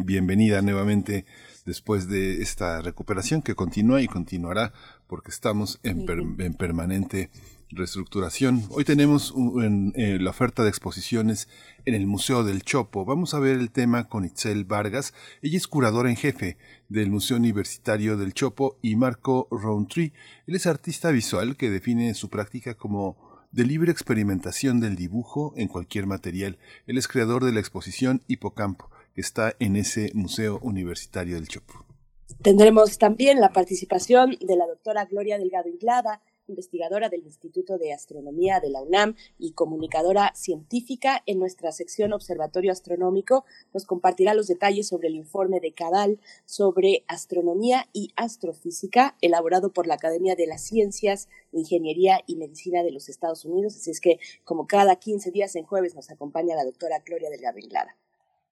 bienvenida 0.05 0.61
nuevamente 0.61 1.25
después 1.65 2.07
de 2.07 2.41
esta 2.41 2.81
recuperación 2.81 3.41
que 3.41 3.53
continúa 3.53 4.01
y 4.01 4.07
continuará 4.07 4.71
porque 5.07 5.29
estamos 5.29 5.79
en, 5.83 6.05
en 6.39 6.53
permanente 6.53 7.29
reestructuración. 7.69 8.63
Hoy 8.69 8.85
tenemos 8.85 9.33
eh, 9.35 10.17
la 10.19 10.29
oferta 10.29 10.63
de 10.63 10.69
exposiciones 10.69 11.47
en 11.85 11.95
el 11.95 12.07
Museo 12.07 12.43
del 12.43 12.63
Chopo. 12.63 13.05
Vamos 13.05 13.33
a 13.33 13.39
ver 13.39 13.57
el 13.57 13.71
tema 13.71 14.07
con 14.07 14.25
Itzel 14.25 14.65
Vargas. 14.65 15.13
Ella 15.41 15.57
es 15.57 15.67
curadora 15.67 16.09
en 16.09 16.15
jefe 16.15 16.57
del 16.89 17.09
Museo 17.09 17.37
Universitario 17.37 18.17
del 18.17 18.33
Chopo 18.33 18.77
y 18.81 18.95
Marco 18.95 19.47
Roundtree. 19.51 20.13
Él 20.45 20.55
es 20.55 20.65
artista 20.65 21.11
visual 21.11 21.57
que 21.57 21.69
define 21.69 22.13
su 22.13 22.29
práctica 22.29 22.75
como 22.75 23.17
de 23.51 23.65
libre 23.65 23.91
experimentación 23.91 24.79
del 24.79 24.95
dibujo 24.95 25.53
en 25.57 25.67
cualquier 25.67 26.05
material. 26.05 26.57
Él 26.85 26.97
es 26.97 27.07
creador 27.07 27.43
de 27.43 27.51
la 27.51 27.59
exposición 27.59 28.21
Hipocampo, 28.27 28.89
que 29.13 29.21
está 29.21 29.55
en 29.59 29.75
ese 29.75 30.11
Museo 30.13 30.59
Universitario 30.61 31.35
del 31.35 31.47
Chopo. 31.47 31.85
Tendremos 32.41 32.97
también 32.97 33.39
la 33.39 33.53
participación 33.53 34.37
de 34.41 34.55
la 34.57 34.67
doctora 34.67 35.05
Gloria 35.05 35.37
Delgado 35.37 35.69
Inglada, 35.69 36.21
investigadora 36.47 37.09
del 37.09 37.23
Instituto 37.23 37.77
de 37.77 37.93
Astronomía 37.93 38.59
de 38.59 38.69
la 38.69 38.81
UNAM 38.81 39.15
y 39.37 39.53
comunicadora 39.53 40.31
científica 40.35 41.23
en 41.25 41.39
nuestra 41.39 41.71
sección 41.71 42.13
Observatorio 42.13 42.71
Astronómico, 42.71 43.45
nos 43.73 43.85
compartirá 43.85 44.33
los 44.33 44.47
detalles 44.47 44.87
sobre 44.87 45.07
el 45.07 45.15
informe 45.15 45.59
de 45.59 45.73
Cadal 45.73 46.19
sobre 46.45 47.03
astronomía 47.07 47.87
y 47.93 48.11
astrofísica 48.15 49.15
elaborado 49.21 49.73
por 49.73 49.87
la 49.87 49.95
Academia 49.95 50.35
de 50.35 50.47
las 50.47 50.63
Ciencias, 50.63 51.29
Ingeniería 51.51 52.21
y 52.27 52.35
Medicina 52.35 52.83
de 52.83 52.91
los 52.91 53.09
Estados 53.09 53.45
Unidos. 53.45 53.75
Así 53.75 53.91
es 53.91 54.01
que, 54.01 54.19
como 54.43 54.67
cada 54.67 54.95
15 54.95 55.31
días 55.31 55.55
en 55.55 55.65
jueves, 55.65 55.95
nos 55.95 56.09
acompaña 56.09 56.55
la 56.55 56.65
doctora 56.65 56.99
Gloria 57.05 57.29
Delgado 57.29 57.59
Inglada. 57.59 57.95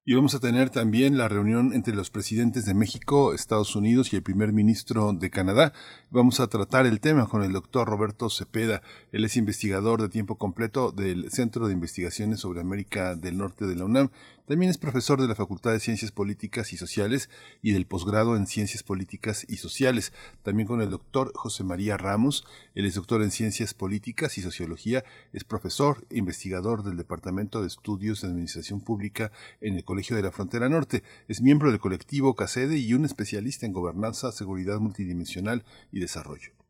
Y 0.08 0.14
vamos 0.14 0.36
a 0.36 0.40
tener 0.40 0.70
también 0.70 1.18
la 1.18 1.28
reunión 1.28 1.74
entre 1.74 1.96
los 1.96 2.12
presidentes 2.12 2.64
de 2.66 2.76
México, 2.76 3.34
Estados 3.34 3.76
Unidos 3.76 4.14
y 4.14 4.16
el 4.16 4.22
primer 4.22 4.54
ministro 4.54 5.14
de 5.14 5.32
Canadá. 5.32 5.74
Vamos 6.12 6.40
a 6.40 6.46
tratar 6.46 6.86
el 6.86 7.00
tema 7.00 7.26
con 7.26 7.42
el 7.42 7.54
doctor 7.54 7.88
Roberto 7.88 8.30
Cepeda. 8.30 8.84
Él 9.12 9.26
es 9.26 9.36
investigador 9.36 10.04
de 10.04 10.10
tiempo 10.10 10.38
completo 10.38 10.92
del 10.92 11.32
Centro 11.32 11.66
de 11.66 11.74
Investigaciones 11.74 12.40
sobre 12.40 12.62
América 12.62 13.16
del 13.16 13.40
Norte 13.40 13.66
de 13.66 13.78
la 13.78 13.86
UNAM 13.86 14.12
también 14.48 14.70
es 14.70 14.78
profesor 14.78 15.20
de 15.20 15.28
la 15.28 15.34
Facultad 15.34 15.72
de 15.72 15.80
Ciencias 15.80 16.12
Políticas 16.12 16.72
y 16.72 16.78
Sociales 16.78 17.30
y 17.64 17.72
del 17.72 17.88
posgrado 17.88 18.36
en 18.36 18.46
Ciencias 18.46 18.84
Políticas 18.84 19.46
y 19.50 19.58
Sociales. 19.58 20.14
También 20.44 20.68
con 20.68 20.82
el 20.82 20.92
doctor 20.92 21.32
José 21.34 21.64
María 21.64 21.98
Ramos. 21.98 22.46
Él 22.76 22.86
es 22.86 22.94
doctor 22.94 23.24
en 23.24 23.32
Ciencias 23.32 23.74
Políticas 23.74 24.38
y 24.38 24.42
Sociología. 24.42 25.04
Es 25.34 25.44
profesor 25.44 26.06
e 26.12 26.18
investigador 26.18 26.84
del 26.84 26.98
Departamento 26.98 27.62
de 27.62 27.68
Estudios 27.68 28.22
de 28.22 28.28
Administración 28.28 28.82
Pública 28.82 29.32
en 29.62 29.76
el 29.76 29.84
Colegio 29.84 30.16
de 30.16 30.22
la 30.22 30.32
Frontera 30.32 30.70
Norte. 30.70 31.02
Es 31.28 31.42
miembro 31.42 31.72
del 31.72 31.80
colectivo 31.80 32.36
CACEDE 32.36 32.78
y 32.78 32.94
un 32.94 33.06
especialista 33.06 33.66
en 33.66 33.74
gobernanza, 33.74 34.32
seguridad 34.32 34.80
multidimensional 34.80 35.66
y 35.92 36.00
desarrollo. 36.00 36.65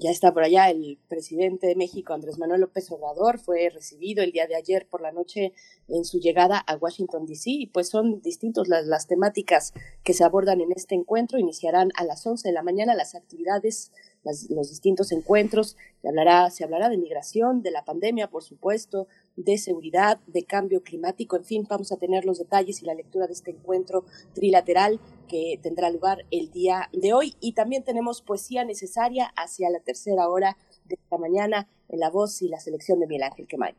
Ya 0.00 0.12
está 0.12 0.32
por 0.32 0.44
allá 0.44 0.70
el 0.70 0.96
presidente 1.08 1.66
de 1.66 1.74
México, 1.74 2.12
Andrés 2.12 2.38
Manuel 2.38 2.60
López 2.60 2.88
Obrador, 2.92 3.40
fue 3.40 3.68
recibido 3.68 4.22
el 4.22 4.30
día 4.30 4.46
de 4.46 4.54
ayer 4.54 4.86
por 4.88 5.02
la 5.02 5.10
noche 5.10 5.54
en 5.88 6.04
su 6.04 6.20
llegada 6.20 6.56
a 6.56 6.76
Washington, 6.76 7.26
D.C. 7.26 7.50
y 7.50 7.66
pues 7.66 7.88
son 7.88 8.22
distintas 8.22 8.68
las, 8.68 8.86
las 8.86 9.08
temáticas 9.08 9.72
que 10.04 10.12
se 10.12 10.22
abordan 10.22 10.60
en 10.60 10.70
este 10.70 10.94
encuentro. 10.94 11.40
Iniciarán 11.40 11.90
a 11.96 12.04
las 12.04 12.24
11 12.24 12.46
de 12.46 12.54
la 12.54 12.62
mañana 12.62 12.94
las 12.94 13.16
actividades 13.16 13.90
los 14.24 14.70
distintos 14.70 15.12
encuentros. 15.12 15.76
Se 16.02 16.08
hablará, 16.08 16.50
se 16.50 16.64
hablará 16.64 16.88
de 16.88 16.98
migración, 16.98 17.62
de 17.62 17.70
la 17.70 17.84
pandemia, 17.84 18.28
por 18.28 18.42
supuesto, 18.42 19.08
de 19.36 19.58
seguridad, 19.58 20.18
de 20.26 20.44
cambio 20.44 20.82
climático. 20.82 21.36
En 21.36 21.44
fin, 21.44 21.66
vamos 21.68 21.92
a 21.92 21.96
tener 21.96 22.24
los 22.24 22.38
detalles 22.38 22.82
y 22.82 22.86
la 22.86 22.94
lectura 22.94 23.26
de 23.26 23.32
este 23.32 23.52
encuentro 23.52 24.04
trilateral 24.34 25.00
que 25.28 25.58
tendrá 25.62 25.90
lugar 25.90 26.24
el 26.30 26.50
día 26.50 26.88
de 26.92 27.12
hoy. 27.12 27.34
Y 27.40 27.52
también 27.52 27.84
tenemos 27.84 28.22
poesía 28.22 28.64
necesaria 28.64 29.32
hacia 29.36 29.70
la 29.70 29.80
tercera 29.80 30.28
hora 30.28 30.56
de 30.86 30.98
la 31.10 31.18
mañana 31.18 31.68
en 31.88 32.00
la 32.00 32.10
voz 32.10 32.42
y 32.42 32.48
la 32.48 32.60
selección 32.60 33.00
de 33.00 33.06
Miguel 33.06 33.24
Ángel 33.24 33.46
Quemay. 33.46 33.74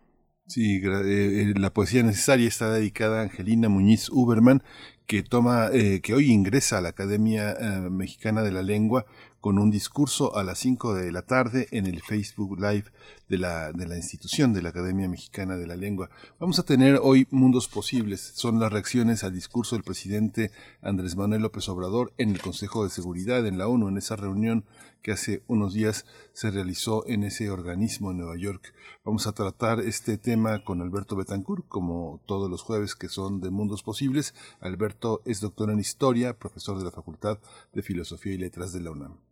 Sí, 0.50 0.78
eh, 0.78 0.82
eh, 0.84 1.54
la 1.60 1.72
poesía 1.72 2.02
necesaria 2.02 2.48
está 2.48 2.74
dedicada 2.74 3.20
a 3.20 3.24
Angelina 3.24 3.70
Muñiz 3.70 4.10
Uberman, 4.10 4.64
que 5.06 5.22
toma, 5.22 5.70
eh, 5.72 6.02
que 6.02 6.16
hoy 6.16 6.32
ingresa 6.32 6.80
a 6.80 6.82
la 6.82 6.90
Academia 6.90 7.56
Mexicana 7.92 8.42
de 8.42 8.52
la 8.52 8.64
Lengua 8.64 9.06
con 9.42 9.58
un 9.58 9.72
discurso 9.72 10.36
a 10.36 10.44
las 10.44 10.60
5 10.60 10.96
de 10.96 11.12
la 11.12 11.22
tarde 11.22 11.68
en 11.72 11.86
el 11.86 12.02
Facebook 12.02 12.60
Live 12.60 12.86
de 13.30 13.38
la, 13.38 13.72
de 13.72 13.88
la 13.88 13.96
institución 13.96 14.54
de 14.54 14.62
la 14.62 14.70
Academia 14.70 15.08
Mexicana 15.08 15.56
de 15.56 15.68
la 15.68 15.76
Lengua. 15.76 16.10
Vamos 16.40 16.60
a 16.60 16.64
tener 16.64 17.00
hoy 17.02 17.28
Mundos 17.32 17.68
Posibles. 17.68 18.32
Son 18.36 18.60
las 18.60 18.72
reacciones 18.72 19.24
al 19.24 19.34
discurso 19.34 19.76
del 19.76 19.84
presidente 19.84 20.52
Andrés 20.82 21.16
Manuel 21.16 21.44
López 21.44 21.70
Obrador 21.70 22.14
en 22.18 22.32
el 22.32 22.42
Consejo 22.42 22.84
de 22.84 22.90
Seguridad 22.90 23.46
en 23.48 23.58
la 23.58 23.68
ONU, 23.68 23.88
en 23.88 23.98
esa 23.98 24.16
reunión 24.16 24.66
que 25.02 25.12
hace 25.12 25.44
unos 25.48 25.74
días 25.74 26.06
se 26.34 26.52
realizó 26.52 27.08
en 27.08 27.24
ese 27.24 27.50
organismo 27.50 28.12
en 28.12 28.18
Nueva 28.18 28.38
York. 28.38 28.74
Vamos 29.04 29.28
a 29.28 29.32
tratar 29.32 29.80
este 29.80 30.18
tema 30.18 30.64
con 30.64 30.82
Alberto 30.82 31.16
Betancourt, 31.16 31.68
como 31.68 32.22
todos 32.26 32.50
los 32.50 32.62
jueves 32.62 32.96
que 32.96 33.08
son 33.08 33.40
de 33.40 33.50
Mundos 33.50 33.84
Posibles. 33.84 34.34
Alberto 34.60 35.22
es 35.26 35.40
doctor 35.40 35.72
en 35.72 35.80
Historia, 35.80 36.38
profesor 36.38 36.78
de 36.78 36.86
la 36.86 36.92
Facultad 36.92 37.40
de 37.74 37.82
Filosofía 37.82 38.34
y 38.34 38.38
Letras 38.38 38.74
de 38.74 38.82
la 38.82 38.92
UNAM. 38.92 39.29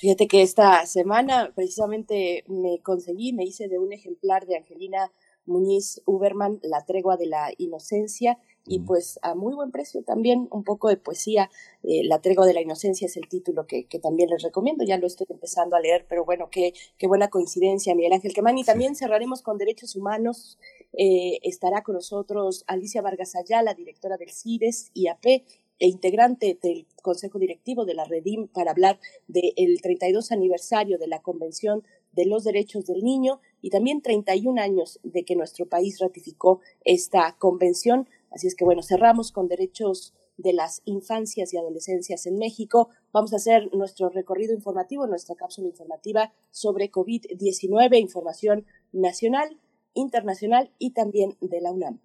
Fíjate 0.00 0.28
que 0.28 0.40
esta 0.40 0.86
semana 0.86 1.52
precisamente 1.54 2.44
me 2.48 2.80
conseguí, 2.80 3.34
me 3.34 3.44
hice 3.44 3.68
de 3.68 3.78
un 3.78 3.92
ejemplar 3.92 4.46
de 4.46 4.56
Angelina 4.56 5.12
Muñiz 5.44 6.00
Uberman, 6.06 6.58
La 6.62 6.86
tregua 6.86 7.18
de 7.18 7.26
la 7.26 7.50
inocencia, 7.58 8.38
y 8.66 8.78
pues 8.78 9.18
a 9.20 9.34
muy 9.34 9.54
buen 9.54 9.70
precio 9.70 10.02
también 10.02 10.48
un 10.52 10.64
poco 10.64 10.88
de 10.88 10.96
poesía. 10.96 11.50
Eh, 11.82 12.02
la 12.04 12.22
tregua 12.22 12.46
de 12.46 12.54
la 12.54 12.62
inocencia 12.62 13.04
es 13.04 13.18
el 13.18 13.28
título 13.28 13.66
que, 13.66 13.84
también 14.02 14.30
les 14.30 14.42
recomiendo, 14.42 14.84
ya 14.84 14.96
lo 14.96 15.06
estoy 15.06 15.26
empezando 15.28 15.76
a 15.76 15.80
leer, 15.80 16.06
pero 16.08 16.24
bueno, 16.24 16.48
qué, 16.50 16.72
qué 16.96 17.06
buena 17.06 17.28
coincidencia, 17.28 17.94
Miguel 17.94 18.14
Ángel 18.14 18.32
Quemán. 18.32 18.56
Y 18.56 18.64
también 18.64 18.96
cerraremos 18.96 19.42
con 19.42 19.58
derechos 19.58 19.96
humanos. 19.96 20.58
Eh, 20.94 21.40
estará 21.42 21.82
con 21.82 21.96
nosotros 21.96 22.64
Alicia 22.66 23.02
Vargas 23.02 23.36
Ayala, 23.36 23.74
directora 23.74 24.16
del 24.16 24.30
CIDES, 24.30 24.92
IAP, 24.94 25.42
e 25.80 25.88
integrante 25.88 26.56
del 26.62 26.86
Consejo 27.02 27.38
Directivo 27.38 27.84
de 27.84 27.94
la 27.94 28.04
Redim 28.04 28.46
para 28.46 28.70
hablar 28.70 29.00
del 29.26 29.80
32 29.82 30.30
aniversario 30.30 30.98
de 30.98 31.08
la 31.08 31.22
Convención 31.22 31.82
de 32.12 32.26
los 32.26 32.44
Derechos 32.44 32.86
del 32.86 33.02
Niño 33.02 33.40
y 33.62 33.70
también 33.70 34.02
31 34.02 34.60
años 34.60 35.00
de 35.02 35.24
que 35.24 35.36
nuestro 35.36 35.66
país 35.66 35.98
ratificó 35.98 36.60
esta 36.84 37.36
convención. 37.38 38.08
Así 38.30 38.46
es 38.46 38.54
que 38.54 38.64
bueno, 38.64 38.82
cerramos 38.82 39.32
con 39.32 39.48
derechos 39.48 40.14
de 40.36 40.52
las 40.52 40.82
infancias 40.84 41.52
y 41.52 41.58
adolescencias 41.58 42.26
en 42.26 42.38
México. 42.38 42.88
Vamos 43.12 43.32
a 43.32 43.36
hacer 43.36 43.74
nuestro 43.74 44.08
recorrido 44.08 44.54
informativo, 44.54 45.06
nuestra 45.06 45.34
cápsula 45.34 45.68
informativa 45.68 46.32
sobre 46.50 46.90
COVID-19, 46.90 47.98
información 47.98 48.66
nacional, 48.92 49.58
internacional 49.94 50.72
y 50.78 50.90
también 50.92 51.36
de 51.40 51.60
la 51.60 51.72
UNAM. 51.72 52.00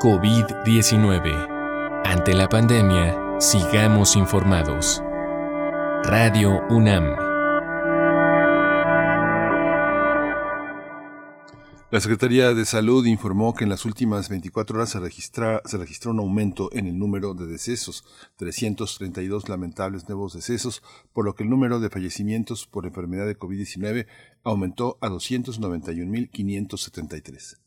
COVID-19. 0.00 2.02
Ante 2.06 2.32
la 2.32 2.48
pandemia, 2.48 3.38
sigamos 3.38 4.16
informados. 4.16 5.02
Radio 6.04 6.62
UNAM. 6.70 7.04
La 11.90 12.00
Secretaría 12.00 12.54
de 12.54 12.64
Salud 12.64 13.04
informó 13.04 13.52
que 13.52 13.64
en 13.64 13.70
las 13.70 13.84
últimas 13.84 14.30
24 14.30 14.78
horas 14.78 14.88
se, 14.88 15.00
registra, 15.00 15.60
se 15.66 15.76
registró 15.76 16.12
un 16.12 16.20
aumento 16.20 16.70
en 16.72 16.86
el 16.86 16.98
número 16.98 17.34
de 17.34 17.46
decesos, 17.46 18.06
332 18.36 19.50
lamentables 19.50 20.08
nuevos 20.08 20.32
decesos, 20.32 20.82
por 21.12 21.26
lo 21.26 21.34
que 21.34 21.42
el 21.42 21.50
número 21.50 21.78
de 21.78 21.90
fallecimientos 21.90 22.66
por 22.66 22.86
enfermedad 22.86 23.26
de 23.26 23.38
COVID-19 23.38 24.06
aumentó 24.44 24.96
a 25.02 25.10
291.573. 25.10 27.59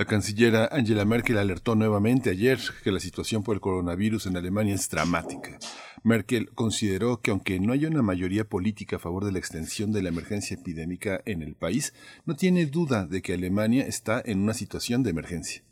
La 0.00 0.06
cancillera 0.06 0.66
Angela 0.72 1.04
Merkel 1.04 1.36
alertó 1.36 1.74
nuevamente 1.74 2.30
ayer 2.30 2.58
que 2.82 2.90
la 2.90 3.00
situación 3.00 3.42
por 3.42 3.54
el 3.54 3.60
coronavirus 3.60 4.24
en 4.24 4.38
Alemania 4.38 4.74
es 4.74 4.88
dramática. 4.88 5.58
Merkel 6.02 6.48
consideró 6.54 7.20
que 7.20 7.32
aunque 7.32 7.60
no 7.60 7.74
haya 7.74 7.86
una 7.86 8.00
mayoría 8.00 8.48
política 8.48 8.96
a 8.96 8.98
favor 8.98 9.26
de 9.26 9.32
la 9.32 9.38
extensión 9.38 9.92
de 9.92 10.00
la 10.00 10.08
emergencia 10.08 10.56
epidémica 10.56 11.20
en 11.26 11.42
el 11.42 11.54
país, 11.54 11.92
no 12.24 12.34
tiene 12.34 12.64
duda 12.64 13.04
de 13.04 13.20
que 13.20 13.34
Alemania 13.34 13.86
está 13.86 14.22
en 14.24 14.40
una 14.40 14.54
situación 14.54 15.02
de 15.02 15.10
emergencia. 15.10 15.62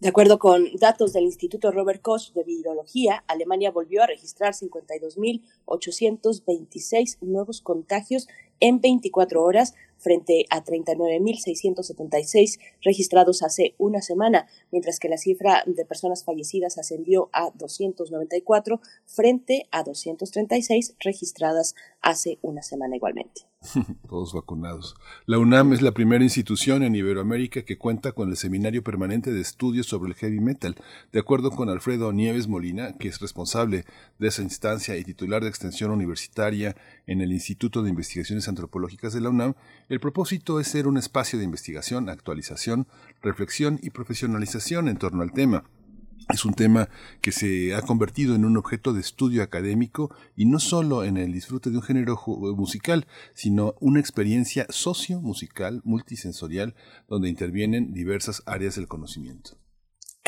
De 0.00 0.08
acuerdo 0.08 0.38
con 0.38 0.66
datos 0.78 1.14
del 1.14 1.24
Instituto 1.24 1.72
Robert 1.72 2.02
Koch 2.02 2.34
de 2.34 2.44
Virología, 2.44 3.24
Alemania 3.26 3.70
volvió 3.70 4.02
a 4.02 4.06
registrar 4.06 4.52
52.826 4.52 7.16
nuevos 7.22 7.62
contagios 7.62 8.28
en 8.60 8.80
24 8.80 9.42
horas 9.42 9.74
frente 10.00 10.46
a 10.50 10.64
39.676 10.64 12.58
registrados 12.82 13.42
hace 13.42 13.74
una 13.78 14.00
semana, 14.00 14.46
mientras 14.72 14.98
que 14.98 15.08
la 15.08 15.18
cifra 15.18 15.62
de 15.66 15.84
personas 15.84 16.24
fallecidas 16.24 16.78
ascendió 16.78 17.28
a 17.32 17.50
294 17.54 18.80
frente 19.06 19.66
a 19.70 19.82
236 19.82 20.96
registradas 21.00 21.74
hace 22.00 22.38
una 22.42 22.62
semana 22.62 22.96
igualmente. 22.96 23.42
Todos 24.08 24.32
vacunados. 24.32 24.96
La 25.26 25.38
UNAM 25.38 25.74
es 25.74 25.82
la 25.82 25.92
primera 25.92 26.24
institución 26.24 26.82
en 26.82 26.94
Iberoamérica 26.94 27.62
que 27.62 27.76
cuenta 27.76 28.12
con 28.12 28.30
el 28.30 28.38
Seminario 28.38 28.82
Permanente 28.82 29.32
de 29.32 29.42
Estudios 29.42 29.86
sobre 29.86 30.10
el 30.10 30.16
Heavy 30.16 30.40
Metal. 30.40 30.76
De 31.12 31.20
acuerdo 31.20 31.50
con 31.50 31.68
Alfredo 31.68 32.10
Nieves 32.12 32.48
Molina, 32.48 32.96
que 32.96 33.08
es 33.08 33.20
responsable 33.20 33.84
de 34.18 34.28
esa 34.28 34.40
instancia 34.40 34.96
y 34.96 35.04
titular 35.04 35.42
de 35.42 35.50
extensión 35.50 35.90
universitaria 35.90 36.74
en 37.10 37.20
el 37.20 37.32
Instituto 37.32 37.82
de 37.82 37.90
Investigaciones 37.90 38.46
Antropológicas 38.46 39.12
de 39.12 39.20
la 39.20 39.30
UNAM, 39.30 39.54
el 39.88 39.98
propósito 39.98 40.60
es 40.60 40.68
ser 40.68 40.86
un 40.86 40.96
espacio 40.96 41.40
de 41.40 41.44
investigación, 41.44 42.08
actualización, 42.08 42.86
reflexión 43.20 43.80
y 43.82 43.90
profesionalización 43.90 44.88
en 44.88 44.96
torno 44.96 45.22
al 45.22 45.32
tema. 45.32 45.64
Es 46.32 46.44
un 46.44 46.54
tema 46.54 46.88
que 47.20 47.32
se 47.32 47.74
ha 47.74 47.82
convertido 47.82 48.36
en 48.36 48.44
un 48.44 48.56
objeto 48.56 48.92
de 48.92 49.00
estudio 49.00 49.42
académico 49.42 50.14
y 50.36 50.46
no 50.46 50.60
solo 50.60 51.02
en 51.02 51.16
el 51.16 51.32
disfrute 51.32 51.70
de 51.70 51.78
un 51.78 51.82
género 51.82 52.16
musical, 52.56 53.08
sino 53.34 53.74
una 53.80 53.98
experiencia 53.98 54.66
socio-musical 54.68 55.80
multisensorial 55.82 56.76
donde 57.08 57.28
intervienen 57.28 57.92
diversas 57.92 58.44
áreas 58.46 58.76
del 58.76 58.86
conocimiento. 58.86 59.59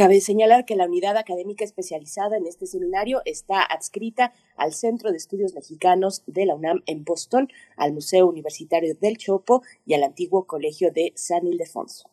Cabe 0.03 0.21
señalar 0.21 0.65
que 0.65 0.75
la 0.75 0.87
unidad 0.87 1.17
académica 1.17 1.63
especializada 1.63 2.37
en 2.37 2.49
este 2.49 2.67
seminario 2.67 3.23
está 3.25 3.63
adscrita 3.63 4.33
al 4.57 4.73
Centro 4.73 5.13
de 5.13 5.17
Estudios 5.17 5.55
Mexicanos 5.55 6.25
de 6.27 6.45
la 6.45 6.57
UNAM 6.57 6.83
en 6.87 7.05
Boston, 7.05 7.49
al 7.77 7.93
Museo 7.93 8.27
Universitario 8.27 8.97
del 9.01 9.17
Chopo 9.17 9.63
y 9.87 9.95
al 9.95 10.03
antiguo 10.03 10.45
Colegio 10.49 10.91
de 10.91 11.13
San 11.15 11.47
Ildefonso. 11.47 12.11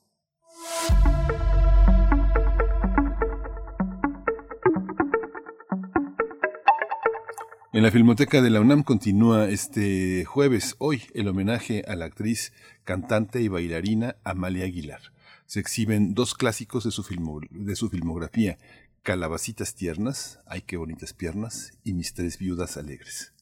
En 7.74 7.82
la 7.82 7.90
Filmoteca 7.90 8.44
de 8.44 8.52
la 8.52 8.62
UNAM 8.62 8.84
continúa 8.84 9.50
este 9.50 10.26
jueves, 10.26 10.76
hoy, 10.78 11.02
el 11.16 11.28
homenaje 11.28 11.82
a 11.88 11.96
la 11.96 12.06
actriz, 12.06 12.54
cantante 12.84 13.42
y 13.42 13.48
bailarina 13.48 14.18
Amalia 14.24 14.66
Aguilar. 14.66 15.02
Se 15.50 15.60
exhiben 15.60 16.14
dos 16.14 16.36
clásicos 16.36 16.84
de 16.84 16.92
su, 16.92 17.90
filmografía, 17.90 18.60
Calabacitas 19.02 19.74
tiernas, 19.74 20.40
Ay 20.46 20.62
qué 20.62 20.78
bonitas 20.78 21.12
piernas, 21.14 21.72
y 21.84 21.94
Mis 21.94 22.14
tres 22.14 22.38
viudas 22.38 22.78
alegres. 22.78 23.34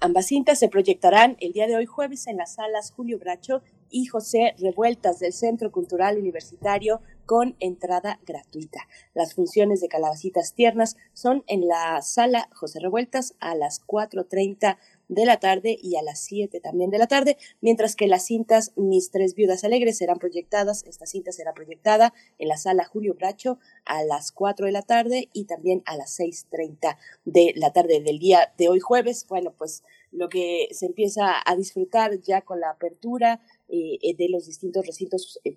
Ambas 0.00 0.28
cintas 0.28 0.58
se 0.58 0.70
proyectarán 0.70 1.36
el 1.40 1.52
día 1.52 1.66
de 1.66 1.76
hoy 1.76 1.84
jueves 1.84 2.28
en 2.28 2.38
las 2.38 2.54
salas 2.54 2.92
Julio 2.92 3.18
Bracho 3.18 3.60
y 3.90 4.06
José 4.06 4.54
Revueltas 4.58 5.18
del 5.18 5.34
Centro 5.34 5.70
Cultural 5.70 6.16
Universitario 6.16 7.02
con 7.26 7.56
entrada 7.60 8.18
gratuita. 8.26 8.80
Las 9.12 9.34
funciones 9.34 9.82
de 9.82 9.88
Calabacitas 9.88 10.54
Tiernas 10.54 10.96
son 11.12 11.44
en 11.46 11.68
la 11.68 12.00
sala 12.00 12.48
José 12.54 12.80
Revueltas 12.80 13.34
a 13.38 13.54
las 13.54 13.86
4.30 13.86 14.78
de 15.14 15.24
la 15.24 15.38
tarde 15.38 15.78
y 15.80 15.96
a 15.96 16.02
las 16.02 16.20
7 16.20 16.60
también 16.60 16.90
de 16.90 16.98
la 16.98 17.06
tarde, 17.06 17.36
mientras 17.60 17.96
que 17.96 18.06
las 18.06 18.26
cintas 18.26 18.72
Mis 18.76 19.10
tres 19.10 19.34
viudas 19.34 19.64
alegres 19.64 19.98
serán 19.98 20.18
proyectadas, 20.18 20.84
esta 20.86 21.06
cinta 21.06 21.32
será 21.32 21.54
proyectada 21.54 22.12
en 22.38 22.48
la 22.48 22.56
sala 22.56 22.84
Julio 22.84 23.14
Bracho 23.14 23.58
a 23.84 24.04
las 24.04 24.32
4 24.32 24.66
de 24.66 24.72
la 24.72 24.82
tarde 24.82 25.28
y 25.32 25.44
también 25.44 25.82
a 25.86 25.96
las 25.96 26.18
6.30 26.18 26.96
de 27.24 27.52
la 27.56 27.72
tarde 27.72 28.00
del 28.00 28.18
día 28.18 28.52
de 28.58 28.68
hoy 28.68 28.80
jueves. 28.80 29.26
Bueno, 29.28 29.54
pues 29.56 29.82
lo 30.14 30.28
que 30.28 30.68
se 30.70 30.86
empieza 30.86 31.42
a 31.44 31.56
disfrutar 31.56 32.20
ya 32.20 32.42
con 32.42 32.60
la 32.60 32.70
apertura 32.70 33.40
eh, 33.68 34.14
de 34.16 34.28
los 34.28 34.46
distintos 34.46 34.86
recintos 34.86 35.40
eh, 35.42 35.56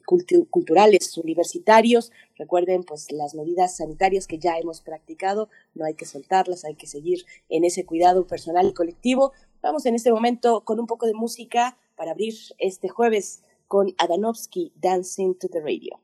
culturales 0.50 1.16
universitarios. 1.18 2.12
Recuerden, 2.38 2.84
pues, 2.84 3.12
las 3.12 3.36
medidas 3.36 3.78
sanitarias 3.78 4.26
que 4.26 4.40
ya 4.40 4.58
hemos 4.58 4.82
practicado, 4.82 5.50
no 5.76 5.86
hay 5.86 5.94
que 5.94 6.06
soltarlas, 6.06 6.66
hay 6.66 6.76
que 6.76 6.88
seguir 6.88 7.26
en 7.50 7.66
ese 7.66 7.86
cuidado 7.86 8.26
personal 8.26 8.68
y 8.68 8.74
colectivo. 8.74 9.34
Vamos 9.68 9.86
en 9.86 9.96
este 9.96 10.14
momento 10.14 10.62
con 10.64 10.80
un 10.80 10.88
poco 10.88 11.08
de 11.08 11.14
música 11.14 11.78
para 11.98 12.12
abrir 12.12 12.34
este 12.58 12.88
jueves 12.88 13.44
con 13.68 13.94
Adanovsky 13.98 14.72
Dancing 14.78 15.34
to 15.38 15.50
the 15.50 15.60
Radio. 15.60 16.00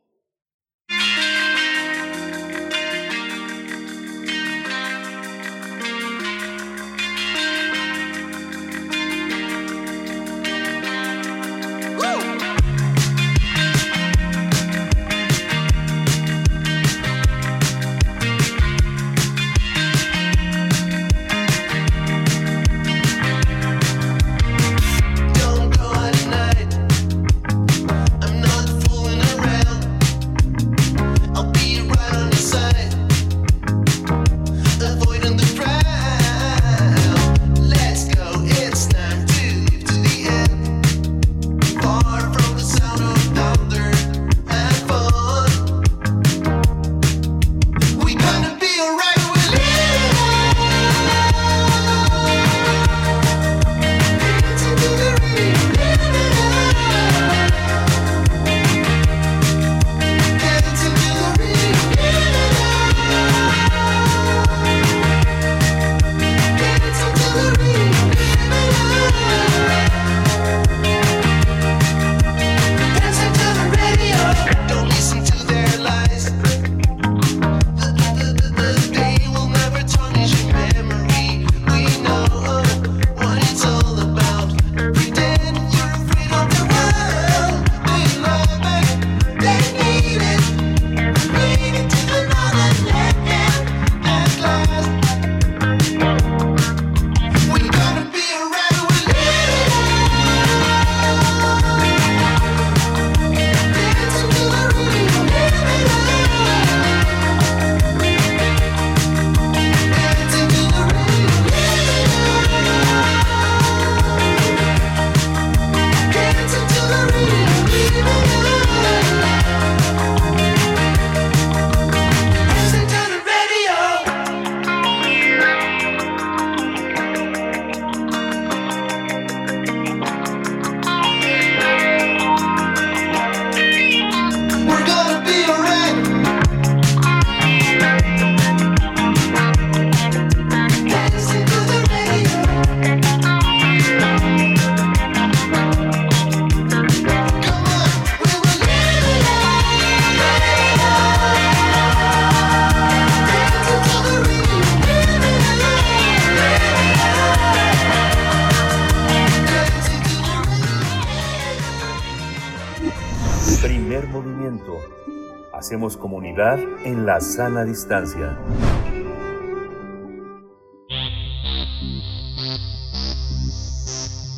En 166.85 167.05
la 167.05 167.19
sana 167.21 167.63
distancia. 167.63 168.37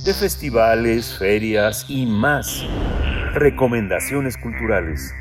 De 0.03 0.13
festivales, 0.13 1.17
ferias 1.17 1.85
y 1.89 2.05
más. 2.05 2.63
Recomendaciones 3.33 4.37
culturales. 4.37 5.13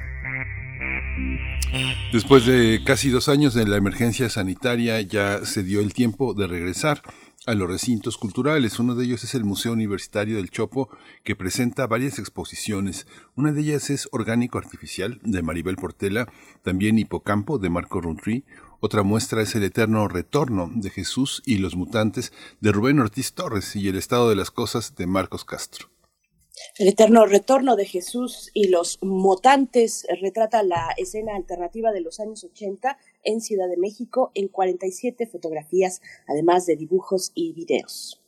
Después 2.12 2.47
de 2.47 2.83
casi 2.85 3.11
dos 3.11 3.28
años 3.28 3.54
de 3.54 3.66
la 3.66 3.76
emergencia 3.76 4.28
sanitaria 4.28 5.00
ya 5.00 5.45
se 5.45 5.62
dio 5.62 5.81
el 5.81 5.93
tiempo 5.93 6.35
de 6.35 6.47
regresar 6.47 7.02
a 7.47 7.55
los 7.55 7.69
recintos 7.69 8.17
culturales. 8.17 8.79
Uno 8.79 8.95
de 8.95 9.05
ellos 9.05 9.25
es 9.25 9.35
el 9.35 9.45
Museo 9.45 9.73
Universitario 9.73 10.37
del 10.37 10.51
Chopo, 10.51 10.89
que 11.23 11.37
presenta 11.37 11.87
varias 11.87 12.19
exposiciones. 12.19 13.07
Una 13.37 13.53
de 13.53 13.61
ellas 13.61 13.91
es 13.91 14.09
Orgánico 14.13 14.59
Artificial, 14.59 15.21
de 15.23 15.43
Maribel 15.43 15.77
Portela, 15.77 16.33
también 16.63 16.99
Hipocampo, 16.99 17.59
de 17.59 17.71
Marco 17.71 18.01
Rountree. 18.01 18.45
Otra 18.81 19.03
muestra 19.03 19.43
es 19.43 19.55
El 19.55 19.65
Eterno 19.65 20.09
Retorno, 20.09 20.71
de 20.75 20.91
Jesús 20.91 21.43
y 21.47 21.59
los 21.59 21.77
Mutantes, 21.77 22.33
de 22.61 22.73
Rubén 22.73 23.01
Ortiz 23.01 23.33
Torres, 23.33 23.77
y 23.77 23.89
El 23.89 23.97
Estado 23.97 24.29
de 24.29 24.37
las 24.37 24.51
Cosas, 24.51 24.95
de 24.97 25.07
Marcos 25.07 25.45
Castro. 25.45 25.89
El 26.79 26.89
eterno 26.89 27.27
retorno 27.27 27.75
de 27.77 27.85
Jesús 27.85 28.51
y 28.55 28.69
los 28.69 28.99
mutantes 29.03 30.07
retrata 30.21 30.63
la 30.63 30.95
escena 30.97 31.35
alternativa 31.35 31.93
de 31.93 32.01
los 32.01 32.21
años 32.21 32.45
80 32.45 32.97
en 33.25 33.40
Ciudad 33.40 33.69
de 33.69 33.76
México 33.76 34.31
en 34.35 34.49
47 34.49 35.26
fotografías, 35.26 36.00
además 36.26 36.66
de 36.66 36.76
dibujos 36.76 37.33
y 37.35 37.52
videos. 37.52 38.21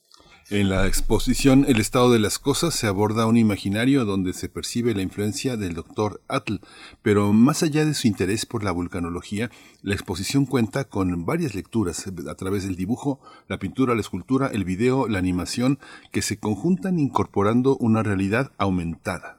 En 0.48 0.68
la 0.68 0.86
exposición 0.86 1.64
El 1.66 1.80
estado 1.80 2.12
de 2.12 2.20
las 2.20 2.38
cosas 2.38 2.72
se 2.72 2.86
aborda 2.86 3.26
un 3.26 3.36
imaginario 3.36 4.04
donde 4.04 4.32
se 4.32 4.48
percibe 4.48 4.94
la 4.94 5.02
influencia 5.02 5.56
del 5.56 5.74
doctor 5.74 6.22
Atl, 6.28 6.60
pero 7.02 7.32
más 7.32 7.64
allá 7.64 7.84
de 7.84 7.94
su 7.94 8.06
interés 8.06 8.46
por 8.46 8.62
la 8.62 8.70
vulcanología, 8.70 9.50
la 9.82 9.94
exposición 9.94 10.46
cuenta 10.46 10.84
con 10.84 11.26
varias 11.26 11.56
lecturas 11.56 12.06
a 12.06 12.34
través 12.36 12.62
del 12.62 12.76
dibujo, 12.76 13.18
la 13.48 13.58
pintura, 13.58 13.96
la 13.96 14.02
escultura, 14.02 14.46
el 14.46 14.64
video, 14.64 15.08
la 15.08 15.18
animación, 15.18 15.80
que 16.12 16.22
se 16.22 16.38
conjuntan 16.38 17.00
incorporando 17.00 17.76
una 17.78 18.04
realidad 18.04 18.52
aumentada. 18.56 19.35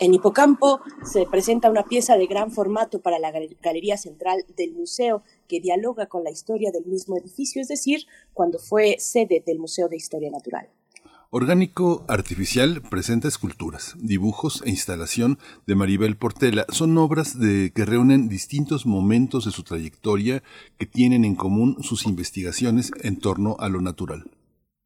En 0.00 0.12
Hipocampo 0.12 0.80
se 1.04 1.24
presenta 1.26 1.70
una 1.70 1.84
pieza 1.84 2.16
de 2.16 2.26
gran 2.26 2.50
formato 2.50 3.00
para 3.00 3.20
la 3.20 3.32
Galería 3.62 3.96
Central 3.96 4.44
del 4.56 4.72
Museo 4.72 5.22
que 5.46 5.60
dialoga 5.60 6.06
con 6.06 6.24
la 6.24 6.30
historia 6.30 6.72
del 6.72 6.84
mismo 6.86 7.16
edificio, 7.16 7.62
es 7.62 7.68
decir, 7.68 8.06
cuando 8.32 8.58
fue 8.58 8.96
sede 8.98 9.42
del 9.46 9.60
Museo 9.60 9.88
de 9.88 9.96
Historia 9.96 10.30
Natural. 10.30 10.68
Orgánico 11.30 12.04
Artificial 12.08 12.82
presenta 12.82 13.28
esculturas, 13.28 13.94
dibujos 13.98 14.62
e 14.64 14.70
instalación 14.70 15.38
de 15.66 15.74
Maribel 15.74 16.16
Portela. 16.16 16.66
Son 16.70 16.96
obras 16.98 17.38
de, 17.38 17.72
que 17.72 17.84
reúnen 17.84 18.28
distintos 18.28 18.86
momentos 18.86 19.44
de 19.44 19.52
su 19.52 19.62
trayectoria 19.62 20.42
que 20.76 20.86
tienen 20.86 21.24
en 21.24 21.36
común 21.36 21.76
sus 21.82 22.06
investigaciones 22.06 22.90
en 23.02 23.18
torno 23.18 23.56
a 23.58 23.68
lo 23.68 23.80
natural. 23.80 24.30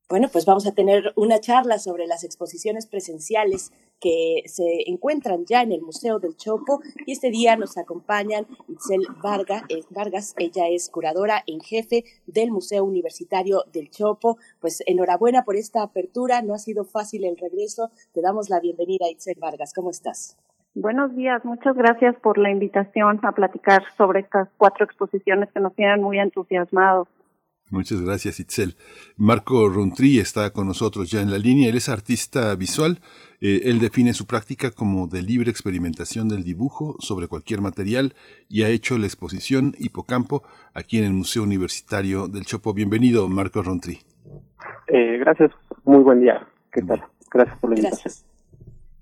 Bueno, 0.09 0.31
pues 0.33 0.47
vamos 0.47 0.67
a 0.67 0.73
tener 0.73 1.13
una 1.17 1.39
charla 1.39 1.79
sobre 1.79 2.07
las 2.07 2.25
exposiciones 2.25 2.87
presenciales 2.87 3.73
que 4.01 4.43
se 4.47 4.85
encuentran 4.87 5.45
ya 5.45 5.63
en 5.63 5.73
el 5.73 5.83
Museo 5.83 6.19
del 6.19 6.37
Chopo 6.37 6.81
y 7.07 7.13
este 7.13 7.31
día 7.31 7.57
nos 7.57 7.77
acompañan 7.79 8.47
Itzel 8.69 9.07
Varga, 9.23 9.65
eh, 9.69 9.83
Vargas, 9.91 10.35
ella 10.39 10.69
es 10.69 10.89
curadora 10.89 11.43
en 11.47 11.61
jefe 11.61 12.05
del 12.27 12.51
Museo 12.51 12.85
Universitario 12.85 13.65
del 13.73 13.91
Chopo. 13.91 14.39
Pues 14.61 14.83
enhorabuena 14.87 15.45
por 15.45 15.57
esta 15.57 15.83
apertura, 15.83 16.43
no 16.43 16.55
ha 16.55 16.59
sido 16.59 16.85
fácil 16.85 17.25
el 17.25 17.37
regreso. 17.37 17.91
Te 18.13 18.21
damos 18.21 18.51
la 18.51 18.61
bienvenida, 18.61 19.11
Itzel 19.11 19.39
Vargas, 19.41 19.73
¿cómo 19.75 19.91
estás? 19.91 20.37
Buenos 20.75 21.17
días, 21.17 21.45
muchas 21.45 21.75
gracias 21.75 22.15
por 22.23 22.39
la 22.39 22.51
invitación 22.51 23.19
a 23.25 23.33
platicar 23.33 23.83
sobre 23.97 24.21
estas 24.21 24.49
cuatro 24.57 24.85
exposiciones 24.85 25.49
que 25.53 25.61
nos 25.61 25.75
tienen 25.75 26.03
muy 26.03 26.21
entusiasmados. 26.21 27.09
Muchas 27.71 28.01
gracias, 28.01 28.41
Itzel. 28.41 28.77
Marco 29.17 29.69
Rontri 29.69 30.19
está 30.19 30.53
con 30.53 30.67
nosotros 30.67 31.11
ya 31.11 31.21
en 31.21 31.31
la 31.31 31.39
línea. 31.39 31.69
Él 31.69 31.77
es 31.77 31.89
artista 31.89 32.55
visual. 32.55 33.01
Eh, 33.41 33.63
él 33.65 33.79
define 33.79 34.15
su 34.15 34.27
práctica 34.27 34.73
como 34.73 35.07
de 35.07 35.23
libre 35.23 35.51
experimentación 35.51 36.29
del 36.29 36.43
dibujo 36.43 36.97
sobre 36.99 37.29
cualquier 37.29 37.61
material 37.61 38.15
y 38.49 38.65
ha 38.65 38.69
hecho 38.69 38.99
la 38.99 39.07
exposición 39.07 39.75
Hipocampo 39.79 40.43
aquí 40.75 40.99
en 40.99 41.05
el 41.05 41.13
Museo 41.13 41.45
Universitario 41.45 42.27
del 42.27 42.45
Chopo. 42.47 42.75
Bienvenido, 42.75 43.29
Marco 43.29 43.63
Rontri. 43.63 44.01
Eh, 44.89 45.19
gracias, 45.19 45.53
muy 45.85 46.03
buen 46.03 46.21
día. 46.21 46.49
¿Qué 46.73 46.83
tal? 46.83 47.05
Gracias 47.31 47.59
por 47.61 47.71
la 47.71 47.77
invitación. 47.77 48.15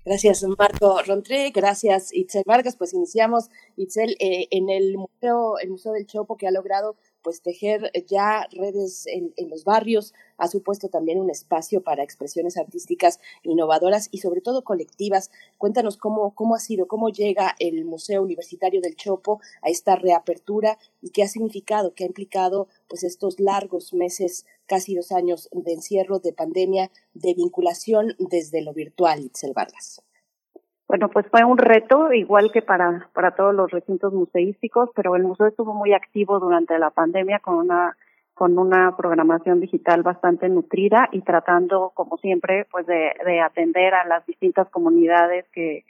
Gracias. 0.07 0.45
Marco 0.57 1.01
Rontré, 1.05 1.51
gracias 1.51 2.13
Itzel 2.13 2.43
Vargas. 2.45 2.77
Pues 2.77 2.93
iniciamos, 2.93 3.49
Itzel, 3.75 4.15
eh, 4.21 4.47
en 4.51 4.69
el 4.69 4.97
museo, 4.97 5.59
el 5.59 5.69
Museo 5.69 5.91
del 5.91 6.05
Chopo 6.05 6.37
que 6.37 6.47
ha 6.47 6.51
logrado 6.51 6.95
pues 7.27 7.41
tejer 7.41 7.91
ya 8.07 8.47
redes 8.53 9.05
en, 9.05 9.33
los 9.49 9.65
barrios, 9.65 10.13
ha 10.37 10.47
supuesto 10.47 10.87
también 10.87 11.19
un 11.19 11.29
espacio 11.29 11.83
para 11.83 12.01
expresiones 12.01 12.55
artísticas 12.55 13.19
innovadoras 13.43 14.07
y 14.11 14.19
sobre 14.19 14.39
todo 14.39 14.63
colectivas. 14.63 15.29
Cuéntanos 15.57 15.97
cómo, 15.97 16.33
cómo 16.35 16.55
ha 16.55 16.59
sido, 16.59 16.87
cómo 16.87 17.09
llega 17.09 17.53
el 17.59 17.83
Museo 17.83 18.21
Universitario 18.21 18.79
del 18.79 18.95
Chopo 18.95 19.41
a 19.61 19.67
esta 19.67 19.97
reapertura 19.97 20.77
y 21.01 21.09
qué 21.09 21.23
ha 21.23 21.27
significado, 21.27 21.93
qué 21.93 22.05
ha 22.05 22.07
implicado 22.07 22.69
pues 22.87 23.03
estos 23.03 23.41
largos 23.41 23.93
meses, 23.93 24.45
casi 24.65 24.95
dos 24.95 25.11
años 25.11 25.49
de 25.51 25.73
encierro, 25.73 26.19
de 26.19 26.31
pandemia, 26.31 26.91
de 27.13 27.33
vinculación 27.33 28.15
desde 28.19 28.61
lo 28.61 28.71
virtual, 28.71 29.19
Itzel 29.19 29.51
Vargas. 29.51 30.01
Bueno, 30.87 31.09
pues 31.09 31.25
fue 31.29 31.43
un 31.43 31.57
reto, 31.57 32.13
igual 32.13 32.51
que 32.51 32.61
para, 32.61 33.09
para 33.13 33.31
todos 33.31 33.53
los 33.53 33.69
recintos 33.71 34.13
museísticos, 34.13 34.89
pero 34.95 35.15
el 35.15 35.23
museo 35.23 35.47
estuvo 35.47 35.73
muy 35.73 35.93
activo 35.93 36.39
durante 36.39 36.79
la 36.79 36.91
pandemia 36.91 37.39
con 37.39 37.55
una, 37.55 37.97
con 38.33 38.57
una 38.57 38.95
programación 38.95 39.59
digital 39.59 40.01
bastante 40.01 40.47
nutrida 40.47 41.09
y 41.11 41.21
tratando, 41.23 41.91
como 41.93 42.17
siempre, 42.17 42.67
pues 42.71 42.85
de, 42.87 43.11
de 43.25 43.41
atender 43.41 43.93
a 43.95 44.07
las 44.07 44.25
distintas 44.25 44.69
comunidades 44.69 45.45
que, 45.51 45.83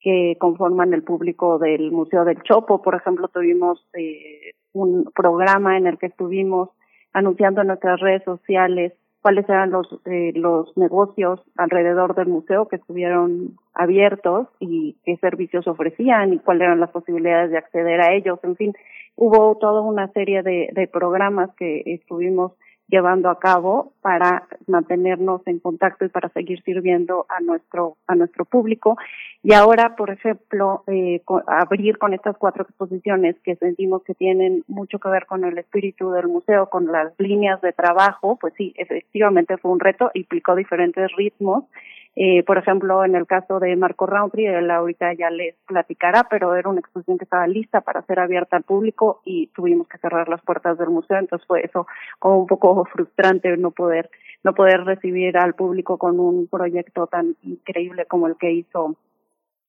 que 0.00 0.36
conforman 0.38 0.92
el 0.92 1.02
público 1.02 1.58
del 1.58 1.90
Museo 1.90 2.26
del 2.26 2.42
Chopo. 2.42 2.82
Por 2.82 2.94
ejemplo, 2.94 3.28
tuvimos 3.28 3.86
eh, 3.94 4.52
un 4.74 5.10
programa 5.14 5.78
en 5.78 5.86
el 5.86 5.96
que 5.96 6.06
estuvimos 6.06 6.68
anunciando 7.14 7.62
en 7.62 7.68
nuestras 7.68 8.00
redes 8.00 8.22
sociales 8.24 8.92
cuáles 9.22 9.48
eran 9.48 9.70
los, 9.70 9.86
eh, 10.04 10.32
los 10.34 10.76
negocios 10.76 11.40
alrededor 11.56 12.14
del 12.14 12.26
museo 12.26 12.66
que 12.66 12.76
estuvieron 12.76 13.56
abiertos 13.72 14.48
y 14.58 14.96
qué 15.04 15.16
servicios 15.18 15.66
ofrecían 15.68 16.34
y 16.34 16.40
cuáles 16.40 16.64
eran 16.64 16.80
las 16.80 16.90
posibilidades 16.90 17.52
de 17.52 17.58
acceder 17.58 18.00
a 18.00 18.12
ellos. 18.12 18.40
En 18.42 18.56
fin, 18.56 18.74
hubo 19.16 19.56
toda 19.58 19.80
una 19.80 20.08
serie 20.08 20.42
de, 20.42 20.70
de 20.72 20.88
programas 20.88 21.54
que 21.54 21.82
estuvimos 21.86 22.52
llevando 22.88 23.30
a 23.30 23.38
cabo 23.38 23.92
para 24.02 24.46
mantenernos 24.66 25.40
en 25.46 25.60
contacto 25.60 26.04
y 26.04 26.08
para 26.08 26.28
seguir 26.30 26.62
sirviendo 26.62 27.26
a 27.28 27.40
nuestro 27.40 27.96
a 28.06 28.14
nuestro 28.14 28.44
público. 28.44 28.96
Y 29.42 29.54
ahora 29.54 29.96
por 29.96 30.10
ejemplo 30.10 30.84
eh, 30.86 31.22
abrir 31.46 31.98
con 31.98 32.14
estas 32.14 32.36
cuatro 32.36 32.64
exposiciones 32.64 33.36
que 33.44 33.56
sentimos 33.56 34.02
que 34.02 34.14
tienen 34.14 34.64
mucho 34.68 34.98
que 34.98 35.08
ver 35.08 35.26
con 35.26 35.44
el 35.44 35.58
espíritu 35.58 36.10
del 36.10 36.28
museo 36.28 36.68
con 36.68 36.90
las 36.90 37.12
líneas 37.18 37.60
de 37.60 37.72
trabajo 37.72 38.36
pues 38.40 38.54
sí 38.56 38.72
efectivamente 38.76 39.56
fue 39.56 39.70
un 39.70 39.80
reto 39.80 40.10
implicó 40.14 40.54
diferentes 40.54 41.10
ritmos 41.16 41.64
eh, 42.14 42.42
por 42.42 42.58
ejemplo, 42.58 43.04
en 43.04 43.14
el 43.14 43.26
caso 43.26 43.58
de 43.58 43.74
Marco 43.76 44.06
Roundtree, 44.06 44.46
él 44.46 44.70
ahorita 44.70 45.14
ya 45.14 45.30
les 45.30 45.54
platicará, 45.66 46.26
pero 46.28 46.54
era 46.54 46.68
una 46.68 46.80
exposición 46.80 47.16
que 47.16 47.24
estaba 47.24 47.46
lista 47.46 47.80
para 47.80 48.02
ser 48.02 48.20
abierta 48.20 48.56
al 48.56 48.64
público 48.64 49.22
y 49.24 49.46
tuvimos 49.48 49.88
que 49.88 49.98
cerrar 49.98 50.28
las 50.28 50.42
puertas 50.42 50.76
del 50.78 50.90
museo, 50.90 51.18
entonces 51.18 51.46
fue 51.46 51.64
eso 51.64 51.86
como 52.18 52.40
un 52.40 52.46
poco 52.46 52.84
frustrante 52.84 53.56
no 53.56 53.70
poder 53.70 54.10
no 54.44 54.54
poder 54.54 54.84
recibir 54.84 55.38
al 55.38 55.54
público 55.54 55.98
con 55.98 56.18
un 56.18 56.48
proyecto 56.48 57.06
tan 57.06 57.36
increíble 57.42 58.06
como 58.06 58.26
el 58.26 58.36
que 58.36 58.50
hizo 58.50 58.96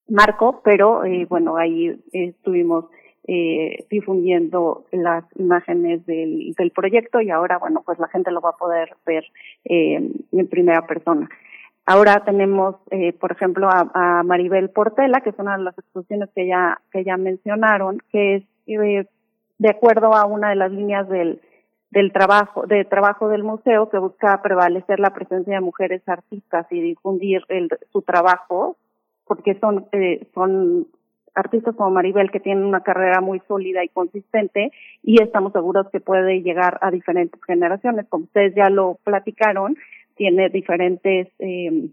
Marco, 0.07 0.61
pero 0.63 1.05
eh, 1.05 1.25
bueno, 1.29 1.55
ahí 1.57 1.95
estuvimos 2.11 2.85
eh, 3.25 3.85
difundiendo 3.89 4.85
las 4.91 5.23
imágenes 5.37 6.05
del, 6.05 6.53
del 6.57 6.71
proyecto 6.71 7.21
y 7.21 7.29
ahora, 7.29 7.57
bueno, 7.57 7.81
pues 7.85 7.97
la 7.99 8.09
gente 8.09 8.31
lo 8.31 8.41
va 8.41 8.49
a 8.49 8.57
poder 8.57 8.97
ver 9.05 9.23
eh, 9.63 10.11
en 10.31 10.47
primera 10.47 10.85
persona. 10.85 11.29
Ahora 11.85 12.23
tenemos, 12.23 12.75
eh, 12.91 13.11
por 13.13 13.33
ejemplo, 13.33 13.67
a, 13.69 14.23
Maribel 14.23 14.69
Portela, 14.69 15.21
que 15.21 15.31
es 15.31 15.39
una 15.39 15.57
de 15.57 15.63
las 15.63 15.77
exposiciones 15.77 16.29
que 16.33 16.47
ya, 16.47 16.79
que 16.91 17.03
ya 17.03 17.17
mencionaron, 17.17 18.01
que 18.11 18.35
es 18.35 18.43
eh, 18.67 19.05
de 19.57 19.69
acuerdo 19.69 20.13
a 20.13 20.25
una 20.25 20.49
de 20.49 20.55
las 20.55 20.71
líneas 20.71 21.09
del, 21.09 21.41
del 21.91 22.13
trabajo, 22.13 22.65
de 22.67 22.85
trabajo 22.85 23.27
del 23.27 23.43
museo 23.43 23.89
que 23.89 23.97
busca 23.97 24.41
prevalecer 24.41 24.99
la 24.99 25.13
presencia 25.13 25.55
de 25.55 25.61
mujeres 25.61 26.01
artistas 26.07 26.65
y 26.71 26.79
difundir 26.79 27.43
el, 27.49 27.69
su 27.91 28.01
trabajo, 28.01 28.77
porque 29.25 29.59
son, 29.59 29.87
eh, 29.91 30.27
son 30.33 30.87
artistas 31.35 31.75
como 31.75 31.91
Maribel 31.91 32.31
que 32.31 32.39
tienen 32.39 32.63
una 32.63 32.81
carrera 32.81 33.21
muy 33.21 33.41
sólida 33.47 33.83
y 33.83 33.89
consistente 33.89 34.71
y 35.01 35.21
estamos 35.21 35.51
seguros 35.51 35.89
que 35.91 35.99
puede 35.99 36.41
llegar 36.41 36.77
a 36.81 36.91
diferentes 36.91 37.41
generaciones. 37.43 38.05
Como 38.07 38.25
ustedes 38.25 38.55
ya 38.55 38.69
lo 38.69 38.99
platicaron, 39.03 39.75
tiene 40.15 40.49
diferentes 40.49 41.27
eh, 41.39 41.89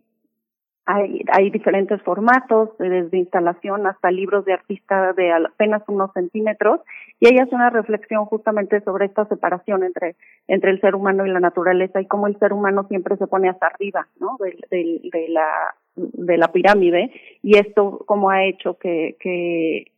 hay, 0.91 1.23
hay 1.33 1.51
diferentes 1.51 2.03
formatos, 2.03 2.71
desde 2.79 3.19
instalación 3.19 3.87
hasta 3.87 4.11
libros 4.11 4.45
de 4.45 4.55
artista 4.55 5.13
de 5.13 5.31
apenas 5.33 5.83
unos 5.89 6.13
centímetros, 6.13 6.81
y 7.21 7.29
ella 7.29 7.45
hace 7.45 7.55
una 7.55 7.71
reflexión 7.71 8.25
justamente 8.25 8.81
sobre 8.81 9.07
esta 9.07 9.27
separación 9.27 9.85
entre, 9.85 10.17
entre 10.49 10.71
el 10.71 10.81
ser 10.81 10.97
humano 10.97 11.25
y 11.25 11.31
la 11.31 11.39
naturaleza 11.39 12.01
y 12.01 12.07
cómo 12.07 12.27
el 12.27 12.39
ser 12.39 12.53
humano 12.53 12.87
siempre 12.89 13.17
se 13.19 13.27
pone 13.29 13.49
hasta 13.49 13.69
arriba, 13.69 14.09
¿no? 14.19 14.37
De, 14.41 15.01
de, 15.13 15.29
la, 15.29 15.49
de 15.95 16.39
la 16.39 16.49
pirámide, 16.51 17.13
y 17.43 17.57
esto 17.57 18.03
cómo 18.07 18.31
ha 18.31 18.45
hecho 18.45 18.77
que, 18.79 19.17
que, 19.21 19.93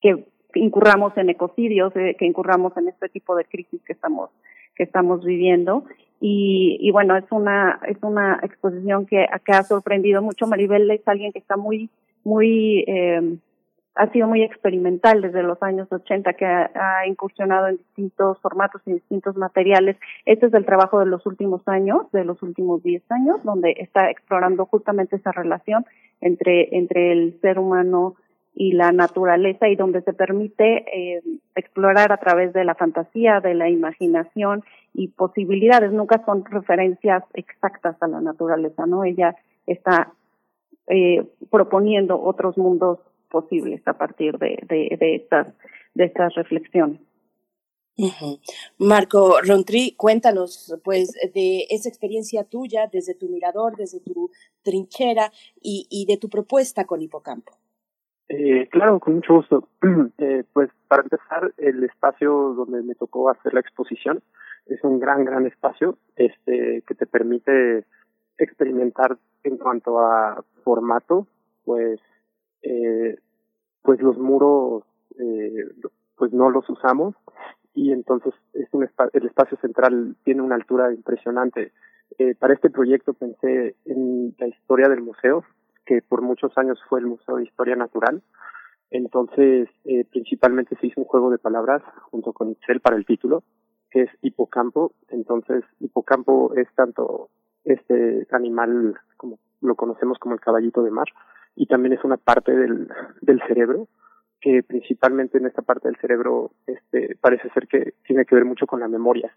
que 0.00 0.24
incurramos 0.54 1.16
en 1.16 1.30
ecocidios, 1.30 1.94
eh, 1.96 2.16
que 2.18 2.26
incurramos 2.26 2.76
en 2.76 2.88
este 2.88 3.08
tipo 3.08 3.36
de 3.36 3.44
crisis 3.44 3.80
que 3.84 3.92
estamos 3.92 4.30
que 4.74 4.84
estamos 4.84 5.22
viviendo 5.22 5.84
y, 6.24 6.78
y 6.80 6.92
bueno, 6.92 7.16
es 7.16 7.24
una, 7.30 7.80
es 7.84 7.98
una 8.00 8.38
exposición 8.44 9.06
que, 9.06 9.26
que 9.44 9.52
ha 9.52 9.64
sorprendido 9.64 10.22
mucho. 10.22 10.46
Maribel 10.46 10.88
es 10.92 11.06
alguien 11.08 11.32
que 11.32 11.40
está 11.40 11.56
muy, 11.56 11.90
muy, 12.22 12.84
eh, 12.86 13.38
ha 13.96 14.06
sido 14.12 14.28
muy 14.28 14.44
experimental 14.44 15.20
desde 15.20 15.42
los 15.42 15.60
años 15.64 15.88
80, 15.90 16.32
que 16.34 16.46
ha, 16.46 17.06
incursionado 17.08 17.66
en 17.66 17.78
distintos 17.78 18.38
formatos 18.38 18.80
y 18.86 18.92
distintos 18.92 19.36
materiales. 19.36 19.96
Este 20.24 20.46
es 20.46 20.54
el 20.54 20.64
trabajo 20.64 21.00
de 21.00 21.06
los 21.06 21.26
últimos 21.26 21.66
años, 21.66 22.02
de 22.12 22.24
los 22.24 22.40
últimos 22.40 22.84
10 22.84 23.02
años, 23.10 23.42
donde 23.42 23.74
está 23.78 24.08
explorando 24.08 24.64
justamente 24.66 25.16
esa 25.16 25.32
relación 25.32 25.84
entre, 26.20 26.76
entre 26.76 27.10
el 27.10 27.40
ser 27.40 27.58
humano 27.58 28.14
y 28.54 28.72
la 28.72 28.92
naturaleza 28.92 29.68
y 29.68 29.76
donde 29.76 30.02
se 30.02 30.12
permite 30.12 30.84
eh, 30.92 31.22
explorar 31.54 32.12
a 32.12 32.18
través 32.18 32.52
de 32.52 32.64
la 32.64 32.74
fantasía, 32.74 33.40
de 33.40 33.54
la 33.54 33.68
imaginación 33.68 34.62
y 34.92 35.08
posibilidades. 35.08 35.92
Nunca 35.92 36.22
son 36.24 36.44
referencias 36.44 37.24
exactas 37.34 37.96
a 38.00 38.08
la 38.08 38.20
naturaleza, 38.20 38.86
¿no? 38.86 39.04
Ella 39.04 39.34
está 39.66 40.12
eh, 40.88 41.24
proponiendo 41.50 42.20
otros 42.20 42.58
mundos 42.58 42.98
posibles 43.30 43.80
a 43.86 43.94
partir 43.94 44.36
de, 44.38 44.58
de, 44.68 45.14
estas 45.14 45.46
de 45.94 46.04
estas 46.04 46.34
reflexiones. 46.34 47.00
Marco 48.78 49.40
Rontri, 49.42 49.94
cuéntanos 49.96 50.74
pues 50.82 51.12
de 51.34 51.66
esa 51.70 51.88
experiencia 51.88 52.44
tuya 52.44 52.88
desde 52.90 53.14
tu 53.14 53.28
mirador, 53.28 53.76
desde 53.76 54.00
tu 54.00 54.30
trinchera 54.62 55.30
y, 55.60 55.86
y 55.90 56.06
de 56.06 56.16
tu 56.16 56.28
propuesta 56.28 56.84
con 56.84 57.00
Hipocampo. 57.00 57.61
Eh, 58.28 58.68
claro, 58.70 59.00
con 59.00 59.14
mucho 59.16 59.34
gusto. 59.34 59.68
Eh, 60.18 60.44
pues 60.52 60.70
para 60.88 61.02
empezar, 61.02 61.52
el 61.56 61.82
espacio 61.82 62.54
donde 62.54 62.82
me 62.82 62.94
tocó 62.94 63.28
hacer 63.28 63.54
la 63.54 63.60
exposición 63.60 64.22
es 64.66 64.82
un 64.84 65.00
gran, 65.00 65.24
gran 65.24 65.46
espacio 65.46 65.98
este 66.14 66.82
que 66.86 66.94
te 66.94 67.06
permite 67.06 67.84
experimentar 68.38 69.18
en 69.42 69.56
cuanto 69.56 69.98
a 69.98 70.44
formato, 70.62 71.26
pues, 71.64 72.00
eh, 72.62 73.18
pues 73.82 74.00
los 74.00 74.16
muros, 74.16 74.84
eh, 75.18 75.66
pues 76.16 76.32
no 76.32 76.50
los 76.50 76.68
usamos 76.70 77.16
y 77.74 77.90
entonces 77.90 78.34
es 78.52 78.68
un 78.72 78.88
el 79.12 79.26
espacio 79.26 79.56
central 79.58 80.14
tiene 80.24 80.42
una 80.42 80.54
altura 80.54 80.92
impresionante. 80.92 81.72
Eh, 82.18 82.34
para 82.34 82.54
este 82.54 82.70
proyecto 82.70 83.14
pensé 83.14 83.74
en 83.86 84.34
la 84.38 84.46
historia 84.46 84.88
del 84.88 85.00
museo, 85.00 85.44
que 85.86 86.02
por 86.02 86.22
muchos 86.22 86.56
años 86.56 86.78
fue 86.88 87.00
el 87.00 87.06
Museo 87.06 87.36
de 87.36 87.44
Historia 87.44 87.76
Natural. 87.76 88.22
Entonces, 88.90 89.68
eh, 89.84 90.04
principalmente 90.10 90.76
se 90.76 90.86
hizo 90.86 91.00
un 91.00 91.06
juego 91.06 91.30
de 91.30 91.38
palabras 91.38 91.82
junto 92.10 92.32
con 92.32 92.50
Excel 92.50 92.80
para 92.80 92.96
el 92.96 93.06
título, 93.06 93.42
que 93.90 94.02
es 94.02 94.10
hipocampo. 94.20 94.92
Entonces, 95.08 95.64
hipocampo 95.80 96.54
es 96.54 96.68
tanto 96.74 97.30
este 97.64 98.26
animal 98.32 98.96
como 99.16 99.38
lo 99.60 99.76
conocemos 99.76 100.18
como 100.18 100.34
el 100.34 100.40
caballito 100.40 100.82
de 100.82 100.90
mar 100.90 101.06
y 101.54 101.66
también 101.66 101.92
es 101.92 102.04
una 102.04 102.16
parte 102.16 102.52
del, 102.52 102.88
del 103.20 103.40
cerebro 103.46 103.86
que 104.40 104.62
principalmente 104.64 105.38
en 105.38 105.46
esta 105.46 105.62
parte 105.62 105.86
del 105.88 105.96
cerebro 105.98 106.50
este 106.66 107.16
parece 107.20 107.48
ser 107.50 107.68
que 107.68 107.94
tiene 108.04 108.24
que 108.24 108.34
ver 108.34 108.44
mucho 108.44 108.66
con 108.66 108.80
la 108.80 108.88
memoria. 108.88 109.32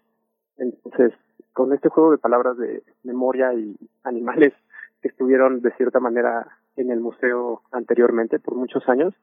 Entonces, 0.56 1.12
con 1.52 1.72
este 1.72 1.88
juego 1.88 2.10
de 2.10 2.18
palabras 2.18 2.58
de 2.58 2.82
memoria 3.04 3.54
y 3.54 3.76
animales 4.02 4.52
estuvieron 5.06 5.60
de 5.60 5.72
cierta 5.72 6.00
manera 6.00 6.46
en 6.76 6.90
el 6.90 7.00
museo 7.00 7.62
anteriormente 7.72 8.38
por 8.38 8.54
muchos 8.54 8.88
años, 8.88 9.14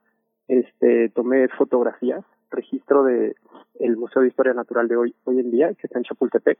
este 0.48 1.10
tomé 1.10 1.48
fotografías, 1.50 2.24
registro 2.50 3.04
de 3.04 3.36
el 3.80 3.98
Museo 3.98 4.22
de 4.22 4.28
Historia 4.28 4.54
Natural 4.54 4.88
de 4.88 4.96
hoy 4.96 5.16
hoy 5.24 5.40
en 5.40 5.52
día 5.52 5.74
que 5.74 5.88
está 5.88 5.98
en 5.98 6.06
Chapultepec, 6.06 6.58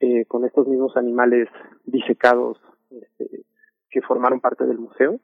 eh, 0.00 0.24
con 0.26 0.44
estos 0.44 0.66
mismos 0.66 0.96
animales 0.96 1.48
disecados 1.84 2.58
este, 2.90 3.44
que 3.90 4.02
formaron 4.02 4.40
parte 4.40 4.64
del 4.64 4.78
museo. 4.78 5.20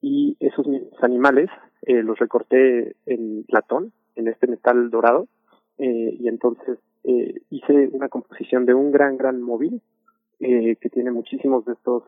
Y 0.00 0.36
esos 0.40 0.66
mismos 0.66 1.02
animales 1.02 1.48
eh, 1.82 2.02
los 2.02 2.18
recorté 2.18 2.96
en 3.06 3.44
latón, 3.48 3.92
en 4.14 4.28
este 4.28 4.46
metal 4.46 4.90
dorado 4.90 5.28
eh, 5.78 6.16
y 6.18 6.28
entonces 6.28 6.78
eh, 7.04 7.42
hice 7.50 7.88
una 7.92 8.08
composición 8.08 8.64
de 8.64 8.74
un 8.74 8.90
gran 8.90 9.16
gran 9.16 9.42
móvil 9.42 9.82
eh, 10.40 10.76
que 10.76 10.88
tiene 10.88 11.10
muchísimos 11.10 11.64
de 11.66 11.74
estos 11.74 12.02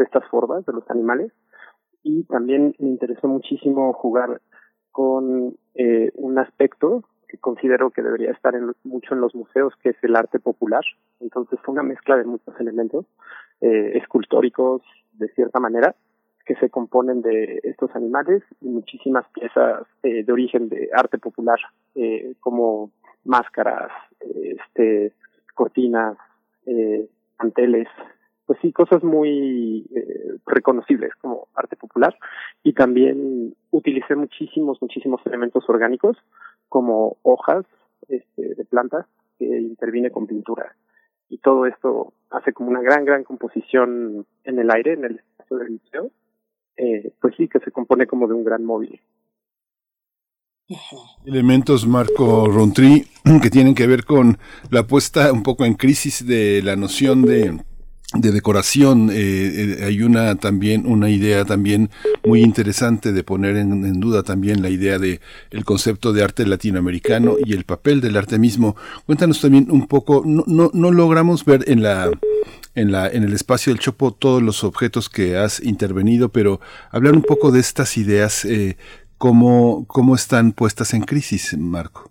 de 0.00 0.04
estas 0.04 0.26
formas 0.28 0.64
de 0.64 0.72
los 0.72 0.90
animales 0.90 1.30
y 2.02 2.24
también 2.24 2.74
me 2.78 2.88
interesó 2.88 3.28
muchísimo 3.28 3.92
jugar 3.92 4.40
con 4.90 5.56
eh, 5.74 6.10
un 6.14 6.38
aspecto 6.38 7.04
que 7.28 7.36
considero 7.38 7.90
que 7.90 8.02
debería 8.02 8.32
estar 8.32 8.54
en, 8.54 8.72
mucho 8.82 9.14
en 9.14 9.20
los 9.20 9.34
museos, 9.34 9.74
que 9.82 9.90
es 9.90 9.96
el 10.02 10.16
arte 10.16 10.40
popular. 10.40 10.82
Entonces 11.20 11.60
fue 11.62 11.74
una 11.74 11.82
mezcla 11.82 12.16
de 12.16 12.24
muchos 12.24 12.58
elementos 12.58 13.04
eh, 13.60 13.92
escultóricos, 13.94 14.82
de 15.12 15.28
cierta 15.34 15.60
manera, 15.60 15.94
que 16.46 16.56
se 16.56 16.70
componen 16.70 17.20
de 17.20 17.60
estos 17.62 17.94
animales 17.94 18.42
y 18.60 18.68
muchísimas 18.68 19.28
piezas 19.28 19.86
eh, 20.02 20.24
de 20.24 20.32
origen 20.32 20.68
de 20.70 20.88
arte 20.92 21.18
popular, 21.18 21.58
eh, 21.94 22.34
como 22.40 22.90
máscaras, 23.24 23.92
eh, 24.20 24.56
este, 24.58 25.12
cortinas, 25.54 26.16
eh, 26.66 27.06
manteles, 27.38 27.88
pues 28.50 28.58
sí, 28.62 28.72
cosas 28.72 29.04
muy 29.04 29.86
eh, 29.94 30.34
reconocibles 30.44 31.12
como 31.20 31.46
arte 31.54 31.76
popular. 31.76 32.18
Y 32.64 32.72
también 32.72 33.54
utilicé 33.70 34.16
muchísimos, 34.16 34.82
muchísimos 34.82 35.20
elementos 35.24 35.62
orgánicos 35.68 36.16
como 36.68 37.18
hojas 37.22 37.64
este, 38.08 38.56
de 38.56 38.64
plantas 38.64 39.06
que 39.38 39.44
intervine 39.44 40.10
con 40.10 40.26
pintura. 40.26 40.74
Y 41.28 41.38
todo 41.38 41.64
esto 41.64 42.12
hace 42.28 42.52
como 42.52 42.70
una 42.70 42.80
gran, 42.80 43.04
gran 43.04 43.22
composición 43.22 44.26
en 44.42 44.58
el 44.58 44.68
aire, 44.72 44.94
en 44.94 45.04
el 45.04 45.16
espacio 45.18 45.56
del 45.58 45.70
museo. 45.70 46.10
Eh, 46.76 47.12
pues 47.20 47.36
sí, 47.36 47.46
que 47.46 47.60
se 47.60 47.70
compone 47.70 48.08
como 48.08 48.26
de 48.26 48.34
un 48.34 48.42
gran 48.42 48.64
móvil. 48.64 49.00
Elementos, 51.24 51.86
Marco 51.86 52.48
Rontri, 52.48 53.04
que 53.42 53.50
tienen 53.50 53.76
que 53.76 53.86
ver 53.86 54.04
con 54.04 54.38
la 54.72 54.88
puesta 54.88 55.32
un 55.32 55.44
poco 55.44 55.64
en 55.64 55.74
crisis 55.74 56.26
de 56.26 56.62
la 56.64 56.74
noción 56.74 57.22
de 57.22 57.69
de 58.14 58.32
decoración 58.32 59.08
eh, 59.10 59.14
eh, 59.14 59.84
hay 59.84 60.02
una 60.02 60.34
también 60.34 60.84
una 60.86 61.10
idea 61.10 61.44
también 61.44 61.90
muy 62.26 62.42
interesante 62.42 63.12
de 63.12 63.22
poner 63.22 63.56
en, 63.56 64.00
duda 64.00 64.24
también 64.24 64.62
la 64.62 64.68
idea 64.68 64.98
de 64.98 65.20
el 65.50 65.64
concepto 65.64 66.12
de 66.12 66.24
arte 66.24 66.44
latinoamericano 66.44 67.36
y 67.44 67.52
el 67.52 67.64
papel 67.64 68.00
del 68.00 68.16
arte 68.16 68.38
mismo. 68.38 68.74
Cuéntanos 69.06 69.40
también 69.40 69.70
un 69.70 69.86
poco 69.86 70.22
no, 70.26 70.42
no, 70.48 70.70
no 70.74 70.90
logramos 70.90 71.44
ver 71.44 71.64
en 71.68 71.82
la 71.82 72.10
en 72.74 72.90
la 72.90 73.08
en 73.08 73.22
el 73.22 73.32
espacio 73.32 73.72
del 73.72 73.80
Chopo 73.80 74.12
todos 74.12 74.42
los 74.42 74.64
objetos 74.64 75.08
que 75.08 75.36
has 75.36 75.62
intervenido 75.62 76.30
pero 76.30 76.60
hablar 76.90 77.14
un 77.14 77.22
poco 77.22 77.52
de 77.52 77.60
estas 77.60 77.96
ideas 77.96 78.44
eh, 78.44 78.76
cómo 79.18 79.84
cómo 79.86 80.14
están 80.14 80.52
puestas 80.52 80.94
en 80.94 81.02
crisis 81.02 81.56
Marco 81.58 82.10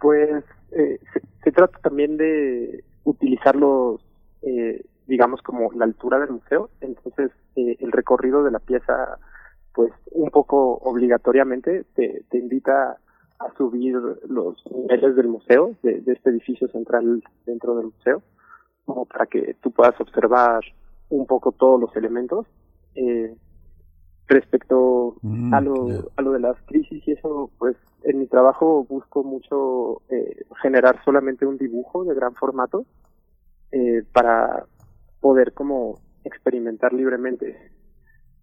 pues 0.00 0.44
eh, 0.72 0.98
se, 1.12 1.20
se 1.42 1.52
trata 1.52 1.78
también 1.80 2.16
de 2.16 2.84
utilizarlos 3.04 4.05
eh, 4.46 4.84
digamos, 5.06 5.42
como 5.42 5.70
la 5.72 5.84
altura 5.84 6.18
del 6.18 6.30
museo. 6.30 6.70
Entonces, 6.80 7.30
eh, 7.56 7.76
el 7.80 7.92
recorrido 7.92 8.42
de 8.42 8.50
la 8.50 8.58
pieza, 8.58 9.18
pues, 9.74 9.92
un 10.12 10.30
poco 10.30 10.78
obligatoriamente 10.78 11.84
te, 11.94 12.24
te 12.30 12.38
invita 12.38 12.96
a 13.38 13.52
subir 13.58 13.96
los 14.28 14.56
niveles 14.74 15.14
del 15.14 15.28
museo, 15.28 15.74
de, 15.82 16.00
de 16.00 16.12
este 16.12 16.30
edificio 16.30 16.68
central 16.68 17.22
dentro 17.44 17.76
del 17.76 17.86
museo, 17.86 18.22
como 18.86 19.04
para 19.04 19.26
que 19.26 19.54
tú 19.60 19.70
puedas 19.70 20.00
observar 20.00 20.62
un 21.10 21.26
poco 21.26 21.52
todos 21.52 21.78
los 21.78 21.94
elementos. 21.96 22.46
Eh, 22.94 23.36
respecto 24.28 24.96
Mm, 25.22 25.54
a 25.54 25.60
lo 25.60 26.10
a 26.16 26.22
lo 26.22 26.32
de 26.32 26.40
las 26.40 26.56
crisis 26.66 27.02
y 27.06 27.12
eso 27.12 27.50
pues 27.58 27.76
en 28.04 28.18
mi 28.18 28.26
trabajo 28.26 28.84
busco 28.88 29.24
mucho 29.24 30.02
eh, 30.08 30.44
generar 30.62 31.02
solamente 31.04 31.46
un 31.46 31.56
dibujo 31.56 32.04
de 32.04 32.14
gran 32.14 32.34
formato 32.34 32.84
eh, 33.72 34.02
para 34.12 34.64
poder 35.20 35.52
como 35.52 36.00
experimentar 36.24 36.92
libremente 36.92 37.56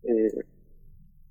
eh, 0.03 0.45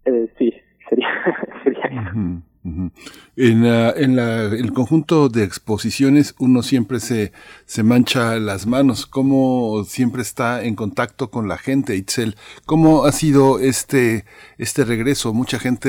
eh, 0.04 0.32
sí 0.38 0.52
sería 0.88 1.08
sería 1.64 1.84
eso. 1.84 2.42
Ujú. 2.64 2.92
En, 3.34 3.64
en 3.64 4.18
el 4.20 4.72
conjunto 4.72 5.28
de 5.28 5.42
exposiciones 5.42 6.36
uno 6.38 6.62
siempre 6.62 7.00
se, 7.00 7.32
se 7.64 7.82
mancha 7.82 8.38
las 8.38 8.68
manos, 8.68 9.06
cómo 9.06 9.82
siempre 9.84 10.22
está 10.22 10.62
en 10.62 10.76
contacto 10.76 11.28
con 11.28 11.48
la 11.48 11.58
gente, 11.58 11.96
Itzel, 11.96 12.36
cómo 12.64 13.04
ha 13.04 13.10
sido 13.10 13.58
este, 13.58 14.26
este 14.58 14.84
regreso. 14.84 15.34
Mucha 15.34 15.58
gente 15.58 15.88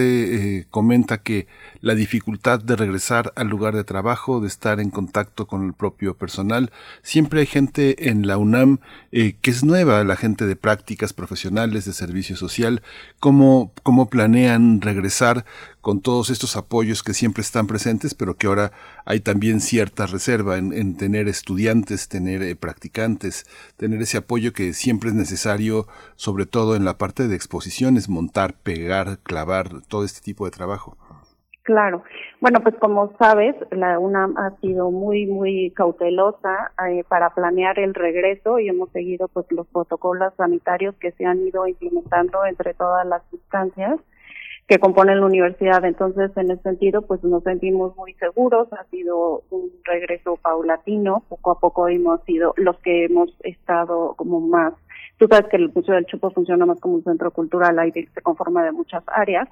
eh, 0.59 0.65
comenta 0.71 1.21
que 1.21 1.45
la 1.83 1.95
dificultad 1.95 2.61
de 2.61 2.77
regresar 2.77 3.33
al 3.35 3.49
lugar 3.49 3.75
de 3.75 3.83
trabajo, 3.83 4.39
de 4.39 4.47
estar 4.47 4.79
en 4.79 4.89
contacto 4.89 5.47
con 5.47 5.65
el 5.65 5.73
propio 5.73 6.17
personal. 6.17 6.71
Siempre 7.01 7.41
hay 7.41 7.45
gente 7.45 8.09
en 8.09 8.25
la 8.25 8.37
UNAM 8.37 8.79
eh, 9.11 9.35
que 9.41 9.51
es 9.51 9.65
nueva, 9.65 10.01
la 10.05 10.15
gente 10.15 10.45
de 10.45 10.55
prácticas 10.55 11.11
profesionales, 11.11 11.83
de 11.83 11.91
servicio 11.91 12.37
social. 12.37 12.81
¿Cómo, 13.19 13.73
cómo 13.83 14.09
planean 14.09 14.79
regresar 14.79 15.43
con 15.81 15.99
todos 15.99 16.29
estos 16.29 16.55
apoyos 16.55 17.03
que 17.03 17.13
siempre 17.13 17.41
están 17.41 17.67
presentes, 17.67 18.13
pero 18.13 18.37
que 18.37 18.47
ahora 18.47 18.71
hay 19.03 19.19
también 19.19 19.59
cierta 19.59 20.05
reserva 20.05 20.57
en, 20.57 20.95
tener 20.95 21.27
estudiantes, 21.27 22.07
tener 22.07 22.43
eh, 22.43 22.55
practicantes, 22.55 23.45
tener 23.75 24.01
ese 24.01 24.15
apoyo 24.15 24.53
que 24.53 24.73
siempre 24.73 25.09
es 25.09 25.15
necesario, 25.15 25.85
sobre 26.15 26.45
todo 26.45 26.77
en 26.77 26.85
la 26.85 26.97
parte 26.97 27.27
de 27.27 27.35
exposiciones, 27.35 28.07
montar, 28.07 28.53
pegar, 28.53 29.19
clavar, 29.23 29.81
todo 29.89 30.05
este 30.05 30.21
tipo 30.21 30.45
de 30.45 30.51
trabajo. 30.51 30.97
Claro. 31.63 32.03
Bueno, 32.41 32.59
pues 32.61 32.75
como 32.75 33.15
sabes, 33.17 33.55
la 33.71 33.97
UNAM 33.97 34.37
ha 34.37 34.51
sido 34.59 34.91
muy, 34.91 35.25
muy 35.25 35.71
cautelosa 35.71 36.73
eh, 36.89 37.05
para 37.07 37.29
planear 37.29 37.79
el 37.79 37.93
regreso 37.93 38.59
y 38.59 38.67
hemos 38.67 38.91
seguido 38.91 39.29
pues 39.29 39.45
los 39.49 39.65
protocolos 39.67 40.33
sanitarios 40.35 40.93
que 40.95 41.13
se 41.13 41.25
han 41.25 41.39
ido 41.39 41.65
implementando 41.65 42.45
entre 42.45 42.73
todas 42.73 43.07
las 43.07 43.21
instancias 43.31 43.97
que 44.67 44.77
componen 44.77 45.21
la 45.21 45.25
universidad. 45.25 45.85
Entonces, 45.85 46.31
en 46.35 46.51
ese 46.51 46.63
sentido, 46.63 47.01
pues 47.03 47.23
nos 47.23 47.43
sentimos 47.43 47.95
muy 47.95 48.13
seguros. 48.15 48.67
Ha 48.73 48.83
sido 48.85 49.43
un 49.49 49.71
regreso 49.85 50.35
paulatino. 50.35 51.23
Poco 51.29 51.51
a 51.51 51.59
poco 51.59 51.87
hemos 51.87 52.21
sido 52.23 52.53
los 52.57 52.77
que 52.79 53.05
hemos 53.05 53.33
estado 53.41 54.15
como 54.17 54.41
más 54.41 54.73
Tú 55.17 55.27
sabes 55.29 55.47
que 55.49 55.57
el 55.57 55.71
Museo 55.73 55.95
del 55.95 56.05
Chupo 56.05 56.31
funciona 56.31 56.65
más 56.65 56.79
como 56.79 56.95
un 56.95 57.03
centro 57.03 57.31
cultural, 57.31 57.77
ahí 57.79 57.91
se 57.91 58.21
conforma 58.21 58.63
de 58.63 58.71
muchas 58.71 59.03
áreas 59.07 59.47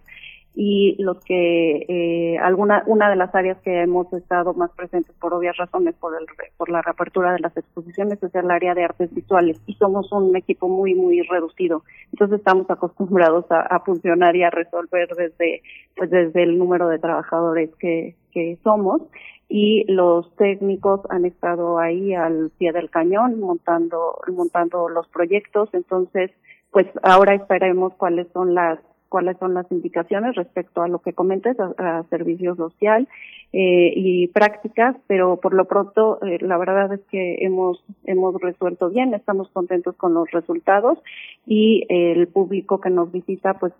y 0.54 1.02
los 1.02 1.24
que 1.24 1.86
eh, 1.88 2.38
alguna 2.40 2.84
una 2.86 3.10
de 3.10 3.16
las 3.16 3.34
áreas 3.34 3.58
que 3.62 3.82
hemos 3.82 4.12
estado 4.12 4.54
más 4.54 4.70
presentes 4.72 5.16
por 5.16 5.34
obvias 5.34 5.56
razones 5.56 5.96
por 5.96 6.14
el 6.20 6.26
por 6.58 6.70
la 6.70 6.82
reapertura 6.82 7.32
de 7.32 7.40
las 7.40 7.56
exposiciones 7.56 8.22
es 8.22 8.36
el 8.36 8.52
área 8.52 8.76
de 8.76 8.84
artes 8.84 9.14
visuales 9.14 9.62
y 9.66 9.76
somos 9.76 10.12
un 10.12 10.36
equipo 10.36 10.68
muy 10.68 10.94
muy 10.94 11.22
reducido. 11.22 11.84
Entonces 12.12 12.40
estamos 12.40 12.70
acostumbrados 12.70 13.46
a, 13.50 13.80
funcionar 13.80 14.36
y 14.36 14.44
a 14.44 14.50
resolver 14.50 15.08
desde 15.16 15.62
pues 15.96 16.10
desde 16.10 16.44
el 16.44 16.58
número 16.58 16.90
de 16.90 17.00
trabajadores 17.00 17.70
que 17.80 18.16
que 18.34 18.58
somos 18.64 19.02
y 19.48 19.86
los 19.92 20.36
técnicos 20.36 21.02
han 21.10 21.26
estado 21.26 21.80
ahí 21.80 22.14
al 22.14 22.52
pie 22.58 22.74
del 22.74 22.90
cañón 22.90 23.40
montando 23.40 24.20
montando 24.28 24.90
los 24.90 25.08
proyectos. 25.08 25.70
Entonces 25.72 26.32
pues 26.72 26.88
ahora 27.04 27.36
esperemos 27.36 27.94
cuáles 27.94 28.28
son 28.34 28.54
las 28.54 28.80
cuáles 29.12 29.38
son 29.40 29.54
las 29.54 29.70
indicaciones 29.74 30.36
respecto 30.36 30.82
a 30.82 30.88
lo 30.88 31.00
que 31.00 31.12
comentes, 31.12 31.58
a, 31.60 32.04
servicio 32.10 32.56
social 32.56 33.10
eh, 33.52 33.92
y 33.94 34.28
prácticas, 34.28 34.96
pero 35.08 35.36
por 35.36 35.54
lo 35.54 35.66
pronto 35.66 36.18
eh, 36.24 36.38
la 36.40 36.58
verdad 36.58 36.94
es 36.94 37.02
que 37.12 37.40
hemos 37.42 37.84
hemos 38.06 38.40
resuelto 38.42 38.90
bien, 38.90 39.14
estamos 39.14 39.50
contentos 39.50 39.98
con 39.98 40.14
los 40.14 40.32
resultados 40.32 40.98
y 41.46 41.86
el 41.90 42.30
público 42.30 42.80
que 42.80 42.90
nos 42.90 43.12
visita, 43.12 43.56
pues 43.56 43.74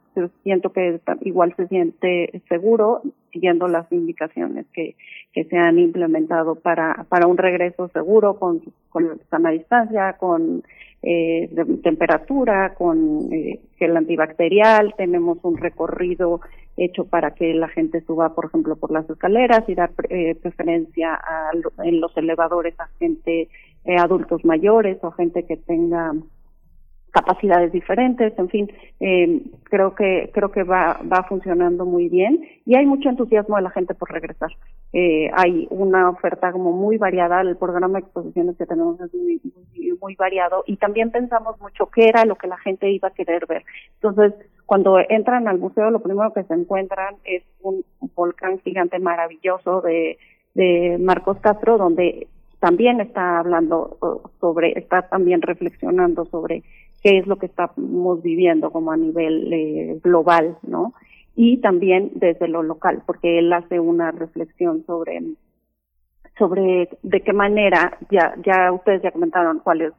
siento 0.44 0.74
que 0.74 1.00
igual 1.22 1.56
se 1.56 1.68
siente 1.70 2.42
seguro 2.50 3.02
siguiendo 3.32 3.70
las 3.70 3.90
indicaciones 3.94 4.66
que, 4.74 4.98
que 5.32 5.46
se 5.46 5.58
han 5.58 5.80
implementado 5.80 6.56
para 6.56 7.06
para 7.08 7.28
un 7.28 7.38
regreso 7.38 7.88
seguro 7.88 8.38
con 8.38 8.62
con 8.90 9.22
sana 9.30 9.52
distancia, 9.52 10.18
con 10.20 10.64
eh, 11.04 11.50
de 11.52 11.66
temperatura, 11.78 12.74
con 12.76 13.32
eh, 13.34 13.60
gel 13.78 13.98
antibacterial, 13.98 14.94
tenemos 14.98 15.40
un 15.44 15.58
recorrido 15.58 16.42
hecho 16.78 17.06
para 17.06 17.32
que 17.32 17.54
la 17.54 17.68
gente 17.70 18.02
suba, 18.02 18.34
por 18.34 18.46
ejemplo, 18.46 18.76
por 18.76 18.92
las 18.92 19.10
escaleras 19.10 19.68
y 19.68 19.76
dar 19.76 19.92
eh, 20.10 20.36
preferencia 20.36 21.16
a, 21.16 21.52
en 21.84 22.02
los 22.02 22.16
elevadores 22.18 22.80
a 22.80 22.88
gente, 23.00 23.50
eh, 23.86 23.96
adultos 23.98 24.46
mayores 24.46 24.98
o 25.02 25.12
gente 25.12 25.44
que 25.44 25.58
tenga 25.58 26.14
capacidades 27.12 27.72
diferentes, 27.74 28.34
en 28.38 28.50
fin, 28.50 28.72
eh, 29.02 29.42
creo 29.64 29.96
que 29.96 30.30
creo 30.34 30.52
que 30.52 30.64
va 30.64 31.02
va 31.12 31.24
funcionando 31.24 31.86
muy 31.86 32.08
bien 32.08 32.42
y 32.66 32.76
hay 32.76 32.86
mucho 32.86 33.10
entusiasmo 33.10 33.58
de 33.58 33.64
la 33.64 33.72
gente 33.72 33.94
por 33.94 34.12
regresar. 34.12 34.52
Eh, 34.94 35.30
hay 35.34 35.68
una 35.70 36.10
oferta 36.10 36.52
como 36.52 36.74
muy 36.74 36.98
variada, 36.98 37.42
el 37.42 37.56
programa 37.56 38.00
de 38.00 38.06
exposiciones 38.06 38.58
que 38.58 38.66
tenemos 38.66 39.00
es 39.00 39.14
muy, 39.14 39.42
muy, 40.02 40.16
variado 40.16 40.64
y 40.68 40.76
también 40.76 41.12
pensamos 41.12 41.60
mucho 41.62 41.86
qué 41.88 42.10
era 42.10 42.26
lo 42.26 42.36
que 42.36 42.48
la 42.48 42.58
gente 42.58 42.92
iba 42.92 43.08
a 43.08 43.14
querer 43.14 43.46
ver. 43.46 43.64
Entonces, 44.02 44.34
cuando 44.66 44.98
entran 45.00 45.48
al 45.48 45.60
museo, 45.60 45.92
lo 45.92 46.02
primero 46.02 46.34
que 46.34 46.44
se 46.44 46.54
encuentran 46.54 47.16
es 47.24 47.44
un, 47.62 47.86
volcán 48.16 48.60
gigante 48.60 49.00
maravilloso 49.00 49.82
de 49.82 50.18
de 50.54 50.98
Marcos 51.00 51.38
Castro, 51.40 51.78
donde 51.78 52.28
también 52.60 53.02
está 53.02 53.40
hablando 53.40 53.98
sobre, 54.40 54.78
está 54.78 55.04
también 55.04 55.42
reflexionando 55.42 56.26
sobre 56.26 56.64
qué 57.02 57.18
es 57.18 57.28
lo 57.28 57.38
que 57.38 57.48
estamos 57.48 58.22
viviendo 58.22 58.72
como 58.72 58.92
a 58.92 58.98
nivel 58.98 59.52
eh, 59.52 60.00
global, 60.04 60.58
¿no? 60.62 60.94
Y 61.36 61.58
también 61.58 62.12
desde 62.16 62.48
lo 62.48 62.64
local, 62.64 63.04
porque 63.06 63.40
él 63.40 63.52
hace 63.54 63.80
una 63.80 64.12
reflexión 64.12 64.84
sobre 64.86 65.22
sobre 66.38 66.90
de 67.04 67.22
qué 67.22 67.34
manera 67.34 67.98
ya 68.10 68.34
ya 68.44 68.72
ustedes 68.72 69.02
ya 69.04 69.12
comentaron 69.12 69.60
cuál 69.60 69.82
es 69.82 69.94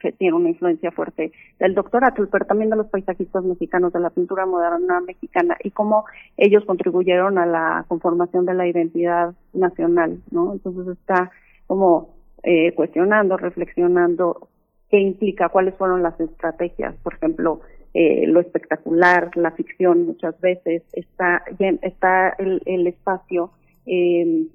que 0.00 0.12
tiene 0.12 0.36
una 0.36 0.50
influencia 0.50 0.90
fuerte 0.92 1.32
del 1.58 1.74
doctor 1.74 2.04
Atul, 2.04 2.28
pero 2.30 2.44
también 2.44 2.70
de 2.70 2.76
los 2.76 2.86
paisajistas 2.86 3.44
mexicanos 3.44 3.92
de 3.92 4.00
la 4.00 4.10
pintura 4.10 4.46
moderna 4.46 5.00
mexicana 5.00 5.56
y 5.62 5.70
cómo 5.70 6.04
ellos 6.36 6.64
contribuyeron 6.64 7.38
a 7.38 7.46
la 7.46 7.84
conformación 7.88 8.46
de 8.46 8.54
la 8.54 8.66
identidad 8.66 9.34
nacional, 9.52 10.20
¿no? 10.30 10.52
Entonces 10.52 10.96
está 10.96 11.30
como 11.66 12.14
eh, 12.42 12.72
cuestionando, 12.74 13.36
reflexionando 13.36 14.48
qué 14.88 15.00
implica, 15.00 15.48
cuáles 15.48 15.74
fueron 15.74 16.02
las 16.02 16.18
estrategias, 16.20 16.94
por 17.02 17.14
ejemplo, 17.14 17.60
eh, 17.98 18.26
lo 18.26 18.40
espectacular, 18.40 19.30
la 19.36 19.52
ficción 19.52 20.04
muchas 20.04 20.38
veces, 20.42 20.82
está, 20.92 21.42
está 21.80 22.28
el, 22.38 22.60
el 22.66 22.86
espacio 22.86 23.52
eh, 23.86 24.48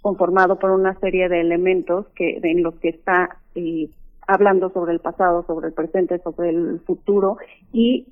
conformado 0.00 0.58
por 0.58 0.70
una 0.70 0.98
serie 1.00 1.28
de 1.28 1.42
elementos 1.42 2.06
que 2.14 2.40
en 2.42 2.62
los 2.62 2.74
que 2.76 2.88
está 2.88 3.36
eh, 3.54 3.90
hablando 4.26 4.70
sobre 4.70 4.94
el 4.94 5.00
pasado, 5.00 5.44
sobre 5.46 5.68
el 5.68 5.74
presente, 5.74 6.18
sobre 6.20 6.48
el 6.48 6.80
futuro. 6.86 7.36
Y 7.70 8.06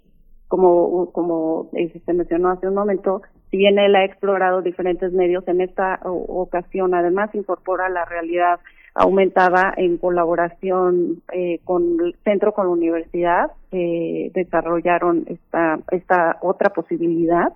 como, 0.48 1.10
como 1.12 1.70
eh, 1.72 1.90
se 2.04 2.12
mencionó 2.12 2.50
hace 2.50 2.68
un 2.68 2.74
momento, 2.74 3.22
si 3.50 3.56
bien 3.56 3.78
él 3.78 3.96
ha 3.96 4.04
explorado 4.04 4.60
diferentes 4.60 5.14
medios 5.14 5.48
en 5.48 5.62
esta 5.62 5.98
ocasión, 6.04 6.92
además 6.94 7.34
incorpora 7.34 7.88
la 7.88 8.04
realidad 8.04 8.60
aumentada 8.94 9.74
en 9.76 9.98
colaboración 9.98 11.22
eh, 11.32 11.58
con 11.64 12.00
el 12.00 12.14
centro, 12.22 12.52
con 12.52 12.66
la 12.66 12.72
universidad, 12.72 13.50
eh, 13.72 14.30
desarrollaron 14.32 15.24
esta, 15.26 15.80
esta 15.90 16.38
otra 16.42 16.70
posibilidad 16.70 17.52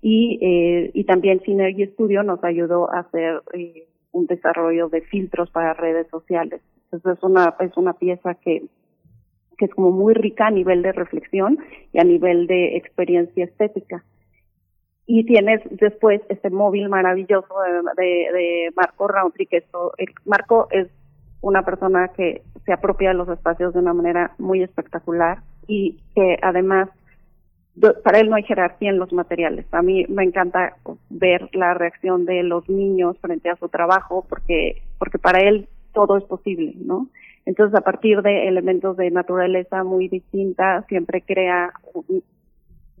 y, 0.00 0.38
eh, 0.42 0.90
y 0.92 1.04
también 1.04 1.40
Synergy 1.42 1.86
Studio 1.86 2.24
nos 2.24 2.42
ayudó 2.42 2.92
a 2.92 3.00
hacer 3.00 3.42
eh, 3.54 3.86
un 4.10 4.26
desarrollo 4.26 4.88
de 4.88 5.02
filtros 5.02 5.50
para 5.50 5.74
redes 5.74 6.08
sociales. 6.08 6.60
Entonces 6.90 7.18
es 7.18 7.22
una, 7.22 7.54
es 7.60 7.76
una 7.76 7.92
pieza 7.92 8.34
que, 8.34 8.64
que 9.56 9.66
es 9.66 9.74
como 9.74 9.92
muy 9.92 10.14
rica 10.14 10.48
a 10.48 10.50
nivel 10.50 10.82
de 10.82 10.90
reflexión 10.90 11.58
y 11.92 12.00
a 12.00 12.04
nivel 12.04 12.48
de 12.48 12.76
experiencia 12.76 13.44
estética 13.44 14.04
y 15.06 15.24
tienes 15.24 15.60
después 15.70 16.20
este 16.28 16.50
móvil 16.50 16.88
maravilloso 16.88 17.54
de, 17.96 18.04
de, 18.04 18.72
Marco 18.76 19.08
Roundtree, 19.08 19.46
que 19.46 19.58
esto, 19.58 19.92
el, 19.98 20.08
Marco 20.24 20.68
es 20.70 20.88
una 21.40 21.64
persona 21.64 22.08
que 22.16 22.42
se 22.64 22.72
apropia 22.72 23.08
de 23.08 23.16
los 23.16 23.28
espacios 23.28 23.74
de 23.74 23.80
una 23.80 23.92
manera 23.92 24.32
muy 24.38 24.62
espectacular 24.62 25.38
y 25.66 25.98
que 26.14 26.38
además 26.40 26.88
para 28.04 28.20
él 28.20 28.28
no 28.28 28.36
hay 28.36 28.42
jerarquía 28.42 28.90
en 28.90 28.98
los 28.98 29.12
materiales. 29.12 29.66
A 29.72 29.82
mí 29.82 30.04
me 30.08 30.24
encanta 30.24 30.76
ver 31.08 31.48
la 31.54 31.74
reacción 31.74 32.26
de 32.26 32.42
los 32.42 32.68
niños 32.68 33.18
frente 33.18 33.48
a 33.48 33.56
su 33.56 33.68
trabajo 33.68 34.26
porque 34.28 34.82
porque 34.98 35.18
para 35.18 35.40
él 35.40 35.68
todo 35.92 36.16
es 36.16 36.24
posible, 36.24 36.74
¿no? 36.76 37.08
Entonces, 37.44 37.76
a 37.76 37.82
partir 37.82 38.22
de 38.22 38.46
elementos 38.46 38.96
de 38.96 39.10
naturaleza 39.10 39.82
muy 39.82 40.08
distinta, 40.08 40.84
siempre 40.88 41.22
crea 41.22 41.72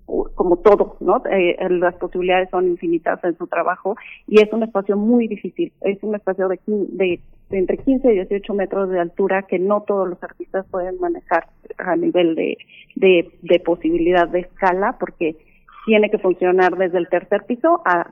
como 0.06 0.56
todo, 0.56 0.96
¿no? 1.00 1.22
Eh, 1.30 1.56
las 1.70 1.94
posibilidades 1.94 2.50
son 2.50 2.68
infinitas 2.68 3.22
en 3.24 3.36
su 3.38 3.46
trabajo 3.46 3.96
y 4.26 4.40
es 4.40 4.52
un 4.52 4.62
espacio 4.62 4.96
muy 4.96 5.28
difícil. 5.28 5.72
Es 5.80 6.02
un 6.02 6.14
espacio 6.14 6.48
de, 6.48 6.58
de, 6.66 7.20
entre 7.50 7.78
15 7.78 8.12
y 8.12 8.14
18 8.14 8.54
metros 8.54 8.90
de 8.90 9.00
altura 9.00 9.42
que 9.42 9.58
no 9.58 9.82
todos 9.82 10.08
los 10.08 10.22
artistas 10.22 10.66
pueden 10.70 10.98
manejar 11.00 11.46
a 11.78 11.96
nivel 11.96 12.34
de, 12.34 12.58
de, 12.96 13.30
de 13.42 13.60
posibilidad 13.60 14.28
de 14.28 14.40
escala 14.40 14.96
porque 14.98 15.36
tiene 15.84 16.10
que 16.10 16.18
funcionar 16.18 16.76
desde 16.76 16.98
el 16.98 17.08
tercer 17.08 17.44
piso 17.44 17.82
a, 17.84 18.06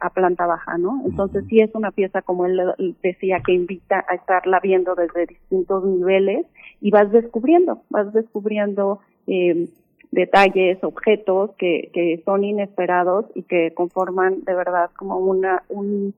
a, 0.00 0.10
planta 0.10 0.46
baja, 0.46 0.78
¿no? 0.78 1.02
Entonces 1.04 1.44
sí 1.48 1.60
es 1.60 1.74
una 1.74 1.90
pieza, 1.90 2.22
como 2.22 2.46
él 2.46 2.58
decía, 3.02 3.40
que 3.44 3.52
invita 3.52 4.04
a 4.08 4.14
estarla 4.14 4.60
viendo 4.60 4.94
desde 4.94 5.26
distintos 5.26 5.84
niveles 5.84 6.46
y 6.80 6.90
vas 6.90 7.12
descubriendo, 7.12 7.82
vas 7.90 8.12
descubriendo 8.14 9.00
eh, 9.26 9.68
detalles, 10.12 10.78
objetos 10.84 11.50
que, 11.58 11.90
que 11.92 12.22
son 12.24 12.44
inesperados 12.44 13.26
y 13.34 13.42
que 13.42 13.72
conforman 13.74 14.44
de 14.44 14.54
verdad 14.54 14.90
como 14.96 15.16
una 15.18 15.64
un, 15.68 16.14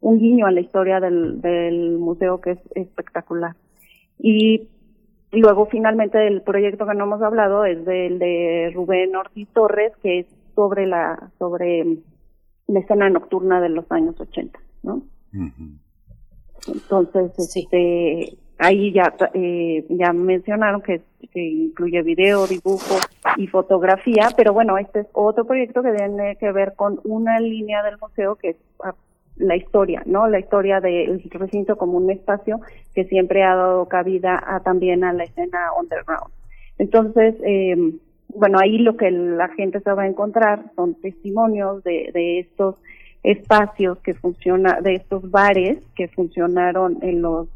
un 0.00 0.18
guiño 0.18 0.46
a 0.46 0.52
la 0.52 0.60
historia 0.60 1.00
del, 1.00 1.40
del 1.40 1.98
museo 1.98 2.40
que 2.40 2.52
es 2.52 2.58
espectacular. 2.74 3.56
Y 4.18 4.68
luego 5.32 5.66
finalmente 5.66 6.26
el 6.26 6.42
proyecto 6.42 6.86
que 6.86 6.94
no 6.94 7.04
hemos 7.04 7.22
hablado 7.22 7.64
es 7.64 7.84
del 7.84 8.18
de 8.18 8.70
Rubén 8.74 9.16
Ortiz 9.16 9.48
Torres, 9.54 9.92
que 10.02 10.20
es 10.20 10.26
sobre 10.54 10.86
la 10.86 11.30
sobre 11.38 11.98
la 12.66 12.80
escena 12.80 13.08
nocturna 13.08 13.62
de 13.62 13.70
los 13.70 13.90
años 13.90 14.20
80, 14.20 14.60
¿no? 14.82 15.02
Entonces, 16.66 17.32
este, 17.38 18.36
ahí 18.58 18.92
ya 18.92 19.14
eh, 19.34 19.84
ya 19.88 20.12
mencionaron 20.12 20.82
que, 20.82 21.00
que, 21.32 21.40
incluye 21.40 22.02
video, 22.02 22.46
dibujo 22.46 22.96
y 23.36 23.46
fotografía, 23.46 24.28
pero 24.36 24.52
bueno, 24.52 24.78
este 24.78 25.00
es 25.00 25.06
otro 25.12 25.44
proyecto 25.44 25.82
que 25.82 25.92
tiene 25.92 26.36
que 26.36 26.52
ver 26.52 26.74
con 26.74 27.00
una 27.04 27.38
línea 27.40 27.82
del 27.82 27.98
museo 27.98 28.36
que 28.36 28.50
es 28.50 28.56
ah, 28.82 28.94
la 29.36 29.56
historia, 29.56 30.02
¿no? 30.06 30.28
La 30.28 30.40
historia 30.40 30.80
del 30.80 31.22
recinto 31.30 31.76
como 31.76 31.96
un 31.98 32.10
espacio 32.10 32.60
que 32.94 33.04
siempre 33.04 33.44
ha 33.44 33.54
dado 33.54 33.86
cabida 33.86 34.42
a, 34.44 34.60
también 34.60 35.04
a 35.04 35.12
la 35.12 35.24
escena 35.24 35.70
underground. 35.80 36.32
Entonces, 36.78 37.36
eh, 37.44 37.76
bueno, 38.34 38.58
ahí 38.60 38.78
lo 38.78 38.96
que 38.96 39.10
la 39.10 39.48
gente 39.48 39.80
se 39.80 39.92
va 39.92 40.02
a 40.02 40.08
encontrar 40.08 40.72
son 40.74 40.94
testimonios 40.96 41.82
de, 41.84 42.10
de 42.12 42.40
estos 42.40 42.76
espacios 43.22 43.98
que 43.98 44.14
funciona, 44.14 44.80
de 44.80 44.94
estos 44.94 45.30
bares 45.30 45.78
que 45.94 46.08
funcionaron 46.08 46.98
en 47.02 47.22
los 47.22 47.48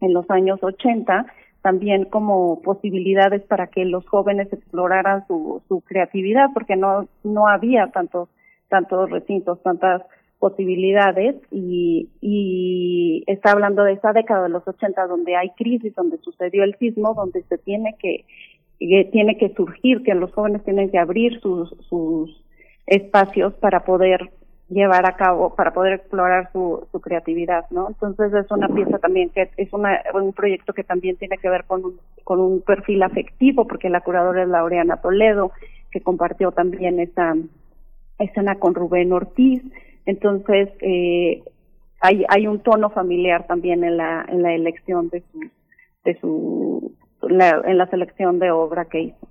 en 0.00 0.12
los 0.12 0.28
años 0.30 0.58
80, 0.62 1.26
también 1.62 2.04
como 2.04 2.60
posibilidades 2.62 3.42
para 3.42 3.66
que 3.66 3.84
los 3.84 4.06
jóvenes 4.06 4.52
exploraran 4.52 5.26
su, 5.26 5.62
su 5.68 5.80
creatividad, 5.82 6.50
porque 6.54 6.76
no 6.76 7.06
no 7.22 7.48
había 7.48 7.88
tantos 7.88 8.28
tantos 8.70 9.10
recintos, 9.10 9.62
tantas 9.62 10.02
posibilidades. 10.38 11.36
Y, 11.50 12.08
está 13.26 13.52
hablando 13.52 13.84
de 13.84 13.92
esa 13.92 14.12
década 14.12 14.44
de 14.44 14.48
los 14.48 14.66
80 14.66 15.06
donde 15.06 15.36
hay 15.36 15.50
crisis, 15.50 15.94
donde 15.94 16.18
sucedió 16.18 16.64
el 16.64 16.74
sismo, 16.78 17.14
donde 17.14 17.42
se 17.42 17.58
tiene 17.58 17.94
que, 18.00 18.24
tiene 18.78 19.36
que 19.36 19.52
surgir, 19.54 20.02
que 20.02 20.14
los 20.14 20.32
jóvenes 20.32 20.64
tienen 20.64 20.90
que 20.90 20.98
abrir 20.98 21.38
sus, 21.40 21.68
sus 21.88 22.42
espacios 22.86 23.52
para 23.54 23.84
poder 23.84 24.30
llevar 24.70 25.06
a 25.06 25.16
cabo, 25.16 25.54
para 25.54 25.72
poder 25.72 25.94
explorar 25.94 26.50
su, 26.52 26.86
su 26.90 27.00
creatividad, 27.00 27.68
¿no? 27.70 27.88
Entonces 27.88 28.32
es 28.32 28.50
una 28.50 28.68
pieza 28.68 28.98
también 28.98 29.30
que 29.30 29.50
es 29.56 29.72
una, 29.72 30.00
un 30.14 30.32
proyecto 30.32 30.72
que 30.72 30.84
también 30.84 31.16
tiene 31.16 31.38
que 31.38 31.50
ver 31.50 31.64
con 31.64 31.84
un, 31.84 32.00
con 32.24 32.40
un 32.40 32.62
perfil 32.62 33.02
afectivo, 33.02 33.66
porque 33.66 33.90
la 33.90 34.00
curadora 34.00 34.42
es 34.42 34.48
Laureana 34.48 34.98
Toledo, 34.98 35.52
que 35.90 36.00
compartió 36.00 36.52
también 36.52 37.00
esa 37.00 37.34
escena 38.18 38.54
con 38.56 38.74
Rubén 38.74 39.12
Ortiz, 39.12 39.62
entonces, 40.06 40.70
eh, 40.80 41.42
hay, 42.00 42.24
hay 42.28 42.46
un 42.46 42.60
tono 42.60 42.90
familiar 42.90 43.46
también 43.46 43.84
en 43.84 43.96
la, 43.96 44.24
en 44.28 44.42
la 44.42 44.54
elección 44.54 45.08
de 45.10 45.22
su, 45.30 45.50
de 46.04 46.20
su, 46.20 46.96
en 47.22 47.78
la 47.78 47.86
selección 47.90 48.38
de 48.38 48.50
obra 48.50 48.86
que 48.86 49.00
hizo. 49.02 49.28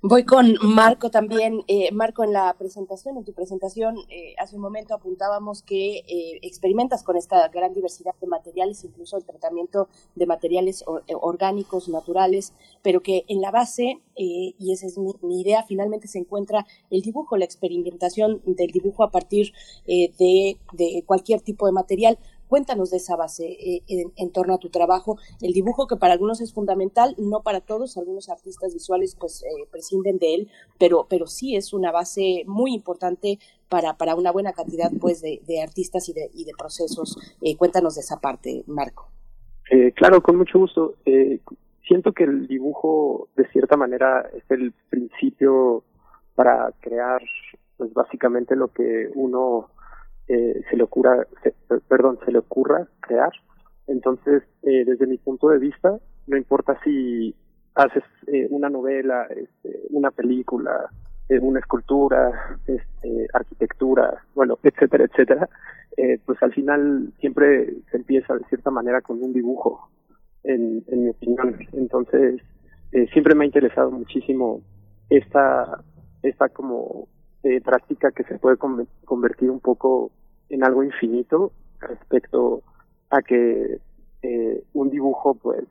Voy 0.00 0.22
con 0.22 0.54
Marco 0.62 1.10
también. 1.10 1.64
Eh, 1.66 1.90
Marco, 1.90 2.22
en 2.22 2.32
la 2.32 2.54
presentación, 2.56 3.16
en 3.16 3.24
tu 3.24 3.32
presentación, 3.32 3.96
eh, 4.10 4.36
hace 4.38 4.54
un 4.54 4.62
momento 4.62 4.94
apuntábamos 4.94 5.62
que 5.62 6.04
eh, 6.06 6.38
experimentas 6.42 7.02
con 7.02 7.16
esta 7.16 7.48
gran 7.48 7.72
diversidad 7.72 8.14
de 8.20 8.28
materiales, 8.28 8.84
incluso 8.84 9.16
el 9.16 9.24
tratamiento 9.24 9.88
de 10.14 10.26
materiales 10.26 10.84
orgánicos, 11.20 11.88
naturales, 11.88 12.52
pero 12.80 13.02
que 13.02 13.24
en 13.26 13.40
la 13.40 13.50
base, 13.50 14.00
y 14.14 14.72
esa 14.72 14.86
es 14.86 14.98
mi, 14.98 15.40
idea, 15.40 15.64
finalmente 15.64 16.06
se 16.06 16.18
encuentra 16.18 16.64
el 16.90 17.02
dibujo, 17.02 17.36
la 17.36 17.44
experimentación 17.44 18.40
del 18.46 18.70
dibujo 18.70 19.02
a 19.02 19.10
partir 19.10 19.52
de, 19.86 20.58
de 20.74 21.02
cualquier 21.06 21.40
tipo 21.40 21.66
de 21.66 21.72
material. 21.72 22.18
Cuéntanos 22.48 22.90
de 22.90 22.96
esa 22.96 23.16
base 23.16 23.44
eh, 23.46 23.82
en, 23.86 24.32
torno 24.32 24.54
a 24.54 24.58
tu 24.58 24.70
trabajo, 24.70 25.18
el 25.40 25.52
dibujo 25.52 25.86
que 25.86 25.96
para 25.96 26.14
algunos 26.14 26.40
es 26.40 26.52
fundamental, 26.52 27.14
no 27.18 27.42
para 27.42 27.60
todos, 27.60 27.96
algunos 27.96 28.28
artistas 28.28 28.72
visuales 28.72 29.14
pues 29.14 29.42
eh, 29.42 29.68
prescinden 29.70 30.18
de 30.18 30.34
él, 30.34 30.48
pero, 30.78 31.06
pero 31.08 31.26
sí 31.26 31.56
es 31.56 31.72
una 31.72 31.92
base 31.92 32.44
muy 32.46 32.74
importante 32.74 33.38
para, 33.68 33.96
para 33.96 34.14
una 34.14 34.32
buena 34.32 34.52
cantidad 34.52 34.90
pues 35.00 35.20
de, 35.20 35.62
artistas 35.62 36.08
y 36.08 36.14
de, 36.14 36.30
y 36.34 36.44
de 36.44 36.52
procesos. 36.58 37.16
Eh, 37.42 37.56
cuéntanos 37.56 37.96
de 37.96 38.00
esa 38.00 38.18
parte, 38.20 38.64
Marco. 38.66 39.10
claro, 39.94 40.22
con 40.22 40.36
mucho 40.36 40.58
gusto. 40.58 40.94
siento 41.86 42.12
que 42.12 42.24
el 42.24 42.46
dibujo 42.46 43.28
de 43.36 43.46
cierta 43.48 43.76
manera 43.76 44.28
es 44.34 44.44
el 44.50 44.72
principio 44.88 45.84
para 46.34 46.72
crear 46.80 47.20
pues 47.78 47.94
básicamente 47.94 48.56
lo 48.56 48.68
que 48.68 49.08
uno 49.14 49.70
eh, 50.28 50.62
se 50.68 50.76
le 50.76 50.82
ocurra, 50.82 51.26
perdón, 51.88 52.18
se 52.24 52.32
le 52.32 52.38
ocurra 52.38 52.86
crear. 53.00 53.32
Entonces, 53.86 54.42
eh, 54.62 54.84
desde 54.84 55.06
mi 55.06 55.16
punto 55.18 55.48
de 55.48 55.58
vista, 55.58 55.98
no 56.26 56.36
importa 56.36 56.78
si 56.84 57.34
haces 57.74 58.04
eh, 58.26 58.46
una 58.50 58.68
novela, 58.68 59.26
este, 59.30 59.86
una 59.90 60.10
película, 60.10 60.90
eh, 61.28 61.38
una 61.38 61.60
escultura, 61.60 62.58
este, 62.66 63.26
arquitectura, 63.32 64.22
bueno, 64.34 64.58
etcétera, 64.62 65.04
etcétera, 65.04 65.48
eh, 65.96 66.18
pues 66.26 66.42
al 66.42 66.52
final 66.52 67.12
siempre 67.20 67.74
se 67.90 67.96
empieza 67.96 68.34
de 68.34 68.44
cierta 68.44 68.70
manera 68.70 69.00
con 69.00 69.22
un 69.22 69.32
dibujo, 69.32 69.88
en, 70.44 70.84
en 70.88 71.04
mi 71.04 71.10
opinión. 71.10 71.56
Entonces, 71.72 72.40
eh, 72.92 73.06
siempre 73.12 73.34
me 73.34 73.44
ha 73.44 73.46
interesado 73.46 73.90
muchísimo 73.90 74.60
esta, 75.10 75.82
esta 76.22 76.48
como 76.48 77.08
eh, 77.42 77.60
práctica 77.60 78.10
que 78.12 78.24
se 78.24 78.38
puede 78.38 78.56
convertir 79.04 79.50
un 79.50 79.60
poco 79.60 80.10
en 80.50 80.64
algo 80.64 80.82
infinito 80.82 81.52
respecto 81.80 82.62
a 83.10 83.22
que 83.22 83.80
eh, 84.22 84.64
un 84.72 84.90
dibujo 84.90 85.34
pues 85.34 85.64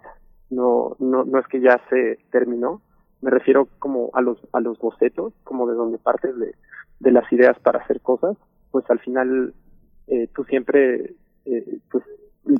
no, 0.50 0.96
no 1.00 1.26
no 1.26 1.40
es 1.40 1.48
que 1.48 1.60
ya 1.60 1.82
se 1.90 2.20
terminó. 2.32 2.82
Me 3.22 3.32
refiero 3.32 3.68
como 3.80 4.10
a 4.14 4.22
los 4.22 4.38
a 4.54 4.60
los 4.60 4.78
bocetos 4.80 5.34
como 5.44 5.68
de 5.68 5.76
donde 5.76 5.98
partes 5.98 6.38
de, 6.38 6.56
de 7.00 7.12
las 7.12 7.32
ideas 7.32 7.58
para 7.60 7.80
hacer 7.80 8.02
cosas. 8.02 8.38
Pues 8.72 8.90
al 8.90 9.00
final 9.00 9.54
eh, 10.08 10.28
tú 10.34 10.44
siempre 10.46 11.16
eh, 11.46 11.80
pues 11.92 12.04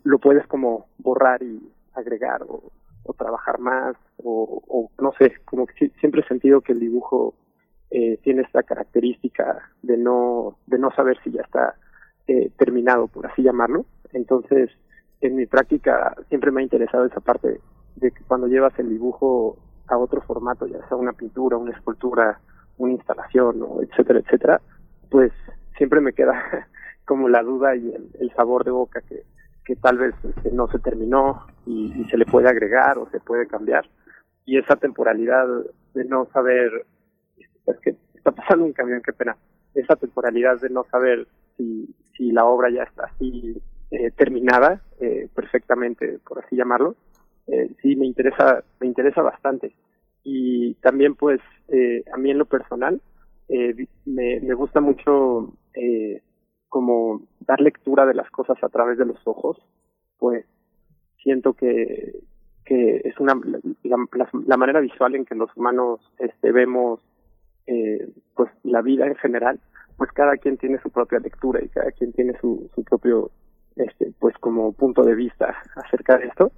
lo 0.04 0.20
puedes 0.20 0.46
como 0.48 0.88
borrar 0.98 1.42
y 1.44 1.60
agregar 1.94 2.44
o, 2.44 2.72
trabajar 3.18 3.58
más 3.58 3.96
o, 4.18 4.62
o 4.68 4.92
no 5.02 5.14
sé 5.18 5.34
como 5.46 5.66
que 5.66 5.90
siempre 6.00 6.22
he 6.22 6.28
sentido 6.28 6.60
que 6.60 6.74
el 6.74 6.80
dibujo 6.82 7.34
eh, 7.90 8.18
tiene 8.22 8.42
esta 8.42 8.64
característica 8.64 9.72
de 9.82 9.98
no 9.98 10.58
de 10.68 10.78
no 10.78 10.92
saber 10.92 11.18
si 11.24 11.32
ya 11.32 11.42
está 11.42 11.76
eh, 12.28 12.52
terminado 12.58 13.08
por 13.08 13.26
así 13.28 13.42
llamarlo. 13.42 13.86
Entonces 14.14 14.70
en 15.22 15.36
mi 15.36 15.46
práctica 15.46 16.16
siempre 16.30 16.52
me 16.52 16.62
ha 16.62 16.64
interesado 16.64 17.06
esa 17.06 17.20
parte 17.20 17.60
de 17.96 18.12
que 18.12 18.24
cuando 18.24 18.48
llevas 18.48 18.78
el 18.80 18.90
dibujo 18.90 19.58
a 19.88 19.98
otro 19.98 20.22
formato 20.22 20.68
ya 20.68 20.86
sea 20.88 20.98
una 20.98 21.14
pintura 21.14 21.58
una 21.58 21.72
escultura 21.72 22.40
una 22.78 22.94
instalación 22.94 23.64
o 23.64 23.82
etcétera 23.82 24.20
etcétera 24.20 24.62
pues 25.10 25.32
siempre 25.78 26.02
me 26.02 26.14
queda 26.14 26.68
como 27.06 27.30
la 27.30 27.42
duda 27.42 27.76
y 27.76 27.92
el, 28.20 28.32
sabor 28.36 28.64
de 28.64 28.72
boca 28.72 29.02
que 29.02 29.24
que 29.66 29.76
tal 29.76 29.98
vez 29.98 30.16
este, 30.24 30.52
no 30.52 30.68
se 30.68 30.80
terminó 30.80 31.46
y, 31.66 31.94
y 32.00 32.06
se 32.10 32.18
le 32.18 32.26
puede 32.26 32.48
agregar 32.48 32.98
o 32.98 33.10
se 33.10 33.20
puede 33.20 33.48
cambiar. 33.48 33.86
Y 34.46 34.58
esa 34.58 34.78
temporalidad 34.78 35.46
de 35.94 36.06
no 36.06 36.26
saber 36.32 36.86
es 37.66 37.78
que 37.82 37.98
está 38.16 38.32
pasando 38.32 38.64
un 38.64 38.72
camión, 38.72 39.02
qué 39.04 39.12
pena. 39.12 39.36
Esa 39.74 39.98
temporalidad 39.98 40.62
de 40.62 40.70
no 40.70 40.86
saber 40.86 41.28
si, 41.58 41.94
si 42.18 42.32
la 42.32 42.46
obra 42.46 42.70
ya 42.70 42.84
está 42.84 43.06
así 43.06 43.62
eh, 43.92 44.12
terminada 44.12 44.82
eh, 45.00 45.30
perfectamente, 45.34 46.20
por 46.28 46.44
así 46.44 46.56
llamarlo, 46.56 46.96
eh, 47.48 47.72
sí 47.82 47.96
me 47.96 48.06
interesa, 48.06 48.64
me 48.80 48.88
interesa 48.88 49.22
bastante. 49.22 49.74
Y 50.24 50.74
también 50.76 51.16
pues 51.16 51.40
eh, 51.70 52.04
a 52.14 52.18
mí 52.18 52.32
en 52.32 52.40
lo 52.40 52.46
personal 52.46 53.02
eh, 53.48 53.88
me, 54.06 54.40
me 54.42 54.54
gusta 54.54 54.82
mucho 54.82 55.54
como 56.70 57.22
dar 57.40 57.62
lectura 57.62 58.06
de 58.08 58.16
las 58.16 58.30
cosas 58.32 58.58
a 58.64 58.70
través 58.70 58.98
de 58.98 59.06
los 59.06 59.20
ojos, 59.26 59.58
pues 60.18 60.44
siento 61.22 61.54
que, 61.54 62.20
que 62.66 63.02
es 63.06 63.18
una 63.20 63.40
la, 63.84 63.98
la, 64.14 64.30
la 64.46 64.58
manera 64.58 64.80
visual 64.80 65.16
en 65.16 65.24
que 65.24 65.36
los 65.36 65.56
humanos 65.56 66.02
este, 66.18 66.52
vemos 66.52 67.00
eh, 67.68 68.10
pues 68.34 68.50
la 68.64 68.82
vida 68.82 69.06
en 69.06 69.16
general, 69.16 69.60
pues 69.98 70.12
cada 70.12 70.38
quien 70.38 70.58
tiene 70.58 70.80
su 70.82 70.90
propia 70.90 71.20
lectura 71.20 71.60
y 71.64 71.70
cada 71.70 71.92
quien 71.92 72.14
tiene 72.14 72.34
su, 72.40 72.70
su 72.76 72.84
propio, 72.84 73.32
este, 73.76 74.12
pues 74.20 74.36
como 74.38 74.72
punto 74.74 75.04
de 75.04 75.16
vista 75.16 75.56
acerca 75.76 76.18
de 76.18 76.28
esto. 76.28 76.52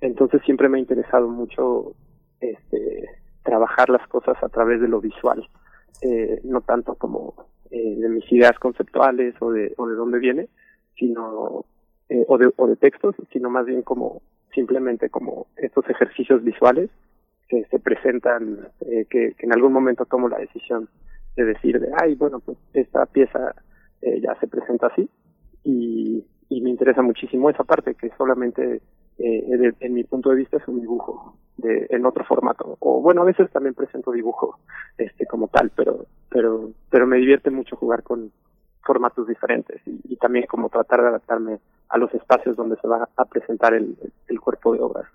Entonces 0.00 0.42
siempre 0.44 0.68
me 0.68 0.78
ha 0.78 0.80
interesado 0.80 1.28
mucho, 1.28 1.92
este, 2.40 3.08
trabajar 3.42 3.88
las 3.90 4.06
cosas 4.08 4.36
a 4.42 4.48
través 4.48 4.80
de 4.80 4.88
lo 4.88 5.00
visual. 5.00 5.46
eh, 6.02 6.40
no 6.44 6.60
tanto 6.60 6.94
como 6.94 7.34
eh, 7.70 7.96
de 7.96 8.08
mis 8.08 8.30
ideas 8.32 8.58
conceptuales 8.58 9.34
o 9.40 9.50
de, 9.52 9.74
o 9.76 9.86
de 9.86 9.94
dónde 9.94 10.18
viene, 10.18 10.48
sino, 10.98 11.64
eh, 12.08 12.24
o, 12.28 12.38
de, 12.38 12.52
o 12.56 12.66
de 12.66 12.76
textos, 12.76 13.14
sino 13.32 13.50
más 13.50 13.66
bien 13.66 13.82
como 13.82 14.22
simplemente 14.54 15.10
como 15.10 15.46
estos 15.56 15.88
ejercicios 15.88 16.42
visuales 16.42 16.90
que 17.48 17.64
se 17.64 17.78
presentan, 17.78 18.68
eh, 18.80 19.06
que, 19.08 19.34
que 19.34 19.46
en 19.46 19.52
algún 19.52 19.72
momento 19.72 20.04
tomo 20.06 20.28
la 20.28 20.38
decisión 20.38 20.88
de 21.36 21.44
decir 21.44 21.78
de, 21.78 21.90
ay, 22.00 22.14
bueno, 22.14 22.40
pues 22.40 22.58
esta 22.72 23.06
pieza 23.06 23.54
eh, 24.02 24.20
ya 24.20 24.34
se 24.40 24.46
presenta 24.46 24.88
así 24.88 25.08
y, 25.64 26.24
y 26.48 26.60
me 26.60 26.70
interesa 26.70 27.02
muchísimo 27.02 27.50
esa 27.50 27.64
parte 27.64 27.94
que 27.94 28.10
solamente 28.16 28.80
eh, 29.18 29.72
en, 29.80 29.94
mi 29.94 30.04
punto 30.04 30.30
de 30.30 30.36
vista 30.36 30.58
es 30.58 30.68
un 30.68 30.80
dibujo 30.80 31.36
de 31.56 31.86
en 31.90 32.04
otro 32.04 32.24
formato. 32.24 32.76
O 32.80 33.00
bueno 33.00 33.22
a 33.22 33.24
veces 33.24 33.50
también 33.50 33.74
presento 33.74 34.12
dibujo 34.12 34.58
este 34.98 35.26
como 35.26 35.48
tal 35.48 35.70
pero 35.74 36.06
pero 36.28 36.70
pero 36.90 37.06
me 37.06 37.16
divierte 37.16 37.50
mucho 37.50 37.76
jugar 37.76 38.02
con 38.02 38.30
formatos 38.84 39.26
diferentes 39.26 39.80
y, 39.84 40.16
también 40.16 40.46
como 40.46 40.68
tratar 40.68 41.02
de 41.02 41.08
adaptarme 41.08 41.58
a 41.88 41.98
los 41.98 42.12
espacios 42.14 42.56
donde 42.56 42.76
se 42.76 42.86
va 42.86 43.08
a 43.16 43.24
presentar 43.24 43.74
el, 43.74 43.96
el 44.28 44.40
cuerpo 44.40 44.72
de 44.72 44.80
obras 44.80 45.06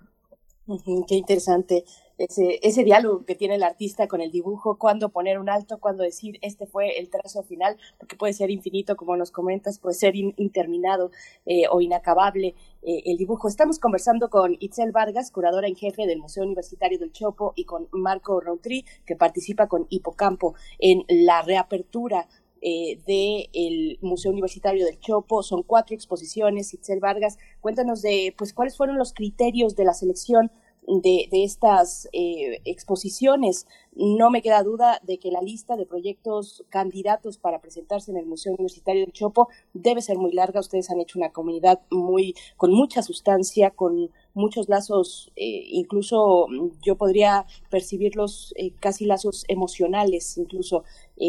qué 1.06 1.14
interesante 1.16 1.84
ese, 2.18 2.60
ese 2.62 2.84
diálogo 2.84 3.24
que 3.24 3.34
tiene 3.34 3.56
el 3.56 3.62
artista 3.62 4.06
con 4.06 4.20
el 4.20 4.30
dibujo, 4.30 4.78
cuándo 4.78 5.08
poner 5.08 5.38
un 5.38 5.48
alto, 5.48 5.78
cuándo 5.78 6.04
decir 6.04 6.38
este 6.42 6.66
fue 6.66 6.98
el 6.98 7.10
trazo 7.10 7.42
final, 7.42 7.76
porque 7.98 8.16
puede 8.16 8.32
ser 8.32 8.50
infinito, 8.50 8.96
como 8.96 9.16
nos 9.16 9.30
comentas, 9.30 9.78
puede 9.78 9.94
ser 9.94 10.14
interminado 10.14 11.10
eh, 11.46 11.64
o 11.70 11.80
inacabable 11.80 12.54
eh, 12.82 13.02
el 13.06 13.16
dibujo. 13.16 13.48
Estamos 13.48 13.78
conversando 13.78 14.30
con 14.30 14.56
Itzel 14.60 14.92
Vargas, 14.92 15.30
curadora 15.30 15.66
en 15.66 15.76
jefe 15.76 16.06
del 16.06 16.20
Museo 16.20 16.44
Universitario 16.44 16.98
del 16.98 17.12
Chopo, 17.12 17.52
y 17.56 17.64
con 17.64 17.88
Marco 17.90 18.40
Routry, 18.40 18.84
que 19.04 19.16
participa 19.16 19.66
con 19.66 19.86
Hipocampo 19.88 20.54
en 20.78 21.04
la 21.08 21.42
reapertura 21.42 22.28
eh, 22.62 23.00
del 23.06 23.98
Museo 24.00 24.30
Universitario 24.30 24.86
del 24.86 24.98
Chopo. 25.00 25.42
Son 25.42 25.62
cuatro 25.62 25.94
exposiciones. 25.94 26.72
Itzel 26.72 27.00
Vargas, 27.00 27.38
cuéntanos 27.60 28.00
de 28.02 28.34
pues 28.38 28.54
cuáles 28.54 28.76
fueron 28.76 28.96
los 28.96 29.12
criterios 29.12 29.76
de 29.76 29.84
la 29.84 29.94
selección 29.94 30.50
de, 30.86 31.28
de 31.30 31.44
estas 31.44 32.08
eh, 32.12 32.60
exposiciones. 32.64 33.66
No 33.94 34.30
me 34.30 34.42
queda 34.42 34.62
duda 34.62 35.00
de 35.02 35.18
que 35.18 35.30
la 35.30 35.42
lista 35.42 35.76
de 35.76 35.86
proyectos 35.86 36.64
candidatos 36.70 37.38
para 37.38 37.60
presentarse 37.60 38.10
en 38.10 38.16
el 38.16 38.26
Museo 38.26 38.52
Universitario 38.52 39.02
del 39.02 39.12
Chopo 39.12 39.48
debe 39.74 40.02
ser 40.02 40.16
muy 40.18 40.32
larga. 40.32 40.60
Ustedes 40.60 40.90
han 40.90 41.00
hecho 41.00 41.18
una 41.18 41.32
comunidad 41.32 41.80
muy 41.90 42.34
con 42.56 42.72
mucha 42.72 43.02
sustancia, 43.02 43.70
con 43.70 44.10
muchos 44.34 44.68
lazos, 44.68 45.30
eh, 45.36 45.64
incluso 45.68 46.46
yo 46.82 46.96
podría 46.96 47.46
percibirlos 47.70 48.54
eh, 48.56 48.72
casi 48.80 49.04
lazos 49.04 49.44
emocionales, 49.48 50.38
incluso. 50.38 50.84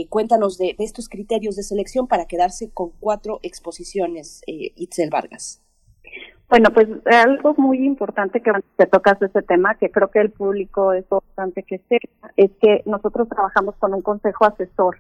cuéntanos 0.09 0.57
de, 0.57 0.73
de, 0.77 0.83
estos 0.83 1.07
criterios 1.07 1.55
de 1.55 1.63
selección 1.63 2.07
para 2.07 2.25
quedarse 2.25 2.71
con 2.71 2.91
cuatro 2.99 3.39
exposiciones, 3.43 4.41
Itzel 4.47 5.09
Vargas. 5.11 5.63
Bueno, 6.53 6.69
pues 6.71 6.87
algo 7.07 7.55
muy 7.57 7.83
importante 7.83 8.39
que 8.39 8.51
te 8.75 8.85
tocas 8.85 9.19
ese 9.23 9.41
tema, 9.41 9.73
que 9.73 9.89
creo 9.89 10.11
que 10.11 10.19
el 10.19 10.29
público 10.29 10.93
es 10.93 11.01
importante 11.01 11.63
que 11.63 11.79
sepa, 11.89 12.29
es 12.37 12.51
que 12.61 12.83
nosotros 12.85 13.27
trabajamos 13.27 13.73
con 13.77 13.95
un 13.95 14.03
consejo 14.03 14.45
asesor. 14.45 14.97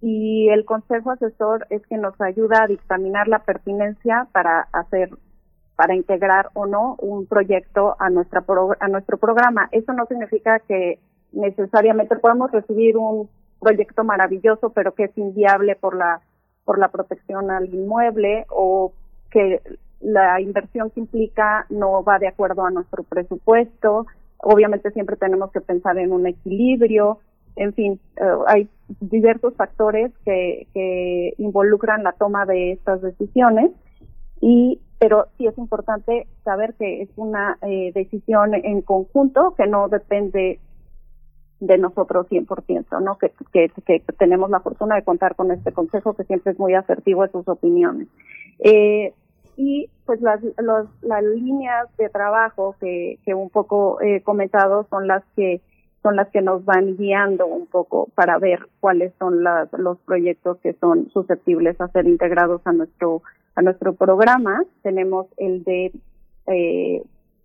Y 0.00 0.48
el 0.50 0.64
consejo 0.64 1.10
asesor 1.10 1.66
es 1.70 1.84
que 1.88 1.96
nos 1.96 2.14
ayuda 2.20 2.62
a 2.62 2.66
dictaminar 2.68 3.26
la 3.26 3.40
pertinencia 3.40 4.28
para 4.30 4.68
hacer, 4.72 5.10
para 5.74 5.96
integrar 5.96 6.50
o 6.54 6.66
no 6.66 6.94
un 7.00 7.26
proyecto 7.26 7.96
a 7.98 8.08
nuestra 8.08 8.44
a 8.78 8.86
nuestro 8.86 9.18
programa. 9.18 9.68
Eso 9.72 9.92
no 9.92 10.06
significa 10.06 10.60
que 10.60 11.00
necesariamente 11.32 12.14
podamos 12.14 12.52
recibir 12.52 12.96
un 12.96 13.28
proyecto 13.58 14.04
maravilloso, 14.04 14.70
pero 14.70 14.94
que 14.94 15.06
es 15.06 15.18
inviable 15.18 15.74
por 15.74 15.96
la 15.96 16.20
por 16.64 16.78
la 16.78 16.92
protección 16.92 17.50
al 17.50 17.74
inmueble 17.74 18.46
o 18.50 18.92
que 19.32 19.60
la 20.00 20.40
inversión 20.40 20.90
que 20.90 21.00
implica 21.00 21.66
no 21.70 22.02
va 22.04 22.18
de 22.18 22.28
acuerdo 22.28 22.64
a 22.64 22.70
nuestro 22.70 23.02
presupuesto. 23.02 24.06
Obviamente 24.38 24.90
siempre 24.92 25.16
tenemos 25.16 25.50
que 25.52 25.60
pensar 25.60 25.98
en 25.98 26.12
un 26.12 26.26
equilibrio. 26.26 27.18
En 27.56 27.72
fin, 27.74 28.00
eh, 28.16 28.24
hay 28.46 28.68
diversos 29.00 29.54
factores 29.54 30.12
que, 30.24 30.68
que 30.72 31.34
involucran 31.38 32.04
la 32.04 32.12
toma 32.12 32.46
de 32.46 32.72
estas 32.72 33.02
decisiones 33.02 33.72
y 34.40 34.80
pero 34.98 35.28
sí 35.36 35.46
es 35.46 35.56
importante 35.58 36.26
saber 36.44 36.74
que 36.74 37.02
es 37.02 37.08
una 37.16 37.56
eh, 37.62 37.92
decisión 37.94 38.54
en 38.54 38.82
conjunto 38.82 39.54
que 39.56 39.66
no 39.66 39.88
depende 39.88 40.58
de 41.60 41.78
nosotros 41.78 42.26
100%, 42.28 43.02
¿no? 43.02 43.18
Que, 43.18 43.32
que, 43.52 44.02
tenemos 44.18 44.50
la 44.50 44.60
fortuna 44.60 44.96
de 44.96 45.04
contar 45.04 45.34
con 45.34 45.50
este 45.50 45.72
consejo 45.72 46.14
que 46.14 46.24
siempre 46.24 46.52
es 46.52 46.58
muy 46.58 46.74
asertivo 46.74 47.24
en 47.24 47.32
sus 47.32 47.48
opiniones. 47.48 48.08
Eh, 48.60 49.12
y 49.58 49.90
pues 50.06 50.20
las, 50.20 50.40
las 51.02 51.24
líneas 51.24 51.88
de 51.98 52.08
trabajo 52.08 52.76
que, 52.80 53.18
que 53.24 53.34
un 53.34 53.50
poco 53.50 54.00
he 54.00 54.22
comentado 54.22 54.86
son 54.88 55.08
las 55.08 55.24
que 55.34 55.60
son 56.00 56.14
las 56.14 56.28
que 56.28 56.42
nos 56.42 56.64
van 56.64 56.96
guiando 56.96 57.44
un 57.48 57.66
poco 57.66 58.08
para 58.14 58.38
ver 58.38 58.60
cuáles 58.78 59.12
son 59.18 59.42
las, 59.42 59.68
los 59.72 59.98
proyectos 59.98 60.58
que 60.58 60.74
son 60.74 61.10
susceptibles 61.10 61.78
a 61.80 61.88
ser 61.88 62.06
integrados 62.06 62.62
a 62.66 62.72
nuestro 62.72 63.22
a 63.56 63.62
nuestro 63.62 63.94
programa. 63.94 64.62
Tenemos 64.82 65.26
el 65.36 65.64
de 65.64 65.92
eh, 66.46 67.02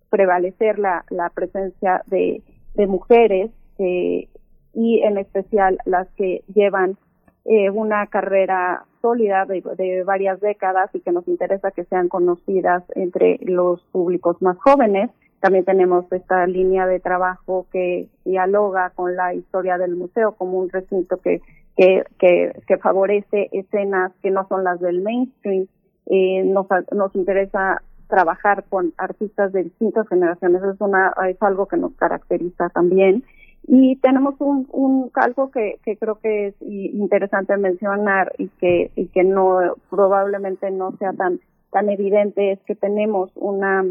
prevalecer 0.08 0.78
la, 0.78 1.04
la 1.10 1.30
presencia 1.30 2.02
de, 2.06 2.42
de 2.74 2.86
mujeres 2.86 3.50
eh, 3.78 4.28
y 4.72 5.00
en 5.00 5.18
especial 5.18 5.78
las 5.84 6.06
que 6.10 6.44
llevan 6.54 6.96
eh, 7.44 7.70
una 7.70 8.06
carrera 8.06 8.84
sólida 9.02 9.44
de, 9.44 10.02
varias 10.04 10.40
décadas 10.40 10.88
y 10.94 11.00
que 11.00 11.12
nos 11.12 11.28
interesa 11.28 11.72
que 11.72 11.84
sean 11.84 12.08
conocidas 12.08 12.82
entre 12.94 13.38
los 13.42 13.82
públicos 13.92 14.40
más 14.40 14.56
jóvenes. 14.58 15.10
También 15.40 15.66
tenemos 15.66 16.10
esta 16.10 16.46
línea 16.46 16.86
de 16.86 17.00
trabajo 17.00 17.66
que 17.70 18.08
dialoga 18.24 18.90
con 18.94 19.14
la 19.14 19.34
historia 19.34 19.76
del 19.76 19.94
museo 19.94 20.32
como 20.32 20.58
un 20.58 20.70
recinto 20.70 21.18
que, 21.18 21.42
que, 21.76 22.04
que, 22.18 22.78
favorece 22.78 23.50
escenas 23.52 24.12
que 24.22 24.30
no 24.30 24.48
son 24.48 24.64
las 24.64 24.80
del 24.80 25.02
mainstream. 25.02 25.66
Eh, 26.06 26.44
nos, 26.44 26.66
nos 26.92 27.14
interesa 27.14 27.82
trabajar 28.08 28.64
con 28.70 28.94
artistas 28.96 29.52
de 29.52 29.64
distintas 29.64 30.08
generaciones. 30.08 30.62
Es, 30.62 30.80
una, 30.80 31.12
es 31.28 31.42
algo 31.42 31.66
que 31.66 31.76
nos 31.76 31.92
caracteriza 31.96 32.70
también. 32.70 33.22
Y 33.66 33.96
tenemos 33.96 34.34
un, 34.40 34.68
un 34.72 35.10
algo 35.14 35.50
que, 35.50 35.80
creo 35.98 36.16
que 36.16 36.48
es 36.48 36.54
interesante 36.60 37.56
mencionar 37.56 38.32
y 38.38 38.48
que, 38.48 38.90
y 38.94 39.06
que 39.06 39.24
no, 39.24 39.76
probablemente 39.88 40.70
no 40.70 40.96
sea 40.98 41.12
tan, 41.12 41.40
tan 41.70 41.88
evidente, 41.88 42.52
es 42.52 42.60
que 42.66 42.74
tenemos 42.74 43.30
una, 43.36 43.84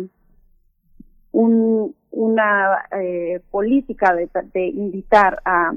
un, 1.31 1.95
una 2.11 2.85
eh, 2.91 3.41
política 3.49 4.13
de, 4.13 4.29
de 4.53 4.67
invitar 4.67 5.41
a, 5.43 5.73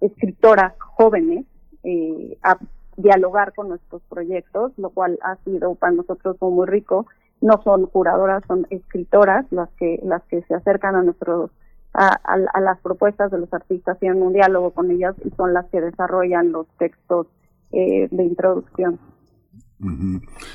escritoras 0.00 0.74
jóvenes 0.78 1.44
eh, 1.82 2.36
a 2.42 2.58
dialogar 2.96 3.52
con 3.54 3.68
nuestros 3.68 4.02
proyectos, 4.08 4.72
lo 4.76 4.90
cual 4.90 5.18
ha 5.22 5.36
sido 5.44 5.74
para 5.74 5.92
nosotros 5.92 6.36
muy 6.40 6.66
rico. 6.66 7.06
No 7.40 7.62
son 7.62 7.86
curadoras, 7.86 8.42
son 8.46 8.66
escritoras 8.70 9.46
las 9.50 9.70
que 9.78 10.00
las 10.02 10.22
que 10.24 10.42
se 10.42 10.54
acercan 10.54 10.96
a 10.96 11.02
nuestros 11.02 11.50
a, 11.98 12.60
las 12.60 12.78
propuestas 12.80 13.30
de 13.30 13.38
los 13.38 13.52
artistas, 13.52 13.98
tienen 13.98 14.22
un 14.22 14.32
diálogo 14.32 14.70
con 14.70 14.90
ellas 14.90 15.14
y 15.24 15.30
son 15.36 15.52
las 15.52 15.66
que 15.66 15.80
desarrollan 15.80 16.52
los 16.52 16.66
textos 16.78 17.26
eh, 17.72 18.08
de 18.10 18.24
introducción. 18.24 18.98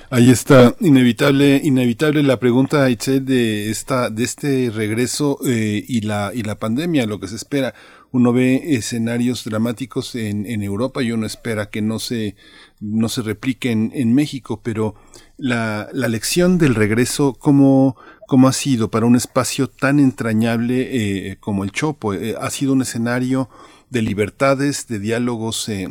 Ahí 0.09 0.31
está 0.31 0.75
inevitable, 0.81 1.61
inevitable 1.63 2.23
la 2.23 2.39
pregunta 2.39 2.89
Itzel 2.89 3.23
de 3.23 3.69
esta, 3.69 4.09
de 4.09 4.23
este 4.23 4.69
regreso 4.69 5.37
eh, 5.47 5.81
y 5.87 6.01
la 6.01 6.31
y 6.33 6.43
la 6.43 6.55
pandemia, 6.55 7.05
lo 7.05 7.21
que 7.21 7.29
se 7.29 7.37
espera. 7.37 7.73
Uno 8.11 8.33
ve 8.33 8.75
escenarios 8.75 9.45
dramáticos 9.45 10.15
en, 10.15 10.45
en 10.45 10.61
Europa 10.61 11.01
y 11.01 11.13
uno 11.13 11.25
espera 11.25 11.69
que 11.69 11.81
no 11.81 11.99
se 11.99 12.35
no 12.81 13.07
se 13.07 13.21
repliquen 13.21 13.91
en 13.95 14.13
México, 14.13 14.59
pero 14.61 14.95
la, 15.37 15.87
la 15.93 16.09
lección 16.09 16.57
del 16.57 16.75
regreso, 16.75 17.33
¿cómo, 17.39 17.95
cómo 18.34 18.47
ha 18.47 18.51
sido 18.51 18.89
para 18.89 19.05
un 19.05 19.15
espacio 19.15 19.67
tan 19.67 19.99
entrañable 19.99 21.29
eh, 21.29 21.38
como 21.39 21.63
el 21.63 21.71
Chopo? 21.71 22.15
Eh, 22.15 22.34
ha 22.41 22.49
sido 22.49 22.73
un 22.73 22.81
escenario 22.81 23.47
de 23.91 24.01
libertades, 24.01 24.88
de 24.88 24.97
diálogos 24.97 25.69
eh, 25.69 25.88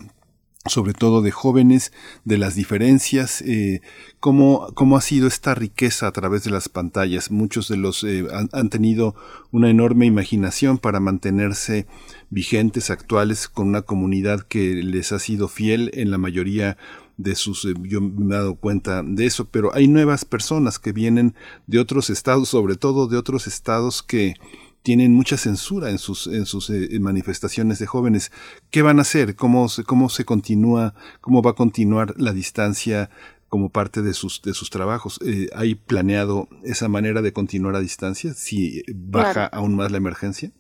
sobre 0.66 0.92
todo 0.92 1.22
de 1.22 1.32
jóvenes, 1.32 1.92
de 2.24 2.38
las 2.38 2.54
diferencias, 2.54 3.42
eh, 3.42 3.80
cómo, 4.20 4.68
cómo, 4.74 4.96
ha 4.96 5.00
sido 5.00 5.26
esta 5.26 5.54
riqueza 5.54 6.06
a 6.06 6.12
través 6.12 6.44
de 6.44 6.52
las 6.52 6.68
pantallas. 6.68 7.32
Muchos 7.32 7.68
de 7.68 7.76
los 7.76 8.04
eh, 8.04 8.26
han, 8.32 8.48
han, 8.52 8.68
tenido 8.70 9.16
una 9.50 9.70
enorme 9.70 10.06
imaginación 10.06 10.78
para 10.78 11.00
mantenerse 11.00 11.86
vigentes, 12.30 12.90
actuales, 12.90 13.48
con 13.48 13.66
una 13.68 13.82
comunidad 13.82 14.42
que 14.42 14.74
les 14.74 15.10
ha 15.10 15.18
sido 15.18 15.48
fiel 15.48 15.90
en 15.94 16.12
la 16.12 16.18
mayoría 16.18 16.76
de 17.16 17.34
sus, 17.34 17.64
eh, 17.64 17.74
yo 17.82 18.00
me 18.00 18.34
he 18.34 18.38
dado 18.38 18.54
cuenta 18.54 19.02
de 19.02 19.26
eso, 19.26 19.46
pero 19.46 19.74
hay 19.74 19.88
nuevas 19.88 20.24
personas 20.24 20.78
que 20.78 20.92
vienen 20.92 21.34
de 21.66 21.78
otros 21.78 22.10
estados, 22.10 22.48
sobre 22.48 22.76
todo 22.76 23.06
de 23.06 23.16
otros 23.16 23.46
estados 23.46 24.02
que 24.02 24.34
tienen 24.82 25.14
mucha 25.14 25.36
censura 25.36 25.90
en 25.90 25.98
sus, 25.98 26.26
en 26.26 26.44
sus 26.44 26.68
eh, 26.70 26.88
manifestaciones 27.00 27.78
de 27.78 27.86
jóvenes. 27.86 28.32
¿Qué 28.70 28.82
van 28.82 28.98
a 28.98 29.02
hacer? 29.02 29.36
¿Cómo 29.36 29.68
se, 29.68 29.84
cómo 29.84 30.08
se 30.08 30.24
continúa, 30.24 30.94
cómo 31.20 31.42
va 31.42 31.52
a 31.52 31.54
continuar 31.54 32.14
la 32.18 32.32
distancia 32.32 33.10
como 33.52 33.68
parte 33.68 34.00
de 34.00 34.14
sus, 34.14 34.40
de 34.40 34.54
sus 34.54 34.70
trabajos. 34.70 35.20
Eh, 35.26 35.50
¿Hay 35.54 35.74
planeado 35.74 36.48
esa 36.64 36.88
manera 36.88 37.20
de 37.20 37.34
continuar 37.34 37.76
a 37.76 37.80
distancia 37.80 38.32
si 38.32 38.82
baja 38.94 39.44
aún 39.44 39.76
más 39.76 39.90
la 39.90 39.98
emergencia? 39.98 40.52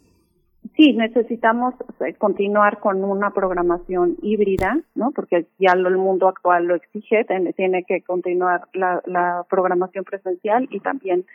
Sí, 0.76 0.92
necesitamos 0.92 1.74
continuar 2.18 2.78
con 2.78 3.04
una 3.04 3.30
programación 3.32 4.16
híbrida, 4.22 4.80
¿no? 4.94 5.10
Porque 5.10 5.46
ya 5.58 5.72
el 5.72 5.96
mundo 5.96 6.28
actual 6.28 6.66
lo 6.66 6.76
exige, 6.76 7.26
tiene 7.56 7.84
que 7.84 8.02
continuar 8.02 8.62
la, 8.72 9.44
programación 9.50 10.04
presencial 10.04 10.68
y 10.70 10.80
también 10.80 11.26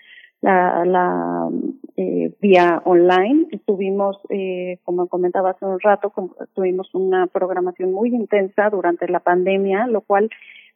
la, 0.41 0.85
la 0.85 1.49
eh, 1.97 2.33
vía 2.41 2.81
online. 2.85 3.47
Estuvimos, 3.51 4.17
eh, 4.29 4.79
como 4.83 5.07
comentaba 5.07 5.51
hace 5.51 5.65
un 5.65 5.79
rato, 5.79 6.13
tuvimos 6.55 6.93
una 6.95 7.27
programación 7.27 7.91
muy 7.91 8.09
intensa 8.09 8.69
durante 8.69 9.07
la 9.07 9.19
pandemia, 9.19 9.87
lo 9.87 10.01
cual 10.01 10.29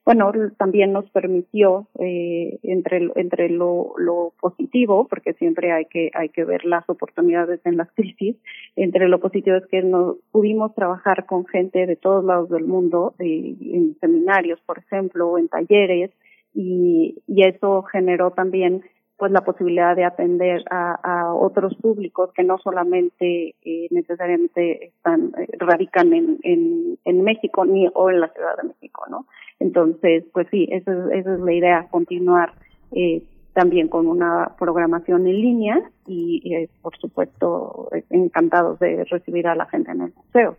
bueno, 0.03 0.31
también 0.57 0.93
nos 0.93 1.09
permitió 1.11 1.87
eh, 1.99 2.59
entre 2.63 3.09
entre 3.15 3.49
lo, 3.49 3.93
lo 3.97 4.33
positivo, 4.39 5.07
porque 5.07 5.33
siempre 5.33 5.71
hay 5.71 5.85
que 5.85 6.09
hay 6.13 6.29
que 6.29 6.43
ver 6.43 6.65
las 6.65 6.89
oportunidades 6.89 7.59
en 7.65 7.77
las 7.77 7.91
crisis. 7.95 8.35
Entre 8.75 9.07
lo 9.07 9.19
positivo 9.19 9.57
es 9.57 9.67
que 9.67 9.83
nos 9.83 10.17
pudimos 10.31 10.73
trabajar 10.73 11.25
con 11.25 11.45
gente 11.45 11.85
de 11.85 11.95
todos 11.95 12.25
lados 12.25 12.49
del 12.49 12.65
mundo, 12.65 13.13
eh, 13.19 13.55
en 13.61 13.95
seminarios, 13.99 14.59
por 14.65 14.79
ejemplo, 14.79 15.37
en 15.37 15.49
talleres, 15.49 16.11
y, 16.53 17.21
y 17.27 17.43
eso 17.45 17.83
generó 17.83 18.31
también 18.31 18.83
pues 19.21 19.31
la 19.31 19.41
posibilidad 19.41 19.95
de 19.95 20.03
atender 20.03 20.63
a, 20.71 20.95
a 20.95 21.35
otros 21.35 21.75
públicos 21.75 22.31
que 22.33 22.43
no 22.43 22.57
solamente 22.57 23.53
eh, 23.63 23.87
necesariamente 23.91 24.87
están 24.87 25.31
eh, 25.37 25.47
radican 25.59 26.11
en, 26.11 26.39
en, 26.41 26.97
en 27.05 27.23
México 27.23 27.63
ni 27.63 27.87
o 27.93 28.09
en 28.09 28.19
la 28.19 28.29
Ciudad 28.29 28.57
de 28.57 28.69
México, 28.69 29.03
¿no? 29.11 29.27
Entonces, 29.59 30.23
pues 30.33 30.47
sí, 30.49 30.67
esa 30.71 30.91
es, 30.91 31.19
esa 31.19 31.35
es 31.35 31.39
la 31.39 31.53
idea, 31.53 31.87
continuar 31.91 32.53
eh, 32.93 33.21
también 33.53 33.89
con 33.89 34.07
una 34.07 34.55
programación 34.57 35.27
en 35.27 35.39
línea 35.39 35.91
y, 36.07 36.55
eh, 36.55 36.67
por 36.81 36.97
supuesto, 36.97 37.89
encantados 38.09 38.79
de 38.79 39.03
recibir 39.03 39.45
a 39.45 39.53
la 39.53 39.67
gente 39.67 39.91
en 39.91 40.01
el 40.01 40.13
museo. 40.15 40.57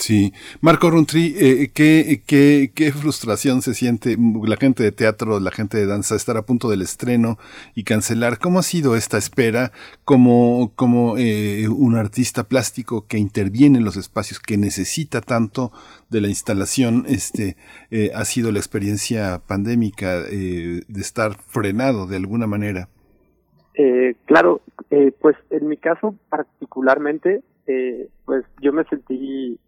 Sí, 0.00 0.32
Marco 0.62 0.88
Runtri, 0.88 1.34
eh, 1.38 1.70
¿qué, 1.74 2.22
qué, 2.26 2.72
qué, 2.74 2.90
frustración 2.90 3.60
se 3.60 3.74
siente 3.74 4.16
la 4.18 4.56
gente 4.56 4.82
de 4.82 4.92
teatro, 4.92 5.38
la 5.40 5.50
gente 5.50 5.76
de 5.76 5.84
danza, 5.84 6.16
estar 6.16 6.38
a 6.38 6.46
punto 6.46 6.70
del 6.70 6.80
estreno 6.80 7.36
y 7.74 7.84
cancelar. 7.84 8.38
¿Cómo 8.38 8.58
ha 8.58 8.62
sido 8.62 8.96
esta 8.96 9.18
espera 9.18 9.72
como, 10.06 10.72
como 10.74 11.18
eh, 11.18 11.68
un 11.68 11.96
artista 11.96 12.44
plástico 12.44 13.06
que 13.06 13.18
interviene 13.18 13.76
en 13.76 13.84
los 13.84 13.98
espacios, 13.98 14.40
que 14.40 14.56
necesita 14.56 15.20
tanto 15.20 15.70
de 16.08 16.22
la 16.22 16.28
instalación? 16.28 17.04
Este, 17.06 17.58
eh, 17.90 18.10
ha 18.14 18.24
sido 18.24 18.52
la 18.52 18.58
experiencia 18.58 19.42
pandémica 19.46 20.22
eh, 20.30 20.80
de 20.88 21.00
estar 21.02 21.36
frenado 21.46 22.06
de 22.06 22.16
alguna 22.16 22.46
manera. 22.46 22.88
Eh, 23.74 24.14
claro, 24.24 24.62
eh, 24.90 25.12
pues 25.20 25.36
en 25.50 25.68
mi 25.68 25.76
caso 25.76 26.14
particularmente, 26.30 27.42
eh, 27.66 28.08
pues 28.24 28.46
yo 28.62 28.72
me 28.72 28.84
sentí 28.84 29.58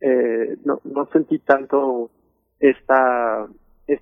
eh, 0.00 0.56
no, 0.64 0.80
no 0.84 1.06
sentí 1.12 1.38
tanto 1.40 2.10
esta, 2.58 3.46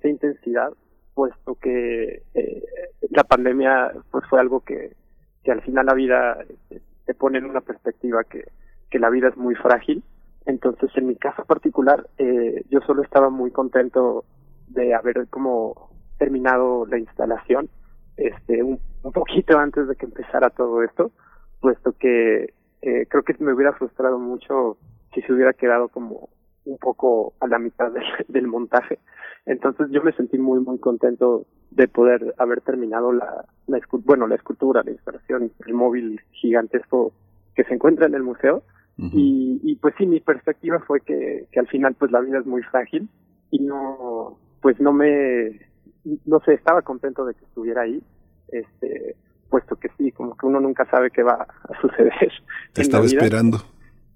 intensidad, 0.03 0.71
puesto 1.13 1.55
que 1.55 2.21
eh, 2.33 2.63
la 3.09 3.23
pandemia 3.23 3.91
pues 4.11 4.23
fue 4.29 4.39
algo 4.39 4.61
que, 4.61 4.93
que 5.43 5.51
al 5.51 5.61
final 5.61 5.87
la 5.87 5.93
vida 5.93 6.37
eh, 6.69 6.79
te 7.05 7.13
pone 7.13 7.39
en 7.39 7.45
una 7.45 7.61
perspectiva 7.61 8.23
que, 8.23 8.45
que 8.89 8.99
la 8.99 9.09
vida 9.09 9.29
es 9.29 9.37
muy 9.37 9.55
frágil. 9.55 10.03
Entonces, 10.45 10.89
en 10.95 11.07
mi 11.07 11.15
caso 11.15 11.43
particular, 11.45 12.07
eh, 12.17 12.63
yo 12.69 12.79
solo 12.81 13.03
estaba 13.03 13.29
muy 13.29 13.51
contento 13.51 14.25
de 14.67 14.93
haber 14.93 15.27
como 15.27 15.89
terminado 16.17 16.85
la 16.85 16.97
instalación, 16.97 17.69
este, 18.17 18.63
un, 18.63 18.79
un 19.03 19.11
poquito 19.11 19.57
antes 19.57 19.87
de 19.87 19.95
que 19.95 20.05
empezara 20.05 20.49
todo 20.49 20.83
esto, 20.83 21.11
puesto 21.61 21.93
que 21.93 22.53
eh, 22.81 23.05
creo 23.07 23.23
que 23.23 23.35
me 23.39 23.53
hubiera 23.53 23.73
frustrado 23.73 24.19
mucho 24.19 24.77
si 25.13 25.21
se 25.21 25.33
hubiera 25.33 25.53
quedado 25.53 25.87
como 25.89 26.29
un 26.65 26.77
poco 26.77 27.33
a 27.39 27.47
la 27.47 27.59
mitad 27.59 27.91
del, 27.91 28.03
del 28.27 28.47
montaje. 28.47 28.99
Entonces 29.45 29.87
yo 29.91 30.03
me 30.03 30.13
sentí 30.13 30.37
muy, 30.37 30.59
muy 30.59 30.79
contento 30.79 31.45
de 31.71 31.87
poder 31.87 32.33
haber 32.37 32.61
terminado 32.61 33.11
la, 33.11 33.45
la 33.67 33.79
bueno, 34.05 34.27
la 34.27 34.35
escultura, 34.35 34.83
la 34.83 34.91
instalación, 34.91 35.51
el 35.65 35.73
móvil 35.73 36.21
gigantesco 36.31 37.13
que 37.55 37.63
se 37.63 37.73
encuentra 37.73 38.07
en 38.07 38.15
el 38.15 38.23
museo. 38.23 38.63
y, 38.97 39.61
y 39.63 39.75
pues 39.77 39.95
sí, 39.97 40.05
mi 40.05 40.19
perspectiva 40.19 40.79
fue 40.79 40.99
que, 40.99 41.47
que 41.51 41.59
al 41.59 41.67
final 41.67 41.95
pues 41.97 42.11
la 42.11 42.19
vida 42.19 42.39
es 42.39 42.45
muy 42.45 42.61
frágil 42.63 43.07
y 43.49 43.59
no, 43.59 44.37
pues 44.61 44.79
no 44.81 44.91
me, 44.91 45.57
no 46.25 46.39
sé, 46.41 46.53
estaba 46.53 46.81
contento 46.81 47.25
de 47.25 47.33
que 47.33 47.45
estuviera 47.45 47.83
ahí, 47.83 48.01
este, 48.49 49.15
puesto 49.49 49.77
que 49.77 49.89
sí, 49.97 50.11
como 50.11 50.35
que 50.35 50.45
uno 50.45 50.59
nunca 50.59 50.85
sabe 50.89 51.11
qué 51.11 51.23
va 51.23 51.47
a 51.63 51.81
suceder. 51.81 52.31
Te 52.73 52.81
estaba 52.81 53.05
esperando. 53.05 53.59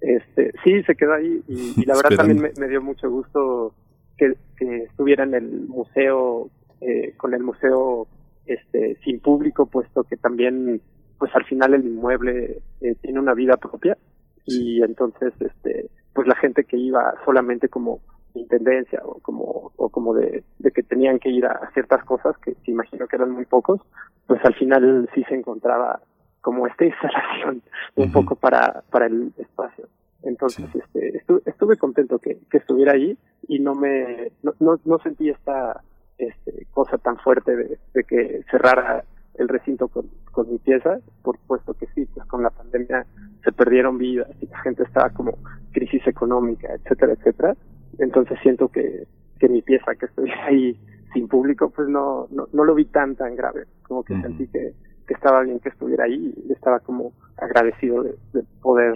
Este, 0.04 0.52
sí, 0.66 0.84
se 0.84 0.96
quedó 0.96 1.14
ahí 1.14 1.42
y, 1.48 1.86
la 1.86 1.96
verdad 1.96 2.18
también 2.18 2.52
me, 2.60 2.68
dio 2.68 2.82
mucho 2.82 3.10
gusto 3.10 3.74
que, 4.18 4.36
estuviera 4.60 5.24
en 5.24 5.34
el 5.34 5.68
museo, 5.68 6.50
eh, 6.82 7.14
con 7.16 7.34
el 7.34 7.42
museo 7.42 8.08
este, 8.46 8.98
sin 9.04 9.22
público, 9.22 9.66
puesto 9.66 10.04
que 10.04 10.18
también, 10.18 10.82
pues 11.18 11.34
al 11.36 11.46
final 11.46 11.74
el 11.74 11.86
inmueble 11.86 12.62
eh, 12.82 12.96
tiene 13.02 13.20
una 13.20 13.34
vida 13.34 13.56
propia. 13.56 13.98
Y 14.46 14.82
entonces, 14.84 15.34
este, 15.40 15.90
pues 16.14 16.28
la 16.28 16.36
gente 16.36 16.66
que 16.66 16.78
iba 16.78 17.14
solamente 17.24 17.70
como 17.70 18.02
intendencia 18.34 19.00
o 19.06 19.20
como 19.22 19.72
o 19.78 19.90
como 19.90 20.14
de, 20.14 20.44
de 20.60 20.72
que 20.72 20.84
tenían 20.84 21.20
que 21.20 21.30
ir 21.30 21.46
a 21.46 21.70
ciertas 21.74 22.04
cosas 22.04 22.36
que 22.40 22.56
imagino 22.66 23.08
que 23.08 23.16
eran 23.16 23.32
muy 23.32 23.46
pocos 23.46 23.80
pues 24.28 24.44
al 24.46 24.56
final 24.56 25.10
sí 25.14 25.24
se 25.28 25.36
encontraba 25.36 26.00
como 26.44 26.68
esta 26.68 26.86
instalación 26.86 27.64
un 27.96 28.12
poco 28.12 28.36
para, 28.36 28.84
para 28.92 29.08
el 29.08 29.34
espacio. 29.38 29.88
Entonces, 30.24 30.66
este, 30.76 31.18
estuve, 31.18 31.42
estuve 31.46 31.78
contento 31.78 32.20
que, 32.20 32.38
que 32.52 32.58
estuviera 32.58 32.92
ahí 32.94 33.18
y 33.48 33.60
no 33.60 33.76
me, 33.76 34.32
no, 34.44 34.54
no, 34.60 34.80
no 34.84 35.00
sentí 35.00 35.30
esta 35.30 35.82
este, 36.18 36.68
cosa 36.72 36.98
tan 36.98 37.18
fuerte 37.18 37.56
de, 37.56 37.80
de 37.94 38.04
que 38.04 38.44
cerrara 38.52 39.06
el 39.36 39.48
recinto 39.48 39.88
con, 39.88 40.10
con 40.32 40.52
mi 40.52 40.58
pieza, 40.60 41.00
por 41.24 41.38
supuesto 41.38 41.74
que 41.76 41.88
sí, 41.96 42.06
pues 42.14 42.28
con 42.28 42.44
la 42.44 42.50
pandemia 42.50 43.06
se 43.44 43.52
perdieron 43.54 43.98
vidas 43.98 44.30
y 44.42 44.48
la 44.48 44.60
gente 44.60 44.84
estaba 44.84 45.10
como 45.12 45.38
crisis 45.72 46.06
económica, 46.08 46.74
etcétera, 46.74 47.14
etcétera. 47.14 47.56
Entonces 48.00 48.38
siento 48.44 48.68
que, 48.68 49.08
que 49.40 49.48
mi 49.48 49.62
pieza 49.62 49.96
que 49.96 50.08
estuviera 50.08 50.46
ahí 50.46 50.78
sin 51.14 51.30
público, 51.30 51.70
pues 51.70 51.88
no, 51.88 52.28
no, 52.32 52.48
no 52.52 52.64
lo 52.66 52.76
vi 52.76 52.86
tan, 52.86 53.16
tan 53.16 53.36
grave, 53.36 53.66
como 53.84 54.04
que 54.04 54.20
sentí 54.22 54.48
que, 54.48 54.74
que 55.08 55.14
estaba 55.14 55.42
bien 55.42 55.60
que 55.60 55.70
estuviera 55.70 56.06
ahí 56.06 56.34
y 56.48 56.52
estaba 56.52 56.80
como 56.80 57.14
agradecido 57.38 58.04
de, 58.04 58.16
poder 58.62 58.96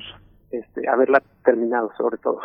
este, 0.51 0.87
haberla 0.87 1.21
terminado 1.43 1.91
sobre 1.97 2.17
todo. 2.17 2.39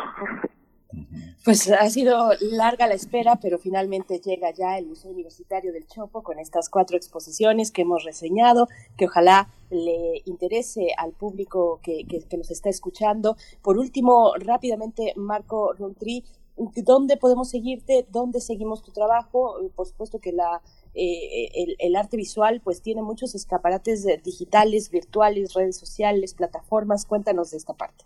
Pues 1.43 1.69
ha 1.69 1.89
sido 1.89 2.29
larga 2.39 2.87
la 2.87 2.93
espera, 2.93 3.37
pero 3.41 3.57
finalmente 3.57 4.19
llega 4.19 4.51
ya 4.51 4.77
el 4.77 4.85
Museo 4.85 5.11
Universitario 5.11 5.73
del 5.73 5.87
Chopo 5.87 6.23
con 6.23 6.39
estas 6.39 6.69
cuatro 6.69 6.95
exposiciones 6.95 7.71
que 7.71 7.81
hemos 7.81 8.03
reseñado, 8.03 8.67
que 8.95 9.07
ojalá 9.07 9.49
le 9.69 10.21
interese 10.25 10.87
al 10.97 11.11
público 11.11 11.79
que, 11.83 12.05
que, 12.07 12.37
nos 12.37 12.49
está 12.51 12.69
escuchando. 12.69 13.35
Por 13.61 13.77
último, 13.77 14.33
rápidamente, 14.37 15.13
Marco 15.17 15.73
Rontri, 15.73 16.23
¿dónde 16.55 17.17
podemos 17.17 17.49
seguirte? 17.49 18.05
¿Dónde 18.09 18.39
seguimos 18.39 18.81
tu 18.81 18.91
trabajo? 18.91 19.57
Por 19.75 19.87
supuesto 19.87 20.19
que 20.19 20.31
la 20.31 20.61
eh, 20.95 21.49
el, 21.55 21.75
el, 21.79 21.95
arte 21.95 22.17
visual 22.17 22.61
pues 22.63 22.81
tiene 22.81 23.01
muchos 23.01 23.35
escaparates 23.35 24.05
digitales, 24.23 24.91
virtuales, 24.91 25.53
redes 25.53 25.77
sociales, 25.77 26.33
plataformas. 26.33 27.05
Cuéntanos 27.05 27.51
de 27.51 27.57
esta 27.57 27.73
parte. 27.73 28.05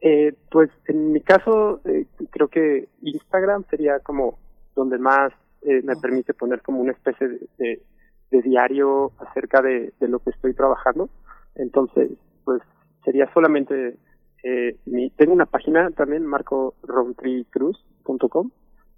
Eh, 0.00 0.34
pues 0.50 0.70
en 0.86 1.12
mi 1.12 1.20
caso 1.20 1.80
eh, 1.84 2.06
creo 2.30 2.48
que 2.48 2.88
Instagram 3.02 3.64
sería 3.70 4.00
como 4.00 4.38
donde 4.74 4.98
más 4.98 5.32
eh, 5.62 5.80
me 5.82 5.94
permite 5.96 6.34
poner 6.34 6.60
como 6.62 6.80
una 6.80 6.92
especie 6.92 7.28
de, 7.28 7.48
de, 7.58 7.82
de 8.30 8.42
diario 8.42 9.12
acerca 9.18 9.62
de, 9.62 9.92
de, 9.98 10.08
lo 10.08 10.18
que 10.20 10.30
estoy 10.30 10.54
trabajando. 10.54 11.08
Entonces, 11.54 12.10
pues 12.44 12.62
sería 13.04 13.32
solamente 13.32 13.96
eh, 14.44 14.76
mi, 14.84 15.10
tengo 15.10 15.32
una 15.32 15.46
página 15.46 15.90
también, 15.90 16.24
marcoromtricruz.com 16.26 18.50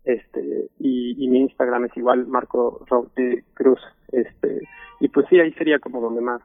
este 0.09 0.71
y, 0.79 1.23
y, 1.23 1.29
mi 1.29 1.41
Instagram 1.41 1.85
es 1.85 1.97
igual 1.97 2.27
Marco 2.27 2.85
Raute 2.89 3.45
Cruz 3.55 3.81
este 4.13 4.63
y 5.01 5.09
pues 5.09 5.27
sí 5.29 5.39
ahí 5.39 5.53
sería 5.53 5.79
como 5.79 6.01
donde 6.01 6.21
más 6.21 6.43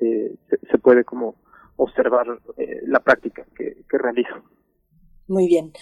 eh, 0.00 0.34
se, 0.70 0.78
puede 0.78 1.04
como 1.04 1.34
observar 1.76 2.26
eh, 2.58 2.82
la 2.86 3.00
práctica 3.00 3.44
que, 3.56 3.78
que 3.88 3.98
realizo 3.98 4.34
muy 5.26 5.46
bien 5.46 5.72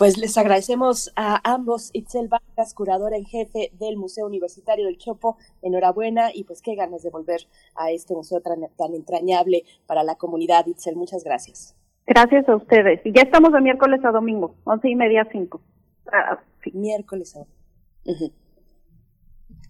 Pues 0.00 0.16
les 0.16 0.38
agradecemos 0.38 1.12
a 1.14 1.40
ambos, 1.44 1.90
Itzel 1.92 2.28
Vargas, 2.28 2.72
curadora 2.72 3.18
en 3.18 3.26
jefe 3.26 3.70
del 3.78 3.98
Museo 3.98 4.24
Universitario 4.24 4.86
del 4.86 4.96
Chopo, 4.96 5.36
enhorabuena 5.60 6.30
y 6.32 6.44
pues 6.44 6.62
qué 6.62 6.74
ganas 6.74 7.02
de 7.02 7.10
volver 7.10 7.40
a 7.76 7.90
este 7.90 8.14
museo 8.14 8.40
tan, 8.40 8.94
entrañable 8.94 9.64
para 9.86 10.02
la 10.02 10.14
comunidad. 10.14 10.66
Itzel, 10.66 10.96
muchas 10.96 11.22
gracias. 11.22 11.76
Gracias 12.06 12.48
a 12.48 12.56
ustedes. 12.56 13.04
Y 13.04 13.12
ya 13.12 13.24
estamos 13.24 13.52
de 13.52 13.60
miércoles 13.60 14.02
a 14.02 14.10
domingo, 14.10 14.54
once 14.64 14.88
y 14.88 14.96
media 14.96 15.20
a 15.20 15.30
cinco. 15.30 15.60
Ah, 16.06 16.40
Miércoles 16.72 17.36
a 17.36 17.46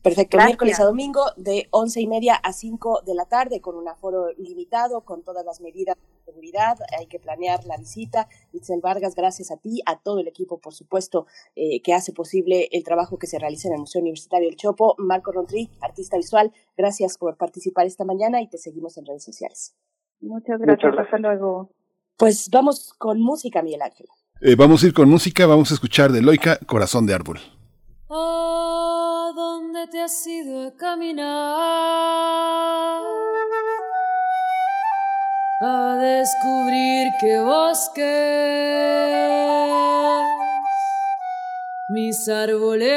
Perfecto, 0.03 0.39
miércoles 0.39 0.81
a 0.81 0.85
domingo 0.85 1.21
de 1.37 1.69
once 1.71 2.01
y 2.01 2.07
media 2.07 2.35
a 2.35 2.55
cinco 2.55 3.03
de 3.05 3.15
la 3.15 3.27
tarde 3.27 3.61
con 3.61 3.77
un 3.77 3.87
aforo 3.87 4.31
limitado, 4.39 5.03
con 5.03 5.23
todas 5.23 5.45
las 5.45 5.61
medidas 5.61 5.95
de 5.97 6.33
seguridad. 6.33 6.79
Hay 6.99 7.07
que 7.07 7.19
planear 7.19 7.67
la 7.67 7.77
visita. 7.77 8.27
Itzel 8.53 8.81
Vargas, 8.81 9.15
gracias 9.15 9.51
a 9.51 9.59
ti, 9.59 9.83
a 9.85 9.99
todo 10.01 10.21
el 10.21 10.27
equipo, 10.27 10.59
por 10.59 10.73
supuesto, 10.73 11.27
eh, 11.55 11.83
que 11.83 11.93
hace 11.93 12.15
posible 12.15 12.69
el 12.73 12.83
trabajo 12.83 13.19
que 13.19 13.27
se 13.27 13.39
realiza 13.39 13.69
en 13.69 13.75
el 13.75 13.81
Museo 13.81 14.01
Universitario 14.01 14.49
del 14.49 14.57
Chopo. 14.57 14.95
Marco 14.97 15.33
Rontri, 15.33 15.69
artista 15.83 16.17
visual, 16.17 16.51
gracias 16.79 17.19
por 17.19 17.37
participar 17.37 17.85
esta 17.85 18.07
mañana 18.07 18.41
y 18.41 18.49
te 18.49 18.57
seguimos 18.57 18.97
en 18.97 19.05
redes 19.05 19.25
sociales. 19.25 19.77
Muchas 20.23 20.59
gracias, 20.61 20.95
hasta 20.99 21.19
luego. 21.19 21.69
Pues 22.17 22.49
vamos 22.51 22.95
con 22.95 23.21
música, 23.21 23.61
Miguel 23.63 23.83
Ángel. 23.83 24.07
Eh, 24.43 24.55
vamos 24.55 24.83
a 24.83 24.87
ir 24.87 24.95
con 24.95 25.07
música, 25.07 25.45
vamos 25.45 25.71
a 25.71 25.75
escuchar 25.75 26.13
de 26.13 26.23
Loica, 26.23 26.59
Corazón 26.65 27.05
de 27.05 27.13
Árbol. 27.13 27.39
¿A 28.09 29.33
dónde 29.37 29.87
te 29.89 30.01
has 30.01 30.27
ido 30.27 30.69
a 30.69 30.75
caminar? 30.77 31.29
A 35.61 35.99
descubrir 36.01 37.09
qué 37.21 37.39
bosques 37.39 38.01
mis 41.91 42.27
árboles 42.27 42.89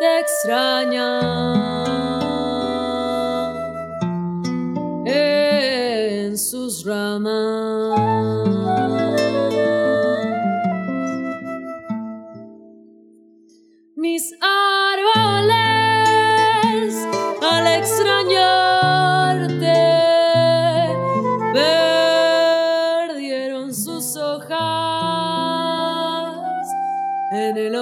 te 0.00 0.18
extrañan 0.18 1.20
en 5.06 6.36
sus 6.36 6.84
ramas. 6.84 7.69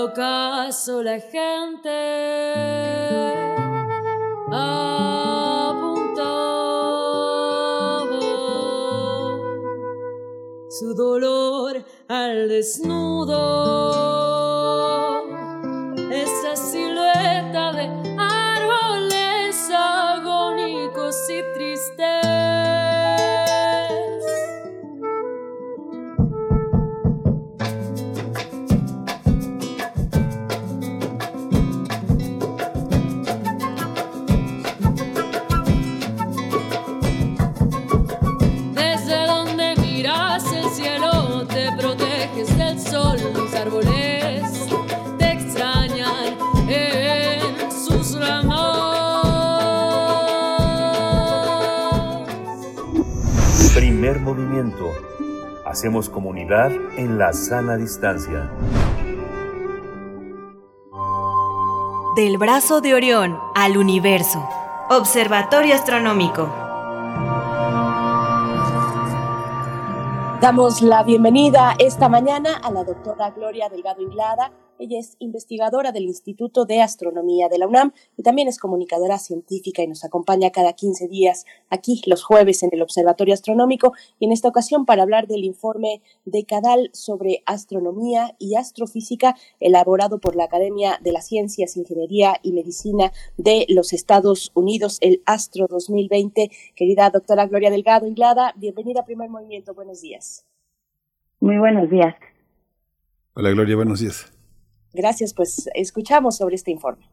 Ocaso 0.08 1.02
la 1.02 1.20
gente 1.20 1.90
apuntaba 4.50 4.98
su 10.68 10.94
dolor 10.94 11.84
al 12.08 12.48
desnudo 12.48 14.07
movimiento. 54.28 54.92
Hacemos 55.64 56.10
comunidad 56.10 56.70
en 56.98 57.16
la 57.16 57.32
sana 57.32 57.78
distancia. 57.78 58.50
Del 62.14 62.36
brazo 62.36 62.82
de 62.82 62.92
Orión 62.92 63.38
al 63.54 63.78
universo. 63.78 64.46
Observatorio 64.90 65.74
Astronómico. 65.74 66.46
Damos 70.42 70.82
la 70.82 71.02
bienvenida 71.04 71.74
esta 71.78 72.10
mañana 72.10 72.58
a 72.62 72.70
la 72.70 72.84
doctora 72.84 73.30
Gloria 73.30 73.70
Delgado 73.70 74.02
Inglada 74.02 74.52
ella 74.78 74.98
es 74.98 75.16
investigadora 75.18 75.92
del 75.92 76.04
Instituto 76.04 76.64
de 76.64 76.80
Astronomía 76.80 77.48
de 77.48 77.58
la 77.58 77.66
UNAM 77.66 77.92
y 78.16 78.22
también 78.22 78.48
es 78.48 78.58
comunicadora 78.58 79.18
científica 79.18 79.82
y 79.82 79.88
nos 79.88 80.04
acompaña 80.04 80.50
cada 80.50 80.72
15 80.72 81.08
días 81.08 81.44
aquí 81.70 82.00
los 82.06 82.22
jueves 82.22 82.62
en 82.62 82.70
el 82.72 82.82
Observatorio 82.82 83.34
Astronómico 83.34 83.92
y 84.18 84.26
en 84.26 84.32
esta 84.32 84.48
ocasión 84.48 84.86
para 84.86 85.02
hablar 85.02 85.26
del 85.26 85.44
informe 85.44 86.02
decadal 86.24 86.90
sobre 86.92 87.42
astronomía 87.46 88.34
y 88.38 88.54
astrofísica 88.56 89.36
elaborado 89.60 90.18
por 90.18 90.36
la 90.36 90.44
Academia 90.44 90.98
de 91.02 91.12
las 91.12 91.26
Ciencias, 91.26 91.76
Ingeniería 91.76 92.36
y 92.42 92.52
Medicina 92.52 93.12
de 93.36 93.66
los 93.68 93.92
Estados 93.92 94.50
Unidos, 94.54 94.98
el 95.00 95.22
Astro 95.26 95.66
2020. 95.68 96.50
Querida 96.74 97.10
doctora 97.10 97.46
Gloria 97.46 97.70
Delgado 97.70 98.06
Inglada, 98.06 98.54
bienvenida 98.56 99.00
a 99.00 99.04
Primer 99.04 99.28
Movimiento. 99.28 99.74
Buenos 99.74 100.00
días. 100.00 100.46
Muy 101.40 101.58
buenos 101.58 101.90
días. 101.90 102.14
Hola 103.34 103.50
Gloria, 103.50 103.76
buenos 103.76 104.00
días. 104.00 104.37
Gracias, 104.98 105.32
pues 105.32 105.70
escuchamos 105.74 106.38
sobre 106.38 106.56
este 106.56 106.72
informe. 106.72 107.04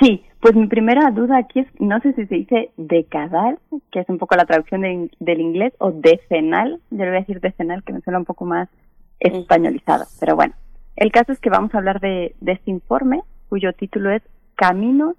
Sí, 0.00 0.24
pues 0.40 0.56
mi 0.56 0.66
primera 0.66 1.12
duda 1.12 1.38
aquí 1.38 1.60
es, 1.60 1.68
no 1.78 2.00
sé 2.00 2.12
si 2.14 2.26
se 2.26 2.34
dice 2.34 2.70
decadal, 2.76 3.60
que 3.92 4.00
es 4.00 4.08
un 4.08 4.18
poco 4.18 4.34
la 4.34 4.44
traducción 4.44 4.82
del 5.20 5.40
inglés, 5.40 5.72
o 5.78 5.92
decenal, 5.92 6.80
yo 6.90 7.04
le 7.04 7.10
voy 7.10 7.18
a 7.18 7.20
decir 7.20 7.40
decenal, 7.40 7.84
que 7.84 7.92
me 7.92 8.00
suena 8.00 8.18
un 8.18 8.24
poco 8.24 8.44
más 8.44 8.68
españolizado, 9.20 10.06
pero 10.18 10.34
bueno, 10.34 10.54
el 10.96 11.12
caso 11.12 11.30
es 11.30 11.38
que 11.38 11.48
vamos 11.48 11.72
a 11.72 11.78
hablar 11.78 12.00
de, 12.00 12.34
este 12.44 12.72
informe, 12.72 13.22
cuyo 13.48 13.72
título 13.72 14.10
es 14.10 14.22
Caminos 14.56 15.14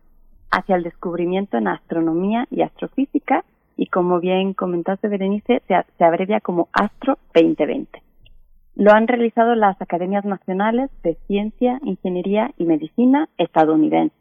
hacia 0.52 0.76
el 0.76 0.84
descubrimiento 0.84 1.56
en 1.56 1.70
astronomía 1.70 2.50
y 2.52 2.64
astrofísica, 2.64 3.46
y 3.78 3.86
como 3.88 4.20
bien 4.20 4.54
comentaste, 4.54 5.08
Berenice, 5.08 5.62
se, 5.70 5.86
se 5.98 6.04
abrevia 6.04 6.42
como 6.42 6.68
Astro 6.74 7.18
2020. 7.34 8.07
Lo 8.78 8.92
han 8.92 9.08
realizado 9.08 9.56
las 9.56 9.82
Academias 9.82 10.24
Nacionales 10.24 10.92
de 11.02 11.18
Ciencia, 11.26 11.80
Ingeniería 11.82 12.52
y 12.60 12.66
Medicina 12.66 13.28
estadounidenses 13.40 14.16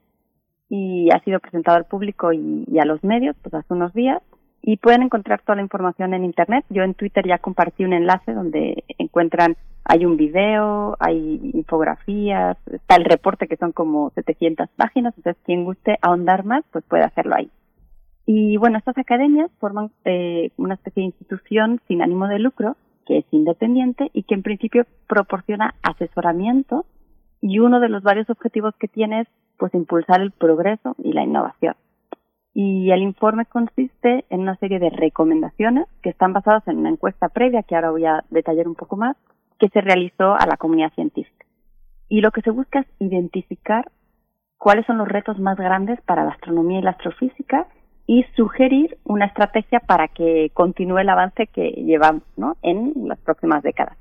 y 0.70 1.10
ha 1.10 1.22
sido 1.24 1.40
presentado 1.40 1.76
al 1.76 1.84
público 1.84 2.32
y, 2.32 2.64
a 2.80 2.86
los 2.86 3.04
medios 3.04 3.36
pues 3.42 3.52
hace 3.52 3.74
unos 3.74 3.92
días 3.92 4.22
y 4.62 4.78
pueden 4.78 5.02
encontrar 5.02 5.42
toda 5.42 5.56
la 5.56 5.62
información 5.62 6.14
en 6.14 6.24
internet. 6.24 6.64
Yo 6.70 6.84
en 6.84 6.94
Twitter 6.94 7.26
ya 7.26 7.36
compartí 7.36 7.84
un 7.84 7.92
enlace 7.92 8.32
donde 8.32 8.82
encuentran, 8.96 9.58
hay 9.84 10.06
un 10.06 10.16
video, 10.16 10.96
hay 11.00 11.50
infografías, 11.52 12.56
está 12.72 12.96
el 12.96 13.04
reporte 13.04 13.48
que 13.48 13.58
son 13.58 13.72
como 13.72 14.08
700 14.14 14.70
páginas, 14.70 15.12
entonces 15.18 15.42
quien 15.44 15.64
guste 15.64 15.98
ahondar 16.00 16.46
más 16.46 16.64
pues 16.72 16.82
puede 16.88 17.04
hacerlo 17.04 17.34
ahí. 17.36 17.50
Y 18.24 18.56
bueno, 18.56 18.78
estas 18.78 18.96
academias 18.96 19.50
forman 19.60 19.90
eh, 20.06 20.50
una 20.56 20.74
especie 20.74 21.02
de 21.02 21.08
institución 21.08 21.78
sin 21.86 22.00
ánimo 22.00 22.26
de 22.26 22.38
lucro 22.38 22.74
que 23.06 23.18
es 23.18 23.24
independiente 23.30 24.10
y 24.12 24.24
que 24.24 24.34
en 24.34 24.42
principio 24.42 24.84
proporciona 25.08 25.74
asesoramiento 25.82 26.84
y 27.40 27.60
uno 27.60 27.80
de 27.80 27.88
los 27.88 28.02
varios 28.02 28.28
objetivos 28.28 28.74
que 28.78 28.88
tiene 28.88 29.22
es 29.22 29.28
pues 29.58 29.72
impulsar 29.74 30.20
el 30.20 30.32
progreso 30.32 30.94
y 30.98 31.12
la 31.12 31.22
innovación. 31.22 31.74
Y 32.52 32.90
el 32.90 33.02
informe 33.02 33.44
consiste 33.46 34.24
en 34.30 34.40
una 34.40 34.56
serie 34.56 34.78
de 34.78 34.90
recomendaciones 34.90 35.86
que 36.02 36.10
están 36.10 36.32
basadas 36.32 36.66
en 36.68 36.78
una 36.78 36.90
encuesta 36.90 37.28
previa 37.28 37.62
que 37.62 37.74
ahora 37.74 37.90
voy 37.90 38.06
a 38.06 38.24
detallar 38.30 38.66
un 38.66 38.74
poco 38.74 38.96
más 38.96 39.16
que 39.58 39.68
se 39.68 39.80
realizó 39.80 40.34
a 40.34 40.46
la 40.46 40.56
comunidad 40.56 40.92
científica. 40.94 41.46
Y 42.08 42.20
lo 42.20 42.30
que 42.30 42.42
se 42.42 42.50
busca 42.50 42.80
es 42.80 42.86
identificar 42.98 43.90
cuáles 44.58 44.86
son 44.86 44.98
los 44.98 45.08
retos 45.08 45.38
más 45.38 45.56
grandes 45.56 46.00
para 46.02 46.24
la 46.24 46.32
astronomía 46.32 46.78
y 46.78 46.82
la 46.82 46.90
astrofísica 46.90 47.66
y 48.06 48.24
sugerir 48.36 48.98
una 49.04 49.26
estrategia 49.26 49.80
para 49.80 50.08
que 50.08 50.50
continúe 50.54 50.98
el 50.98 51.08
avance 51.08 51.48
que 51.48 51.70
llevamos 51.70 52.22
¿no? 52.36 52.56
en 52.62 52.92
las 53.08 53.18
próximas 53.18 53.62
décadas. 53.62 53.96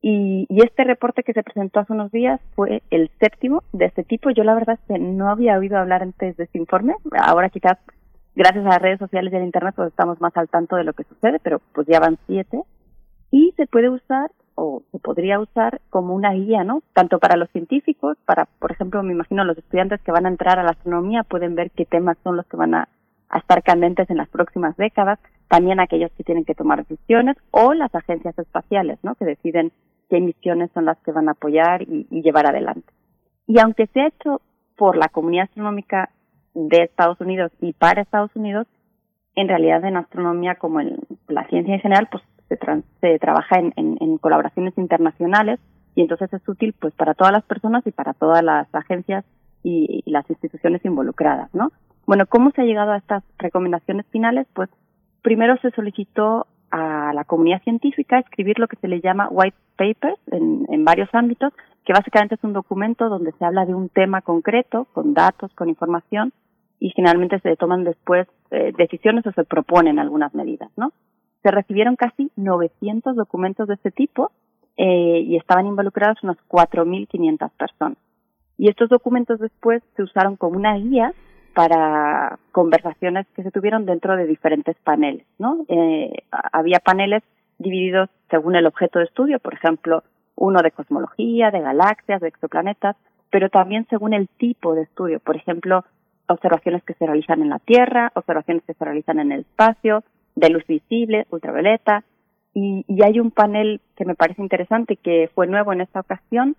Y, 0.00 0.46
este 0.48 0.84
reporte 0.84 1.22
que 1.22 1.32
se 1.32 1.42
presentó 1.42 1.80
hace 1.80 1.92
unos 1.92 2.12
días 2.12 2.40
fue 2.54 2.82
el 2.90 3.10
séptimo 3.20 3.62
de 3.72 3.86
este 3.86 4.04
tipo. 4.04 4.30
Yo 4.30 4.44
la 4.44 4.54
verdad 4.54 4.78
es 4.80 4.86
que 4.86 4.98
no 4.98 5.28
había 5.28 5.58
oído 5.58 5.76
hablar 5.76 6.02
antes 6.02 6.36
de 6.36 6.44
este 6.44 6.58
informe. 6.58 6.94
Ahora 7.20 7.50
quizás 7.50 7.78
gracias 8.34 8.64
a 8.64 8.70
las 8.70 8.82
redes 8.82 8.98
sociales 8.98 9.32
y 9.32 9.36
al 9.36 9.44
internet 9.44 9.74
pues 9.76 9.88
estamos 9.88 10.20
más 10.20 10.36
al 10.36 10.48
tanto 10.48 10.76
de 10.76 10.84
lo 10.84 10.92
que 10.92 11.04
sucede, 11.04 11.40
pero 11.42 11.60
pues 11.74 11.86
ya 11.86 12.00
van 12.00 12.18
siete. 12.26 12.62
y 13.30 13.52
se 13.56 13.66
puede 13.66 13.90
usar 13.90 14.30
o 14.54 14.82
se 14.90 14.98
podría 14.98 15.38
usar 15.38 15.80
como 15.90 16.14
una 16.14 16.32
guía, 16.32 16.64
¿no? 16.64 16.82
Tanto 16.92 17.18
para 17.18 17.36
los 17.36 17.50
científicos, 17.50 18.16
para, 18.24 18.46
por 18.58 18.72
ejemplo, 18.72 19.02
me 19.02 19.12
imagino 19.12 19.44
los 19.44 19.58
estudiantes 19.58 20.00
que 20.02 20.12
van 20.12 20.26
a 20.26 20.30
entrar 20.30 20.58
a 20.58 20.64
la 20.64 20.70
astronomía 20.70 21.22
pueden 21.24 21.54
ver 21.54 21.70
qué 21.70 21.84
temas 21.84 22.16
son 22.24 22.36
los 22.36 22.46
que 22.46 22.56
van 22.56 22.74
a, 22.74 22.88
estar 23.36 23.62
candentes 23.62 24.08
en 24.10 24.16
las 24.16 24.28
próximas 24.28 24.76
décadas, 24.76 25.18
también 25.48 25.80
aquellos 25.80 26.10
que 26.12 26.24
tienen 26.24 26.44
que 26.44 26.54
tomar 26.54 26.86
decisiones 26.86 27.36
o 27.50 27.74
las 27.74 27.94
agencias 27.94 28.38
espaciales, 28.38 28.98
¿no? 29.02 29.14
Que 29.14 29.24
deciden 29.24 29.72
qué 30.08 30.20
misiones 30.20 30.70
son 30.72 30.84
las 30.84 30.98
que 30.98 31.12
van 31.12 31.28
a 31.28 31.32
apoyar 31.32 31.82
y, 31.82 32.06
llevar 32.22 32.46
adelante. 32.46 32.92
Y 33.46 33.58
aunque 33.60 33.86
se 33.88 34.00
ha 34.00 34.08
hecho 34.08 34.40
por 34.76 34.96
la 34.96 35.08
comunidad 35.08 35.44
astronómica 35.44 36.10
de 36.54 36.84
Estados 36.84 37.20
Unidos 37.20 37.52
y 37.60 37.72
para 37.72 38.02
Estados 38.02 38.34
Unidos, 38.34 38.66
en 39.34 39.48
realidad 39.48 39.84
en 39.84 39.96
astronomía 39.96 40.56
como 40.56 40.80
en 40.80 40.98
la 41.28 41.46
ciencia 41.48 41.74
en 41.74 41.80
general, 41.80 42.08
pues 42.10 42.22
se, 42.48 43.18
trabaja 43.18 43.56
en, 43.58 44.18
colaboraciones 44.18 44.76
internacionales 44.78 45.60
y 45.94 46.02
entonces 46.02 46.32
es 46.32 46.48
útil 46.48 46.74
pues 46.78 46.94
para 46.94 47.14
todas 47.14 47.32
las 47.32 47.44
personas 47.44 47.86
y 47.86 47.92
para 47.92 48.14
todas 48.14 48.42
las 48.42 48.72
agencias 48.74 49.24
y, 49.62 50.02
las 50.06 50.28
instituciones 50.30 50.84
involucradas, 50.84 51.52
¿no? 51.54 51.70
Bueno, 52.08 52.24
¿cómo 52.26 52.52
se 52.52 52.62
ha 52.62 52.64
llegado 52.64 52.92
a 52.92 52.96
estas 52.96 53.22
recomendaciones 53.36 54.06
finales? 54.06 54.46
Pues 54.54 54.70
primero 55.20 55.58
se 55.58 55.70
solicitó 55.72 56.46
a 56.70 57.12
la 57.12 57.24
comunidad 57.24 57.62
científica 57.64 58.18
escribir 58.18 58.58
lo 58.58 58.66
que 58.66 58.76
se 58.76 58.88
le 58.88 59.02
llama 59.02 59.28
white 59.30 59.58
papers 59.76 60.18
en, 60.28 60.84
varios 60.86 61.10
ámbitos, 61.12 61.52
que 61.84 61.92
básicamente 61.92 62.36
es 62.36 62.44
un 62.44 62.54
documento 62.54 63.10
donde 63.10 63.32
se 63.32 63.44
habla 63.44 63.66
de 63.66 63.74
un 63.74 63.90
tema 63.90 64.22
concreto, 64.22 64.86
con 64.94 65.12
datos, 65.12 65.52
con 65.52 65.68
información, 65.68 66.32
y 66.80 66.88
generalmente 66.96 67.40
se 67.40 67.56
toman 67.56 67.84
después 67.84 68.26
eh, 68.52 68.72
decisiones 68.78 69.26
o 69.26 69.32
se 69.32 69.44
proponen 69.44 69.98
algunas 69.98 70.32
medidas, 70.34 70.70
¿no? 70.78 70.94
se 71.42 71.50
recibieron 71.50 71.96
casi 71.96 72.32
900 72.36 73.16
documentos 73.16 73.68
de 73.68 73.74
este 73.74 73.90
tipo 73.90 74.30
eh, 74.78 75.20
y 75.26 75.36
estaban 75.36 75.66
involucrados 75.66 76.22
unas 76.22 76.38
4.500 76.48 77.50
personas. 77.50 77.98
Y 78.56 78.70
estos 78.70 78.88
documentos 78.88 79.38
después 79.40 79.82
se 79.94 80.02
usaron 80.02 80.36
como 80.36 80.56
una 80.56 80.74
guía 80.78 81.12
para 81.58 82.38
conversaciones 82.52 83.26
que 83.34 83.42
se 83.42 83.50
tuvieron 83.50 83.84
dentro 83.84 84.16
de 84.16 84.28
diferentes 84.28 84.76
paneles, 84.84 85.26
¿no? 85.40 85.64
Eh, 85.66 86.22
había 86.52 86.78
paneles 86.78 87.24
divididos 87.58 88.08
según 88.30 88.54
el 88.54 88.64
objeto 88.64 89.00
de 89.00 89.06
estudio, 89.06 89.40
por 89.40 89.54
ejemplo, 89.54 90.04
uno 90.36 90.62
de 90.62 90.70
cosmología, 90.70 91.50
de 91.50 91.60
galaxias, 91.60 92.20
de 92.20 92.28
exoplanetas, 92.28 92.94
pero 93.28 93.50
también 93.50 93.88
según 93.90 94.14
el 94.14 94.28
tipo 94.28 94.76
de 94.76 94.82
estudio, 94.82 95.18
por 95.18 95.34
ejemplo, 95.34 95.84
observaciones 96.28 96.84
que 96.84 96.94
se 96.94 97.06
realizan 97.06 97.42
en 97.42 97.48
la 97.48 97.58
Tierra, 97.58 98.12
observaciones 98.14 98.62
que 98.62 98.74
se 98.74 98.84
realizan 98.84 99.18
en 99.18 99.32
el 99.32 99.40
espacio, 99.40 100.04
de 100.36 100.50
luz 100.50 100.64
visible, 100.64 101.26
ultravioleta, 101.30 102.04
y, 102.54 102.84
hay 103.02 103.18
un 103.18 103.32
panel 103.32 103.80
que 103.96 104.04
me 104.04 104.14
parece 104.14 104.42
interesante 104.42 104.94
que 104.94 105.28
fue 105.34 105.48
nuevo 105.48 105.72
en 105.72 105.80
esta 105.80 105.98
ocasión, 105.98 106.54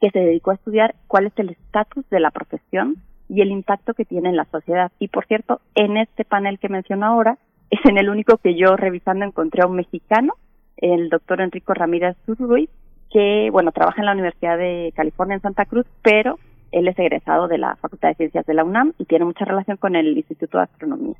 que 0.00 0.10
se 0.10 0.18
dedicó 0.18 0.50
a 0.50 0.54
estudiar 0.54 0.96
cuál 1.06 1.26
es 1.28 1.32
el 1.36 1.50
estatus 1.50 2.08
de 2.10 2.18
la 2.18 2.32
profesión 2.32 2.96
y 3.28 3.42
el 3.42 3.50
impacto 3.50 3.94
que 3.94 4.04
tiene 4.04 4.30
en 4.30 4.36
la 4.36 4.46
sociedad. 4.46 4.90
Y 4.98 5.08
por 5.08 5.26
cierto, 5.26 5.60
en 5.74 5.96
este 5.96 6.24
panel 6.24 6.58
que 6.58 6.68
menciono 6.68 7.06
ahora, 7.06 7.38
es 7.70 7.80
en 7.84 7.98
el 7.98 8.08
único 8.08 8.38
que 8.38 8.54
yo 8.54 8.76
revisando 8.76 9.24
encontré 9.24 9.62
a 9.62 9.66
un 9.66 9.76
mexicano, 9.76 10.34
el 10.76 11.08
doctor 11.08 11.40
Enrico 11.40 11.74
Ramírez 11.74 12.16
Ruiz, 12.26 12.70
que, 13.10 13.48
bueno, 13.50 13.72
trabaja 13.72 14.00
en 14.00 14.06
la 14.06 14.12
Universidad 14.12 14.58
de 14.58 14.92
California 14.94 15.34
en 15.34 15.42
Santa 15.42 15.64
Cruz, 15.64 15.86
pero 16.02 16.38
él 16.72 16.88
es 16.88 16.98
egresado 16.98 17.48
de 17.48 17.58
la 17.58 17.76
Facultad 17.76 18.08
de 18.08 18.14
Ciencias 18.14 18.46
de 18.46 18.54
la 18.54 18.64
UNAM 18.64 18.92
y 18.98 19.06
tiene 19.06 19.24
mucha 19.24 19.44
relación 19.44 19.76
con 19.78 19.96
el 19.96 20.16
Instituto 20.16 20.58
de 20.58 20.64
Astronomía. 20.64 21.16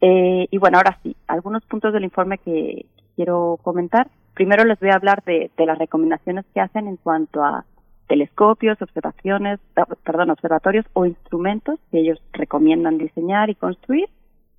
Eh, 0.00 0.48
y 0.50 0.58
bueno, 0.58 0.78
ahora 0.78 0.98
sí, 1.02 1.16
algunos 1.28 1.64
puntos 1.64 1.92
del 1.92 2.04
informe 2.04 2.38
que 2.38 2.86
quiero 3.14 3.58
comentar. 3.62 4.08
Primero 4.34 4.64
les 4.64 4.80
voy 4.80 4.90
a 4.90 4.96
hablar 4.96 5.22
de, 5.24 5.50
las 5.58 5.78
recomendaciones 5.78 6.44
que 6.52 6.60
hacen 6.60 6.88
en 6.88 6.96
cuanto 6.96 7.44
a 7.44 7.64
telescopios, 8.12 8.82
observaciones, 8.82 9.58
perdón, 10.04 10.28
observatorios 10.28 10.84
o 10.92 11.06
instrumentos 11.06 11.80
que 11.90 12.00
ellos 12.00 12.18
recomiendan 12.34 12.98
diseñar 12.98 13.48
y 13.48 13.54
construir. 13.54 14.10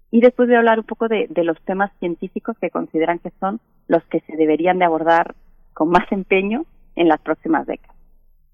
Y 0.09 0.21
después 0.21 0.47
voy 0.47 0.55
a 0.55 0.57
hablar 0.57 0.79
un 0.79 0.85
poco 0.85 1.07
de, 1.07 1.27
de, 1.29 1.43
los 1.43 1.61
temas 1.61 1.91
científicos 1.99 2.57
que 2.59 2.71
consideran 2.71 3.19
que 3.19 3.29
son 3.39 3.59
los 3.87 4.03
que 4.05 4.21
se 4.21 4.37
deberían 4.37 4.79
de 4.79 4.85
abordar 4.85 5.35
con 5.75 5.89
más 5.89 6.11
empeño 6.11 6.65
en 6.95 7.07
las 7.07 7.21
próximas 7.21 7.67
décadas. 7.67 7.95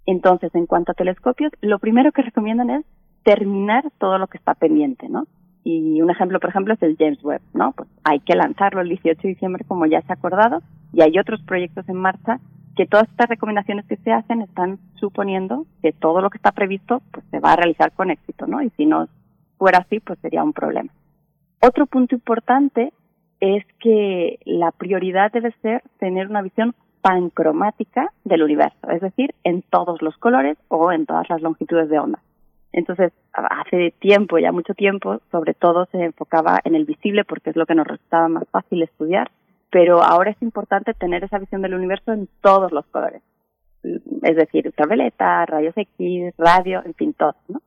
Entonces, 0.05 0.53
en 0.53 0.65
cuanto 0.65 0.91
a 0.91 0.95
telescopios, 0.95 1.53
lo 1.61 1.79
primero 1.79 2.11
que 2.11 2.23
recomiendan 2.23 2.69
es 2.69 2.85
terminar 3.23 3.85
todo 3.99 4.17
lo 4.17 4.27
que 4.27 4.37
está 4.37 4.53
pendiente, 4.53 5.07
¿no? 5.07 5.27
Y 5.63 6.01
un 6.01 6.09
ejemplo, 6.09 6.41
por 6.41 6.49
ejemplo, 6.49 6.73
es 6.73 6.83
el 6.83 6.97
James 6.99 7.23
Webb, 7.23 7.41
¿no? 7.53 7.71
Pues 7.71 7.87
hay 8.03 8.19
que 8.19 8.35
lanzarlo 8.35 8.81
el 8.81 8.89
18 8.89 9.21
de 9.21 9.29
diciembre 9.29 9.63
como 9.65 9.85
ya 9.85 10.01
se 10.01 10.11
ha 10.11 10.15
acordado 10.15 10.61
y 10.91 11.03
hay 11.03 11.17
otros 11.17 11.41
proyectos 11.43 11.87
en 11.87 11.95
marcha 11.95 12.41
que 12.79 12.85
todas 12.85 13.09
estas 13.09 13.27
recomendaciones 13.27 13.85
que 13.87 13.97
se 13.97 14.13
hacen 14.13 14.41
están 14.41 14.79
suponiendo 14.95 15.65
que 15.81 15.91
todo 15.91 16.21
lo 16.21 16.29
que 16.29 16.37
está 16.37 16.53
previsto 16.53 17.01
pues 17.11 17.25
se 17.29 17.41
va 17.41 17.51
a 17.51 17.55
realizar 17.57 17.91
con 17.91 18.09
éxito, 18.09 18.47
¿no? 18.47 18.61
Y 18.61 18.69
si 18.77 18.85
no 18.85 19.09
fuera 19.57 19.79
así, 19.79 19.99
pues 19.99 20.17
sería 20.19 20.45
un 20.45 20.53
problema. 20.53 20.89
Otro 21.61 21.87
punto 21.87 22.15
importante 22.15 22.93
es 23.41 23.65
que 23.81 24.39
la 24.45 24.71
prioridad 24.71 25.29
debe 25.33 25.53
ser 25.61 25.83
tener 25.99 26.29
una 26.29 26.41
visión 26.41 26.73
pancromática 27.01 28.13
del 28.23 28.43
universo, 28.43 28.89
es 28.89 29.01
decir, 29.01 29.35
en 29.43 29.61
todos 29.61 30.01
los 30.01 30.15
colores 30.15 30.57
o 30.69 30.93
en 30.93 31.05
todas 31.05 31.29
las 31.29 31.41
longitudes 31.41 31.89
de 31.89 31.99
onda. 31.99 32.19
Entonces, 32.71 33.11
hace 33.33 33.93
tiempo, 33.99 34.39
ya 34.39 34.53
mucho 34.53 34.73
tiempo, 34.73 35.19
sobre 35.31 35.53
todo 35.53 35.85
se 35.91 36.01
enfocaba 36.01 36.61
en 36.63 36.75
el 36.75 36.85
visible 36.85 37.25
porque 37.25 37.49
es 37.49 37.57
lo 37.57 37.65
que 37.65 37.75
nos 37.75 37.87
resultaba 37.87 38.29
más 38.29 38.47
fácil 38.51 38.83
estudiar, 38.83 39.29
pero 39.71 40.01
ahora 40.01 40.31
es 40.31 40.41
importante 40.41 40.93
tener 40.93 41.23
esa 41.23 41.39
visión 41.39 41.61
del 41.61 41.75
universo 41.75 42.11
en 42.11 42.27
todos 42.41 42.71
los 42.71 42.85
colores. 42.87 43.21
Es 43.83 44.35
decir, 44.35 44.67
ultravioleta, 44.67 45.45
rayos 45.45 45.77
X, 45.77 46.33
radio, 46.37 46.81
en 46.85 46.93
fin, 46.93 47.13
todo, 47.13 47.35
¿no? 47.47 47.61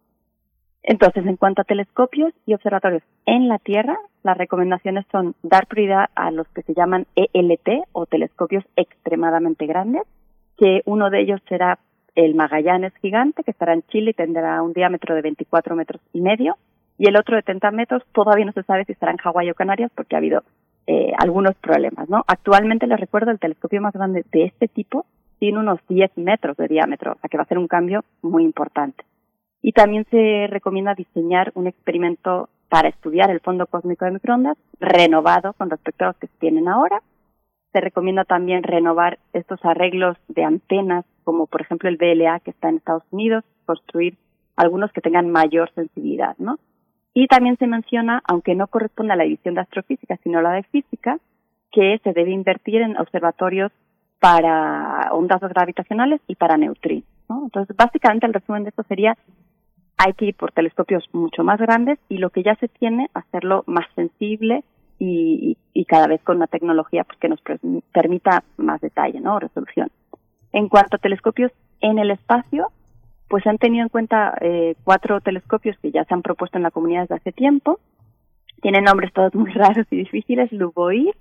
Entonces, 0.83 1.25
en 1.27 1.37
cuanto 1.37 1.63
a 1.63 1.65
telescopios 1.65 2.35
y 2.45 2.55
observatorios 2.55 3.05
en 3.25 3.49
la 3.49 3.59
Tierra, 3.59 3.97
las 4.25 4.37
recomendaciones 4.37 5.07
son 5.13 5.35
dar 5.43 5.69
prioridad 5.69 6.07
a 6.17 6.33
los 6.33 6.49
que 6.49 6.63
se 6.63 6.75
llaman 6.75 7.07
ELT 7.15 7.87
o 7.93 8.07
telescopios 8.07 8.65
extremadamente 8.75 9.67
grandes, 9.67 10.03
que 10.59 10.83
uno 10.85 11.09
de 11.09 11.21
ellos 11.21 11.41
será 11.49 11.79
el 12.17 12.35
Magallanes 12.35 12.93
gigante, 13.01 13.45
que 13.45 13.53
estará 13.53 13.75
en 13.75 13.83
Chile 13.85 14.11
y 14.11 14.15
tendrá 14.15 14.61
un 14.63 14.73
diámetro 14.73 15.15
de 15.15 15.23
24 15.23 15.77
metros 15.77 16.03
y 16.13 16.21
medio, 16.21 16.57
y 16.99 17.09
el 17.09 17.17
otro 17.17 17.37
de 17.37 17.43
30 17.43 17.71
metros 17.71 18.03
todavía 18.13 18.45
no 18.45 18.53
se 18.53 18.65
sabe 18.65 18.85
si 18.85 18.93
estará 18.93 19.13
en 19.13 19.19
Hawái 19.19 19.51
o 19.51 19.55
Canarias 19.55 19.91
porque 19.95 20.17
ha 20.17 20.19
habido 20.19 20.43
eh, 20.87 21.12
algunos 21.18 21.55
problemas, 21.57 22.09
¿no? 22.09 22.24
Actualmente 22.26 22.87
les 22.87 23.01
recuerdo 23.01 23.30
el 23.30 23.39
telescopio 23.39 23.80
más 23.80 23.93
grande 23.95 24.24
de 24.33 24.45
este 24.45 24.68
tipo 24.68 25.07
tiene 25.39 25.59
unos 25.59 25.80
10 25.89 26.16
metros 26.18 26.57
de 26.57 26.68
diámetro, 26.68 27.12
o 27.12 27.18
sea 27.18 27.28
que 27.28 27.37
va 27.37 27.43
a 27.43 27.49
ser 27.49 27.59
un 27.59 27.66
cambio 27.66 28.05
muy 28.22 28.45
importante. 28.45 29.05
Y 29.61 29.72
también 29.72 30.07
se 30.11 30.47
recomienda 30.49 30.95
diseñar 30.95 31.53
un 31.55 31.66
experimento 31.66 32.49
para 32.68 32.89
estudiar 32.89 33.30
el 33.30 33.41
fondo 33.41 33.66
cósmico 33.66 34.05
de 34.05 34.12
microondas 34.12 34.57
renovado 34.80 35.53
con 35.55 35.70
respecto 35.70 36.05
a 36.05 36.09
los 36.09 36.16
que 36.16 36.28
tienen 36.39 36.68
ahora 36.68 37.03
se 37.72 37.80
recomienda 37.80 38.24
también 38.24 38.62
renovar 38.62 39.18
estos 39.33 39.59
arreglos 39.64 40.16
de 40.28 40.45
antenas, 40.45 41.05
como 41.24 41.47
por 41.47 41.62
ejemplo 41.62 41.89
el 41.89 41.97
BLA 41.97 42.41
que 42.41 42.51
está 42.51 42.68
en 42.68 42.76
Estados 42.76 43.05
Unidos, 43.11 43.45
construir 43.64 44.18
algunos 44.57 44.93
que 44.93 45.01
tengan 45.01 45.30
mayor 45.30 45.72
sensibilidad, 45.74 46.37
¿no? 46.39 46.59
Y 47.15 47.27
también 47.27 47.57
se 47.59 47.67
menciona, 47.67 48.23
aunque 48.25 48.55
no 48.55 48.67
corresponde 48.67 49.13
a 49.13 49.17
la 49.17 49.25
edición 49.25 49.55
de 49.55 49.61
astrofísica, 49.61 50.17
sino 50.23 50.39
a 50.39 50.43
la 50.43 50.53
de 50.53 50.63
física, 50.65 51.19
que 51.71 52.01
se 52.03 52.13
debe 52.13 52.31
invertir 52.31 52.81
en 52.83 52.99
observatorios 52.99 53.73
para 54.19 55.09
ondas 55.13 55.41
gravitacionales 55.41 56.21
y 56.27 56.37
para 56.37 56.57
neutrinos. 56.57 57.05
¿no? 57.29 57.43
Entonces, 57.45 57.77
básicamente 57.77 58.27
el 58.27 58.35
resumen 58.35 58.63
de 58.63 58.71
esto 58.71 58.85
sería 58.85 59.17
hay 59.99 60.15
que 60.15 60.27
ir 60.27 60.35
por 60.35 60.53
telescopios 60.53 61.05
mucho 61.13 61.45
más 61.45 61.61
grandes 61.61 61.99
y 62.09 62.19
lo 62.19 62.31
que 62.31 62.43
ya 62.43 62.57
se 62.57 62.69
tiene, 62.69 63.09
hacerlo 63.15 63.63
más 63.67 63.87
sensible 63.95 64.65
y, 64.99 65.57
cada 65.89 66.07
vez 66.07 66.23
con 66.23 66.37
una 66.37 66.47
tecnología 66.47 67.05
que 67.21 67.29
nos 67.29 67.41
permita 67.93 68.45
más 68.57 68.81
detalle, 68.81 69.21
¿no? 69.21 69.39
Resolución. 69.39 69.91
En 70.53 70.71
cuanto 70.71 70.97
a 70.97 70.99
telescopios 70.99 71.53
en 71.81 71.99
el 71.99 72.11
espacio, 72.11 72.69
pues 73.33 73.47
han 73.47 73.57
tenido 73.57 73.85
en 73.85 73.89
cuenta 73.89 74.37
eh, 74.43 74.74
cuatro 74.85 75.22
telescopios 75.22 75.78
que 75.78 75.91
ya 75.91 76.05
se 76.05 76.12
han 76.12 76.20
propuesto 76.20 76.59
en 76.59 76.64
la 76.64 76.70
comunidad 76.70 77.05
desde 77.05 77.14
hace 77.14 77.33
tiempo. 77.33 77.80
Tienen 78.61 78.85
nombres 78.85 79.11
todos 79.14 79.35
muy 79.35 79.51
raros 79.55 79.87
y 79.91 79.97
difíciles, 79.97 80.53
Luboir, 80.53 81.16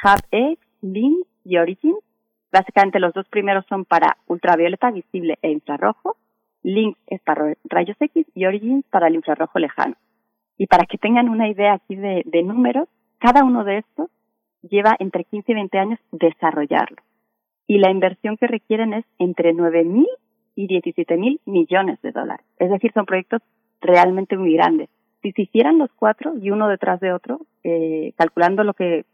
Hub-X, 0.00 0.60
LINX 0.80 1.26
y 1.44 1.56
Origin. 1.56 1.96
Básicamente 2.52 3.00
los 3.00 3.12
dos 3.14 3.26
primeros 3.28 3.66
son 3.68 3.84
para 3.84 4.16
ultravioleta 4.28 4.92
visible 4.92 5.40
e 5.42 5.50
infrarrojo. 5.50 6.16
LINX 6.62 6.96
es 7.08 7.20
para 7.22 7.56
rayos 7.64 7.96
X 7.98 8.24
y 8.32 8.46
Origin 8.46 8.84
para 8.88 9.08
el 9.08 9.16
infrarrojo 9.16 9.58
lejano. 9.58 9.96
Y 10.56 10.68
para 10.68 10.84
que 10.84 10.98
tengan 10.98 11.28
una 11.28 11.48
idea 11.48 11.72
aquí 11.72 11.96
de 11.96 12.42
números, 12.44 12.88
cada 13.18 13.42
uno 13.42 13.64
de 13.64 13.78
estos 13.78 14.08
lleva 14.62 14.94
entre 15.00 15.24
15 15.24 15.50
y 15.50 15.54
20 15.56 15.78
años 15.80 15.98
desarrollarlo. 16.12 16.98
Y 17.66 17.78
la 17.78 17.90
inversión 17.90 18.36
que 18.36 18.46
requieren 18.46 18.94
es 18.94 19.04
entre 19.18 19.52
9 19.52 19.82
mil 19.82 20.06
y 20.60 20.66
17 20.66 21.16
mil 21.16 21.40
millones 21.46 22.00
de 22.02 22.12
dólares. 22.12 22.44
Es 22.58 22.70
decir, 22.70 22.92
son 22.92 23.06
proyectos 23.06 23.40
realmente 23.80 24.36
muy 24.36 24.54
grandes. 24.54 24.88
Si 25.22 25.32
se 25.32 25.42
hicieran 25.42 25.78
los 25.78 25.90
cuatro 25.92 26.34
y 26.36 26.50
uno 26.50 26.68
detrás 26.68 27.00
de 27.00 27.12
otro, 27.12 27.40
eh, 27.64 28.12
calculando 28.16 28.62
lo 28.64 28.74
que 28.74 29.04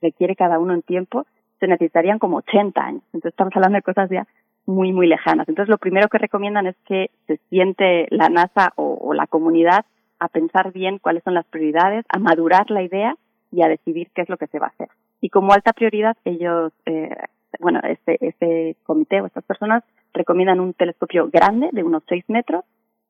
requiere 0.00 0.36
cada 0.36 0.58
uno 0.58 0.74
en 0.74 0.82
tiempo, 0.82 1.26
se 1.60 1.68
necesitarían 1.68 2.18
como 2.18 2.38
80 2.38 2.80
años. 2.80 3.02
Entonces 3.06 3.30
estamos 3.30 3.54
hablando 3.54 3.76
de 3.76 3.82
cosas 3.82 4.10
ya 4.10 4.26
muy, 4.66 4.92
muy 4.92 5.06
lejanas. 5.06 5.48
Entonces 5.48 5.70
lo 5.70 5.78
primero 5.78 6.08
que 6.08 6.18
recomiendan 6.18 6.66
es 6.66 6.76
que 6.84 7.10
se 7.26 7.38
siente 7.48 8.06
la 8.10 8.28
NASA 8.28 8.72
o, 8.76 9.14
la 9.14 9.26
comunidad 9.26 9.86
a 10.20 10.28
pensar 10.28 10.72
bien 10.72 10.98
cuáles 10.98 11.22
son 11.22 11.34
las 11.34 11.46
prioridades, 11.46 12.04
a 12.08 12.18
madurar 12.18 12.70
la 12.70 12.82
idea 12.82 13.16
y 13.50 13.62
a 13.62 13.68
decidir 13.68 14.08
qué 14.14 14.22
es 14.22 14.28
lo 14.28 14.36
que 14.36 14.48
se 14.48 14.58
va 14.58 14.66
a 14.66 14.70
hacer. 14.70 14.88
Y 15.20 15.30
como 15.30 15.52
alta 15.52 15.72
prioridad, 15.72 16.16
ellos, 16.24 16.72
eh, 16.86 17.16
bueno, 17.60 17.80
este, 17.82 18.18
este 18.20 18.76
comité 18.84 19.20
o 19.20 19.26
estas 19.26 19.44
personas 19.44 19.82
recomiendan 20.12 20.60
un 20.60 20.74
telescopio 20.74 21.28
grande 21.30 21.70
de 21.72 21.82
unos 21.82 22.02
6 22.08 22.24
metros 22.28 22.64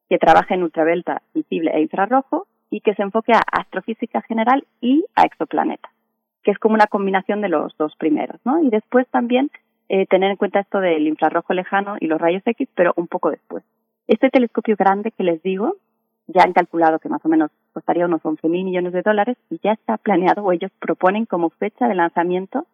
que 0.08 0.18
trabaje 0.18 0.54
en 0.54 0.62
ultravioleta 0.62 1.22
visible 1.34 1.70
e 1.74 1.82
infrarrojo 1.82 2.46
y 2.70 2.80
que 2.80 2.94
se 2.94 3.02
enfoque 3.02 3.32
a 3.32 3.42
astrofísica 3.50 4.22
general 4.22 4.66
y 4.80 5.04
a 5.14 5.22
exoplanetas, 5.22 5.92
que 6.42 6.50
es 6.50 6.58
como 6.58 6.74
una 6.74 6.86
combinación 6.86 7.40
de 7.40 7.48
los 7.48 7.76
dos 7.76 7.94
primeros, 7.96 8.40
¿no? 8.44 8.62
Y 8.62 8.70
después 8.70 9.06
también 9.08 9.50
eh, 9.88 10.06
tener 10.06 10.30
en 10.30 10.36
cuenta 10.36 10.60
esto 10.60 10.80
del 10.80 11.06
infrarrojo 11.06 11.54
lejano 11.54 11.96
y 12.00 12.06
los 12.06 12.20
rayos 12.20 12.42
X, 12.44 12.68
pero 12.74 12.92
un 12.96 13.08
poco 13.08 13.30
después. 13.30 13.64
Este 14.06 14.30
telescopio 14.30 14.76
grande 14.76 15.12
que 15.12 15.24
les 15.24 15.42
digo, 15.42 15.76
ya 16.26 16.42
han 16.42 16.52
calculado 16.52 16.98
que 16.98 17.08
más 17.08 17.24
o 17.24 17.28
menos 17.28 17.50
costaría 17.72 18.04
unos 18.04 18.24
11 18.24 18.48
mil 18.48 18.64
millones 18.64 18.92
de 18.92 19.02
dólares 19.02 19.36
y 19.50 19.58
ya 19.62 19.72
está 19.72 19.96
planeado 19.96 20.44
o 20.44 20.52
ellos 20.52 20.70
proponen 20.78 21.24
como 21.24 21.50
fecha 21.50 21.88
de 21.88 21.94
lanzamiento 21.94 22.66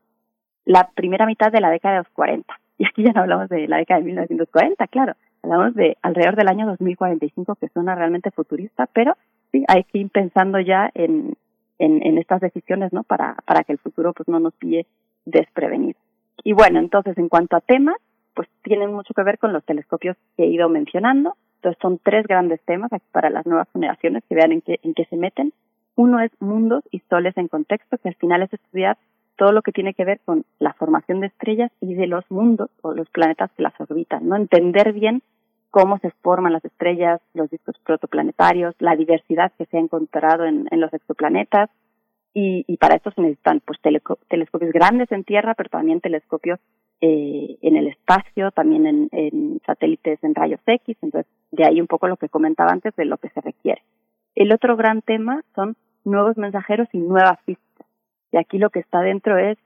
la 0.65 0.91
primera 0.95 1.27
mitad 1.27 1.53
de 1.53 1.61
la 1.61 1.71
década 1.71 1.95
de 1.95 2.01
los 2.01 2.13
40. 2.13 2.53
Y 2.79 2.87
aquí 2.87 3.05
ya 3.05 3.13
no 3.13 3.23
hablamos 3.23 3.49
de 3.49 3.69
la 3.69 3.77
década 3.79 4.01
de 4.01 4.07
1940, 4.07 4.87
claro, 4.89 5.15
hablamos 5.43 5.75
de 5.75 5.97
alrededor 6.03 6.37
del 6.37 6.49
año 6.49 6.67
2045, 6.67 7.55
que 7.57 7.69
suena 7.69 7.95
realmente 7.95 8.31
futurista, 8.31 8.87
pero 8.93 9.17
sí, 9.53 9.65
hay 9.69 9.85
que 9.85 9.99
ir 9.99 10.11
pensando 10.11 10.59
ya 10.59 10.91
en, 10.95 11.37
en, 11.79 12.19
estas 12.19 12.41
decisiones, 12.41 12.93
¿no? 12.93 13.05
Para, 13.05 13.37
para 13.47 13.65
que 13.65 13.73
el 13.73 13.79
futuro 13.79 14.13
pues 14.13 14.29
no 14.29 14.41
nos 14.41 14.55
pille 14.55 14.87
desprevenido. 15.25 15.99
Y 16.43 16.53
bueno, 16.53 16.79
entonces 16.79 17.17
en 17.19 17.29
cuanto 17.29 17.57
a 17.57 17.61
temas, 17.61 17.97
pues 18.35 18.49
tienen 18.63 18.93
mucho 18.93 19.15
que 19.15 19.23
ver 19.23 19.39
con 19.39 19.53
los 19.53 19.65
telescopios 19.65 20.17
que 20.37 20.45
he 20.45 20.47
ido 20.47 20.69
mencionando. 20.69 21.37
Entonces 21.57 21.79
son 21.81 21.99
tres 22.03 22.27
grandes 22.27 22.61
temas 22.63 22.91
para 23.13 23.31
las 23.31 23.47
nuevas 23.47 23.69
generaciones 23.73 24.23
que 24.29 24.35
vean 24.35 24.53
en 24.53 24.61
qué, 24.61 24.81
en 24.83 24.95
qué 24.95 25.05
se 25.07 25.17
meten. 25.17 25.53
Uno 25.97 26.21
es 26.21 26.31
mundos 26.41 26.83
y 26.91 27.01
soles 27.09 27.37
en 27.37 27.49
contexto, 27.49 27.97
que 27.99 28.09
al 28.09 28.17
final 28.17 28.43
es 28.43 28.53
estudiar 28.53 28.99
todo 29.37 29.53
lo 29.53 29.63
que 29.63 29.73
tiene 29.73 29.95
que 29.95 30.05
ver 30.05 30.21
con 30.25 30.45
la 30.59 30.73
formación 30.75 31.21
de 31.21 31.29
estrellas 31.29 31.71
y 31.81 31.95
de 31.95 32.07
los 32.07 32.25
mundos 32.31 32.71
o 32.83 32.93
los 32.93 33.09
planetas 33.11 33.51
que 33.53 33.63
las 33.63 33.79
orbitan, 33.81 34.29
¿no? 34.29 34.37
Entender 34.37 34.93
bien 34.93 35.23
cómo 35.71 35.99
se 35.99 36.11
forman 36.23 36.53
las 36.53 36.65
estrellas, 36.65 37.21
los 37.35 37.51
discos 37.51 37.77
protoplanetarios, 37.85 38.77
la 38.79 38.95
diversidad 38.95 39.53
que 39.59 39.67
se 39.67 39.77
ha 39.77 39.81
encontrado 39.81 40.45
en, 40.45 40.69
los 40.71 40.93
exoplanetas, 40.95 41.69
y, 42.37 42.77
para 42.79 42.97
esto 42.97 43.13
se 43.13 43.21
necesitan 43.21 43.61
pues 43.65 43.79
telescopios 43.81 44.73
grandes 44.73 45.11
en 45.13 45.23
tierra, 45.23 45.55
pero 45.55 45.71
también 45.71 46.01
telescopios 46.01 46.59
eh, 47.01 47.59
en 47.63 47.77
el 47.77 47.89
espacio, 47.89 48.51
también 48.51 48.87
en, 48.87 49.09
en, 49.13 49.61
satélites 49.67 50.23
en 50.23 50.35
rayos 50.35 50.61
X, 50.67 50.97
entonces 51.03 51.31
de 51.53 51.65
ahí 51.65 51.81
un 51.81 51.87
poco 51.87 52.09
lo 52.09 52.17
que 52.17 52.29
comentaba 52.29 52.71
antes 52.73 52.95
de 52.97 53.05
lo 53.05 53.19
que 53.19 53.31
se 53.31 53.41
requiere. 53.41 53.83
El 54.35 54.53
otro 54.53 54.77
gran 54.77 55.03
tema 55.03 55.43
son 55.55 55.77
nuevos 56.05 56.37
mensajeros 56.37 56.89
y 56.93 56.99
nuevas. 56.99 57.39
Y 58.35 58.37
aquí 58.37 58.59
lo 58.59 58.71
que 58.71 58.81
está 58.81 59.01
dentro 59.01 59.39
es 59.39 59.57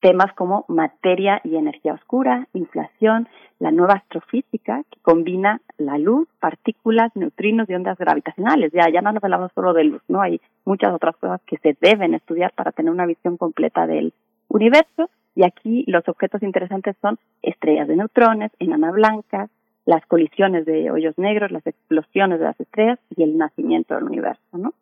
temas 0.00 0.30
como 0.34 0.66
materia 0.68 1.40
y 1.42 1.56
energía 1.56 1.94
oscura, 1.94 2.46
inflación, 2.52 3.26
la 3.60 3.70
nueva 3.70 3.94
astrofísica 3.94 4.82
que 4.90 5.00
combina 5.00 5.62
la 5.78 5.96
luz, 5.96 6.28
partículas, 6.38 7.10
neutrinos 7.16 7.66
y 7.70 7.74
ondas 7.74 7.96
gravitacionales. 7.96 8.72
Ya, 8.74 8.90
ya 8.92 9.00
no 9.00 9.10
nos 9.12 9.24
hablamos 9.24 9.52
solo 9.54 9.72
de 9.72 9.84
luz, 9.84 10.02
¿no? 10.06 10.20
Hay 10.20 10.38
muchas 10.66 10.92
otras 10.92 11.16
cosas 11.16 11.40
que 11.46 11.56
se 11.62 11.78
deben 11.80 12.12
estudiar 12.12 12.52
para 12.52 12.72
tener 12.72 12.92
una 12.92 13.06
visión 13.06 13.38
completa 13.38 13.86
del 13.86 14.12
universo. 14.48 15.08
Y 15.34 15.44
aquí 15.44 15.84
los 15.86 16.06
objetos 16.10 16.42
interesantes 16.42 16.94
son 17.00 17.18
estrellas 17.40 17.88
de 17.88 17.96
neutrones, 17.96 18.52
enanas 18.58 18.92
blancas, 18.92 19.48
las 19.86 20.04
colisiones 20.04 20.66
de 20.66 20.90
hoyos 20.90 21.16
negros, 21.16 21.50
las 21.52 21.66
explosiones 21.66 22.38
de 22.38 22.44
las 22.44 22.60
estrellas 22.60 22.98
y 23.16 23.22
el 23.22 23.38
nacimiento 23.38 23.94
del 23.94 24.04
universo, 24.04 24.58
¿no? 24.58 24.74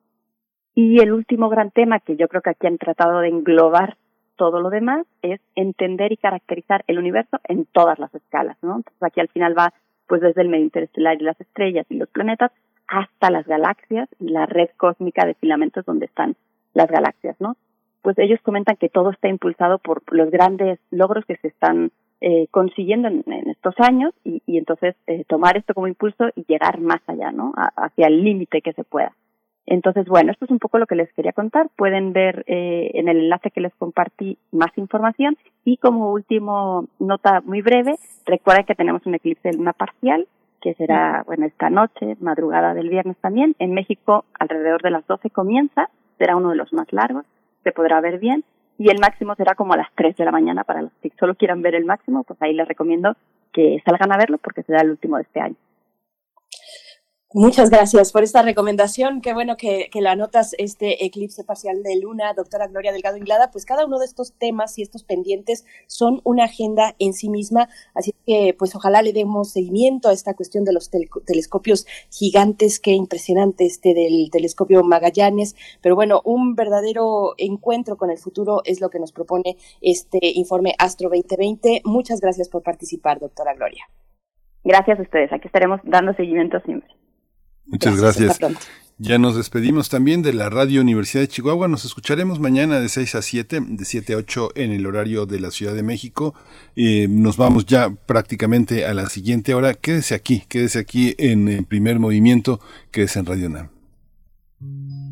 Y 0.78 1.00
el 1.00 1.10
último 1.10 1.48
gran 1.48 1.70
tema 1.70 2.00
que 2.00 2.16
yo 2.16 2.28
creo 2.28 2.42
que 2.42 2.50
aquí 2.50 2.66
han 2.66 2.76
tratado 2.76 3.20
de 3.20 3.28
englobar 3.28 3.96
todo 4.36 4.60
lo 4.60 4.68
demás 4.68 5.06
es 5.22 5.40
entender 5.54 6.12
y 6.12 6.18
caracterizar 6.18 6.84
el 6.86 6.98
universo 6.98 7.38
en 7.44 7.64
todas 7.64 7.98
las 7.98 8.14
escalas, 8.14 8.58
¿no? 8.60 8.76
Entonces 8.76 9.02
aquí 9.02 9.20
al 9.20 9.28
final 9.28 9.58
va 9.58 9.72
pues 10.06 10.20
desde 10.20 10.42
el 10.42 10.50
medio 10.50 10.64
interestelar 10.64 11.16
y 11.18 11.24
las 11.24 11.40
estrellas 11.40 11.86
y 11.88 11.96
los 11.96 12.10
planetas 12.10 12.52
hasta 12.88 13.30
las 13.30 13.46
galaxias 13.46 14.06
y 14.20 14.28
la 14.28 14.44
red 14.44 14.68
cósmica 14.76 15.24
de 15.24 15.32
filamentos 15.32 15.86
donde 15.86 16.04
están 16.04 16.36
las 16.74 16.88
galaxias, 16.88 17.36
¿no? 17.40 17.56
Pues 18.02 18.18
ellos 18.18 18.38
comentan 18.42 18.76
que 18.76 18.90
todo 18.90 19.12
está 19.12 19.28
impulsado 19.28 19.78
por 19.78 20.02
los 20.12 20.30
grandes 20.30 20.78
logros 20.90 21.24
que 21.24 21.38
se 21.38 21.48
están 21.48 21.90
eh, 22.20 22.48
consiguiendo 22.50 23.08
en, 23.08 23.24
estos 23.48 23.74
años 23.78 24.12
y, 24.24 24.42
entonces 24.58 24.94
eh, 25.06 25.24
tomar 25.26 25.56
esto 25.56 25.72
como 25.72 25.88
impulso 25.88 26.26
y 26.36 26.44
llegar 26.46 26.80
más 26.80 27.00
allá, 27.06 27.32
¿no? 27.32 27.54
hacia 27.56 28.08
el 28.08 28.22
límite 28.22 28.60
que 28.60 28.74
se 28.74 28.84
pueda. 28.84 29.14
Entonces, 29.66 30.06
bueno, 30.06 30.30
esto 30.30 30.44
es 30.44 30.50
un 30.50 30.60
poco 30.60 30.78
lo 30.78 30.86
que 30.86 30.94
les 30.94 31.12
quería 31.12 31.32
contar. 31.32 31.68
Pueden 31.76 32.12
ver 32.12 32.44
eh, 32.46 32.92
en 32.94 33.08
el 33.08 33.18
enlace 33.18 33.50
que 33.50 33.60
les 33.60 33.74
compartí 33.74 34.38
más 34.52 34.70
información. 34.76 35.36
Y 35.64 35.76
como 35.78 36.12
último 36.12 36.86
nota 37.00 37.40
muy 37.44 37.62
breve, 37.62 37.96
recuerden 38.24 38.64
que 38.64 38.76
tenemos 38.76 39.04
un 39.06 39.16
eclipse 39.16 39.50
de 39.50 39.56
luna 39.56 39.72
parcial, 39.72 40.28
que 40.60 40.74
será, 40.74 41.24
bueno, 41.26 41.46
esta 41.46 41.68
noche, 41.68 42.16
madrugada 42.20 42.74
del 42.74 42.88
viernes 42.88 43.16
también. 43.18 43.56
En 43.58 43.74
México, 43.74 44.24
alrededor 44.38 44.82
de 44.82 44.90
las 44.90 45.06
12 45.06 45.30
comienza, 45.30 45.90
será 46.16 46.36
uno 46.36 46.50
de 46.50 46.56
los 46.56 46.72
más 46.72 46.92
largos, 46.92 47.26
se 47.64 47.72
podrá 47.72 48.00
ver 48.00 48.18
bien. 48.18 48.44
Y 48.78 48.90
el 48.90 49.00
máximo 49.00 49.34
será 49.34 49.54
como 49.54 49.72
a 49.72 49.78
las 49.78 49.88
3 49.94 50.16
de 50.16 50.24
la 50.24 50.32
mañana 50.32 50.62
para 50.62 50.82
los 50.82 50.92
que 51.02 51.10
solo 51.18 51.34
quieran 51.34 51.62
ver 51.62 51.74
el 51.74 51.86
máximo, 51.86 52.24
pues 52.24 52.40
ahí 52.40 52.52
les 52.52 52.68
recomiendo 52.68 53.16
que 53.52 53.82
salgan 53.84 54.12
a 54.12 54.18
verlo 54.18 54.38
porque 54.38 54.62
será 54.62 54.82
el 54.82 54.90
último 54.90 55.16
de 55.16 55.22
este 55.22 55.40
año. 55.40 55.56
Muchas 57.38 57.68
gracias 57.68 58.12
por 58.12 58.22
esta 58.22 58.40
recomendación. 58.40 59.20
Qué 59.20 59.34
bueno 59.34 59.58
que, 59.58 59.90
la 59.92 60.12
anotas, 60.12 60.54
este 60.56 61.04
eclipse 61.04 61.44
parcial 61.44 61.82
de 61.82 62.00
luna, 62.00 62.32
doctora 62.32 62.66
Gloria 62.66 62.92
Delgado 62.92 63.18
Inglada. 63.18 63.50
Pues 63.50 63.66
cada 63.66 63.84
uno 63.84 63.98
de 63.98 64.06
estos 64.06 64.32
temas 64.32 64.78
y 64.78 64.82
estos 64.82 65.04
pendientes 65.04 65.66
son 65.86 66.22
una 66.24 66.44
agenda 66.44 66.94
en 66.98 67.12
sí 67.12 67.28
misma. 67.28 67.68
Así 67.92 68.14
que, 68.26 68.56
pues 68.58 68.74
ojalá 68.74 69.02
le 69.02 69.12
demos 69.12 69.50
seguimiento 69.50 70.08
a 70.08 70.14
esta 70.14 70.32
cuestión 70.32 70.64
de 70.64 70.72
los 70.72 70.88
telescopios 70.88 71.86
gigantes. 72.10 72.80
Qué 72.80 72.92
impresionante 72.92 73.66
este 73.66 73.92
del 73.92 74.30
telescopio 74.32 74.82
Magallanes. 74.82 75.56
Pero 75.82 75.94
bueno, 75.94 76.22
un 76.24 76.54
verdadero 76.54 77.34
encuentro 77.36 77.98
con 77.98 78.10
el 78.10 78.16
futuro 78.16 78.62
es 78.64 78.80
lo 78.80 78.88
que 78.88 78.98
nos 78.98 79.12
propone 79.12 79.58
este 79.82 80.20
informe 80.22 80.74
Astro 80.78 81.10
2020. 81.10 81.82
Muchas 81.84 82.22
gracias 82.22 82.48
por 82.48 82.62
participar, 82.62 83.20
doctora 83.20 83.52
Gloria. 83.52 83.84
Gracias 84.64 84.98
a 84.98 85.02
ustedes. 85.02 85.30
Aquí 85.34 85.48
estaremos 85.48 85.80
dando 85.84 86.14
seguimiento 86.14 86.60
siempre. 86.60 86.96
Muchas 87.66 88.00
gracias. 88.00 88.38
Ya 88.98 89.18
nos 89.18 89.36
despedimos 89.36 89.90
también 89.90 90.22
de 90.22 90.32
la 90.32 90.48
Radio 90.48 90.80
Universidad 90.80 91.22
de 91.22 91.28
Chihuahua. 91.28 91.68
Nos 91.68 91.84
escucharemos 91.84 92.40
mañana 92.40 92.80
de 92.80 92.88
6 92.88 93.14
a 93.16 93.22
7, 93.22 93.60
de 93.60 93.84
7 93.84 94.14
a 94.14 94.16
8 94.16 94.52
en 94.54 94.72
el 94.72 94.86
horario 94.86 95.26
de 95.26 95.38
la 95.38 95.50
Ciudad 95.50 95.74
de 95.74 95.82
México. 95.82 96.34
Eh, 96.76 97.06
nos 97.10 97.36
vamos 97.36 97.66
ya 97.66 97.90
prácticamente 97.90 98.86
a 98.86 98.94
la 98.94 99.10
siguiente 99.10 99.52
hora. 99.52 99.74
Quédese 99.74 100.14
aquí, 100.14 100.44
quédese 100.48 100.78
aquí 100.78 101.14
en 101.18 101.48
el 101.48 101.66
primer 101.66 101.98
movimiento, 101.98 102.58
quédese 102.90 103.18
en 103.18 103.26
Radio 103.26 103.50
NAM. 103.50 105.05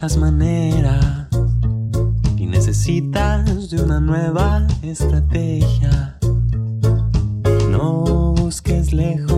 Las 0.00 0.16
maneras 0.16 1.28
y 2.36 2.46
necesitas 2.46 3.70
de 3.70 3.82
una 3.82 4.00
nueva 4.00 4.66
estrategia. 4.82 6.18
No 7.70 8.34
busques 8.36 8.92
lejos, 8.92 9.31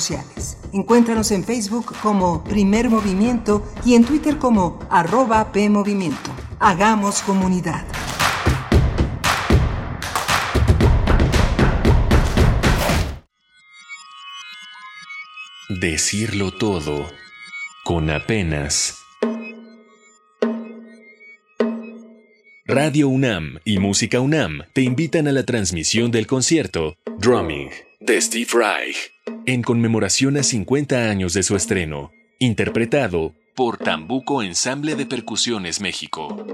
sociales. 0.00 0.56
Encuéntranos 0.72 1.30
en 1.30 1.44
Facebook 1.44 1.94
como 2.02 2.42
Primer 2.44 2.88
Movimiento 2.88 3.62
y 3.84 3.94
en 3.94 4.04
Twitter 4.04 4.38
como 4.38 4.78
arroba 4.88 5.52
PMovimiento. 5.52 6.30
Hagamos 6.58 7.22
comunidad. 7.22 7.84
Decirlo 15.68 16.50
todo 16.50 17.10
con 17.84 18.10
apenas. 18.10 18.96
Radio 22.64 23.08
UNAM 23.08 23.58
y 23.64 23.78
Música 23.78 24.20
UNAM 24.20 24.62
te 24.72 24.82
invitan 24.82 25.28
a 25.28 25.32
la 25.32 25.44
transmisión 25.44 26.10
del 26.10 26.26
concierto 26.26 26.96
Drumming 27.18 27.70
de 28.00 28.20
Steve 28.20 28.48
Reich 28.52 29.12
en 29.46 29.62
conmemoración 29.62 30.36
a 30.36 30.42
50 30.42 31.10
años 31.10 31.32
de 31.34 31.42
su 31.42 31.56
estreno, 31.56 32.12
interpretado 32.38 33.34
por 33.54 33.78
Tambuco 33.78 34.42
Ensamble 34.42 34.94
de 34.94 35.06
Percusiones 35.06 35.80
México. 35.80 36.46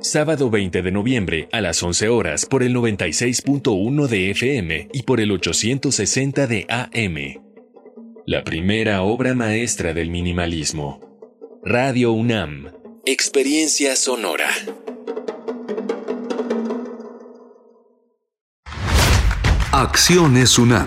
Sábado 0.00 0.50
20 0.50 0.82
de 0.82 0.92
noviembre 0.92 1.48
a 1.50 1.60
las 1.60 1.82
11 1.82 2.08
horas 2.08 2.46
por 2.46 2.62
el 2.62 2.74
96.1 2.74 4.06
de 4.06 4.30
FM 4.30 4.88
y 4.92 5.02
por 5.02 5.20
el 5.20 5.30
860 5.32 6.46
de 6.46 6.66
AM. 6.68 7.42
La 8.26 8.44
primera 8.44 9.02
obra 9.02 9.34
maestra 9.34 9.94
del 9.94 10.10
minimalismo. 10.10 11.00
Radio 11.64 12.12
UNAM. 12.12 12.72
Experiencia 13.06 13.96
sonora. 13.96 14.50
Acciones 19.72 20.58
UNAM 20.58 20.86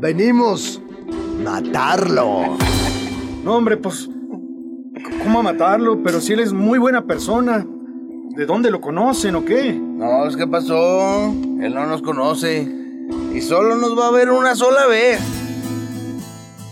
Venimos. 0.00 0.80
Matarlo. 1.44 2.56
No, 3.44 3.56
hombre, 3.56 3.76
pues. 3.76 4.08
¿Cómo 5.22 5.42
matarlo? 5.42 6.02
Pero 6.02 6.20
si 6.20 6.32
él 6.32 6.40
es 6.40 6.52
muy 6.52 6.78
buena 6.78 7.04
persona. 7.04 7.66
¿De 8.36 8.46
dónde 8.46 8.70
lo 8.70 8.80
conocen 8.80 9.34
o 9.34 9.44
qué? 9.44 9.72
No, 9.72 10.26
es 10.26 10.36
que 10.36 10.46
pasó. 10.46 11.26
Él 11.60 11.74
no 11.74 11.86
nos 11.86 12.00
conoce. 12.00 12.66
Y 13.34 13.40
solo 13.42 13.76
nos 13.76 13.98
va 13.98 14.08
a 14.08 14.10
ver 14.10 14.30
una 14.30 14.54
sola 14.54 14.86
vez. 14.86 15.20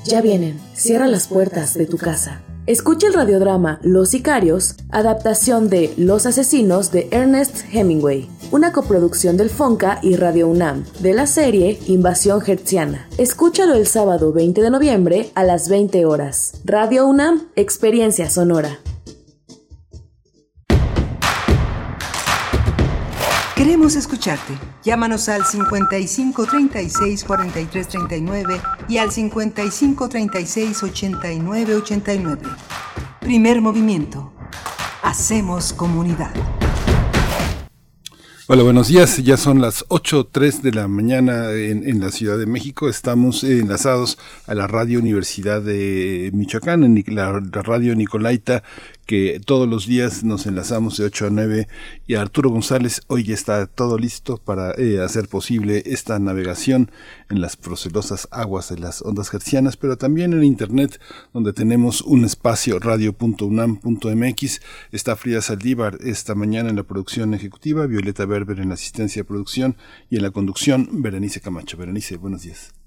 Ya 0.05 0.22
vienen. 0.22 0.59
Cierra 0.72 1.07
las 1.07 1.29
puertas 1.29 1.74
de 1.74 1.87
tu 1.87 1.99
casa. 1.99 2.41
Escucha 2.69 3.07
el 3.07 3.14
radiodrama 3.14 3.81
Los 3.83 4.11
Sicarios, 4.11 4.75
adaptación 4.91 5.71
de 5.71 5.95
Los 5.97 6.27
Asesinos 6.27 6.93
de 6.93 7.09
Ernest 7.12 7.62
Hemingway, 7.73 8.29
una 8.51 8.73
coproducción 8.73 9.39
del 9.39 9.49
Fonca 9.49 10.01
y 10.03 10.16
Radio 10.16 10.49
UNAM, 10.49 10.85
de 11.01 11.14
la 11.14 11.27
serie 11.27 11.81
Invasión 11.87 12.43
Hertziana. 12.47 13.09
Escúchalo 13.16 13.73
el 13.73 13.87
sábado 13.87 14.35
20 14.35 14.61
de 14.61 14.69
noviembre 14.69 15.31
a 15.35 15.45
las 15.45 15.71
20 15.71 16.05
horas. 16.05 16.61
Radio 16.66 17.07
UNAM, 17.07 17.49
Experiencia 17.57 18.29
Sonora. 18.29 18.79
Queremos 23.69 23.97
escucharte. 23.97 24.55
Llámanos 24.83 25.29
al 25.29 25.45
55 25.45 26.47
36 26.47 27.23
43 27.23 27.89
39 27.89 28.62
y 28.89 28.97
al 28.97 29.12
55 29.12 30.09
36 30.09 30.83
89 30.85 31.75
89. 31.75 32.49
Primer 33.21 33.61
movimiento. 33.61 34.33
Hacemos 35.03 35.75
comunidad. 35.75 36.33
Hola, 38.47 38.62
buenos 38.62 38.89
días. 38.89 39.19
Ya 39.19 39.37
son 39.37 39.61
las 39.61 39.87
8.03 39.89 40.62
de 40.62 40.73
la 40.73 40.89
mañana 40.89 41.53
en, 41.53 42.01
la 42.01 42.11
Ciudad 42.11 42.39
de 42.39 42.47
México. 42.47 42.89
Estamos 42.89 43.45
enlazados 43.45 44.16
a 44.47 44.55
la 44.55 44.66
Radio 44.66 44.99
Universidad 44.99 45.61
de 45.61 46.31
Michoacán, 46.33 46.85
en 46.85 47.05
la 47.14 47.39
radio 47.41 47.95
Nicolaita, 47.95 48.62
que 49.09 49.41
todos 49.43 49.67
los 49.67 49.87
días 49.87 50.23
nos 50.23 50.45
enlazamos 50.45 50.99
de 50.99 51.07
8 51.07 51.29
a 51.29 51.31
9 51.31 51.67
y 52.07 52.17
Arturo 52.17 52.51
González 52.51 53.01
hoy 53.07 53.33
está 53.33 53.67
todo 53.67 53.97
listo 53.97 54.37
para 54.37 54.73
eh, 54.73 55.01
hacer 55.03 55.29
posible 55.29 55.83
esta 55.87 56.19
navegación 56.19 56.91
en 57.31 57.41
las 57.41 57.57
procelosas 57.57 58.29
aguas 58.31 58.69
de 58.69 58.79
las 58.79 59.01
ondas 59.01 59.33
hercianas, 59.33 59.79
pero 59.79 59.97
también 59.97 60.35
en 60.35 60.45
internet 60.45 61.01
donde 61.33 61.55
tenemos 61.55 62.03
un 62.03 62.27
espacio 62.27 62.79
radio.unam.mx. 62.81 64.61
Está 64.93 65.17
Frida 65.17 65.41
Saldívar 65.41 65.97
esta 66.03 66.35
mañana 66.35 66.69
en 66.69 66.77
la 66.77 66.83
producción 66.83 67.33
ejecutiva, 67.33 67.87
Violeta 67.87 68.27
Berber 68.27 68.61
en 68.61 68.69
la 68.69 68.75
asistencia 68.75 69.23
de 69.23 69.27
producción 69.27 69.79
y 70.11 70.17
en 70.17 70.23
la 70.23 70.33
conducción 70.33 70.87
Berenice 71.01 71.41
Camacho. 71.41 71.79
Berenice, 71.79 72.19
buenos 72.19 72.43
días. 72.43 72.78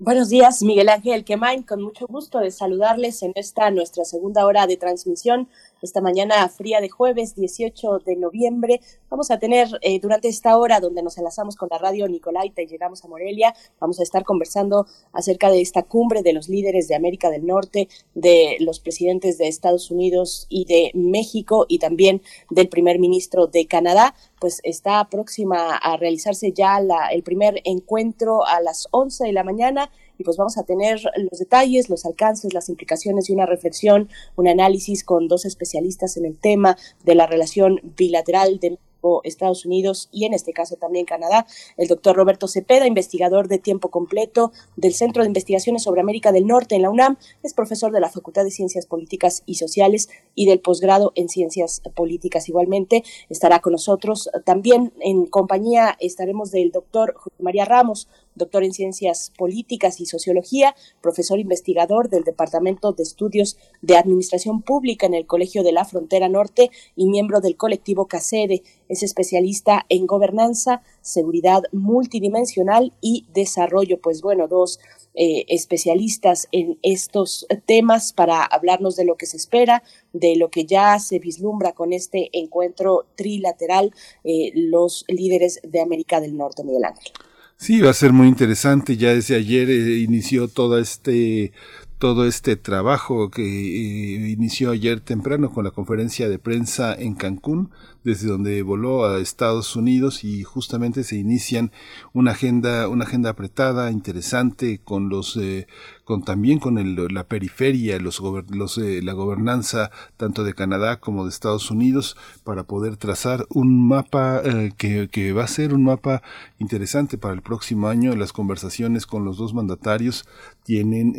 Buenos 0.00 0.28
días, 0.28 0.62
Miguel 0.62 0.90
Ángel 0.90 1.24
Quemain, 1.24 1.64
con 1.64 1.82
mucho 1.82 2.06
gusto 2.06 2.38
de 2.38 2.52
saludarles 2.52 3.20
en 3.24 3.32
esta 3.34 3.68
nuestra 3.72 4.04
segunda 4.04 4.46
hora 4.46 4.68
de 4.68 4.76
transmisión. 4.76 5.48
Esta 5.80 6.00
mañana 6.00 6.48
fría 6.48 6.80
de 6.80 6.88
jueves 6.88 7.36
18 7.36 8.00
de 8.00 8.16
noviembre. 8.16 8.80
Vamos 9.10 9.30
a 9.30 9.38
tener 9.38 9.68
eh, 9.82 10.00
durante 10.00 10.26
esta 10.26 10.58
hora 10.58 10.80
donde 10.80 11.04
nos 11.04 11.18
enlazamos 11.18 11.54
con 11.54 11.68
la 11.70 11.78
radio 11.78 12.08
Nicolaita 12.08 12.62
y 12.62 12.66
llegamos 12.66 13.04
a 13.04 13.08
Morelia, 13.08 13.54
vamos 13.78 14.00
a 14.00 14.02
estar 14.02 14.24
conversando 14.24 14.86
acerca 15.12 15.50
de 15.50 15.60
esta 15.60 15.84
cumbre 15.84 16.22
de 16.22 16.32
los 16.32 16.48
líderes 16.48 16.88
de 16.88 16.96
América 16.96 17.30
del 17.30 17.46
Norte, 17.46 17.88
de 18.14 18.56
los 18.58 18.80
presidentes 18.80 19.38
de 19.38 19.46
Estados 19.46 19.92
Unidos 19.92 20.46
y 20.48 20.64
de 20.64 20.90
México 20.94 21.64
y 21.68 21.78
también 21.78 22.22
del 22.50 22.68
primer 22.68 22.98
ministro 22.98 23.46
de 23.46 23.66
Canadá. 23.68 24.16
Pues 24.40 24.60
está 24.64 25.08
próxima 25.08 25.76
a 25.76 25.96
realizarse 25.96 26.50
ya 26.50 26.80
la, 26.80 27.06
el 27.08 27.22
primer 27.22 27.60
encuentro 27.62 28.44
a 28.44 28.60
las 28.60 28.88
11 28.90 29.26
de 29.26 29.32
la 29.32 29.44
mañana 29.44 29.90
y 30.18 30.24
pues 30.24 30.36
vamos 30.36 30.58
a 30.58 30.64
tener 30.64 31.00
los 31.16 31.38
detalles, 31.38 31.88
los 31.88 32.04
alcances, 32.04 32.52
las 32.52 32.68
implicaciones 32.68 33.30
y 33.30 33.32
una 33.32 33.46
reflexión, 33.46 34.08
un 34.36 34.48
análisis 34.48 35.04
con 35.04 35.28
dos 35.28 35.44
especialistas 35.44 36.16
en 36.16 36.26
el 36.26 36.36
tema 36.36 36.76
de 37.04 37.14
la 37.14 37.26
relación 37.26 37.80
bilateral 37.96 38.58
de 38.58 38.78
Estados 39.24 39.64
Unidos 39.64 40.08
y 40.12 40.24
en 40.24 40.34
este 40.34 40.52
caso 40.52 40.76
también 40.76 41.06
Canadá, 41.06 41.46
el 41.76 41.88
doctor 41.88 42.16
Roberto 42.16 42.48
Cepeda, 42.48 42.86
investigador 42.86 43.48
de 43.48 43.58
tiempo 43.58 43.90
completo 43.90 44.52
del 44.76 44.94
Centro 44.94 45.22
de 45.22 45.28
Investigaciones 45.28 45.82
sobre 45.82 46.00
América 46.00 46.32
del 46.32 46.46
Norte 46.46 46.74
en 46.74 46.82
la 46.82 46.90
UNAM, 46.90 47.16
es 47.42 47.54
profesor 47.54 47.92
de 47.92 48.00
la 48.00 48.10
Facultad 48.10 48.44
de 48.44 48.50
Ciencias 48.50 48.86
Políticas 48.86 49.42
y 49.46 49.54
Sociales 49.54 50.08
y 50.34 50.46
del 50.46 50.60
posgrado 50.60 51.12
en 51.14 51.28
Ciencias 51.28 51.80
Políticas. 51.94 52.48
Igualmente 52.48 53.04
estará 53.28 53.60
con 53.60 53.72
nosotros 53.72 54.30
también 54.44 54.92
en 55.00 55.26
compañía 55.26 55.96
estaremos 56.00 56.50
del 56.50 56.70
doctor 56.70 57.14
María 57.38 57.64
Ramos, 57.64 58.08
doctor 58.38 58.64
en 58.64 58.72
Ciencias 58.72 59.32
Políticas 59.36 60.00
y 60.00 60.06
Sociología, 60.06 60.74
profesor 61.02 61.38
investigador 61.38 62.08
del 62.08 62.24
Departamento 62.24 62.92
de 62.92 63.02
Estudios 63.02 63.58
de 63.82 63.96
Administración 63.96 64.62
Pública 64.62 65.06
en 65.06 65.14
el 65.14 65.26
Colegio 65.26 65.62
de 65.62 65.72
la 65.72 65.84
Frontera 65.84 66.28
Norte 66.28 66.70
y 66.96 67.06
miembro 67.06 67.40
del 67.40 67.56
colectivo 67.56 68.06
CACEDE. 68.06 68.62
Es 68.88 69.02
especialista 69.02 69.84
en 69.88 70.06
gobernanza, 70.06 70.82
seguridad 71.02 71.62
multidimensional 71.72 72.92
y 73.00 73.26
desarrollo. 73.34 74.00
Pues 74.00 74.22
bueno, 74.22 74.48
dos 74.48 74.80
eh, 75.14 75.44
especialistas 75.48 76.46
en 76.52 76.78
estos 76.82 77.46
temas 77.66 78.12
para 78.12 78.44
hablarnos 78.44 78.94
de 78.94 79.04
lo 79.04 79.16
que 79.16 79.26
se 79.26 79.36
espera, 79.36 79.82
de 80.12 80.36
lo 80.36 80.48
que 80.48 80.64
ya 80.64 80.98
se 81.00 81.18
vislumbra 81.18 81.72
con 81.72 81.92
este 81.92 82.30
encuentro 82.32 83.06
trilateral, 83.16 83.92
eh, 84.22 84.52
los 84.54 85.04
líderes 85.08 85.60
de 85.64 85.80
América 85.80 86.20
del 86.20 86.36
Norte, 86.36 86.62
Miguel 86.62 86.84
Ángel. 86.84 87.12
Sí, 87.60 87.80
va 87.80 87.90
a 87.90 87.92
ser 87.92 88.12
muy 88.12 88.28
interesante. 88.28 88.96
Ya 88.96 89.12
desde 89.12 89.34
ayer 89.34 89.68
eh, 89.68 89.98
inició 89.98 90.46
todo 90.48 90.78
este 90.78 91.52
todo 91.98 92.26
este 92.28 92.54
trabajo 92.56 93.28
que 93.28 93.42
inició 93.42 94.70
ayer 94.70 95.00
temprano 95.00 95.50
con 95.50 95.64
la 95.64 95.72
conferencia 95.72 96.28
de 96.28 96.38
prensa 96.38 96.94
en 96.94 97.14
Cancún 97.16 97.72
desde 98.04 98.28
donde 98.28 98.62
voló 98.62 99.04
a 99.04 99.18
Estados 99.18 99.74
Unidos 99.74 100.22
y 100.22 100.44
justamente 100.44 101.02
se 101.02 101.16
inician 101.16 101.72
una 102.12 102.30
agenda, 102.30 102.88
una 102.88 103.04
agenda 103.04 103.30
apretada, 103.30 103.90
interesante, 103.90 104.80
con 104.82 105.08
los, 105.08 105.36
eh, 105.36 105.66
con 106.08 106.22
también 106.22 106.58
con 106.58 106.78
el, 106.78 106.96
la 107.12 107.24
periferia, 107.24 107.98
los, 107.98 108.22
los 108.48 108.78
eh, 108.78 109.02
la 109.02 109.12
gobernanza 109.12 109.90
tanto 110.16 110.42
de 110.42 110.54
Canadá 110.54 111.00
como 111.00 111.24
de 111.24 111.28
Estados 111.28 111.70
Unidos 111.70 112.16
para 112.44 112.62
poder 112.62 112.96
trazar 112.96 113.44
un 113.50 113.86
mapa 113.86 114.40
eh, 114.42 114.72
que, 114.78 115.08
que, 115.08 115.34
va 115.34 115.44
a 115.44 115.48
ser 115.48 115.74
un 115.74 115.84
mapa 115.84 116.22
interesante 116.58 117.18
para 117.18 117.34
el 117.34 117.42
próximo 117.42 117.88
año. 117.88 118.16
Las 118.16 118.32
conversaciones 118.32 119.04
con 119.04 119.26
los 119.26 119.36
dos 119.36 119.52
mandatarios 119.52 120.24
tienen, 120.62 121.12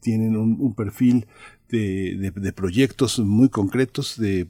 tienen 0.00 0.36
un, 0.36 0.58
un 0.60 0.74
perfil 0.74 1.26
de, 1.68 2.32
de, 2.34 2.52
proyectos 2.52 3.18
muy 3.18 3.48
concretos, 3.48 4.18
de 4.18 4.46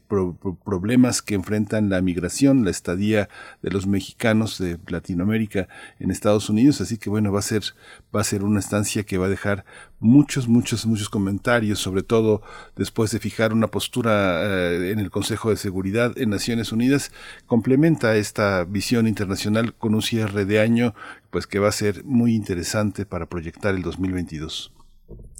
problemas 0.65 1.21
que 1.21 1.35
enfrentan 1.35 1.91
la 1.91 2.01
migración, 2.01 2.65
la 2.65 2.71
estadía 2.71 3.29
de 3.61 3.71
los 3.71 3.87
mexicanos 3.87 4.59
de 4.59 4.79
Latinoamérica 4.87 5.69
en 5.99 6.11
Estados 6.11 6.49
Unidos. 6.49 6.81
Así 6.81 6.97
que 6.97 7.11
bueno, 7.11 7.33
va 7.33 7.41
a 7.41 7.43
ser, 7.43 7.63
va 8.15 8.21
a 8.21 8.25
ser 8.25 8.45
una 8.45 8.61
estancia 8.61 9.03
que 9.03 9.19
va 9.19 9.27
a 9.27 9.31
dejar 9.31 9.65
muchos, 9.99 10.47
muchos, 10.47 10.87
muchos 10.87 11.09
comentarios, 11.09 11.81
sobre 11.81 12.03
todo 12.03 12.43
después 12.77 13.11
de 13.11 13.19
fijar 13.19 13.53
una 13.53 13.69
postura 13.69 14.43
eh, 14.45 14.93
en 14.93 15.01
el 15.01 15.11
Consejo 15.11 15.51
de 15.51 15.57
Seguridad 15.57 16.17
en 16.17 16.31
Naciones 16.31 16.71
Unidas, 16.71 17.11
complementa 17.47 18.17
esta 18.17 18.65
visión 18.65 19.09
internacional 19.09 19.75
con 19.75 19.95
un 19.95 20.03
cierre 20.03 20.45
de 20.45 20.61
año, 20.61 20.95
pues 21.31 21.47
que 21.47 21.59
va 21.59 21.69
a 21.69 21.73
ser 21.73 22.05
muy 22.05 22.35
interesante 22.35 23.07
para 23.07 23.27
proyectar 23.27 23.75
el 23.75 23.83
2022 23.83 24.73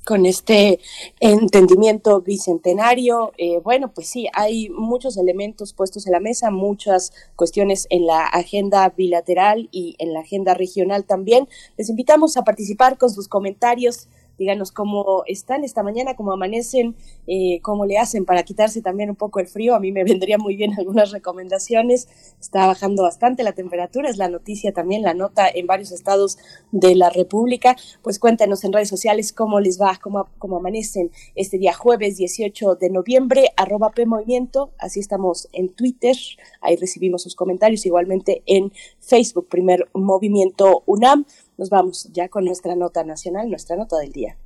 con 0.09 0.25
este 0.25 0.81
entendimiento 1.21 2.23
bicentenario. 2.23 3.35
Eh, 3.37 3.61
bueno, 3.63 3.93
pues 3.93 4.07
sí, 4.07 4.27
hay 4.33 4.71
muchos 4.71 5.19
elementos 5.19 5.75
puestos 5.75 6.07
en 6.07 6.13
la 6.13 6.21
mesa, 6.21 6.51
muchas 6.51 7.13
cuestiones 7.37 7.87
en 7.91 8.07
la 8.07 8.25
agenda 8.25 8.89
bilateral 8.89 9.69
y 9.71 9.97
en 9.99 10.15
la 10.15 10.21
agenda 10.21 10.55
regional 10.55 11.05
también. 11.05 11.47
Les 11.77 11.91
invitamos 11.91 12.39
a 12.39 12.43
participar 12.43 12.97
con 12.97 13.11
sus 13.11 13.29
comentarios 13.29 14.09
díganos 14.39 14.73
cómo 14.73 15.25
están 15.27 15.65
esta 15.65 15.83
mañana, 15.83 16.17
cómo 16.17 16.33
amanecen, 16.33 16.97
eh, 17.27 17.61
cómo 17.63 17.85
le 17.85 17.99
hacen 17.99 18.25
para 18.25 18.43
quitarse 18.43 18.81
también 18.81 19.11
un 19.11 19.17
poco 19.17 19.41
el 19.41 19.49
frío. 19.49 19.75
A 19.75 19.81
mí 19.81 19.93
me 19.93 20.05
vendría 20.19 20.39
muy 20.39 20.57
bien 20.57 20.73
algunas 20.79 21.11
recomendaciones. 21.11 22.09
Está 22.41 22.67
bajando 22.67 23.03
bastante 23.03 23.43
la 23.43 23.53
temperatura, 23.53 24.09
es 24.09 24.17
la 24.17 24.29
noticia 24.29 24.73
también, 24.73 25.03
la 25.03 25.15
nota 25.15 25.49
en 25.49 25.67
varios 25.67 25.93
estados 25.93 26.39
de 26.71 26.95
la 26.95 27.11
República. 27.11 27.77
Pues 28.03 28.19
cuéntenos 28.19 28.65
en 28.65 28.73
redes 28.73 28.89
sociales 28.89 29.33
cómo 29.33 29.61
les 29.61 29.81
va, 29.81 29.99
cómo, 30.03 30.29
cómo 30.39 30.57
amanecen 30.57 31.11
este 31.35 31.59
día 31.59 31.73
jueves 31.73 32.17
18 32.17 32.77
de 32.77 32.91
noviembre, 32.91 33.51
arroba 33.57 33.91
P 33.91 34.07
Movimiento, 34.07 34.71
así 34.79 35.01
estamos 35.01 35.49
en 35.53 35.71
Twitter, 35.71 36.17
ahí 36.61 36.77
recibimos 36.77 37.23
sus 37.23 37.35
comentarios, 37.35 37.87
igualmente 37.87 38.43
en 38.47 38.73
Facebook, 39.01 39.49
primer 39.49 39.89
movimiento 39.95 40.83
UNAM. 40.87 41.27
Nos 41.59 41.69
vamos 41.71 42.11
ya 42.13 42.29
con 42.29 42.45
nuestra 42.45 42.77
nota 42.77 43.03
nacional, 43.03 43.51
nuestra 43.51 43.75
nota 43.77 43.99
del 43.99 44.13
día. 44.13 44.37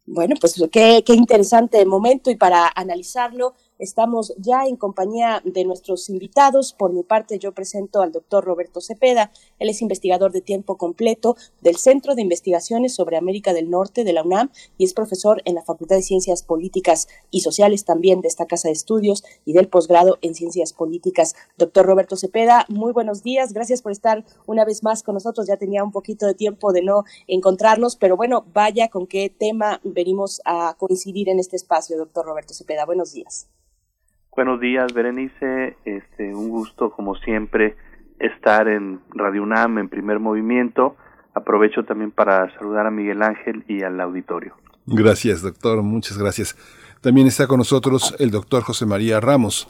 Bueno, 0.05 0.35
pues 0.39 0.61
qué, 0.71 1.03
qué 1.03 1.13
interesante 1.15 1.83
momento 1.83 2.29
y 2.29 2.35
para 2.35 2.71
analizarlo 2.75 3.55
Estamos 3.81 4.35
ya 4.37 4.67
en 4.67 4.75
compañía 4.75 5.41
de 5.43 5.65
nuestros 5.65 6.07
invitados. 6.07 6.71
Por 6.71 6.93
mi 6.93 7.01
parte, 7.01 7.39
yo 7.39 7.51
presento 7.51 8.03
al 8.03 8.11
doctor 8.11 8.45
Roberto 8.45 8.79
Cepeda. 8.79 9.31
Él 9.57 9.69
es 9.69 9.81
investigador 9.81 10.31
de 10.31 10.41
tiempo 10.41 10.77
completo 10.77 11.35
del 11.61 11.77
Centro 11.77 12.13
de 12.13 12.21
Investigaciones 12.21 12.93
sobre 12.93 13.17
América 13.17 13.55
del 13.55 13.71
Norte 13.71 14.03
de 14.03 14.13
la 14.13 14.21
UNAM 14.21 14.51
y 14.77 14.85
es 14.85 14.93
profesor 14.93 15.41
en 15.45 15.55
la 15.55 15.63
Facultad 15.63 15.95
de 15.95 16.03
Ciencias 16.03 16.43
Políticas 16.43 17.07
y 17.31 17.41
Sociales 17.41 17.83
también 17.83 18.21
de 18.21 18.27
esta 18.27 18.45
casa 18.45 18.67
de 18.67 18.73
estudios 18.73 19.23
y 19.45 19.53
del 19.53 19.67
posgrado 19.67 20.19
en 20.21 20.35
Ciencias 20.35 20.73
Políticas. 20.73 21.33
Doctor 21.57 21.87
Roberto 21.87 22.15
Cepeda, 22.17 22.67
muy 22.69 22.93
buenos 22.93 23.23
días. 23.23 23.51
Gracias 23.51 23.81
por 23.81 23.93
estar 23.93 24.23
una 24.45 24.63
vez 24.63 24.83
más 24.83 25.01
con 25.01 25.15
nosotros. 25.15 25.47
Ya 25.47 25.57
tenía 25.57 25.83
un 25.83 25.91
poquito 25.91 26.27
de 26.27 26.35
tiempo 26.35 26.71
de 26.71 26.83
no 26.83 27.03
encontrarnos, 27.25 27.95
pero 27.95 28.15
bueno, 28.15 28.45
vaya 28.53 28.89
con 28.89 29.07
qué 29.07 29.33
tema 29.35 29.81
venimos 29.83 30.39
a 30.45 30.75
coincidir 30.77 31.29
en 31.29 31.39
este 31.39 31.55
espacio, 31.55 31.97
doctor 31.97 32.27
Roberto 32.27 32.53
Cepeda. 32.53 32.85
Buenos 32.85 33.13
días. 33.13 33.47
Buenos 34.33 34.61
días, 34.61 34.93
Berenice. 34.93 35.75
Este, 35.83 36.33
un 36.33 36.47
gusto, 36.47 36.91
como 36.91 37.15
siempre, 37.15 37.75
estar 38.17 38.69
en 38.69 39.01
Radio 39.13 39.43
UNAM 39.43 39.77
en 39.77 39.89
primer 39.89 40.19
movimiento. 40.19 40.95
Aprovecho 41.33 41.83
también 41.83 42.11
para 42.11 42.49
saludar 42.57 42.87
a 42.87 42.91
Miguel 42.91 43.21
Ángel 43.23 43.65
y 43.67 43.83
al 43.83 43.99
auditorio. 43.99 44.55
Gracias, 44.85 45.41
doctor. 45.41 45.83
Muchas 45.83 46.17
gracias. 46.17 46.55
También 47.01 47.27
está 47.27 47.45
con 47.47 47.57
nosotros 47.57 48.15
el 48.19 48.31
doctor 48.31 48.63
José 48.63 48.85
María 48.85 49.19
Ramos. 49.19 49.67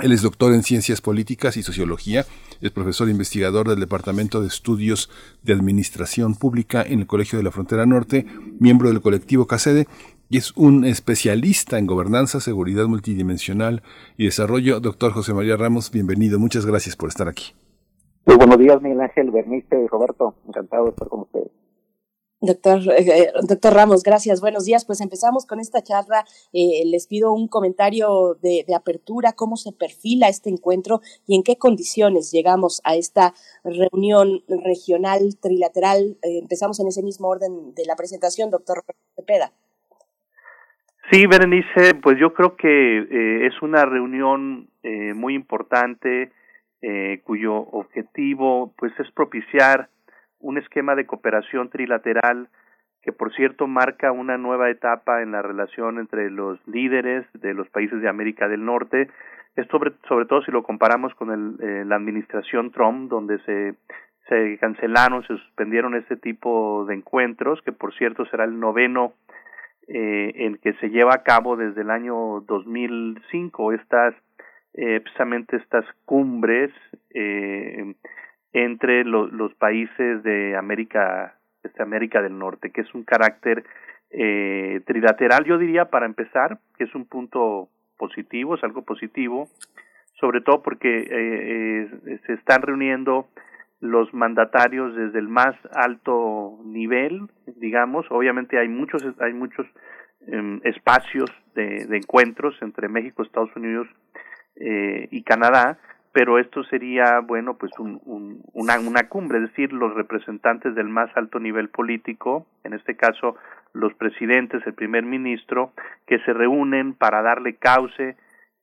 Él 0.00 0.12
es 0.12 0.22
doctor 0.22 0.54
en 0.54 0.62
Ciencias 0.62 1.00
Políticas 1.00 1.56
y 1.56 1.64
Sociología, 1.64 2.24
es 2.60 2.70
profesor 2.70 3.08
investigador 3.08 3.68
del 3.68 3.80
Departamento 3.80 4.40
de 4.40 4.46
Estudios 4.46 5.10
de 5.42 5.52
Administración 5.52 6.36
Pública 6.36 6.84
en 6.86 7.00
el 7.00 7.08
Colegio 7.08 7.36
de 7.36 7.42
la 7.42 7.50
Frontera 7.50 7.84
Norte, 7.84 8.24
miembro 8.60 8.90
del 8.90 9.00
colectivo 9.00 9.48
CACEDE 9.48 9.88
y 10.28 10.38
es 10.38 10.56
un 10.56 10.84
especialista 10.84 11.78
en 11.78 11.86
gobernanza, 11.86 12.40
seguridad 12.40 12.86
multidimensional 12.86 13.82
y 14.16 14.26
desarrollo. 14.26 14.80
Doctor 14.80 15.12
José 15.12 15.34
María 15.34 15.56
Ramos, 15.56 15.90
bienvenido. 15.90 16.38
Muchas 16.38 16.66
gracias 16.66 16.96
por 16.96 17.08
estar 17.08 17.28
aquí. 17.28 17.54
Muy 18.26 18.36
buenos 18.36 18.58
días, 18.58 18.82
Miguel 18.82 19.00
Ángel, 19.00 19.30
Bernice 19.30 19.82
y 19.82 19.86
Roberto. 19.86 20.34
Encantado 20.46 20.84
de 20.84 20.90
estar 20.90 21.08
con 21.08 21.20
ustedes. 21.20 21.48
Doctor, 22.40 22.80
eh, 22.96 23.32
doctor 23.42 23.74
Ramos, 23.74 24.04
gracias. 24.04 24.40
Buenos 24.40 24.64
días. 24.64 24.84
Pues 24.84 25.00
empezamos 25.00 25.44
con 25.44 25.58
esta 25.58 25.82
charla. 25.82 26.24
Eh, 26.52 26.84
les 26.86 27.08
pido 27.08 27.32
un 27.32 27.48
comentario 27.48 28.36
de, 28.40 28.64
apertura, 28.76 29.32
cómo 29.32 29.56
se 29.56 29.72
perfila 29.72 30.28
este 30.28 30.50
encuentro 30.50 31.00
y 31.26 31.34
en 31.34 31.42
qué 31.42 31.56
condiciones 31.56 32.30
llegamos 32.30 32.80
a 32.84 32.94
esta 32.94 33.34
reunión 33.64 34.44
regional 34.46 35.36
trilateral. 35.40 36.18
Eh, 36.22 36.38
empezamos 36.38 36.78
en 36.78 36.88
ese 36.88 37.02
mismo 37.02 37.28
orden 37.28 37.74
de 37.74 37.84
la 37.86 37.96
presentación, 37.96 38.50
doctor 38.50 38.84
Cepeda. 39.16 39.52
Sí, 41.10 41.26
Berenice, 41.26 41.94
pues 41.94 42.18
yo 42.18 42.34
creo 42.34 42.56
que 42.56 43.46
es 43.46 43.62
una 43.62 43.86
reunión 43.86 44.68
muy 45.14 45.34
importante 45.34 46.30
eh, 46.80 47.22
cuyo 47.24 47.56
objetivo 47.56 48.72
pues 48.78 48.92
es 49.00 49.10
propiciar 49.10 49.88
un 50.38 50.58
esquema 50.58 50.94
de 50.94 51.06
cooperación 51.06 51.70
trilateral 51.70 52.48
que 53.02 53.10
por 53.10 53.34
cierto 53.34 53.66
marca 53.66 54.12
una 54.12 54.38
nueva 54.38 54.70
etapa 54.70 55.22
en 55.22 55.32
la 55.32 55.42
relación 55.42 55.98
entre 55.98 56.30
los 56.30 56.60
líderes 56.68 57.26
de 57.32 57.52
los 57.52 57.68
países 57.70 58.00
de 58.00 58.08
América 58.08 58.46
del 58.46 58.64
Norte, 58.64 59.10
esto 59.56 59.78
sobre, 59.78 59.92
sobre 60.06 60.26
todo 60.26 60.40
si 60.42 60.52
lo 60.52 60.62
comparamos 60.62 61.12
con 61.16 61.32
el, 61.32 61.68
eh, 61.68 61.84
la 61.84 61.96
administración 61.96 62.70
Trump, 62.70 63.10
donde 63.10 63.40
se, 63.40 63.74
se 64.28 64.56
cancelaron, 64.58 65.22
se 65.22 65.36
suspendieron 65.36 65.96
este 65.96 66.16
tipo 66.16 66.84
de 66.86 66.94
encuentros, 66.94 67.60
que 67.62 67.72
por 67.72 67.92
cierto 67.94 68.24
será 68.26 68.44
el 68.44 68.60
noveno 68.60 69.14
eh, 69.88 70.32
en 70.34 70.58
que 70.58 70.74
se 70.74 70.90
lleva 70.90 71.14
a 71.14 71.22
cabo 71.22 71.56
desde 71.56 71.80
el 71.80 71.90
año 71.90 72.40
2005 72.46 73.72
estas 73.72 74.14
eh, 74.74 75.00
precisamente 75.00 75.56
estas 75.56 75.84
cumbres 76.04 76.70
eh, 77.10 77.94
entre 78.52 79.04
los 79.04 79.54
países 79.54 80.22
de 80.22 80.56
América, 80.56 81.34
de 81.62 81.82
América 81.82 82.22
del 82.22 82.38
Norte, 82.38 82.70
que 82.70 82.82
es 82.82 82.94
un 82.94 83.04
carácter 83.04 83.64
eh, 84.10 84.80
trilateral, 84.86 85.44
yo 85.44 85.58
diría, 85.58 85.86
para 85.86 86.06
empezar, 86.06 86.58
que 86.76 86.84
es 86.84 86.94
un 86.94 87.06
punto 87.06 87.68
positivo, 87.96 88.54
es 88.54 88.64
algo 88.64 88.82
positivo, 88.82 89.48
sobre 90.20 90.40
todo 90.40 90.62
porque 90.62 91.08
eh, 91.10 92.20
se 92.26 92.32
están 92.34 92.62
reuniendo 92.62 93.26
los 93.80 94.12
mandatarios 94.12 94.94
desde 94.96 95.18
el 95.18 95.28
más 95.28 95.54
alto 95.72 96.58
nivel, 96.64 97.28
digamos, 97.56 98.06
obviamente 98.10 98.58
hay 98.58 98.68
muchos, 98.68 99.02
hay 99.20 99.32
muchos 99.32 99.66
em, 100.26 100.60
espacios 100.64 101.30
de, 101.54 101.86
encuentros 101.96 102.56
entre 102.60 102.88
México, 102.88 103.22
Estados 103.22 103.54
Unidos 103.54 103.86
eh, 104.56 105.08
y 105.10 105.22
Canadá, 105.22 105.78
pero 106.12 106.38
esto 106.38 106.64
sería, 106.64 107.20
bueno, 107.20 107.58
pues 107.58 107.70
un, 107.78 108.00
una, 108.52 108.80
una 108.80 109.08
cumbre, 109.08 109.38
es 109.38 109.50
decir, 109.50 109.72
los 109.72 109.94
representantes 109.94 110.74
del 110.74 110.88
más 110.88 111.10
alto 111.16 111.38
nivel 111.38 111.68
político, 111.68 112.46
en 112.64 112.72
este 112.72 112.96
caso 112.96 113.36
los 113.72 113.94
presidentes, 113.94 114.66
el 114.66 114.74
primer 114.74 115.04
ministro, 115.04 115.72
que 116.06 116.18
se 116.20 116.32
reúnen 116.32 116.94
para 116.94 117.22
darle 117.22 117.56
cauce, 117.56 118.16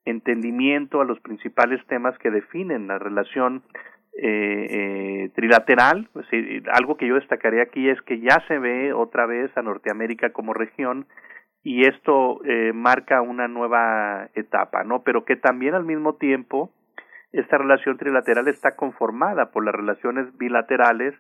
entendimiento 0.04 1.02
a 1.02 1.06
los 1.06 1.20
principales 1.20 1.86
temas 1.88 2.18
que 2.20 2.32
definen 2.32 2.88
la 2.88 3.00
relación 3.00 3.64
eh, 4.18 4.68
eh, 4.70 5.30
trilateral. 5.36 6.08
Pues, 6.14 6.26
algo 6.72 6.98
que 6.98 7.08
yo 7.08 7.16
destacaría 7.16 7.64
aquí 7.64 7.90
es 7.90 8.02
que 8.04 8.20
ya 8.20 8.44
se 8.48 8.60
ve 8.60 8.94
otra 8.94 9.26
vez 9.26 9.56
a 9.58 9.62
Norteamérica 9.62 10.32
como 10.32 10.54
región 10.54 11.06
y 11.64 11.86
esto 11.88 12.42
eh, 12.46 12.74
marca 12.74 13.22
una 13.22 13.48
nueva 13.48 14.30
etapa, 14.36 14.84
¿no? 14.84 15.02
Pero 15.04 15.26
que 15.26 15.36
también 15.36 15.74
al 15.74 15.84
mismo 15.84 16.16
tiempo 16.16 16.72
esta 17.32 17.58
relación 17.58 17.98
trilateral 17.98 18.48
está 18.48 18.76
conformada 18.76 19.52
por 19.52 19.66
las 19.66 19.74
relaciones 19.74 20.28
bilaterales, 20.38 21.16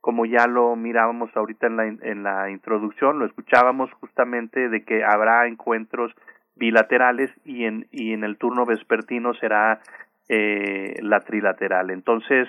como 0.00 0.24
ya 0.24 0.46
lo 0.46 0.76
mirábamos 0.76 1.36
ahorita 1.36 1.66
en 1.66 1.76
la, 1.76 1.86
en 1.86 2.22
la 2.22 2.48
introducción, 2.48 3.18
lo 3.18 3.26
escuchábamos 3.26 3.92
justamente 3.94 4.68
de 4.68 4.84
que 4.84 5.04
habrá 5.04 5.48
encuentros 5.48 6.14
bilaterales 6.54 7.30
y 7.44 7.64
en, 7.64 7.88
y 7.90 8.12
en 8.12 8.24
el 8.24 8.38
turno 8.38 8.64
vespertino 8.66 9.34
será 9.34 9.80
eh, 10.28 10.94
la 11.02 11.20
trilateral. 11.20 11.90
Entonces, 11.90 12.48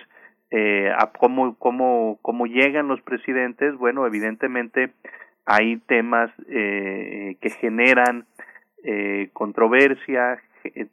eh, 0.51 0.91
¿cómo, 1.19 1.55
cómo, 1.57 2.19
¿cómo 2.21 2.45
llegan 2.45 2.87
los 2.87 3.01
presidentes? 3.01 3.75
Bueno, 3.75 4.05
evidentemente 4.05 4.91
hay 5.45 5.77
temas 5.87 6.31
eh, 6.47 7.35
que 7.41 7.49
generan 7.49 8.25
eh, 8.83 9.29
controversia, 9.33 10.39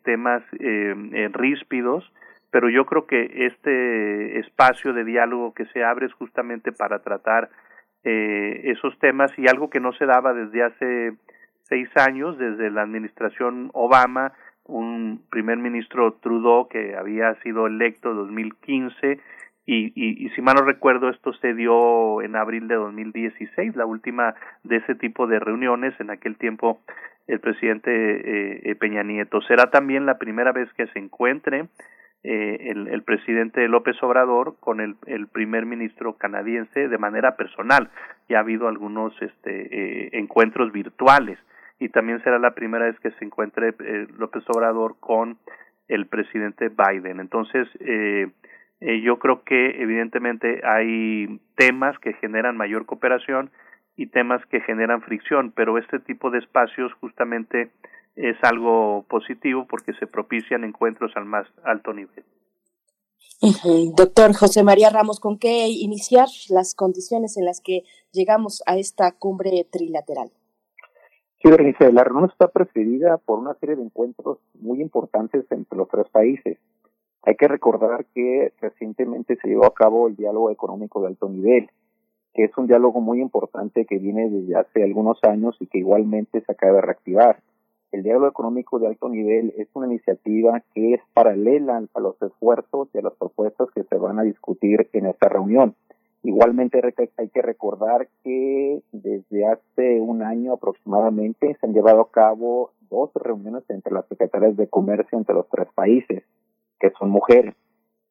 temas 0.03 0.43
eh, 0.59 1.29
ríspidos, 1.33 2.11
pero 2.51 2.71
yo 2.71 2.87
creo 2.87 3.07
que 3.07 3.47
este 3.47 4.39
espacio 4.39 4.95
de 4.95 5.05
diálogo 5.05 5.53
que 5.53 5.67
se 5.67 5.85
abre 5.85 6.07
es 6.07 6.13
justamente 6.15 6.73
para 6.73 7.01
tratar 7.01 7.51
esos 8.03 8.97
temas 9.01 9.37
y 9.37 9.49
algo 9.49 9.69
que 9.69 9.81
no 9.81 9.93
se 9.93 10.07
daba 10.07 10.33
desde 10.33 10.63
hace 10.63 11.13
seis 11.65 11.89
años, 11.97 12.39
desde 12.39 12.71
la 12.71 12.83
administración 12.83 13.71
Obama, 13.73 14.33
un 14.67 15.23
primer 15.31 15.59
ministro 15.59 16.13
Trudeau 16.15 16.69
que 16.69 16.97
había 16.97 17.35
sido 17.43 17.67
electo 17.67 18.11
en 18.11 18.17
2015 18.17 19.21
y, 19.69 19.93
y, 19.97 20.27
y, 20.27 20.31
si 20.31 20.43
mal 20.43 20.55
no 20.55 20.63
recuerdo 20.63 21.09
esto 21.11 21.33
se 21.35 21.53
dio 21.53 22.23
en 22.23 22.37
abril 22.37 22.69
de 22.69 22.77
2016, 22.77 23.75
la 23.75 23.85
última 23.85 24.37
de 24.63 24.77
ese 24.77 24.95
tipo 24.95 25.27
de 25.27 25.41
reuniones, 25.41 25.99
en 25.99 26.11
aquel 26.11 26.37
tiempo 26.37 26.81
el 27.27 27.41
presidente 27.41 28.71
eh, 28.71 28.75
Peña 28.77 29.03
Nieto. 29.03 29.41
Será 29.43 29.71
también 29.71 30.07
la 30.07 30.19
primera 30.19 30.53
vez 30.53 30.73
que 30.75 30.87
se 30.89 31.01
encuentre 31.01 31.67
eh, 32.23 32.71
el, 32.71 32.87
el, 32.89 33.03
presidente 33.03 33.67
López 33.69 34.01
Obrador 34.03 34.57
con 34.61 34.81
el, 34.81 34.97
el, 35.07 35.27
primer 35.27 35.67
ministro 35.67 36.17
canadiense 36.17 36.89
de 36.89 36.99
manera 36.99 37.37
personal. 37.37 37.91
Ya 38.29 38.39
ha 38.39 38.41
habido 38.41 38.69
algunos 38.69 39.15
este, 39.21 40.07
eh, 40.07 40.11
encuentros 40.13 40.71
virtuales 40.73 41.39
y 41.79 41.89
también 41.91 42.23
será 42.23 42.39
la 42.39 42.55
primera 42.55 42.87
vez 42.87 42.99
que 43.01 43.11
se 43.13 43.25
encuentre 43.25 43.75
eh, 43.79 44.07
López 44.19 44.45
Obrador 44.49 44.97
con 44.99 45.39
el 45.89 46.07
presidente 46.07 46.69
Biden. 46.69 47.21
Entonces, 47.21 47.69
eh, 47.81 48.29
eh, 48.81 49.01
yo 49.03 49.19
creo 49.19 49.43
que 49.45 49.83
evidentemente 49.83 50.61
hay 50.65 51.41
temas 51.57 51.99
que 51.99 52.15
generan 52.15 52.57
mayor 52.57 52.87
cooperación 52.87 53.51
y 53.97 54.07
temas 54.07 54.45
que 54.47 54.61
generan 54.61 55.03
fricción, 55.03 55.53
pero 55.55 55.79
este 55.79 55.99
tipo 56.01 56.31
de 56.31 56.39
espacios 56.39 56.93
justamente 56.95 57.71
es 58.15 58.37
algo 58.43 59.05
positivo 59.09 59.67
porque 59.69 59.93
se 59.95 60.07
propician 60.07 60.65
encuentros 60.65 61.13
al 61.17 61.25
más 61.25 61.47
alto 61.65 61.93
nivel. 61.93 62.25
Doctor 63.95 64.35
José 64.35 64.63
María 64.63 64.89
Ramos, 64.91 65.21
¿con 65.21 65.39
qué 65.39 65.69
iniciar 65.69 66.27
las 66.49 66.75
condiciones 66.75 67.37
en 67.37 67.45
las 67.45 67.61
que 67.61 67.83
llegamos 68.13 68.63
a 68.67 68.79
esta 68.79 69.13
cumbre 69.13 69.67
trilateral? 69.71 70.31
Sí, 71.47 71.53
la 71.93 72.03
reunión 72.03 72.29
está 72.29 72.49
precedida 72.49 73.19
por 73.19 73.39
una 73.39 73.55
serie 73.55 73.77
de 73.77 73.85
encuentros 73.85 74.39
muy 74.61 74.83
importantes 74.83 75.45
entre 75.53 75.79
los 75.79 75.89
tres 75.89 76.09
países. 76.09 76.59
Hay 77.23 77.37
que 77.37 77.47
recordar 77.47 78.05
que 78.07 78.53
recientemente 78.61 79.37
se 79.37 79.47
llevó 79.47 79.65
a 79.65 79.73
cabo 79.73 80.09
el 80.09 80.17
diálogo 80.17 80.51
económico 80.51 81.01
de 81.01 81.07
alto 81.07 81.29
nivel, 81.29 81.71
que 82.35 82.43
es 82.43 82.59
un 82.59 82.67
diálogo 82.67 83.01
muy 83.01 83.21
importante 83.21 83.85
que 83.85 83.99
viene 83.99 84.29
desde 84.29 84.57
hace 84.57 84.83
algunos 84.83 85.23
años 85.23 85.57
y 85.61 85.69
que 85.69 85.79
igualmente 85.79 86.41
se 86.41 86.51
acaba 86.51 86.73
de 86.73 86.81
reactivar. 86.81 87.39
El 87.93 88.03
diálogo 88.03 88.27
económico 88.27 88.81
de 88.81 88.89
alto 88.89 89.09
nivel 89.09 89.55
es 89.57 89.69
una 89.75 89.87
iniciativa 89.87 90.65
que 90.75 90.95
es 90.95 91.01
paralela 91.15 91.81
a 91.95 92.01
los 92.01 92.21
esfuerzos 92.23 92.89
y 92.93 92.99
a 92.99 93.03
las 93.03 93.15
propuestas 93.15 93.69
que 93.73 93.85
se 93.85 93.95
van 93.95 94.19
a 94.19 94.25
discutir 94.25 94.91
en 94.93 95.07
esta 95.07 95.29
reunión. 95.29 95.77
Igualmente 96.27 96.81
hay 97.19 97.29
que 97.29 97.41
recordar 97.41 98.09
que 98.25 98.83
desde 98.91 99.47
hace 99.47 100.01
un 100.01 100.25
año 100.25 100.55
aproximadamente 100.55 101.57
se 101.61 101.67
han 101.67 101.73
llevado 101.73 102.01
a 102.01 102.11
cabo 102.11 102.73
dos 102.91 103.13
reuniones 103.15 103.63
entre 103.69 103.95
las 103.95 104.09
secretarias 104.09 104.57
de 104.57 104.67
comercio 104.67 105.17
entre 105.17 105.37
los 105.37 105.49
tres 105.49 105.69
países 105.73 106.25
que 106.81 106.91
son 106.99 107.11
mujeres. 107.11 107.55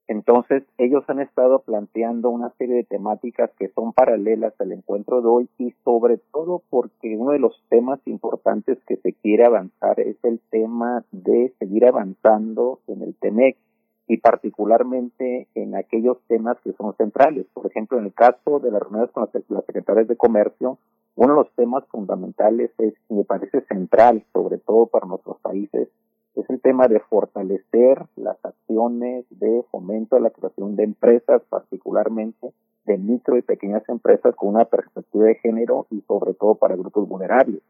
Entonces, 0.08 0.64
ellos 0.78 1.04
han 1.10 1.20
estado 1.20 1.60
planteando 1.60 2.30
una 2.30 2.52
serie 2.52 2.76
de 2.76 2.84
temáticas 2.86 3.52
que 3.60 3.68
son 3.76 3.92
paralelas 3.92 4.54
al 4.62 4.72
encuentro 4.72 5.22
de 5.22 5.28
hoy 5.28 5.50
y 5.58 5.72
sobre 5.84 6.18
todo 6.32 6.62
porque 6.70 7.18
uno 7.18 7.32
de 7.32 7.40
los 7.40 7.62
temas 7.68 8.00
importantes 8.06 8.78
que 8.88 8.96
se 8.96 9.12
quiere 9.12 9.44
avanzar 9.44 10.00
es 10.00 10.16
el 10.24 10.40
tema 10.52 11.04
de 11.12 11.52
seguir 11.60 11.86
avanzando 11.86 12.80
en 12.88 13.02
el 13.02 13.14
TEMEC 13.16 13.58
y 14.08 14.18
particularmente 14.18 15.48
en 15.56 15.76
aquellos 15.76 16.18
temas 16.28 16.58
que 16.64 16.74
son 16.74 16.96
centrales. 16.96 17.46
Por 17.54 17.66
ejemplo, 17.66 17.98
en 17.98 18.06
el 18.06 18.14
caso 18.14 18.60
de 18.60 18.72
las 18.72 18.82
reuniones 18.82 19.12
con 19.12 19.28
las 19.50 19.66
secretarias 19.66 20.08
de 20.08 20.16
comercio, 20.16 20.78
uno 21.16 21.34
de 21.34 21.40
los 21.40 21.52
temas 21.56 21.84
fundamentales 21.88 22.72
es, 22.78 22.94
me 23.10 23.24
parece 23.24 23.62
central, 23.62 24.24
sobre 24.34 24.58
todo 24.58 24.88
para 24.88 25.08
nuestros 25.08 25.40
países, 25.40 25.90
es 26.36 26.50
el 26.50 26.60
tema 26.60 26.88
de 26.88 27.00
fortalecer 27.00 28.06
las 28.18 28.38
acciones 28.44 29.26
de 29.30 29.64
fomento 29.72 30.18
de 30.18 30.22
la 30.22 30.30
creación 30.32 30.76
de 30.76 30.84
empresas, 30.84 31.42
particularmente 31.50 32.52
de 32.86 32.98
micro 32.98 33.38
y 33.38 33.42
pequeñas 33.42 33.88
empresas 33.88 34.36
con 34.36 34.50
una 34.50 34.66
perspectiva 34.66 35.26
de 35.26 35.36
género 35.36 35.88
y 35.90 36.02
sobre 36.02 36.34
todo 36.34 36.56
para 36.56 36.76
grupos 36.76 37.08
vulnerables. 37.08 37.62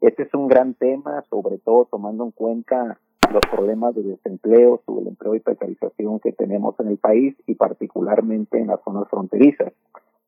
Este 0.00 0.24
es 0.24 0.34
un 0.34 0.48
gran 0.48 0.74
tema, 0.74 1.24
sobre 1.30 1.58
todo 1.58 1.86
tomando 1.90 2.24
en 2.24 2.32
cuenta 2.32 2.98
los 3.32 3.42
problemas 3.50 3.94
de 3.94 4.02
desempleo, 4.02 4.80
el 4.86 5.08
empleo 5.08 5.34
y 5.34 5.40
precarización 5.40 6.20
que 6.20 6.32
tenemos 6.32 6.78
en 6.80 6.88
el 6.88 6.98
país 6.98 7.34
y 7.46 7.54
particularmente 7.54 8.58
en 8.58 8.68
las 8.68 8.82
zonas 8.82 9.08
fronterizas. 9.08 9.72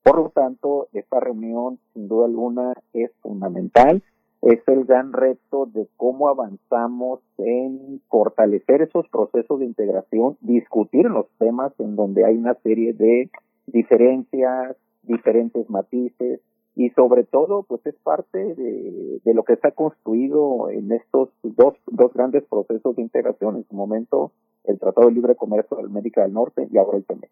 Por 0.02 0.16
lo 0.16 0.31
tanto, 0.31 0.89
esta 0.93 1.20
reunión 1.20 1.78
sin 1.93 2.09
duda 2.09 2.26
alguna 2.26 2.74
es 2.93 3.10
fundamental. 3.22 4.02
Es 4.43 4.60
el 4.66 4.85
gran 4.85 5.14
reto 5.14 5.66
de 5.72 5.89
cómo 5.97 6.28
avanzamos 6.28 7.20
en 7.39 8.02
fortalecer 8.09 8.82
esos 8.82 9.09
procesos 9.09 9.60
de 9.60 9.64
integración, 9.64 10.36
discutir 10.43 11.06
los 11.06 11.26
temas 11.39 11.72
en 11.78 11.97
donde 11.97 12.26
hay 12.26 12.36
una 12.36 12.55
serie 12.56 12.93
de 12.93 13.31
diferencias, 13.66 14.76
diferentes 15.02 15.70
matices, 15.70 16.40
y 16.76 16.90
sobre 16.90 17.24
todo 17.24 17.62
pues 17.62 17.80
es 17.86 17.94
parte 18.02 18.38
de, 18.55 19.20
de, 19.24 19.34
lo 19.34 19.44
que 19.44 19.56
se 19.56 19.68
ha 19.68 19.70
construido 19.72 20.70
en 20.70 20.92
estos 20.92 21.30
dos, 21.42 21.74
dos 21.86 22.12
grandes 22.12 22.44
procesos 22.44 22.96
de 22.96 23.02
integración 23.02 23.56
en 23.56 23.66
su 23.68 23.74
momento 23.74 24.32
el 24.64 24.78
Tratado 24.78 25.09
de 25.09 25.14
Libre 25.14 25.36
Comercio 25.36 25.76
de 25.76 25.84
América 25.84 26.22
del 26.22 26.32
Norte 26.32 26.66
y 26.70 26.78
ahora 26.78 26.98
el 26.98 27.05
TEMEC. 27.05 27.30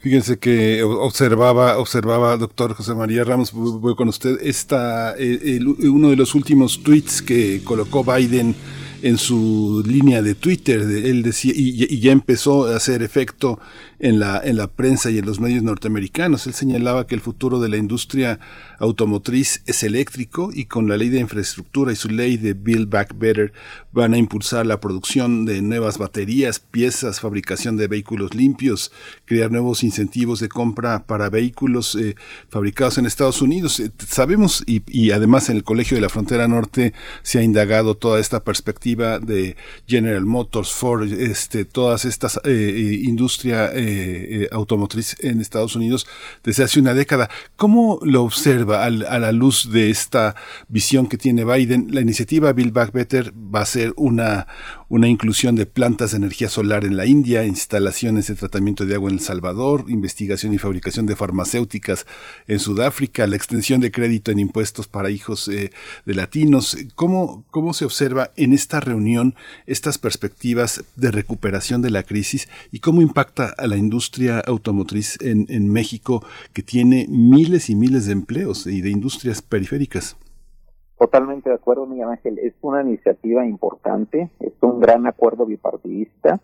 Fíjense 0.00 0.38
que 0.38 0.82
observaba, 0.82 1.78
observaba, 1.78 2.36
doctor 2.36 2.74
José 2.74 2.94
María 2.94 3.24
Ramos, 3.24 3.52
voy 3.52 3.94
con 3.94 4.08
usted, 4.08 4.38
esta, 4.42 5.14
eh, 5.16 5.60
uno 5.62 6.10
de 6.10 6.16
los 6.16 6.34
últimos 6.34 6.82
tweets 6.82 7.22
que 7.22 7.62
colocó 7.64 8.04
Biden 8.04 8.54
en 9.02 9.16
su 9.16 9.82
línea 9.86 10.22
de 10.22 10.34
Twitter, 10.34 10.80
él 10.80 11.22
decía, 11.22 11.52
y, 11.54 11.84
y, 11.84 12.00
ya 12.00 12.10
empezó 12.10 12.66
a 12.66 12.76
hacer 12.76 13.02
efecto 13.02 13.58
en 14.04 14.20
la, 14.20 14.38
en 14.44 14.58
la 14.58 14.66
prensa 14.66 15.10
y 15.10 15.16
en 15.16 15.24
los 15.24 15.40
medios 15.40 15.62
norteamericanos. 15.62 16.46
Él 16.46 16.52
señalaba 16.52 17.06
que 17.06 17.14
el 17.14 17.22
futuro 17.22 17.58
de 17.58 17.70
la 17.70 17.78
industria 17.78 18.38
automotriz 18.78 19.62
es 19.64 19.82
eléctrico 19.82 20.50
y 20.52 20.66
con 20.66 20.90
la 20.90 20.98
ley 20.98 21.08
de 21.08 21.20
infraestructura 21.20 21.90
y 21.90 21.96
su 21.96 22.10
ley 22.10 22.36
de 22.36 22.52
Build 22.52 22.90
Back 22.90 23.14
Better 23.16 23.54
van 23.92 24.12
a 24.12 24.18
impulsar 24.18 24.66
la 24.66 24.78
producción 24.78 25.46
de 25.46 25.62
nuevas 25.62 25.96
baterías, 25.96 26.60
piezas, 26.60 27.20
fabricación 27.20 27.78
de 27.78 27.88
vehículos 27.88 28.34
limpios, 28.34 28.92
crear 29.24 29.50
nuevos 29.50 29.82
incentivos 29.82 30.38
de 30.40 30.50
compra 30.50 31.06
para 31.06 31.30
vehículos 31.30 31.94
eh, 31.94 32.14
fabricados 32.50 32.98
en 32.98 33.06
Estados 33.06 33.40
Unidos. 33.40 33.80
Eh, 33.80 33.90
sabemos 34.06 34.64
y, 34.66 35.12
además 35.12 35.48
en 35.48 35.56
el 35.56 35.64
Colegio 35.64 35.96
de 35.96 36.02
la 36.02 36.10
Frontera 36.10 36.46
Norte 36.46 36.92
se 37.22 37.38
ha 37.38 37.42
indagado 37.42 37.96
toda 37.96 38.20
esta 38.20 38.44
perspectiva 38.44 39.18
de 39.18 39.56
General 39.86 40.26
Motors, 40.26 40.72
Ford, 40.72 41.10
este, 41.10 41.64
todas 41.64 42.04
estas 42.04 42.38
eh, 42.44 43.00
industria 43.02 43.70
eh, 43.72 43.93
automotriz 44.52 45.16
en 45.20 45.40
Estados 45.40 45.76
Unidos 45.76 46.06
desde 46.42 46.64
hace 46.64 46.80
una 46.80 46.94
década. 46.94 47.28
¿Cómo 47.56 47.98
lo 48.02 48.22
observa 48.22 48.84
a 48.84 48.90
la 48.90 49.32
luz 49.32 49.70
de 49.70 49.90
esta 49.90 50.34
visión 50.68 51.06
que 51.06 51.18
tiene 51.18 51.44
Biden? 51.44 51.88
La 51.90 52.00
iniciativa 52.00 52.52
Build 52.52 52.72
Back 52.72 52.92
Better 52.92 53.32
va 53.32 53.62
a 53.62 53.66
ser 53.66 53.92
una, 53.96 54.46
una 54.94 55.08
inclusión 55.08 55.56
de 55.56 55.66
plantas 55.66 56.12
de 56.12 56.18
energía 56.18 56.48
solar 56.48 56.84
en 56.84 56.96
la 56.96 57.04
India, 57.04 57.44
instalaciones 57.44 58.28
de 58.28 58.36
tratamiento 58.36 58.86
de 58.86 58.94
agua 58.94 59.10
en 59.10 59.16
El 59.16 59.20
Salvador, 59.20 59.86
investigación 59.88 60.54
y 60.54 60.58
fabricación 60.58 61.04
de 61.04 61.16
farmacéuticas 61.16 62.06
en 62.46 62.60
Sudáfrica, 62.60 63.26
la 63.26 63.34
extensión 63.34 63.80
de 63.80 63.90
crédito 63.90 64.30
en 64.30 64.38
impuestos 64.38 64.86
para 64.86 65.10
hijos 65.10 65.48
eh, 65.48 65.72
de 66.06 66.14
latinos. 66.14 66.76
¿Cómo, 66.94 67.44
¿Cómo 67.50 67.74
se 67.74 67.84
observa 67.84 68.30
en 68.36 68.52
esta 68.52 68.78
reunión 68.78 69.34
estas 69.66 69.98
perspectivas 69.98 70.84
de 70.94 71.10
recuperación 71.10 71.82
de 71.82 71.90
la 71.90 72.04
crisis 72.04 72.48
y 72.70 72.78
cómo 72.78 73.02
impacta 73.02 73.52
a 73.58 73.66
la 73.66 73.76
industria 73.76 74.38
automotriz 74.46 75.20
en, 75.20 75.46
en 75.48 75.72
México 75.72 76.24
que 76.52 76.62
tiene 76.62 77.06
miles 77.08 77.68
y 77.68 77.74
miles 77.74 78.06
de 78.06 78.12
empleos 78.12 78.68
y 78.68 78.80
de 78.80 78.90
industrias 78.90 79.42
periféricas? 79.42 80.14
Totalmente 80.98 81.48
de 81.48 81.56
acuerdo, 81.56 81.86
Miguel 81.86 82.08
Ángel. 82.08 82.38
Es 82.38 82.54
una 82.60 82.82
iniciativa 82.82 83.44
importante, 83.46 84.30
es 84.38 84.52
un 84.60 84.80
gran 84.80 85.06
acuerdo 85.06 85.44
bipartidista. 85.44 86.40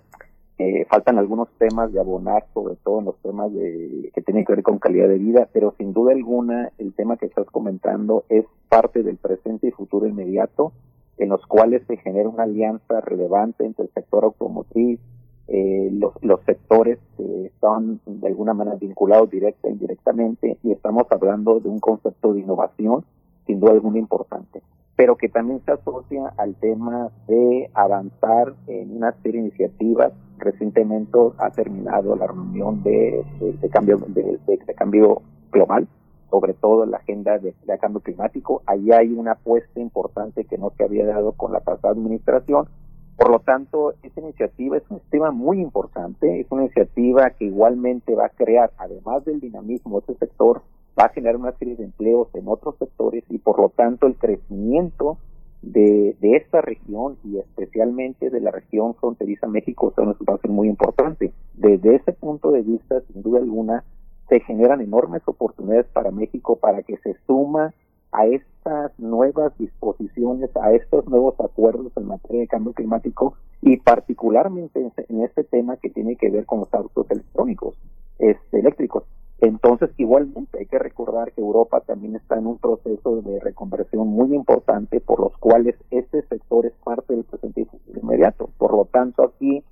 Eh, 0.59 0.85
faltan 0.91 1.19
algunos 1.19 1.49
temas 1.57 1.93
de 1.93 2.01
abonar, 2.01 2.45
sobre 2.53 2.77
todo 2.77 2.99
en 2.99 3.07
los 3.07 3.17
temas 3.23 3.53
de, 3.55 4.11
que 4.15 4.21
tienen 4.21 4.45
que 4.45 4.53
ver 4.53 4.63
con 4.63 4.79
calidad 4.79 5.09
de 5.09 5.19
vida, 5.19 5.49
pero 5.53 5.73
sin 5.79 5.95
duda 5.95 6.13
alguna 6.13 6.71
el 6.77 6.93
tema 6.93 7.17
que 7.17 7.27
estás 7.27 7.47
comentando 7.47 8.25
es 8.29 8.45
parte 8.69 9.03
del 9.03 9.17
presente 9.17 9.69
y 9.69 9.71
futuro 9.71 10.07
inmediato, 10.07 10.73
en 11.17 11.31
los 11.31 11.47
cuales 11.47 11.83
se 11.87 11.97
genera 11.97 12.29
una 12.29 12.43
alianza 12.43 13.01
relevante 13.01 13.65
entre 13.65 13.85
el 13.85 13.91
sector 13.95 14.25
automotriz, 14.25 15.01
eh, 15.49 15.89
los, 15.93 16.13
los 16.23 16.41
sectores 16.45 16.99
que 17.17 17.47
están 17.47 18.01
de 18.05 18.27
alguna 18.27 18.53
manera 18.53 18.77
vinculados 18.77 19.31
directa 19.31 19.69
e 19.69 19.73
indirectamente, 19.73 20.59
y 20.63 20.73
estamos 20.73 21.07
hablando 21.11 21.61
de 21.61 21.71
un 21.71 21.79
concepto 21.79 22.35
de 22.35 22.41
innovación 22.41 23.05
sin 23.51 23.59
duda 23.59 23.73
alguna 23.73 23.99
importante, 23.99 24.63
pero 24.95 25.17
que 25.17 25.29
también 25.29 25.61
se 25.65 25.73
asocia 25.73 26.33
al 26.37 26.55
tema 26.55 27.11
de 27.27 27.69
avanzar 27.75 28.55
en 28.69 28.97
una 28.97 29.13
serie 29.23 29.41
de 29.41 29.49
iniciativas. 29.49 30.13
Recientemente 30.39 31.19
ha 31.39 31.51
terminado 31.51 32.15
la 32.15 32.29
reunión 32.29 32.83
de, 32.85 33.25
cambio 33.73 33.99
de, 34.07 34.59
cambio 34.77 35.23
global, 35.51 35.89
sobre 36.31 36.55
todo 36.55 36.87
la 36.87 36.99
agenda 36.99 37.39
de, 37.39 37.55
cambio 37.81 38.01
climático. 38.01 38.63
Ahí 38.67 38.93
hay 38.93 39.13
una 39.13 39.33
apuesta 39.33 39.81
importante 39.81 40.45
que 40.45 40.57
no 40.57 40.71
se 40.77 40.85
había 40.85 41.05
dado 41.07 41.33
con 41.33 41.53
la 41.53 41.61
pasada 41.61 41.93
administración. 41.93 42.69
Por 43.17 43.31
lo 43.31 43.41
tanto, 43.41 43.95
esta 44.05 44.21
iniciativa 44.21 44.77
es 44.77 44.85
un 44.91 45.01
tema 45.11 45.33
muy 45.33 45.61
importante, 45.61 46.41
es 46.41 46.47
una 46.51 46.63
iniciativa 46.63 47.31
que 47.31 47.47
igualmente 47.47 48.15
va 48.15 48.27
a 48.27 48.31
crear, 48.31 48.71
además 48.79 49.25
del 49.25 49.41
dinamismo 49.41 50.01
de 50.01 50.13
este 50.13 50.27
sector, 50.27 50.63
va 51.01 51.07
a 51.07 51.09
generar 51.11 51.37
una 51.37 51.53
serie 51.53 51.77
de 51.77 51.85
empleos 51.85 52.29
en 52.35 52.47
otros 52.47 52.77
sectores 52.79 53.25
y 53.31 53.39
por 53.39 53.59
lo 53.59 53.71
tanto 53.71 54.07
el 54.07 54.17
crecimiento 54.17 55.17
de, 55.63 56.17
esta 56.21 56.61
región 56.61 57.17
y 57.25 57.39
especialmente 57.39 58.31
de 58.31 58.41
la 58.41 58.51
región 58.51 58.95
fronteriza 58.95 59.47
México 59.47 59.93
va 59.99 60.35
a 60.35 60.39
ser 60.39 60.51
muy 60.51 60.69
importante. 60.69 61.33
Desde 61.55 61.97
ese 61.97 62.13
punto 62.13 62.51
de 62.51 62.63
vista, 62.63 63.01
sin 63.13 63.23
duda 63.23 63.41
alguna, 63.41 63.85
se 64.29 64.41
generan 64.41 64.81
enormes 64.81 65.23
oportunidades 65.27 65.87
para 65.87 66.11
México 66.11 66.57
para 66.57 66.83
que 66.83 66.97
se 66.99 67.17
suma 67.27 67.75
a 68.13 68.27
estas 68.27 68.99
nuevas 68.99 69.57
disposiciones, 69.59 70.51
a 70.57 70.73
estos 70.73 71.07
nuevos 71.07 71.35
acuerdos 71.41 71.93
en 71.97 72.07
materia 72.07 72.41
de 72.41 72.49
cambio 72.49 72.73
climático 72.73 73.35
y 73.63 73.77
particularmente 73.79 74.93
en 75.09 75.23
este 75.23 75.45
tema 75.45 75.77
que 75.77 75.91
tiene 75.91 76.17
que 76.17 76.31
ver 76.31 76.47
con 76.47 76.61
los 76.61 76.75
autos 76.75 77.11
electrónicos, 77.11 77.75
este, 78.19 78.61
eléctricos. 78.61 79.05
Entonces, 79.41 79.91
igualmente 79.97 80.59
hay 80.59 80.67
que 80.67 80.79
recordar 80.79 81.33
que 81.33 81.41
Europa 81.41 81.81
también 81.81 82.15
está 82.15 82.37
en 82.37 82.47
un 82.47 82.59
proceso 82.59 83.23
de 83.23 83.41
reconversión 83.41 84.07
muy 84.09 84.35
importante, 84.35 85.01
por 85.01 85.21
los 85.21 85.37
cuales 85.39 85.77
este 85.91 86.23
sector 86.23 86.67
es 86.67 86.75
parte 86.85 87.15
del 87.15 87.25
presente 87.25 87.67
inmediato. 88.01 88.51
Por 88.59 88.73
lo 88.73 88.85
tanto, 88.85 89.23
aquí 89.23 89.65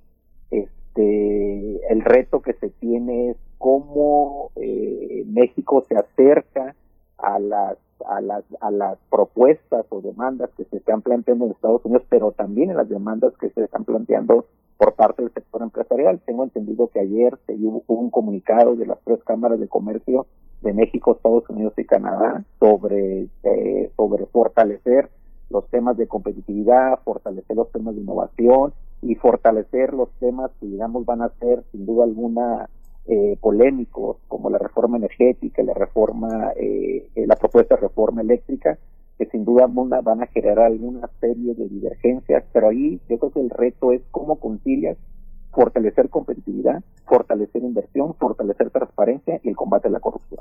este, 0.51 1.93
el 1.93 2.01
reto 2.01 2.41
que 2.41 2.55
se 2.55 2.71
tiene 2.71 3.31
es 3.31 3.37
cómo 3.59 4.53
eh, 4.57 5.25
México 5.27 5.85
se 5.87 5.97
acerca 5.97 6.75
a 7.19 7.39
las, 7.39 7.77
a, 8.07 8.23
las, 8.23 8.45
a 8.63 8.71
las 8.71 8.99
propuestas 9.11 9.85
o 9.91 10.01
demandas 10.01 10.49
que 10.57 10.65
se 10.65 10.79
están 10.79 11.03
planteando 11.03 11.45
en 11.45 11.51
Estados 11.51 11.85
Unidos, 11.85 12.05
pero 12.09 12.33
también 12.33 12.71
en 12.71 12.77
las 12.77 12.89
demandas 12.89 13.37
que 13.37 13.51
se 13.51 13.65
están 13.65 13.85
planteando 13.85 14.47
por 14.79 14.95
parte 14.95 15.23
del 15.23 15.33
sector 15.33 15.61
empresarial. 15.61 16.21
Tengo 16.25 16.45
entendido 16.45 16.89
que 16.89 17.01
ayer 17.01 17.37
se 17.47 17.55
hubo 17.55 17.83
un 17.89 18.11
comunicado 18.11 18.77
de 18.77 18.87
las 18.87 18.99
tres 19.05 19.23
cámaras 19.25 19.61
de 19.61 19.69
comercio 19.69 20.27
de 20.63 20.73
México, 20.73 21.13
Estados 21.13 21.49
Unidos 21.51 21.75
y 21.77 21.85
Canadá 21.85 22.45
sobre, 22.59 23.29
eh, 23.43 23.91
sobre 23.97 24.27
fortalecer 24.27 25.11
los 25.51 25.69
temas 25.69 25.97
de 25.97 26.07
competitividad, 26.07 27.01
fortalecer 27.05 27.57
los 27.57 27.71
temas 27.73 27.95
de 27.95 28.03
innovación 28.03 28.73
y 29.03 29.15
fortalecer 29.17 29.95
los 29.95 30.11
temas 30.21 30.51
que, 30.61 30.67
digamos, 30.67 31.05
van 31.05 31.23
a 31.23 31.31
ser 31.41 31.65
sin 31.73 31.85
duda 31.85 32.05
alguna 32.05 32.69
eh, 33.07 33.37
polémicos, 33.41 34.19
como 34.29 34.51
la 34.51 34.59
reforma 34.59 34.99
energética, 34.99 35.63
la 35.63 35.75
reforma, 35.75 36.53
eh, 36.57 37.09
la 37.15 37.37
propuesta 37.37 37.77
de 37.77 37.81
reforma 37.81 38.21
eléctrica, 38.21 38.79
que 39.19 39.27
sin 39.27 39.45
duda 39.45 39.67
van 39.67 40.23
a 40.23 40.27
generar 40.29 40.67
alguna 40.67 41.11
serie 41.21 41.55
de 41.55 41.69
divergencias, 41.69 42.45
pero 42.53 42.69
ahí 42.69 43.01
yo 43.09 43.19
creo 43.19 43.33
que 43.33 43.41
el 43.41 43.51
reto 43.51 43.93
es 43.93 44.01
cómo 44.11 44.37
concilias 44.37 44.97
fortalecer 45.53 46.09
competitividad, 46.09 46.85
fortalecer 47.07 47.63
inversión, 47.63 48.15
fortalecer 48.15 48.71
transparencia 48.71 49.41
y 49.43 49.49
el 49.49 49.57
combate 49.57 49.89
a 49.89 49.91
la 49.91 49.99
corrupción. 49.99 50.41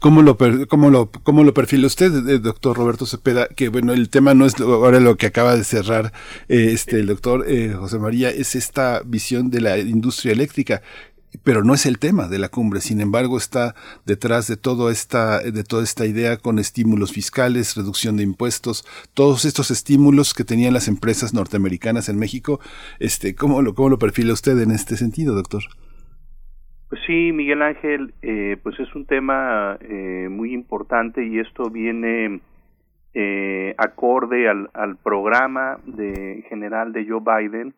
¿Cómo, 0.00 0.22
lo, 0.22 0.36
cómo, 0.68 0.90
lo, 0.90 1.10
¿Cómo 1.22 1.44
lo 1.44 1.54
perfila 1.54 1.86
usted, 1.86 2.12
eh, 2.28 2.38
doctor 2.38 2.76
Roberto 2.76 3.06
Cepeda? 3.06 3.46
Que 3.46 3.68
bueno, 3.68 3.92
el 3.92 4.10
tema 4.10 4.34
no 4.34 4.44
es 4.44 4.60
ahora 4.60 5.00
lo 5.00 5.16
que 5.16 5.26
acaba 5.26 5.54
de 5.54 5.64
cerrar 5.64 6.12
eh, 6.48 6.70
este 6.72 6.98
el 6.98 7.06
doctor 7.06 7.44
eh, 7.48 7.72
José 7.72 7.98
María, 7.98 8.28
es 8.30 8.56
esta 8.56 9.00
visión 9.06 9.50
de 9.50 9.60
la 9.60 9.78
industria 9.78 10.32
eléctrica 10.32 10.82
pero 11.42 11.64
no 11.64 11.74
es 11.74 11.86
el 11.86 11.98
tema 11.98 12.28
de 12.28 12.38
la 12.38 12.48
cumbre. 12.48 12.80
Sin 12.80 13.00
embargo, 13.00 13.36
está 13.36 13.74
detrás 14.06 14.46
de 14.48 14.56
todo 14.56 14.90
esta, 14.90 15.40
de 15.40 15.64
toda 15.64 15.82
esta 15.82 16.06
idea 16.06 16.36
con 16.36 16.58
estímulos 16.58 17.12
fiscales, 17.12 17.76
reducción 17.76 18.16
de 18.16 18.22
impuestos, 18.22 18.84
todos 19.14 19.44
estos 19.44 19.70
estímulos 19.70 20.34
que 20.34 20.44
tenían 20.44 20.74
las 20.74 20.88
empresas 20.88 21.34
norteamericanas 21.34 22.08
en 22.08 22.18
México. 22.18 22.60
Este, 23.00 23.34
¿cómo 23.34 23.62
lo, 23.62 23.74
cómo 23.74 23.88
lo 23.88 23.98
perfila 23.98 24.32
usted 24.32 24.60
en 24.60 24.70
este 24.70 24.96
sentido, 24.96 25.34
doctor? 25.34 25.62
Pues 26.88 27.00
sí, 27.06 27.32
Miguel 27.32 27.62
Ángel, 27.62 28.14
eh, 28.22 28.56
pues 28.62 28.78
es 28.78 28.94
un 28.94 29.06
tema 29.06 29.78
eh, 29.80 30.28
muy 30.30 30.52
importante 30.52 31.26
y 31.26 31.40
esto 31.40 31.70
viene 31.70 32.40
eh, 33.14 33.74
acorde 33.78 34.48
al, 34.48 34.70
al 34.74 34.96
programa 34.98 35.78
de 35.86 36.44
general 36.48 36.92
de 36.92 37.06
Joe 37.08 37.20
Biden, 37.20 37.74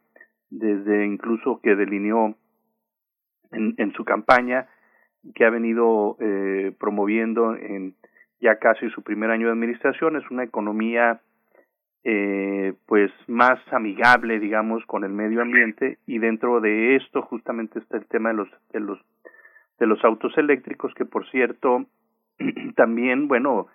desde 0.51 1.07
incluso 1.07 1.61
que 1.63 1.77
delineó 1.77 2.37
en, 3.53 3.93
su 3.93 4.05
campaña, 4.05 4.67
que 5.35 5.45
ha 5.45 5.51
venido 5.51 6.17
eh, 6.21 6.73
promoviendo 6.79 7.55
en 7.55 7.95
ya 8.41 8.59
casi 8.59 8.89
su 8.91 9.03
primer 9.03 9.31
año 9.31 9.47
de 9.47 9.53
administración, 9.53 10.17
es 10.17 10.31
una 10.31 10.45
economía 10.45 11.21
eh, 12.05 12.75
pues 12.87 13.11
más 13.27 13.59
amigable, 13.73 14.39
digamos, 14.39 14.85
con 14.87 15.03
el 15.03 15.11
medio 15.11 15.43
ambiente. 15.43 15.99
Y 16.07 16.19
dentro 16.19 16.61
de 16.61 16.97
esto 16.97 17.23
justamente 17.23 17.79
está 17.79 17.97
el 17.97 18.07
tema 18.07 18.29
de 18.29 18.37
los 18.37 18.49
de 18.73 18.81
los 18.81 19.01
de 19.79 19.87
los 19.87 20.05
autos 20.05 20.37
eléctricos 20.39 20.95
que 20.95 21.05
por 21.05 21.29
cierto 21.31 21.87
también 22.77 23.29
bueno 23.29 23.67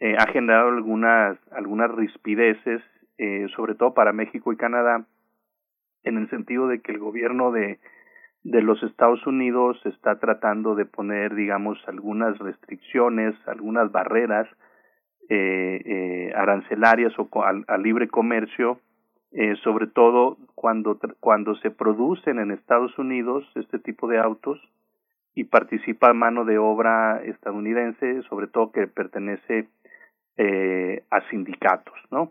eh, 0.00 0.16
ha 0.18 0.30
generado 0.32 0.68
algunas 0.68 1.38
algunas 1.50 1.90
rispideces 1.92 2.82
eh, 3.18 3.46
sobre 3.56 3.74
todo 3.74 3.94
para 3.94 4.12
México 4.12 4.52
y 4.52 4.56
Canadá 4.56 5.06
en 6.02 6.18
el 6.18 6.28
sentido 6.28 6.68
de 6.68 6.80
que 6.80 6.92
el 6.92 6.98
gobierno 6.98 7.52
de 7.52 7.78
de 8.46 8.62
los 8.62 8.80
Estados 8.84 9.26
Unidos 9.26 9.76
está 9.84 10.20
tratando 10.20 10.76
de 10.76 10.84
poner, 10.84 11.34
digamos, 11.34 11.78
algunas 11.88 12.38
restricciones, 12.38 13.34
algunas 13.48 13.90
barreras 13.90 14.46
eh, 15.28 15.82
eh, 15.84 16.32
arancelarias 16.32 17.12
o 17.18 17.28
al, 17.42 17.64
libre 17.82 18.06
comercio, 18.06 18.78
eh, 19.32 19.56
sobre 19.64 19.88
todo 19.88 20.36
cuando, 20.54 20.96
cuando 21.18 21.56
se 21.56 21.72
producen 21.72 22.38
en 22.38 22.52
Estados 22.52 22.96
Unidos 22.98 23.44
este 23.56 23.80
tipo 23.80 24.06
de 24.06 24.18
autos 24.18 24.60
y 25.34 25.44
participa 25.44 26.12
mano 26.12 26.44
de 26.44 26.58
obra 26.58 27.22
estadounidense, 27.24 28.22
sobre 28.28 28.46
todo 28.46 28.70
que 28.70 28.86
pertenece 28.86 29.66
eh, 30.36 31.02
a 31.10 31.20
sindicatos, 31.30 31.98
¿no? 32.12 32.30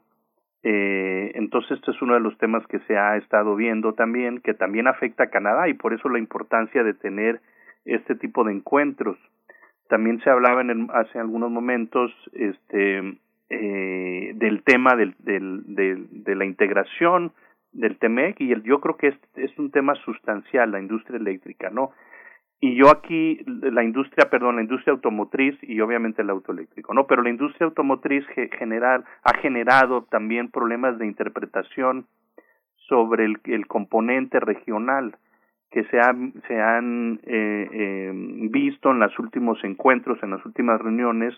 Eh, 0.67 1.31
entonces, 1.35 1.77
este 1.77 1.91
es 1.91 2.01
uno 2.01 2.15
de 2.15 2.21
los 2.21 2.35
temas 2.39 2.65
que 2.65 2.79
se 2.87 2.97
ha 2.97 3.17
estado 3.17 3.55
viendo 3.55 3.93
también, 3.93 4.41
que 4.41 4.55
también 4.55 4.87
afecta 4.87 5.25
a 5.25 5.29
Canadá 5.29 5.69
y 5.69 5.75
por 5.75 5.93
eso 5.93 6.09
la 6.09 6.17
importancia 6.17 6.83
de 6.83 6.95
tener 6.95 7.39
este 7.85 8.15
tipo 8.15 8.43
de 8.43 8.53
encuentros. 8.53 9.15
También 9.89 10.19
se 10.21 10.29
hablaba 10.31 10.61
en 10.61 10.89
hace 10.91 11.19
algunos 11.19 11.51
momentos 11.51 12.11
este, 12.33 12.97
eh, 13.51 14.31
del 14.33 14.63
tema 14.63 14.95
del, 14.95 15.13
del, 15.19 15.61
de 15.67 16.35
la 16.35 16.45
integración 16.45 17.31
del 17.71 17.99
TEMEC 17.99 18.41
y 18.41 18.51
el, 18.51 18.63
yo 18.63 18.81
creo 18.81 18.97
que 18.97 19.15
es 19.35 19.59
un 19.59 19.69
tema 19.69 19.93
sustancial, 20.03 20.71
la 20.71 20.79
industria 20.79 21.17
eléctrica, 21.17 21.69
¿no? 21.69 21.91
Y 22.65 22.73
yo 22.73 22.89
aquí, 22.89 23.37
la 23.45 23.83
industria, 23.83 24.27
perdón, 24.27 24.55
la 24.55 24.63
industria 24.63 24.93
automotriz 24.93 25.55
y 25.61 25.79
obviamente 25.81 26.23
el 26.23 26.31
autoeléctrico, 26.31 26.95
¿no? 26.95 27.05
Pero 27.05 27.21
la 27.21 27.29
industria 27.29 27.67
automotriz 27.67 28.25
general 28.57 29.05
ha 29.23 29.37
generado 29.37 30.05
también 30.05 30.49
problemas 30.49 30.97
de 30.97 31.05
interpretación 31.05 32.07
sobre 32.87 33.25
el, 33.25 33.67
componente 33.67 34.39
regional 34.39 35.15
que 35.69 35.83
se, 35.83 35.99
han 35.99 36.33
se 36.47 36.59
han 36.59 37.19
eh, 37.27 37.69
eh, 37.71 38.11
visto 38.49 38.89
en 38.89 38.97
los 38.97 39.19
últimos 39.19 39.63
encuentros, 39.63 40.17
en 40.23 40.31
las 40.31 40.43
últimas 40.43 40.81
reuniones 40.81 41.35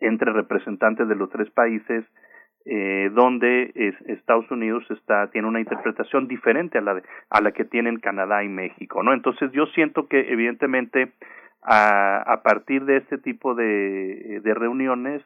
entre 0.00 0.32
representantes 0.32 1.06
de 1.06 1.14
los 1.14 1.30
tres 1.30 1.48
países 1.52 2.04
eh, 2.70 3.10
donde 3.14 3.72
Estados 4.08 4.50
Unidos 4.50 4.84
está 4.90 5.30
tiene 5.30 5.48
una 5.48 5.60
interpretación 5.60 6.28
diferente 6.28 6.76
a 6.76 6.82
la 6.82 6.94
de, 6.94 7.02
a 7.30 7.40
la 7.40 7.52
que 7.52 7.64
tienen 7.64 7.98
Canadá 7.98 8.44
y 8.44 8.48
México, 8.48 9.02
¿no? 9.02 9.14
Entonces 9.14 9.50
yo 9.52 9.66
siento 9.68 10.06
que 10.06 10.30
evidentemente 10.30 11.12
a, 11.62 12.40
partir 12.44 12.84
de 12.84 12.98
este 12.98 13.16
tipo 13.16 13.54
de, 13.54 14.40
de 14.42 14.54
reuniones 14.54 15.22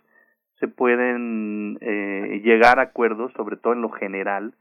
se 0.60 0.68
pueden 0.68 1.78
eh, 1.80 2.40
llegar 2.44 2.78
a 2.78 2.82
acuerdos, 2.82 3.32
sobre 3.32 3.56
todo 3.56 3.72
en 3.72 3.82
lo 3.82 3.90
general, 3.90 4.54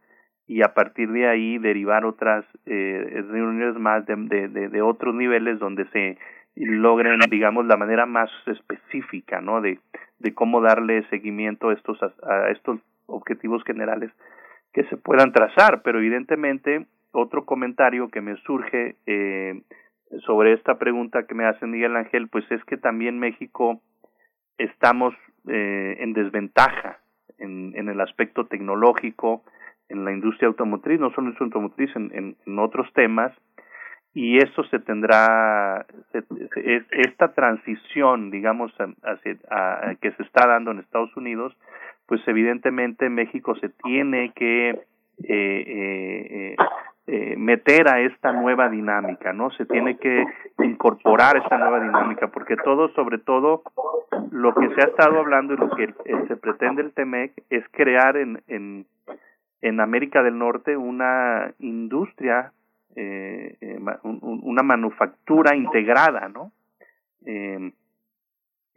y 0.47 0.63
a 0.63 0.73
partir 0.73 1.11
de 1.11 1.27
ahí 1.27 1.59
derivar 1.59 2.03
otras 2.05 2.43
eh, 2.65 3.23
reuniones 3.29 3.79
más 3.79 4.05
de, 4.07 4.15
de, 4.49 4.69
de, 4.69 4.81
otros 4.81 5.13
niveles 5.13 5.59
donde 5.59 5.85
se 5.89 6.17
logren, 6.55 7.19
digamos, 7.29 7.65
la 7.65 7.77
manera 7.77 8.05
más 8.05 8.29
específica, 8.45 9.41
¿no? 9.41 9.61
De, 9.61 9.79
de 10.19 10.33
cómo 10.33 10.61
darle 10.61 11.07
seguimiento 11.09 11.69
a 11.69 11.73
estos, 11.73 12.01
a 12.01 12.49
estos 12.49 12.79
objetivos 13.07 13.63
generales 13.63 14.11
que 14.73 14.83
se 14.85 14.97
puedan 14.97 15.31
trazar, 15.31 15.81
pero 15.83 15.99
evidentemente 15.99 16.85
otro 17.11 17.45
comentario 17.45 18.09
que 18.09 18.21
me 18.21 18.37
surge 18.37 18.95
eh, 19.05 19.61
sobre 20.25 20.53
esta 20.53 20.77
pregunta 20.77 21.25
que 21.25 21.35
me 21.35 21.45
hace 21.45 21.65
Miguel 21.65 21.95
Ángel, 21.95 22.29
pues 22.29 22.49
es 22.51 22.63
que 22.65 22.77
también 22.77 23.19
México 23.19 23.81
estamos 24.57 25.13
eh, 25.47 25.97
en 25.99 26.13
desventaja 26.13 26.99
en, 27.37 27.73
en 27.75 27.89
el 27.89 27.99
aspecto 27.99 28.45
tecnológico, 28.45 29.43
en 29.89 30.05
la 30.05 30.13
industria 30.13 30.47
automotriz, 30.47 30.99
no 30.99 31.11
solo 31.11 31.27
en 31.27 31.33
la 31.33 31.45
automotriz, 31.45 31.93
en, 31.95 32.37
en 32.45 32.59
otros 32.59 32.91
temas, 32.93 33.33
y 34.13 34.37
eso 34.39 34.63
se 34.65 34.79
tendrá 34.79 35.85
esta 36.91 37.33
transición 37.33 38.29
digamos 38.29 38.73
que 40.01 40.11
se 40.11 40.23
está 40.23 40.47
dando 40.47 40.71
en 40.71 40.79
Estados 40.79 41.15
Unidos 41.15 41.55
pues 42.07 42.21
evidentemente 42.27 43.09
México 43.09 43.55
se 43.55 43.69
tiene 43.69 44.33
que 44.35 44.69
eh, 44.69 44.85
eh, 45.27 46.55
eh, 47.07 47.35
meter 47.37 47.87
a 47.87 48.01
esta 48.01 48.33
nueva 48.33 48.67
dinámica 48.69 49.31
no 49.31 49.49
se 49.51 49.65
tiene 49.65 49.97
que 49.97 50.25
incorporar 50.59 51.37
esta 51.37 51.57
nueva 51.57 51.79
dinámica 51.79 52.27
porque 52.27 52.57
todo 52.57 52.89
sobre 52.89 53.17
todo 53.17 53.63
lo 54.31 54.53
que 54.55 54.67
se 54.75 54.81
ha 54.81 54.89
estado 54.89 55.19
hablando 55.19 55.53
y 55.53 55.57
lo 55.57 55.69
que 55.69 55.93
se 56.27 56.35
pretende 56.35 56.81
el 56.81 56.91
TEMEC 56.91 57.31
es 57.49 57.63
crear 57.71 58.17
en 58.17 58.41
en 58.47 58.85
en 59.61 59.79
América 59.79 60.21
del 60.23 60.37
Norte 60.37 60.75
una 60.75 61.53
industria 61.59 62.51
eh, 62.95 63.57
eh 63.61 63.79
una 64.03 64.63
manufactura 64.63 65.55
integrada, 65.55 66.29
¿no? 66.29 66.51
Eh, 67.25 67.71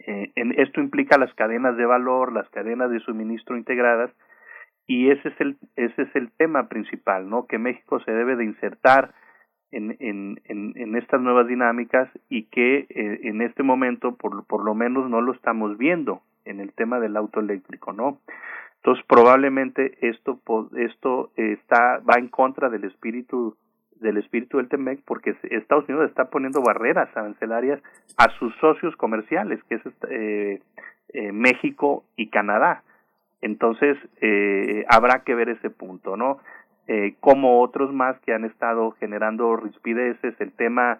eh, 0.07 0.32
en, 0.35 0.53
esto 0.61 0.81
implica 0.81 1.19
las 1.19 1.32
cadenas 1.35 1.77
de 1.77 1.86
valor, 1.86 2.32
las 2.32 2.49
cadenas 2.51 2.91
de 2.91 3.01
suministro 3.01 3.57
integradas, 3.57 4.11
y 4.86 5.11
ese 5.11 5.28
es 5.28 5.41
el 5.41 5.57
ese 5.77 6.03
es 6.03 6.16
el 6.16 6.31
tema 6.32 6.69
principal, 6.69 7.28
¿no? 7.28 7.47
Que 7.47 7.59
México 7.59 8.01
se 8.01 8.12
debe 8.12 8.36
de 8.36 8.45
insertar 8.45 9.15
en, 9.70 9.97
en, 9.99 10.41
en, 10.45 10.73
en 10.77 10.97
estas 10.97 11.20
nuevas 11.20 11.49
dinámicas 11.49 12.09
y 12.28 12.45
que 12.45 12.86
eh, 12.89 13.20
en 13.24 13.41
este 13.41 13.62
momento 13.62 14.15
por, 14.15 14.47
por 14.47 14.65
lo 14.65 14.74
menos 14.74 15.09
no 15.09 15.20
lo 15.20 15.32
estamos 15.32 15.78
viendo 15.78 16.23
en 16.45 16.61
el 16.61 16.73
tema 16.73 17.01
del 17.01 17.16
auto 17.16 17.41
eléctrico, 17.41 17.93
¿no? 17.93 18.19
Entonces 18.77 19.05
probablemente 19.09 19.97
esto 20.07 20.39
esto 20.77 21.32
está 21.36 22.01
va 22.01 22.19
en 22.19 22.28
contra 22.28 22.69
del 22.69 22.85
espíritu 22.85 23.57
del 24.01 24.19
espíritu 24.19 24.59
del 24.59 24.69
TEMEC 24.69 25.01
porque 25.05 25.35
Estados 25.51 25.89
Unidos 25.89 26.09
está 26.09 26.27
poniendo 26.27 26.62
barreras 26.62 27.09
arancelarias 27.16 27.81
a 28.16 28.31
sus 28.39 28.55
socios 28.57 28.95
comerciales, 28.97 29.62
que 29.65 29.77
es 29.77 29.83
eh, 30.11 30.61
eh, 31.12 31.33
México 31.33 32.05
y 32.16 32.29
Canadá. 32.29 32.83
Entonces, 33.41 33.97
eh, 34.21 34.85
habrá 34.89 35.23
que 35.25 35.35
ver 35.35 35.49
ese 35.49 35.71
punto, 35.71 36.16
¿no? 36.16 36.39
Como 37.21 37.62
otros 37.62 37.95
más 37.95 38.21
que 38.21 38.35
han 38.35 38.45
estado 38.45 38.91
generando 39.01 39.57
rispideces, 39.57 40.39
el 40.39 40.53
tema 40.53 40.99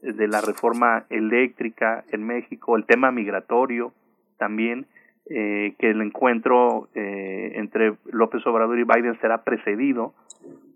de 0.00 0.28
la 0.28 0.40
reforma 0.40 1.06
eléctrica 1.10 2.04
en 2.12 2.24
México, 2.24 2.76
el 2.76 2.84
tema 2.84 3.10
migratorio 3.10 3.92
también, 4.38 4.86
que 5.26 5.74
el 5.80 6.02
encuentro 6.02 6.88
entre 6.94 7.94
López 8.12 8.46
Obrador 8.46 8.78
y 8.78 8.84
Biden 8.84 9.18
será 9.20 9.42
precedido 9.42 10.14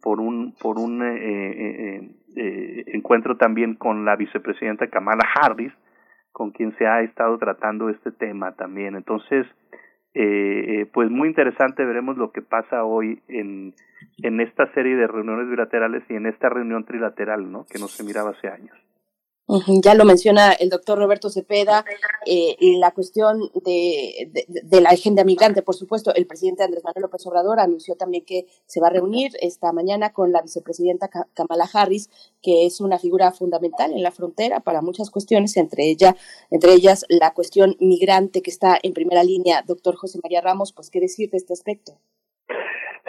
por 0.03 0.21
un 0.21 0.55
por 0.61 0.79
un 0.79 1.03
eh, 1.03 1.17
eh, 1.17 2.11
eh, 2.37 2.85
encuentro 2.89 3.37
también 3.37 3.75
con 3.75 4.05
la 4.05 4.17
vicepresidenta 4.17 4.89
Kamala 4.89 5.25
Harris 5.41 5.73
con 6.33 6.51
quien 6.51 6.77
se 6.77 6.87
ha 6.87 7.03
estado 7.03 7.37
tratando 7.39 7.89
este 7.89 8.13
tema 8.13 8.53
también. 8.53 8.97
Entonces 8.97 9.47
pues 10.93 11.11
muy 11.11 11.29
interesante 11.29 11.85
veremos 11.85 12.17
lo 12.17 12.33
que 12.33 12.43
pasa 12.43 12.83
hoy 12.83 13.23
en 13.29 13.73
en 14.23 14.41
esta 14.41 14.67
serie 14.73 14.97
de 14.97 15.07
reuniones 15.07 15.49
bilaterales 15.49 16.03
y 16.09 16.15
en 16.15 16.27
esta 16.27 16.49
reunión 16.49 16.85
trilateral 16.85 17.53
no 17.53 17.65
que 17.71 17.79
no 17.79 17.87
se 17.87 18.03
miraba 18.03 18.31
hace 18.31 18.49
años 18.49 18.88
ya 19.83 19.95
lo 19.95 20.05
menciona 20.05 20.53
el 20.53 20.69
doctor 20.69 20.99
Roberto 20.99 21.31
Cepeda, 21.31 21.85
eh, 22.27 22.57
la 22.79 22.91
cuestión 22.91 23.51
de, 23.65 24.31
de, 24.47 24.81
la 24.81 24.91
agenda 24.91 25.25
migrante, 25.25 25.63
por 25.63 25.75
supuesto, 25.75 26.15
el 26.15 26.27
presidente 26.27 26.63
Andrés 26.63 26.85
Manuel 26.85 27.03
López 27.03 27.27
Obrador 27.27 27.59
anunció 27.59 27.97
también 27.97 28.25
que 28.27 28.47
se 28.67 28.81
va 28.81 28.89
a 28.89 28.91
reunir 28.91 29.33
esta 29.41 29.73
mañana 29.73 30.13
con 30.13 30.33
la 30.33 30.43
vicepresidenta 30.43 31.09
Kamala 31.09 31.69
Harris, 31.73 32.11
que 32.43 32.67
es 32.67 32.81
una 32.83 32.99
figura 32.99 33.33
fundamental 33.33 33.93
en 33.93 34.03
la 34.03 34.11
frontera 34.11 34.61
para 34.61 34.83
muchas 34.83 35.11
cuestiones, 35.11 35.57
entre, 35.57 35.89
ella, 35.89 36.15
entre 36.51 36.75
ellas 36.75 37.07
la 37.09 37.33
cuestión 37.33 37.77
migrante 37.81 38.43
que 38.43 38.51
está 38.51 38.79
en 38.83 38.93
primera 38.93 39.25
línea. 39.25 39.63
Doctor 39.67 39.97
José 39.97 40.19
María 40.23 40.43
Ramos, 40.43 40.73
pues, 40.75 40.91
¿qué 40.91 41.01
decir 41.01 41.31
de 41.31 41.39
este 41.39 41.55
aspecto? 41.55 41.93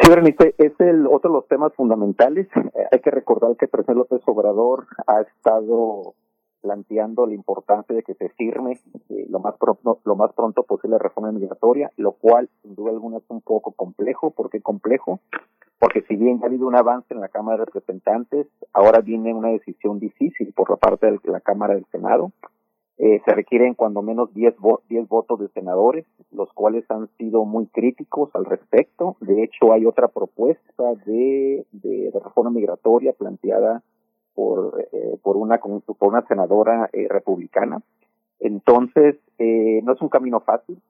Sí, 0.02 0.10
Bernice, 0.10 0.56
es 0.58 0.72
el 0.80 1.06
otro 1.08 1.32
de 1.32 1.38
los 1.38 1.48
temas 1.50 1.74
fundamentales. 1.74 2.48
Eh, 2.56 2.84
hay 2.90 3.00
que 3.00 3.12
recordar 3.12 3.58
que 3.58 3.66
el 3.66 3.70
presidente 3.72 4.00
López 4.00 4.22
Obrador 4.26 4.88
ha 5.06 5.22
estado 5.22 6.16
planteando 6.62 7.26
la 7.26 7.34
importancia 7.34 7.96
de 7.96 8.04
que 8.04 8.14
se 8.16 8.30
firme 8.30 8.80
eh, 9.10 9.26
lo 9.30 9.40
más 9.40 9.56
pronto 9.58 10.00
lo 10.04 10.16
más 10.16 10.34
pronto 10.34 10.64
posible 10.64 10.98
la 10.98 11.04
reforma 11.04 11.32
migratoria, 11.32 11.92
lo 11.98 12.14
cual 12.14 12.50
sin 12.62 12.76
duda 12.76 12.92
alguna 12.92 13.18
es 13.18 13.24
un 13.30 13.42
poco 13.42 13.72
complejo, 13.72 14.32
¿por 14.32 14.50
qué 14.50 14.62
complejo? 14.62 15.20
Porque 15.80 16.02
si 16.02 16.16
bien 16.16 16.40
ha 16.44 16.48
habido 16.48 16.68
un 16.68 16.76
avance 16.76 17.14
en 17.14 17.22
la 17.22 17.30
Cámara 17.30 17.60
de 17.60 17.66
Representantes, 17.66 18.48
ahora 18.74 19.00
viene 19.00 19.34
una 19.34 19.50
decisión 19.50 20.00
difícil 20.00 20.54
por 20.54 20.70
la 20.70 20.76
parte 20.76 21.10
de 21.10 21.20
la 21.26 21.40
Cámara 21.40 21.76
del 21.76 21.86
Senado. 21.86 22.34
Eh, 22.98 23.22
se 23.24 23.34
requieren 23.34 23.76
cuando 23.76 24.02
menos 24.02 24.34
10, 24.34 24.58
vo 24.60 24.82
10 24.90 25.08
votos 25.08 25.40
de 25.40 25.48
senadores, 25.50 26.06
los 26.32 26.52
cuales 26.52 26.84
han 26.92 27.08
sido 27.18 27.46
muy 27.46 27.68
críticos 27.68 28.30
al 28.34 28.44
respecto. 28.44 29.16
De 29.22 29.42
hecho, 29.42 29.72
hay 29.72 29.86
otra 29.86 30.10
propuesta 30.10 30.84
de, 31.06 31.66
de 31.72 32.12
reforma 32.14 32.50
migratoria 32.50 33.14
planteada 33.14 33.82
por, 34.40 34.88
eh, 34.94 35.18
por, 35.22 35.36
una, 35.36 35.58
por 35.60 36.08
una 36.08 36.26
senadora 36.28 36.90
eh, 36.94 37.08
republicana. 37.10 37.82
Entonces, 38.40 39.18
eh, 39.38 39.82
no 39.84 39.92
es 39.92 40.02
un 40.02 40.08
camino 40.08 40.40
fácil, 40.40 40.82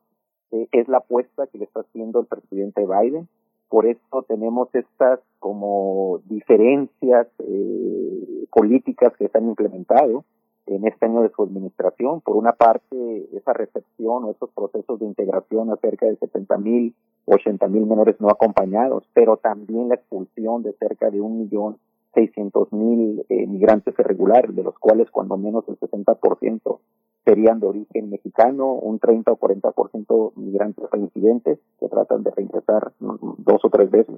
eh, 0.52 0.68
es 0.72 0.88
la 0.88 0.98
apuesta 1.00 1.48
que 1.48 1.58
le 1.58 1.66
está 1.66 1.80
haciendo 1.80 2.20
el 2.20 2.28
presidente 2.28 2.86
Biden. 2.86 3.28
Por 3.68 3.88
eso 3.88 4.24
tenemos 4.28 4.70
estas 4.74 5.20
como 5.40 6.22
diferencias 6.26 7.28
eh, 7.40 8.46
políticas 8.52 9.18
que 9.18 9.28
se 9.28 9.38
han 9.40 9.48
implementado 9.48 10.26
en 10.68 10.86
este 10.86 11.08
año 11.08 11.22
de 11.22 11.30
su 11.30 11.42
administración. 11.42 12.22
Por 12.22 12.36
una 12.36 12.54
parte, 12.54 13.30
esa 13.36 13.54
recepción 13.54 14.26
o 14.26 14.32
esos 14.32 14.52
procesos 14.52 15.00
de 15.00 15.08
integración 15.08 15.72
a 15.72 15.78
cerca 15.78 16.06
de 16.06 16.18
70 16.18 16.58
mil, 16.60 16.94
80 17.26 17.68
mil 17.68 17.88
menores 17.88 18.22
no 18.22 18.30
acompañados, 18.30 19.06
pero 19.14 19.38
también 19.38 19.90
la 19.90 19.96
expulsión 19.96 20.62
de 20.62 20.74
cerca 20.74 21.10
de 21.10 21.20
un 21.20 21.40
millón 21.40 21.78
600 22.14 22.74
mil 22.74 23.26
eh, 23.30 23.48
migrantes 23.48 23.94
irregulares, 23.98 24.56
de 24.56 24.64
los 24.64 24.78
cuales 24.80 25.10
cuando 25.12 25.38
menos 25.38 25.66
el 25.68 25.80
60% 25.80 26.80
serían 27.26 27.60
de 27.60 27.68
origen 27.68 28.10
mexicano, 28.10 28.74
un 28.74 29.00
30 29.00 29.32
o 29.32 29.38
40% 29.38 30.34
migrantes 30.36 30.90
reincidentes 30.92 31.60
que 31.80 31.88
tratan 31.88 32.24
de 32.24 32.32
reingresar 32.32 32.94
dos 33.00 33.64
o 33.64 33.70
tres 33.70 33.92
veces 33.92 34.16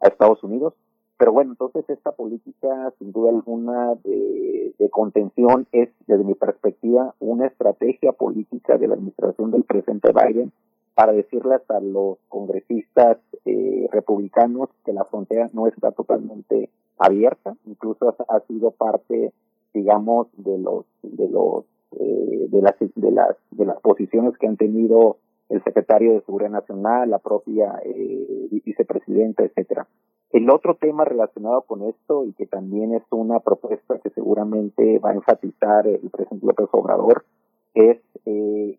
a 0.00 0.08
Estados 0.08 0.42
Unidos. 0.42 0.74
Pero 1.18 1.32
bueno, 1.32 1.52
entonces 1.52 1.84
esta 1.88 2.12
política, 2.12 2.92
sin 2.98 3.12
duda 3.12 3.30
alguna, 3.30 3.94
de, 4.02 4.74
de 4.78 4.90
contención 4.90 5.66
es, 5.72 5.90
desde 6.06 6.24
mi 6.24 6.34
perspectiva, 6.34 7.14
una 7.20 7.46
estrategia 7.46 8.12
política 8.12 8.78
de 8.78 8.88
la 8.88 8.94
administración 8.94 9.50
del 9.50 9.64
presidente 9.64 10.12
Biden 10.12 10.52
para 10.94 11.12
decirles 11.12 11.60
a 11.68 11.80
los 11.80 12.18
congresistas 12.28 13.18
eh, 13.44 13.88
republicanos 13.90 14.70
que 14.84 14.92
la 14.92 15.04
frontera 15.04 15.50
no 15.52 15.66
está 15.66 15.90
totalmente 15.92 16.70
abierta, 16.98 17.56
incluso 17.66 18.14
ha, 18.28 18.40
sido 18.40 18.70
parte, 18.70 19.32
digamos, 19.72 20.28
de 20.36 20.58
los 20.58 20.84
de 21.02 21.28
los 21.28 21.64
eh, 21.98 22.46
de 22.50 22.62
las 22.62 22.74
de 22.78 23.10
las 23.10 23.36
de 23.50 23.66
las 23.66 23.80
posiciones 23.80 24.36
que 24.38 24.46
han 24.46 24.56
tenido 24.56 25.18
el 25.48 25.62
secretario 25.62 26.14
de 26.14 26.22
Seguridad 26.22 26.50
Nacional, 26.50 27.10
la 27.10 27.18
propia 27.18 27.80
eh, 27.84 28.48
vicepresidenta, 28.64 29.44
etcétera. 29.44 29.86
El 30.30 30.50
otro 30.50 30.74
tema 30.74 31.04
relacionado 31.04 31.62
con 31.62 31.82
esto 31.82 32.24
y 32.24 32.32
que 32.32 32.46
también 32.46 32.94
es 32.94 33.02
una 33.10 33.38
propuesta 33.40 33.98
que 33.98 34.10
seguramente 34.10 34.98
va 34.98 35.10
a 35.10 35.14
enfatizar 35.14 35.86
el 35.86 36.10
presidente 36.10 36.46
López 36.46 36.68
Obrador 36.72 37.24
es 37.74 37.98
eh, 38.24 38.78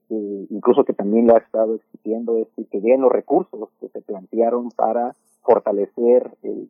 incluso 0.50 0.84
que 0.86 0.94
también 0.94 1.28
lo 1.28 1.36
ha 1.36 1.40
estado 1.40 1.76
exigiendo 1.76 2.38
es 2.38 2.48
que 2.70 2.80
den 2.80 3.02
los 3.02 3.12
recursos 3.12 3.70
que 3.80 3.90
se 3.90 4.02
plantearon 4.02 4.70
para 4.72 5.16
fortalecer 5.46 6.32
el, 6.44 6.70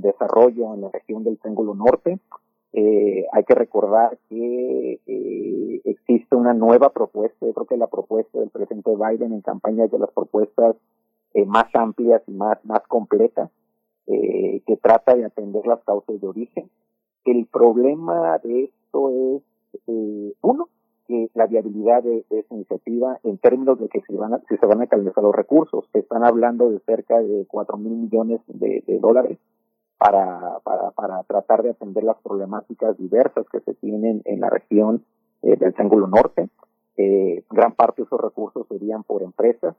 desarrollo 0.00 0.74
en 0.74 0.82
la 0.82 0.90
región 0.90 1.24
del 1.24 1.38
Triángulo 1.38 1.74
Norte. 1.74 2.18
Eh, 2.72 3.26
hay 3.32 3.44
que 3.44 3.54
recordar 3.54 4.18
que 4.28 5.00
eh, 5.06 5.80
existe 5.84 6.34
una 6.34 6.52
nueva 6.52 6.90
propuesta, 6.90 7.46
yo 7.46 7.54
creo 7.54 7.66
que 7.66 7.76
la 7.76 7.86
propuesta 7.86 8.38
del 8.38 8.50
presidente 8.50 8.90
Biden 8.90 9.32
en 9.32 9.40
campaña 9.40 9.84
es 9.84 9.92
de 9.92 9.98
las 9.98 10.10
propuestas 10.10 10.76
eh, 11.34 11.44
más 11.46 11.66
amplias 11.74 12.22
y 12.26 12.32
más, 12.32 12.64
más 12.64 12.82
completas, 12.86 13.50
eh, 14.06 14.62
que 14.66 14.76
trata 14.76 15.14
de 15.14 15.24
atender 15.24 15.66
las 15.66 15.82
causas 15.82 16.20
de 16.20 16.26
origen. 16.26 16.70
El 17.24 17.46
problema 17.46 18.38
de 18.38 18.64
esto 18.64 19.10
es, 19.10 19.42
eh, 19.86 20.34
uno, 20.42 20.68
que 21.06 21.30
la 21.34 21.46
viabilidad 21.46 22.02
de, 22.02 22.24
esa 22.30 22.54
iniciativa 22.54 23.18
en 23.22 23.38
términos 23.38 23.78
de 23.78 23.88
que 23.88 24.00
si, 24.02 24.14
van 24.14 24.34
a, 24.34 24.40
si 24.48 24.56
se 24.56 24.66
van 24.66 24.82
a 24.82 24.86
canalizar 24.86 25.22
los 25.22 25.34
recursos. 25.34 25.84
Se 25.92 26.00
están 26.00 26.24
hablando 26.24 26.70
de 26.70 26.80
cerca 26.80 27.18
de 27.20 27.46
cuatro 27.46 27.76
mil 27.76 27.92
millones 27.92 28.40
de, 28.46 28.82
de 28.86 28.98
dólares 28.98 29.38
para, 29.98 30.58
para, 30.64 30.90
para 30.90 31.22
tratar 31.22 31.62
de 31.62 31.70
atender 31.70 32.04
las 32.04 32.16
problemáticas 32.18 32.96
diversas 32.98 33.46
que 33.50 33.60
se 33.60 33.74
tienen 33.74 34.22
en 34.24 34.40
la 34.40 34.50
región 34.50 35.04
eh, 35.42 35.56
del 35.56 35.74
Triángulo 35.74 36.06
Norte. 36.06 36.48
Eh, 36.96 37.42
gran 37.50 37.72
parte 37.72 38.02
de 38.02 38.06
esos 38.06 38.20
recursos 38.20 38.66
serían 38.68 39.02
por 39.02 39.22
empresas. 39.22 39.74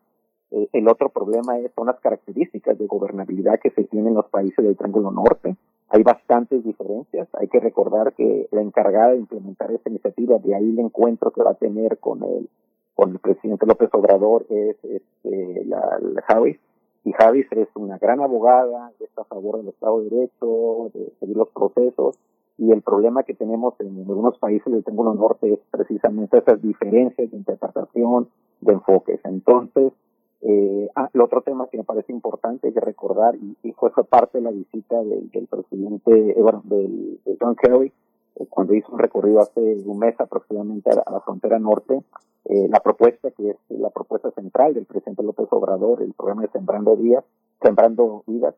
Eh, 0.52 0.68
el 0.74 0.88
otro 0.88 1.10
problema 1.10 1.58
es, 1.60 1.72
son 1.76 1.88
las 1.88 2.00
características 2.00 2.78
de 2.78 2.88
gobernabilidad 2.88 3.60
que 3.60 3.72
se 3.72 3.84
tienen 3.86 4.10
en 4.10 4.16
los 4.16 4.30
países 4.30 4.64
del 4.64 4.78
Triángulo 4.78 5.12
Norte. 5.12 5.56
Hay 5.90 6.04
bastantes 6.04 6.64
diferencias. 6.64 7.28
Hay 7.34 7.48
que 7.48 7.60
recordar 7.60 8.14
que 8.14 8.48
la 8.52 8.62
encargada 8.62 9.12
de 9.12 9.18
implementar 9.18 9.72
esta 9.72 9.90
iniciativa, 9.90 10.38
de 10.40 10.56
ahí 10.56 10.70
el 10.70 10.80
encuentro 10.80 11.32
que 11.32 11.44
va 11.44 11.52
a 11.52 11.56
tener 11.56 12.00
con 12.00 12.24
el, 12.24 12.50
con 12.96 13.12
el 13.12 13.20
presidente 13.20 13.66
López 13.66 13.90
Obrador, 13.94 14.46
es 14.50 14.78
este, 14.84 15.66
la, 15.66 16.00
la 16.02 16.24
Harris. 16.28 16.60
Y 17.04 17.14
Harris 17.18 17.46
es 17.52 17.68
una 17.76 18.00
gran 18.00 18.20
abogada, 18.20 18.92
está 19.00 19.22
a 19.22 19.26
favor 19.26 19.58
del 19.58 19.68
Estado 19.68 20.02
de 20.02 20.10
Derecho, 20.10 20.90
de 20.94 21.14
seguir 21.20 21.38
los 21.38 21.50
procesos. 21.50 22.18
Y 22.58 22.72
el 22.72 22.82
problema 22.82 23.24
que 23.24 23.36
tenemos 23.36 23.80
en 23.80 23.98
algunos 24.08 24.40
países 24.40 24.72
del 24.72 24.84
Triángulo 24.84 25.14
Norte 25.14 25.54
es 25.54 25.60
precisamente 25.70 26.40
esas 26.40 26.62
diferencias 26.62 27.30
de 27.30 27.38
interpretación, 27.38 28.30
de 28.62 28.74
enfoques. 28.74 29.20
Entonces, 29.24 29.94
eh, 30.42 30.90
ah, 30.96 31.10
el 31.14 31.22
otro 31.22 31.42
tema 31.42 31.68
que 31.68 31.78
me 31.78 31.84
parece 31.84 32.12
importante 32.12 32.68
es 32.68 32.76
recordar, 32.76 33.36
y, 33.36 33.58
y 33.64 33.72
fue, 33.74 33.90
fue 33.92 34.04
parte 34.04 34.38
de 34.38 34.44
la 34.44 34.52
visita 34.52 35.02
del, 35.02 35.48
presidente, 35.48 36.32
eh, 36.38 36.42
bueno, 36.42 36.62
del, 36.66 37.20
de 37.26 37.38
John 37.40 37.56
Kerry, 37.56 37.92
eh, 38.36 38.46
cuando 38.50 38.74
hizo 38.74 38.92
un 38.92 39.00
recorrido 39.00 39.40
hace 39.40 39.60
un 39.86 40.00
mes 40.00 40.20
aproximadamente 40.20 40.90
a, 40.92 41.04
a 41.06 41.12
la 41.12 41.22
frontera 41.22 41.60
norte, 41.60 42.04
eh, 42.46 42.68
la 42.70 42.80
propuesta 42.80 43.32
que 43.32 43.52
es 43.52 43.58
la 43.70 43.90
propuesta 43.90 44.30
central 44.32 44.76
del 44.76 44.86
presidente 44.86 45.24
López 45.24 45.48
Obrador, 45.50 46.04
el 46.04 46.14
programa 46.14 46.44
de 46.44 46.50
Sembrando 46.50 46.96
Días, 46.96 47.24
Sembrando 47.62 48.24
Vidas, 48.28 48.54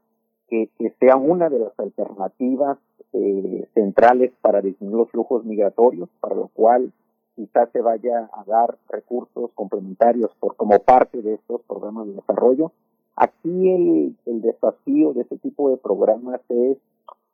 que, 0.50 0.70
que 0.78 0.94
sea 1.00 1.16
una 1.16 1.50
de 1.50 1.60
las 1.60 1.80
alternativas 1.80 2.78
eh, 3.14 3.68
centrales 3.74 4.34
para 4.42 4.62
disminuir 4.62 4.98
los 4.98 5.12
flujos 5.12 5.46
migratorios, 5.46 6.10
para 6.20 6.36
lo 6.36 6.50
cual 6.50 6.92
quizás 7.38 7.70
se 7.72 7.82
vaya 7.82 8.30
a 8.34 8.44
dar 8.46 8.78
recursos 8.90 9.52
complementarios 9.54 10.32
por 10.40 10.56
como 10.56 10.80
parte 10.80 11.22
de 11.22 11.36
estos 11.36 11.62
programas 11.62 12.08
de 12.08 12.14
desarrollo. 12.14 12.72
Aquí 13.16 13.70
el, 13.70 14.16
el 14.26 14.42
desafío 14.42 15.14
de 15.14 15.22
este 15.22 15.38
tipo 15.38 15.70
de 15.70 15.78
programas 15.78 16.42
es 16.50 16.78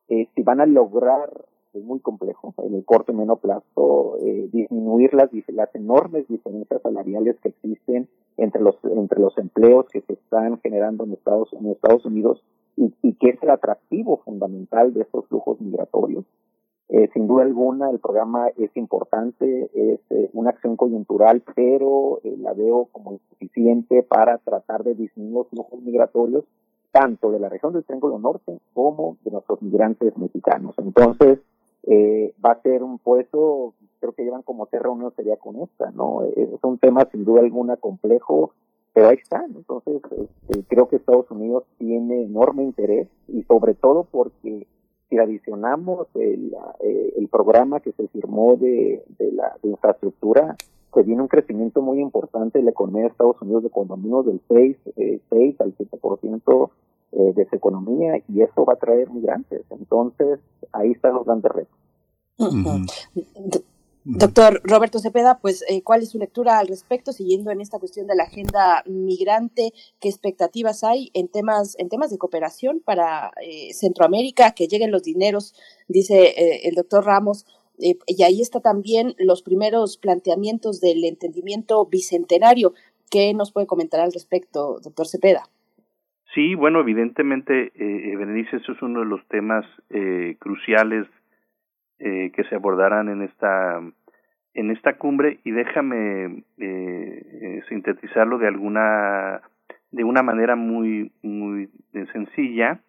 eh, 0.10 0.28
si 0.36 0.44
van 0.44 0.60
a 0.60 0.66
lograr 0.66 1.30
es 1.74 1.84
muy 1.84 2.00
complejo 2.00 2.54
en 2.58 2.76
el 2.76 2.86
corto 2.86 3.14
y 3.14 3.16
medio 3.16 3.38
plazo 3.38 4.18
eh, 4.22 4.50
disminuir 4.52 5.14
las 5.14 5.32
las 5.48 5.74
enormes 5.74 6.28
diferencias 6.28 6.82
salariales 6.82 7.38
que 7.42 7.50
existen 7.50 8.08
entre 8.38 8.62
los 8.62 8.76
entre 8.84 9.22
los 9.22 9.36
empleos 9.38 9.88
que 9.92 10.02
se 10.02 10.14
están 10.14 10.60
generando 10.60 11.06
en 11.06 11.14
Estados 11.14 11.52
en 11.54 11.68
Estados 11.68 12.06
Unidos 12.06 12.44
y, 12.76 12.94
y 13.02 13.14
que 13.14 13.30
es 13.30 13.42
el 13.42 13.50
atractivo 13.50 14.18
fundamental 14.18 14.94
de 14.94 15.02
estos 15.02 15.26
flujos 15.28 15.60
migratorios 15.62 16.26
eh, 16.94 17.10
sin 17.14 17.28
duda 17.28 17.44
alguna 17.44 17.90
el 17.90 18.00
programa 18.00 18.50
es 18.56 18.70
importante 18.78 19.70
es 19.74 20.00
eh, 20.12 20.30
una 20.34 20.52
acción 20.52 20.78
coyuntural 20.78 21.42
pero 21.56 22.22
eh, 22.24 22.36
la 22.38 22.54
veo 22.54 22.88
como 22.92 23.14
insuficiente 23.14 24.04
para 24.04 24.38
tratar 24.38 24.84
de 24.84 24.94
disminuir 24.94 25.34
los 25.34 25.48
flujos 25.50 25.82
migratorios 25.82 26.46
tanto 26.92 27.32
de 27.32 27.40
la 27.40 27.50
región 27.50 27.74
del 27.74 27.84
Triángulo 27.84 28.20
Norte 28.20 28.60
como 28.74 29.18
de 29.26 29.32
nuestros 29.32 29.62
migrantes 29.62 30.16
mexicanos 30.18 30.76
entonces 30.78 31.40
eh, 31.86 32.34
va 32.44 32.52
a 32.52 32.62
ser 32.62 32.82
un 32.82 32.98
puesto, 32.98 33.74
creo 34.00 34.14
que 34.14 34.24
llevan 34.24 34.44
como 34.44 34.68
tres 34.68 34.82
reuniones 34.82 35.14
sería 35.16 35.36
con 35.36 35.58
esta, 35.58 35.92
¿no? 35.92 36.24
Es 36.24 36.64
un 36.64 36.78
tema 36.78 37.06
sin 37.12 37.26
duda 37.26 37.42
alguna 37.42 37.76
complejo, 37.76 38.54
pero 38.94 39.10
ahí 39.10 39.18
está, 39.22 39.44
entonces 39.46 40.02
este, 40.12 40.64
creo 40.70 40.88
que 40.88 40.96
Estados 40.96 41.30
Unidos 41.30 41.66
tiene 41.78 42.24
enorme 42.24 42.64
interés 42.64 43.10
y 43.28 43.44
sobre 43.44 43.74
todo 43.74 44.08
porque 44.10 44.66
adicionamos 45.18 46.08
el, 46.16 46.56
eh, 46.82 47.14
el 47.18 47.28
programa 47.28 47.80
que 47.80 47.92
se 47.92 48.08
firmó 48.08 48.56
de, 48.56 49.04
de 49.20 49.32
la 49.32 49.56
de 49.62 49.70
infraestructura, 49.70 50.56
que 50.94 51.02
viene 51.04 51.22
un 51.22 51.28
crecimiento 51.28 51.82
muy 51.82 52.00
importante 52.00 52.60
de 52.60 52.66
la 52.66 52.72
economía 52.72 53.04
de 53.04 53.10
Estados 53.10 53.42
Unidos 53.42 53.64
de 53.64 53.70
condominios 53.70 54.26
del 54.26 54.42
6, 54.48 54.78
eh, 54.98 55.20
6 55.30 55.62
al 55.62 55.76
7% 55.78 56.70
eh, 57.14 57.34
de 57.36 57.50
su 57.50 57.56
economía 57.56 58.22
y 58.28 58.42
eso 58.42 58.66
va 58.66 58.74
a 58.74 58.78
traer 58.78 59.10
migrantes. 59.10 59.64
Entonces, 59.70 60.40
ahí 60.72 60.92
están 60.92 61.16
los 61.16 61.26
grandes 61.26 61.52
retos. 61.52 61.78
Uh 62.40 62.46
-huh. 62.46 63.64
Doctor 64.06 64.60
Roberto 64.66 65.00
Cepeda, 65.00 65.40
pues, 65.40 65.64
eh, 65.70 65.82
¿cuál 65.82 66.02
es 66.02 66.10
su 66.10 66.18
lectura 66.18 66.60
al 66.60 66.68
respecto, 66.68 67.14
siguiendo 67.14 67.52
en 67.52 67.62
esta 67.62 67.80
cuestión 67.80 68.06
de 68.06 68.16
la 68.16 68.24
agenda 68.24 68.84
migrante? 68.86 69.72
¿Qué 70.02 70.10
expectativas 70.10 70.84
hay 70.84 71.10
en 71.14 71.30
temas, 71.30 71.78
en 71.80 71.88
temas 71.88 72.12
de 72.12 72.18
cooperación 72.18 72.82
para 72.84 73.32
eh, 73.42 73.74
Centroamérica? 73.74 74.52
Que 74.52 74.68
lleguen 74.68 74.92
los 74.92 75.04
dineros, 75.04 75.56
dice 75.88 76.34
eh, 76.36 76.68
el 76.68 76.76
doctor 76.76 77.06
Ramos, 77.06 77.46
eh, 77.80 77.96
y 78.06 78.24
ahí 78.24 78.42
está 78.42 78.60
también 78.60 79.16
los 79.20 79.42
primeros 79.42 79.98
planteamientos 79.98 80.82
del 80.82 81.06
entendimiento 81.06 81.86
bicentenario. 81.86 82.74
¿Qué 83.10 83.34
nos 83.34 83.54
puede 83.54 83.68
comentar 83.68 84.02
al 84.02 84.12
respecto, 84.12 84.82
doctor 84.84 85.08
Cepeda? 85.08 85.44
Sí, 86.36 86.56
bueno, 86.56 86.82
evidentemente, 86.82 87.72
eh, 87.76 88.18
Berenice, 88.18 88.58
eso 88.58 88.74
es 88.74 88.82
uno 88.82 89.00
de 89.00 89.06
los 89.06 89.26
temas 89.30 89.66
cruciales 90.40 91.08
eh, 92.06 92.32
que 92.36 92.44
se 92.44 92.56
abordarán 92.56 93.08
en 93.08 93.22
esta 93.22 93.80
en 94.54 94.72
esta 94.72 94.98
cumbre 94.98 95.40
y 95.46 95.52
déjame 95.52 96.44
eh, 96.58 97.62
sintetizarlo 97.70 98.38
de 98.40 98.48
alguna 98.48 99.42
de 99.90 100.04
una 100.04 100.22
manera 100.22 100.58
muy 100.58 101.14
muy 101.22 101.70
sencilla, 102.12 102.82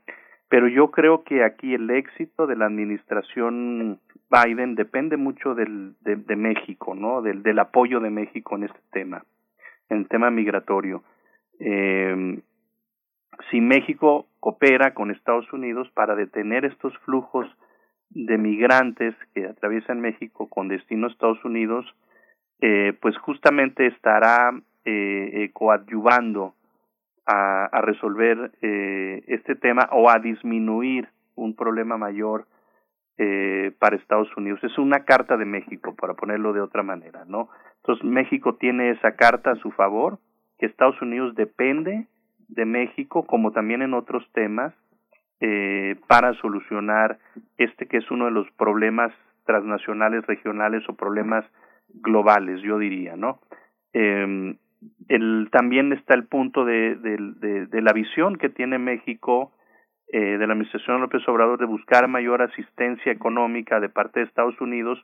pero 0.48 0.66
yo 0.66 0.90
creo 0.90 1.22
que 1.22 1.44
aquí 1.44 1.74
el 1.74 1.88
éxito 1.90 2.48
de 2.48 2.56
la 2.56 2.66
administración 2.66 4.00
Biden 4.30 4.74
depende 4.74 5.16
mucho 5.16 5.54
del, 5.54 5.94
de, 6.00 6.34
México, 6.34 6.96
¿no? 6.96 7.22
Del, 7.22 7.44
del 7.44 7.60
apoyo 7.60 8.00
de 8.00 8.10
México 8.10 8.56
en 8.56 8.64
este 8.64 8.80
tema, 8.90 9.24
en 9.90 9.98
el 9.98 10.08
tema 10.08 10.30
migratorio. 10.30 11.04
Eh, 11.60 12.40
si 13.50 13.60
México 13.60 14.26
coopera 14.40 14.92
con 14.92 15.12
Estados 15.12 15.52
Unidos 15.52 15.88
para 15.94 16.16
detener 16.16 16.64
estos 16.64 16.96
flujos 17.04 17.46
de 18.14 18.38
migrantes 18.38 19.14
que 19.34 19.46
atraviesan 19.46 20.00
México 20.00 20.48
con 20.48 20.68
destino 20.68 21.06
a 21.06 21.10
Estados 21.10 21.44
Unidos, 21.44 21.84
eh, 22.60 22.96
pues 23.00 23.16
justamente 23.18 23.86
estará 23.86 24.50
eh, 24.84 25.30
eh, 25.32 25.50
coadyuvando 25.52 26.54
a, 27.26 27.80
resolver 27.82 28.52
eh, 28.62 29.22
este 29.28 29.54
tema 29.54 29.88
o 29.92 30.10
a 30.10 30.18
disminuir 30.18 31.08
un 31.36 31.54
problema 31.54 31.96
mayor 31.96 32.46
eh, 33.18 33.72
para 33.78 33.96
Estados 33.96 34.28
Unidos. 34.36 34.62
Es 34.62 34.76
una 34.78 35.04
carta 35.04 35.36
de 35.36 35.44
México, 35.44 35.94
para 35.94 36.14
ponerlo 36.14 36.52
de 36.52 36.60
otra 36.60 36.82
manera, 36.82 37.24
¿no? 37.26 37.48
Entonces 37.76 38.04
México 38.04 38.56
tiene 38.56 38.90
esa 38.90 39.16
carta 39.16 39.52
a 39.52 39.56
su 39.56 39.70
favor, 39.70 40.18
que 40.58 40.66
Estados 40.66 41.00
Unidos 41.00 41.34
depende 41.34 42.06
de 42.48 42.64
México, 42.64 43.24
como 43.24 43.52
también 43.52 43.82
en 43.82 43.94
otros 43.94 44.26
temas, 44.32 44.74
eh, 45.46 45.96
para 46.08 46.32
solucionar 46.40 47.18
este 47.58 47.86
que 47.86 47.98
es 47.98 48.10
uno 48.10 48.24
de 48.24 48.30
los 48.30 48.50
problemas 48.52 49.12
transnacionales, 49.44 50.26
regionales 50.26 50.88
o 50.88 50.94
problemas 50.96 51.44
globales, 51.88 52.62
yo 52.62 52.78
diría, 52.78 53.14
¿no? 53.14 53.40
Eh, 53.92 54.56
el, 55.08 55.48
también 55.52 55.92
está 55.92 56.14
el 56.14 56.24
punto 56.24 56.64
de, 56.64 56.94
de, 56.96 57.18
de, 57.40 57.66
de 57.66 57.82
la 57.82 57.92
visión 57.92 58.36
que 58.36 58.48
tiene 58.48 58.78
México 58.78 59.52
eh, 60.10 60.38
de 60.38 60.46
la 60.46 60.54
Administración 60.54 61.02
López 61.02 61.28
Obrador 61.28 61.58
de 61.58 61.66
buscar 61.66 62.08
mayor 62.08 62.40
asistencia 62.40 63.12
económica 63.12 63.80
de 63.80 63.90
parte 63.90 64.20
de 64.20 64.26
Estados 64.26 64.58
Unidos 64.62 64.98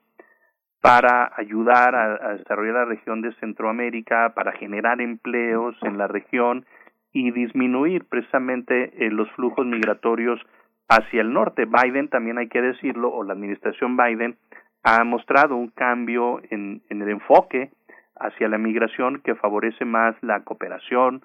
para 0.81 1.33
ayudar 1.37 1.95
a 1.95 2.33
desarrollar 2.39 2.77
la 2.77 2.85
región 2.87 3.21
de 3.21 3.35
Centroamérica, 3.35 4.33
para 4.35 4.53
generar 4.53 5.03
empleos 5.03 5.77
en 5.83 5.99
la 5.99 6.07
región 6.07 6.65
y 7.13 7.31
disminuir 7.33 8.05
precisamente 8.05 9.05
eh, 9.05 9.11
los 9.11 9.31
flujos 9.33 9.67
migratorios 9.67 10.41
hacia 10.89 11.21
el 11.21 11.33
norte. 11.33 11.67
Biden, 11.67 12.09
también 12.09 12.39
hay 12.39 12.49
que 12.49 12.63
decirlo, 12.63 13.13
o 13.13 13.25
la 13.25 13.33
administración 13.33 13.97
Biden, 13.97 14.37
ha 14.83 15.05
mostrado 15.05 15.57
un 15.57 15.69
cambio 15.69 16.41
en, 16.51 16.83
en 16.89 17.03
el 17.03 17.11
enfoque 17.11 17.71
hacia 18.17 18.49
la 18.49 18.59
migración 18.59 19.21
que 19.23 19.35
favorece 19.35 19.85
más 19.85 20.15
la 20.23 20.45
cooperación 20.45 21.23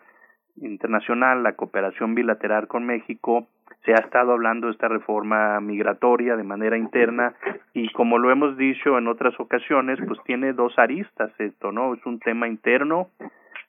internacional, 0.58 1.44
la 1.44 1.54
cooperación 1.54 2.16
bilateral 2.16 2.68
con 2.68 2.86
México. 2.86 3.48
Se 3.84 3.92
ha 3.92 3.98
estado 3.98 4.32
hablando 4.32 4.68
de 4.68 4.74
esta 4.74 4.88
reforma 4.88 5.60
migratoria 5.60 6.36
de 6.36 6.44
manera 6.44 6.78
interna 6.78 7.34
y 7.74 7.92
como 7.92 8.18
lo 8.18 8.32
hemos 8.32 8.58
dicho 8.58 8.98
en 8.98 9.08
otras 9.08 9.40
ocasiones, 9.40 10.00
pues 10.08 10.20
tiene 10.26 10.54
dos 10.54 10.78
aristas 10.80 11.32
esto, 11.40 11.72
¿no? 11.72 11.94
Es 11.94 12.06
un 12.06 12.20
tema 12.20 12.48
interno 12.48 13.10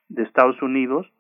de 0.09 0.23
Estados 0.23 0.61
Unidos 0.63 1.11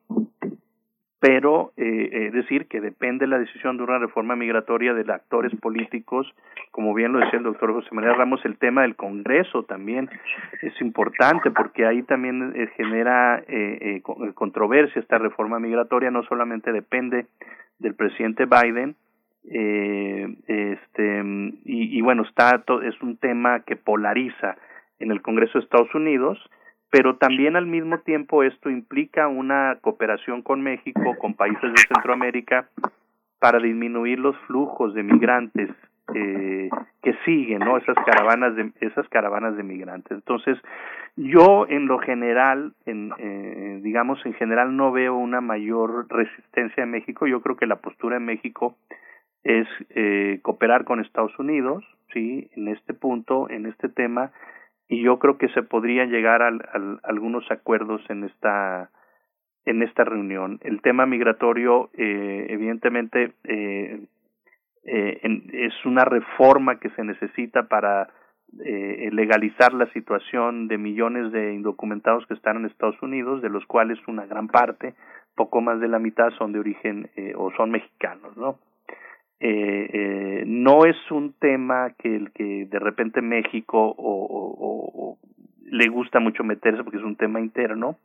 pero 1.18 1.72
eh, 1.76 2.30
decir 2.32 2.66
que 2.66 2.80
depende 2.80 3.26
la 3.26 3.38
decisión 3.38 3.76
de 3.76 3.84
una 3.84 3.98
reforma 3.98 4.36
migratoria 4.36 4.92
de 4.92 5.10
actores 5.12 5.54
políticos, 5.60 6.26
como 6.70 6.92
bien 6.92 7.12
lo 7.12 7.20
decía 7.20 7.38
el 7.38 7.44
doctor 7.44 7.72
José 7.72 7.88
María 7.92 8.12
Ramos, 8.12 8.44
el 8.44 8.58
tema 8.58 8.82
del 8.82 8.96
Congreso 8.96 9.62
también 9.62 10.10
es 10.60 10.78
importante 10.80 11.50
porque 11.50 11.86
ahí 11.86 12.02
también 12.02 12.52
eh, 12.54 12.68
genera 12.76 13.38
eh, 13.48 14.02
eh, 14.04 14.32
controversia 14.34 15.00
esta 15.00 15.18
reforma 15.18 15.58
migratoria, 15.58 16.10
no 16.10 16.22
solamente 16.24 16.72
depende 16.72 17.26
del 17.78 17.94
presidente 17.94 18.44
Biden, 18.44 18.96
eh, 19.48 20.36
este 20.48 21.22
y, 21.64 21.96
y 21.96 22.00
bueno 22.00 22.24
está 22.24 22.64
es 22.82 23.00
un 23.00 23.16
tema 23.16 23.60
que 23.60 23.76
polariza 23.76 24.56
en 24.98 25.12
el 25.12 25.22
Congreso 25.22 25.58
de 25.58 25.64
Estados 25.64 25.94
Unidos 25.94 26.38
pero 26.90 27.16
también 27.16 27.56
al 27.56 27.66
mismo 27.66 27.98
tiempo 27.98 28.42
esto 28.42 28.70
implica 28.70 29.28
una 29.28 29.78
cooperación 29.80 30.42
con 30.42 30.62
México, 30.62 31.16
con 31.18 31.34
países 31.34 31.72
de 31.72 31.82
Centroamérica, 31.92 32.68
para 33.38 33.58
disminuir 33.58 34.18
los 34.18 34.36
flujos 34.46 34.94
de 34.94 35.02
migrantes 35.02 35.70
eh, 36.14 36.70
que 37.02 37.14
siguen, 37.24 37.58
¿no? 37.60 37.76
Esas 37.76 37.96
caravanas 38.04 38.54
de 38.54 38.72
esas 38.80 39.08
caravanas 39.08 39.56
de 39.56 39.62
migrantes. 39.62 40.12
Entonces, 40.12 40.56
yo 41.16 41.66
en 41.68 41.86
lo 41.86 41.98
general, 41.98 42.74
en, 42.84 43.12
eh, 43.18 43.80
digamos 43.82 44.24
en 44.24 44.34
general, 44.34 44.76
no 44.76 44.92
veo 44.92 45.16
una 45.16 45.40
mayor 45.40 46.06
resistencia 46.08 46.84
en 46.84 46.90
México. 46.90 47.26
Yo 47.26 47.40
creo 47.42 47.56
que 47.56 47.66
la 47.66 47.76
postura 47.76 48.16
en 48.16 48.24
México 48.24 48.76
es 49.42 49.66
eh, 49.90 50.40
cooperar 50.42 50.84
con 50.84 51.00
Estados 51.00 51.36
Unidos, 51.38 51.84
sí, 52.12 52.50
en 52.56 52.68
este 52.68 52.94
punto, 52.94 53.48
en 53.48 53.66
este 53.66 53.88
tema, 53.88 54.32
y 54.88 55.02
yo 55.02 55.18
creo 55.18 55.38
que 55.38 55.48
se 55.48 55.62
podrían 55.62 56.10
llegar 56.10 56.42
a, 56.42 56.50
algunos 57.02 57.50
acuerdos 57.50 58.02
en 58.08 58.24
esta 58.24 58.90
en 59.64 59.82
esta 59.82 60.04
reunión. 60.04 60.60
El 60.62 60.80
tema 60.80 61.06
migratorio, 61.06 61.90
eh, 61.94 62.46
evidentemente, 62.50 63.32
eh, 63.44 64.06
eh, 64.84 65.20
es 65.52 65.74
una 65.84 66.04
reforma 66.04 66.78
que 66.78 66.90
se 66.90 67.02
necesita 67.02 67.64
para 67.64 68.08
eh, 68.64 69.10
legalizar 69.12 69.74
la 69.74 69.90
situación 69.92 70.68
de 70.68 70.78
millones 70.78 71.32
de 71.32 71.52
indocumentados 71.52 72.26
que 72.26 72.34
están 72.34 72.56
en 72.56 72.66
Estados 72.66 73.00
Unidos, 73.02 73.42
de 73.42 73.50
los 73.50 73.66
cuales 73.66 73.98
una 74.06 74.24
gran 74.24 74.48
parte, 74.48 74.94
poco 75.34 75.60
más 75.60 75.80
de 75.80 75.88
la 75.88 75.98
mitad, 75.98 76.30
son 76.38 76.52
de 76.52 76.60
origen 76.60 77.10
eh, 77.16 77.34
o 77.36 77.50
son 77.56 77.70
mexicanos, 77.70 78.36
¿no? 78.36 78.58
Eh, 79.38 79.90
eh, 79.92 80.44
no 80.46 80.86
es 80.86 80.96
un 81.10 81.34
tema 81.34 81.90
que 81.98 82.16
el 82.16 82.32
que 82.32 82.66
de 82.66 82.78
repente 82.78 83.20
México 83.20 83.94
o, 83.98 85.18
le 85.64 85.88
gusta 85.88 86.20
mucho 86.20 86.44
meterse 86.44 86.82
porque 86.82 86.98
es 86.98 87.04
un 87.04 87.16
tema 87.16 87.40
interno, 87.40 87.98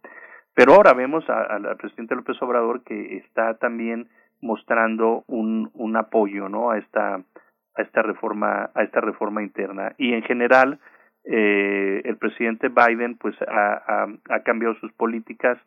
pero 0.53 0.73
ahora 0.73 0.93
vemos 0.93 1.23
al 1.29 1.77
presidente 1.77 2.15
López 2.15 2.41
Obrador 2.41 2.83
que 2.83 3.17
está 3.17 3.53
también 3.53 4.09
mostrando 4.41 5.23
un, 5.27 5.69
un 5.73 5.95
apoyo 5.95 6.49
no 6.49 6.71
a 6.71 6.79
esta 6.79 7.15
a 7.15 7.81
esta 7.81 8.01
reforma 8.01 8.69
a 8.73 8.83
esta 8.83 8.99
reforma 8.99 9.41
interna. 9.41 9.93
Y 9.97 10.13
en 10.13 10.23
general 10.23 10.79
eh, 11.23 12.01
el 12.03 12.17
presidente 12.17 12.69
Biden 12.69 13.15
pues 13.17 13.35
ha, 13.43 13.73
ha, 13.87 14.07
ha 14.29 14.39
cambiado 14.43 14.75
sus 14.75 14.91
políticas 14.93 15.57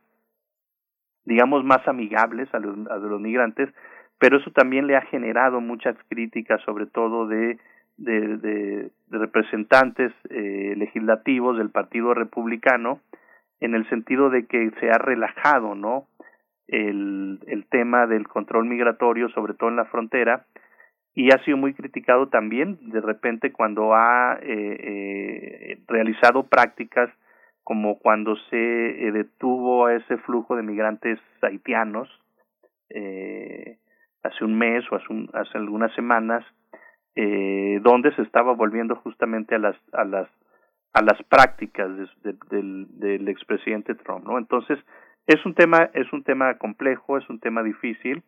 digamos 1.25 1.65
más 1.65 1.87
amigables 1.89 2.53
a 2.53 2.59
los, 2.59 2.77
a 2.91 2.97
los 2.97 3.21
migrantes 3.21 3.71
pero 4.19 4.39
eso 4.39 4.51
también 4.51 4.87
le 4.87 4.97
ha 4.97 5.03
generado 5.03 5.61
muchas 5.61 5.97
críticas, 6.09 6.61
sobre 6.63 6.87
todo 6.87 7.27
de, 7.27 7.59
de, 7.97 8.91
representantes 9.11 10.13
eh, 10.31 10.75
legislativos 10.77 11.59
del 11.59 11.71
Partido 11.71 12.15
Republicano, 12.15 13.01
en 13.61 13.75
el 13.75 13.89
sentido 13.89 14.31
de 14.31 14.47
que 14.47 14.71
se 14.81 14.91
ha 14.91 14.99
relajado, 14.99 15.75
¿no? 15.75 16.07
El, 16.67 17.41
el 17.47 17.67
tema 17.67 18.07
del 18.07 18.27
control 18.27 18.67
migratorio, 18.67 19.29
sobre 19.31 19.55
todo 19.55 19.69
en 19.69 19.77
la 19.77 19.85
frontera, 19.85 20.47
y 21.15 21.33
ha 21.33 21.43
sido 21.45 21.57
muy 21.57 21.75
criticado 21.75 22.29
también 22.29 22.79
de 22.91 23.01
repente 23.01 23.53
cuando 23.53 23.95
ha 23.95 24.39
eh, 24.43 24.77
eh, 24.81 25.79
realizado 25.87 26.45
prácticas 26.45 27.11
como 27.63 27.99
cuando 27.99 28.37
se 28.51 28.57
eh, 29.09 29.13
detuvo 29.13 29.87
a 29.87 29.95
ese 29.95 30.19
flujo 30.19 30.55
de 30.55 30.63
migrantes 30.63 31.19
haitianos 31.41 32.09
eh, 32.91 33.79
hace 34.25 34.45
un 34.45 34.57
mes 34.59 34.85
o 34.91 34.97
hace, 34.97 35.13
un, 35.13 35.31
hace 35.33 35.57
algunas 35.59 35.93
semanas, 35.95 36.45
eh, 37.15 37.79
donde 37.83 38.15
se 38.17 38.23
estaba 38.23 38.55
volviendo 38.55 38.97
justamente 38.97 39.55
a 39.55 39.59
las 39.59 39.77
a 39.93 40.05
las 40.05 40.29
a 40.93 41.03
las 41.03 41.23
prácticas 41.25 41.89
de, 41.97 42.09
de, 42.23 42.39
del, 42.51 42.87
del 42.99 43.29
expresidente 43.29 43.95
Trump, 43.95 44.25
¿no? 44.25 44.39
Entonces 44.39 44.79
es 45.27 45.45
un 45.47 45.55
tema 45.55 45.91
es 45.95 46.13
un 46.13 46.25
tema 46.25 46.59
complejo, 46.59 47.19
es 47.19 47.29
un 47.29 47.39
tema 47.39 47.63
difícil, 47.63 48.23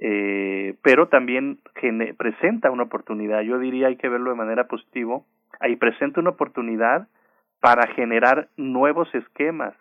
eh, 0.00 0.76
pero 0.82 1.08
también 1.08 1.60
presenta 2.16 2.70
una 2.70 2.84
oportunidad. 2.84 3.42
Yo 3.42 3.58
diría 3.58 3.88
hay 3.88 3.96
que 3.96 4.08
verlo 4.08 4.30
de 4.30 4.36
manera 4.36 4.66
positiva. 4.66 5.20
Ahí 5.60 5.76
presenta 5.76 6.20
una 6.20 6.30
oportunidad 6.30 7.08
para 7.60 7.86
generar 7.94 8.48
nuevos 8.56 9.12
esquemas 9.14 9.74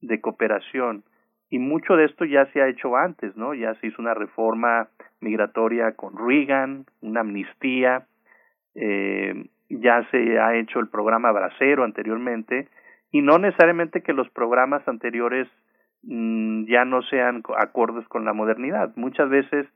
de 0.00 0.20
cooperación 0.20 1.04
y 1.50 1.58
mucho 1.58 1.96
de 1.96 2.06
esto 2.06 2.24
ya 2.24 2.46
se 2.52 2.62
ha 2.62 2.68
hecho 2.68 2.96
antes, 2.96 3.36
¿no? 3.36 3.54
Ya 3.54 3.74
se 3.76 3.86
hizo 3.86 4.00
una 4.00 4.14
reforma 4.14 4.88
migratoria 5.20 5.92
con 5.92 6.14
Reagan, 6.16 6.86
una 7.00 7.20
amnistía, 7.20 8.06
eh, 8.74 9.46
ya 9.68 10.06
se 10.10 10.38
ha 10.38 10.56
hecho 10.56 10.80
el 10.80 10.88
programa 10.88 11.32
Bracero 11.32 11.84
anteriormente 11.84 12.68
y 13.10 13.22
no 13.22 13.38
necesariamente 13.38 14.02
que 14.02 14.12
los 14.12 14.28
programas 14.30 14.86
anteriores 14.88 15.48
mm, 16.02 16.64
ya 16.66 16.84
no 16.84 17.02
sean 17.02 17.42
acordes 17.56 18.06
con 18.08 18.24
la 18.24 18.32
modernidad. 18.32 18.92
Muchas 18.96 19.28
veces 19.28 19.66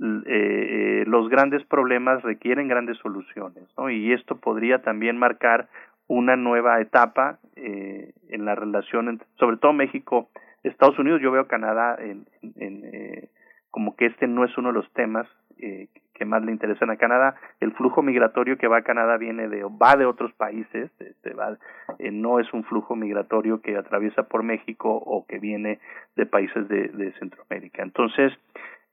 eh, 0.00 0.22
eh, 0.26 1.04
los 1.06 1.28
grandes 1.28 1.62
problemas 1.64 2.22
requieren 2.22 2.68
grandes 2.68 2.96
soluciones, 2.98 3.64
¿no? 3.76 3.90
Y 3.90 4.12
esto 4.12 4.36
podría 4.36 4.80
también 4.80 5.18
marcar 5.18 5.68
una 6.06 6.36
nueva 6.36 6.80
etapa 6.80 7.38
eh, 7.54 8.14
en 8.30 8.46
la 8.46 8.54
relación, 8.54 9.10
entre, 9.10 9.28
sobre 9.38 9.58
todo 9.58 9.74
México, 9.74 10.30
Estados 10.62 10.98
Unidos. 10.98 11.20
Yo 11.22 11.30
veo 11.30 11.46
Canadá 11.46 11.96
en, 11.98 12.26
eh, 12.42 13.28
como 13.70 13.96
que 13.96 14.06
este 14.06 14.26
no 14.26 14.44
es 14.44 14.56
uno 14.58 14.68
de 14.68 14.74
los 14.74 14.92
temas 14.92 15.26
eh, 15.58 15.88
que 16.20 16.26
más 16.26 16.44
le 16.44 16.52
interesan 16.52 16.90
a 16.90 16.96
Canadá. 16.96 17.34
El 17.60 17.72
flujo 17.72 18.02
migratorio 18.02 18.58
que 18.58 18.68
va 18.68 18.78
a 18.78 18.82
Canadá 18.82 19.16
viene 19.16 19.48
de 19.48 19.64
va 19.64 19.96
de 19.96 20.04
otros 20.04 20.32
países, 20.34 20.90
este, 21.00 21.32
va, 21.32 21.56
eh, 21.98 22.10
no 22.10 22.38
es 22.40 22.52
un 22.52 22.62
flujo 22.64 22.94
migratorio 22.94 23.62
que 23.62 23.74
atraviesa 23.74 24.24
por 24.24 24.42
México 24.42 24.90
o 24.94 25.24
que 25.26 25.38
viene 25.38 25.80
de 26.16 26.26
países 26.26 26.68
de, 26.68 27.12
Centroamérica. 27.18 27.82
Entonces, 27.82 28.32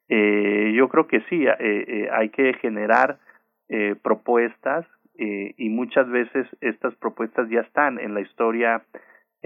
eh, 0.07 0.71
yo 0.73 0.87
creo 0.87 1.07
que 1.07 1.19
sí, 1.29 1.45
eh, 1.45 1.55
eh, 1.59 2.09
hay 2.11 2.29
que 2.29 2.53
generar 2.55 3.19
propuestas 4.01 4.85
y 5.19 5.67
muchas 5.67 6.07
veces 6.09 6.47
estas 6.61 6.95
propuestas 6.95 7.49
ya 7.49 7.59
están 7.59 7.99
en 7.99 8.13
la 8.13 8.21
historia 8.21 8.83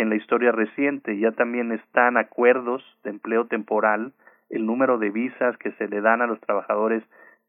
en 0.02 0.10
la 0.10 0.16
historia 0.16 0.52
reciente 0.52 1.18
ya 1.20 1.32
también 1.32 1.72
están 1.72 2.18
acuerdos 2.18 2.84
de 3.04 3.12
empleo 3.12 3.46
temporal 3.46 4.14
el 4.50 4.66
número 4.66 4.98
de 4.98 5.12
visas 5.12 5.56
que 5.58 5.72
se 5.74 5.88
le 5.88 6.02
dan 6.02 6.22
a 6.22 6.28
los 6.28 6.40
trabajadores 6.42 7.04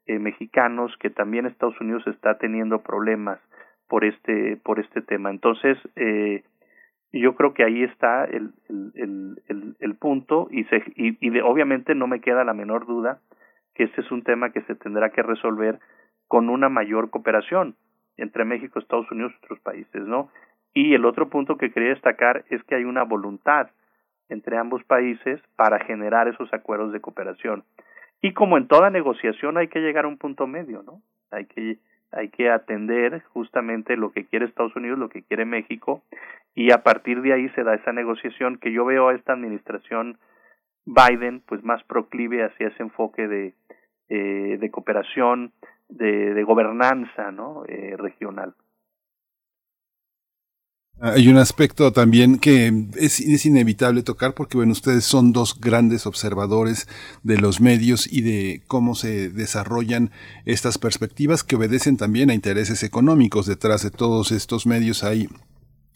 eh, 0.05 0.19
mexicanos 0.19 0.95
que 0.99 1.09
también 1.09 1.45
Estados 1.45 1.79
Unidos 1.81 2.05
está 2.07 2.37
teniendo 2.37 2.83
problemas 2.83 3.39
por 3.87 4.05
este 4.05 4.57
por 4.63 4.79
este 4.79 5.01
tema 5.01 5.31
entonces 5.31 5.77
eh, 5.95 6.43
yo 7.11 7.35
creo 7.35 7.53
que 7.53 7.63
ahí 7.63 7.83
está 7.83 8.25
el 8.25 8.53
el, 8.95 9.75
el, 9.79 9.95
punto 9.95 10.47
y 10.51 10.63
se 10.65 10.77
y, 10.95 11.17
y 11.25 11.29
de, 11.31 11.41
obviamente 11.41 11.95
no 11.95 12.07
me 12.07 12.21
queda 12.21 12.43
la 12.43 12.53
menor 12.53 12.85
duda 12.85 13.19
que 13.73 13.85
este 13.85 14.01
es 14.01 14.11
un 14.11 14.23
tema 14.23 14.51
que 14.51 14.61
se 14.61 14.75
tendrá 14.75 15.09
que 15.09 15.23
resolver 15.23 15.79
con 16.27 16.49
una 16.49 16.69
mayor 16.69 17.09
cooperación 17.09 17.75
entre 18.17 18.45
México, 18.45 18.79
Estados 18.79 19.09
Unidos 19.11 19.33
y 19.33 19.45
otros 19.45 19.59
países, 19.61 20.03
¿no? 20.03 20.29
Y 20.73 20.93
el 20.93 21.05
otro 21.05 21.29
punto 21.29 21.57
que 21.57 21.71
quería 21.71 21.89
destacar 21.89 22.45
es 22.49 22.63
que 22.63 22.75
hay 22.75 22.83
una 22.83 23.03
voluntad 23.03 23.69
entre 24.29 24.57
ambos 24.57 24.83
países 24.85 25.41
para 25.55 25.79
generar 25.85 26.27
esos 26.27 26.51
acuerdos 26.53 26.91
de 26.91 27.01
cooperación. 27.01 27.63
Y 28.21 28.33
como 28.33 28.57
en 28.57 28.67
toda 28.67 28.89
negociación 28.89 29.57
hay 29.57 29.67
que 29.67 29.79
llegar 29.79 30.05
a 30.05 30.07
un 30.07 30.17
punto 30.17 30.47
medio, 30.47 30.81
¿no? 30.83 31.01
Hay 31.31 31.45
que 31.45 31.77
hay 32.11 32.29
que 32.29 32.51
atender 32.51 33.23
justamente 33.33 33.97
lo 33.97 34.11
que 34.11 34.25
quiere 34.25 34.45
Estados 34.45 34.75
Unidos, 34.75 34.99
lo 34.99 35.09
que 35.09 35.23
quiere 35.23 35.45
México, 35.45 36.03
y 36.53 36.71
a 36.71 36.83
partir 36.83 37.21
de 37.21 37.33
ahí 37.33 37.49
se 37.49 37.63
da 37.63 37.73
esa 37.73 37.91
negociación 37.91 38.57
que 38.57 38.71
yo 38.71 38.85
veo 38.85 39.09
a 39.09 39.15
esta 39.15 39.33
administración 39.33 40.19
Biden 40.85 41.41
pues 41.47 41.63
más 41.63 41.83
proclive 41.83 42.43
hacia 42.43 42.67
ese 42.67 42.83
enfoque 42.83 43.27
de, 43.27 43.53
eh, 44.09 44.57
de 44.59 44.71
cooperación, 44.71 45.53
de, 45.89 46.33
de 46.33 46.43
gobernanza 46.43 47.31
¿no? 47.31 47.63
eh, 47.67 47.95
regional. 47.97 48.53
Hay 51.05 51.27
un 51.27 51.37
aspecto 51.37 51.91
también 51.91 52.39
que 52.39 52.85
es, 52.95 53.45
inevitable 53.45 54.03
tocar 54.03 54.33
porque, 54.33 54.55
bueno, 54.55 54.71
ustedes 54.71 55.03
son 55.03 55.33
dos 55.33 55.59
grandes 55.59 56.05
observadores 56.05 56.87
de 57.23 57.37
los 57.37 57.59
medios 57.59 58.07
y 58.09 58.21
de 58.21 58.61
cómo 58.67 58.95
se 58.95 59.27
desarrollan 59.27 60.11
estas 60.45 60.77
perspectivas 60.77 61.43
que 61.43 61.57
obedecen 61.57 61.97
también 61.97 62.29
a 62.29 62.33
intereses 62.33 62.83
económicos. 62.83 63.47
Detrás 63.47 63.83
de 63.83 63.91
todos 63.91 64.31
estos 64.31 64.65
medios 64.65 65.03
hay 65.03 65.27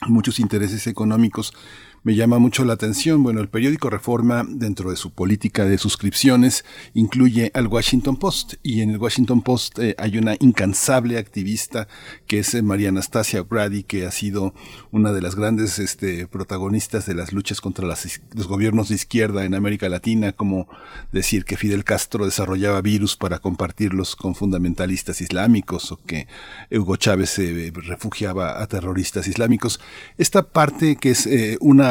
muchos 0.09 0.41
intereses 0.41 0.87
económicos 0.87 1.53
me 2.03 2.15
llama 2.15 2.39
mucho 2.39 2.63
la 2.63 2.73
atención. 2.73 3.23
Bueno, 3.23 3.41
el 3.41 3.49
periódico 3.49 3.89
Reforma, 3.89 4.45
dentro 4.47 4.91
de 4.91 4.95
su 4.95 5.11
política 5.11 5.65
de 5.65 5.77
suscripciones, 5.77 6.63
incluye 6.93 7.51
al 7.53 7.67
Washington 7.67 8.17
Post. 8.17 8.55
Y 8.63 8.81
en 8.81 8.91
el 8.91 8.97
Washington 8.97 9.41
Post 9.41 9.79
eh, 9.79 9.95
hay 9.97 10.17
una 10.17 10.35
incansable 10.39 11.17
activista 11.17 11.87
que 12.27 12.39
es 12.39 12.53
eh, 12.53 12.61
María 12.61 12.89
Anastasia 12.89 13.41
Brady, 13.41 13.83
que 13.83 14.05
ha 14.05 14.11
sido 14.11 14.53
una 14.91 15.11
de 15.11 15.21
las 15.21 15.35
grandes 15.35 15.79
este, 15.79 16.27
protagonistas 16.27 17.05
de 17.05 17.15
las 17.15 17.33
luchas 17.33 17.61
contra 17.61 17.85
las, 17.85 18.21
los 18.33 18.47
gobiernos 18.47 18.89
de 18.89 18.95
izquierda 18.95 19.45
en 19.45 19.53
América 19.53 19.89
Latina, 19.89 20.31
como 20.31 20.67
decir 21.11 21.45
que 21.45 21.57
Fidel 21.57 21.83
Castro 21.83 22.25
desarrollaba 22.25 22.81
virus 22.81 23.15
para 23.15 23.39
compartirlos 23.39 24.15
con 24.15 24.35
fundamentalistas 24.35 25.21
islámicos 25.21 25.91
o 25.91 25.97
que 25.97 26.27
Hugo 26.71 26.95
Chávez 26.95 27.31
se 27.31 27.71
refugiaba 27.73 28.61
a 28.61 28.67
terroristas 28.67 29.27
islámicos. 29.27 29.79
Esta 30.17 30.43
parte 30.43 30.95
que 30.95 31.11
es 31.11 31.27
eh, 31.27 31.57
una 31.59 31.86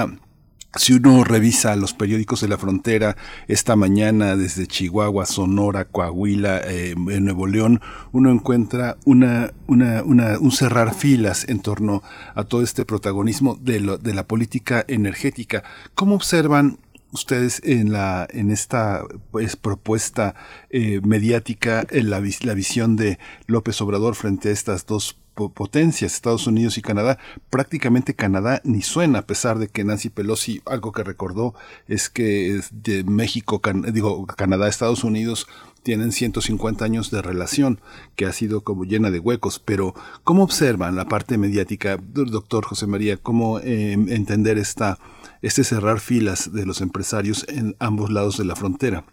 si 0.77 0.93
uno 0.93 1.24
revisa 1.24 1.74
los 1.77 1.94
periódicos 1.94 2.40
de 2.40 2.48
la 2.48 2.59
frontera 2.59 3.16
esta 3.48 3.77
mañana 3.77 4.36
desde 4.36 4.66
Chihuahua, 4.66 5.27
Sonora, 5.27 5.86
Coahuila, 5.86 6.60
eh, 6.64 6.90
en 6.93 7.24
Nuevo 7.24 7.47
León, 7.47 7.81
uno 8.12 8.31
encuentra 8.31 8.97
un 9.05 10.52
cerrar 10.52 10.94
filas 10.94 11.48
en 11.48 11.60
torno 11.60 12.02
a 12.35 12.44
todo 12.44 12.62
este 12.62 12.85
protagonismo 12.85 13.56
de, 13.60 13.81
la 13.81 14.27
política 14.27 14.85
energética. 14.86 15.62
¿Cómo 15.94 16.14
observan 16.14 16.78
ustedes 17.12 17.62
en 17.64 18.51
esta 18.51 19.02
pues, 19.31 19.56
propuesta 19.56 20.35
eh, 20.68 21.01
mediática 21.02 21.86
en 21.90 22.10
la, 22.10 22.23
la 22.43 22.55
visión 22.55 22.97
de 22.97 23.18
López 23.47 23.81
Obrador 23.81 24.14
frente 24.14 24.51
a 24.51 24.52
estas 24.52 24.85
dos 24.85 25.16
potencias, 25.37 26.15
Estados 26.15 26.47
Unidos 26.47 26.79
y 26.79 26.83
Canadá. 26.83 27.19
Prácticamente 27.51 28.15
Canadá 28.15 28.61
ni 28.65 28.83
suena, 28.83 29.21
a 29.21 29.27
pesar 29.27 29.59
de 29.59 29.69
que 29.69 29.85
Nancy 29.85 30.09
Pelosi 30.09 30.63
algo 30.67 30.93
que 30.93 31.05
recordó 31.05 31.55
es 31.87 32.09
que 32.09 32.61
de 32.73 33.05
México, 33.05 33.61
digo, 33.93 34.27
Canadá, 34.27 34.69
Estados 34.69 35.05
Unidos 35.05 35.47
tienen 35.83 36.11
150 36.11 36.85
años 36.85 37.13
de 37.13 37.23
relación 37.23 37.79
que 38.17 38.27
ha 38.27 38.33
sido 38.33 38.63
como 38.63 38.85
llena 38.85 39.13
de 39.13 39.21
huecos, 39.21 39.61
pero 39.61 39.95
¿cómo 40.25 40.43
observan 40.43 40.97
la 40.97 41.05
parte 41.05 41.39
mediática, 41.39 41.97
doctor 42.03 42.65
José 42.65 42.89
María? 42.89 43.17
¿Cómo 43.19 43.61
eh, 43.61 43.93
entender 43.93 44.59
esta, 44.59 44.99
este 45.43 45.63
cerrar 45.63 46.01
filas 46.01 46.53
de 46.53 46.67
los 46.67 46.81
empresarios 46.81 47.47
en 47.49 47.77
ambos 47.79 48.11
lados 48.11 48.37
de 48.37 48.47
la 48.47 48.57
frontera? 48.57 49.05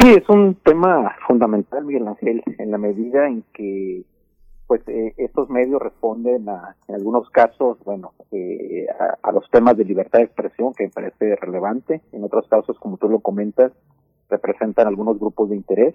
Sí, 0.00 0.10
es 0.10 0.28
un 0.28 0.54
tema 0.54 1.16
fundamental, 1.26 1.84
Miguel 1.84 2.06
Ángel, 2.08 2.42
en 2.58 2.70
la 2.70 2.78
medida 2.78 3.26
en 3.26 3.42
que 3.54 4.04
pues 4.68 4.86
eh, 4.86 5.14
estos 5.16 5.50
medios 5.50 5.82
responden 5.82 6.48
a, 6.48 6.76
en 6.86 6.94
algunos 6.94 7.28
casos, 7.30 7.78
bueno, 7.84 8.12
eh, 8.30 8.86
a, 9.00 9.16
a, 9.28 9.32
los 9.32 9.50
temas 9.50 9.76
de 9.78 9.84
libertad 9.84 10.18
de 10.18 10.26
expresión 10.26 10.74
que 10.74 10.84
me 10.84 10.90
parece 10.90 11.34
relevante, 11.36 12.02
en 12.12 12.22
otros 12.22 12.46
casos, 12.48 12.78
como 12.78 12.98
tú 12.98 13.08
lo 13.08 13.20
comentas, 13.20 13.72
representan 14.28 14.86
algunos 14.86 15.18
grupos 15.18 15.48
de 15.48 15.56
interés, 15.56 15.94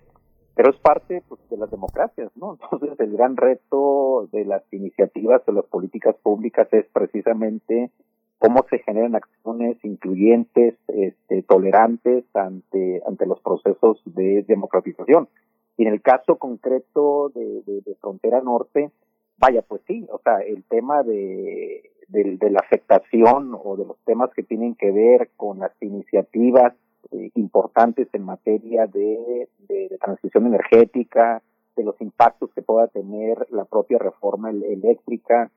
pero 0.56 0.72
es 0.72 0.78
parte 0.78 1.22
pues, 1.28 1.40
de 1.50 1.58
las 1.58 1.70
democracias, 1.70 2.32
¿no? 2.36 2.58
Entonces 2.72 3.00
el 3.00 3.14
gran 3.14 3.38
reto 3.38 4.28
de 4.32 4.44
las 4.44 4.64
iniciativas, 4.74 5.46
de 5.46 5.54
las 5.54 5.66
políticas 5.66 6.16
públicas 6.24 6.68
es 6.72 6.86
precisamente 6.92 7.92
cómo 8.40 8.66
se 8.70 8.80
generan 8.80 9.16
acciones 9.16 9.78
incluyentes, 9.84 10.76
este, 10.88 11.44
tolerantes 11.44 12.26
ante, 12.34 13.02
ante 13.08 13.26
los 13.26 13.40
procesos 13.40 14.02
de 14.06 14.44
democratización. 14.48 15.30
Y 15.78 15.84
en 15.86 15.94
el 15.94 16.02
caso 16.02 16.38
concreto 16.38 17.30
de, 17.30 17.62
de, 17.66 17.96
Frontera 17.96 18.42
Norte, 18.42 18.92
vaya, 19.38 19.62
pues 19.64 19.82
sí, 19.88 20.06
o 20.12 20.20
sea, 20.20 20.40
el 20.40 20.64
tema 20.66 21.04
de, 21.04 21.92
de, 22.10 22.38
de, 22.38 22.50
la 22.52 22.60
afectación 22.60 23.58
o 23.62 23.76
de 23.76 23.86
los 23.86 23.98
temas 24.06 24.30
que 24.36 24.44
tienen 24.44 24.76
que 24.76 24.92
ver 24.92 25.32
con 25.36 25.60
las 25.60 25.72
iniciativas 25.82 26.74
eh, 27.12 27.32
importantes 27.36 28.08
en 28.14 28.24
materia 28.24 28.88
de, 28.88 29.50
de, 29.68 29.98
transición 30.00 30.48
energética, 30.48 31.42
de 31.76 31.84
los 31.84 32.00
impactos 32.02 32.52
que 32.54 32.62
pueda 32.62 32.88
tener 32.88 33.48
la 33.50 33.66
propia 33.66 33.98
reforma 33.98 34.52
eléctrica, 34.52 35.52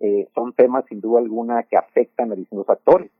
eh, 0.00 0.28
son 0.34 0.52
temas 0.52 0.84
sin 0.88 1.00
duda 1.00 1.20
alguna 1.20 1.62
que 1.64 1.76
afectan 1.76 2.32
a 2.32 2.36
distintos 2.36 2.68
actores. 2.68 3.10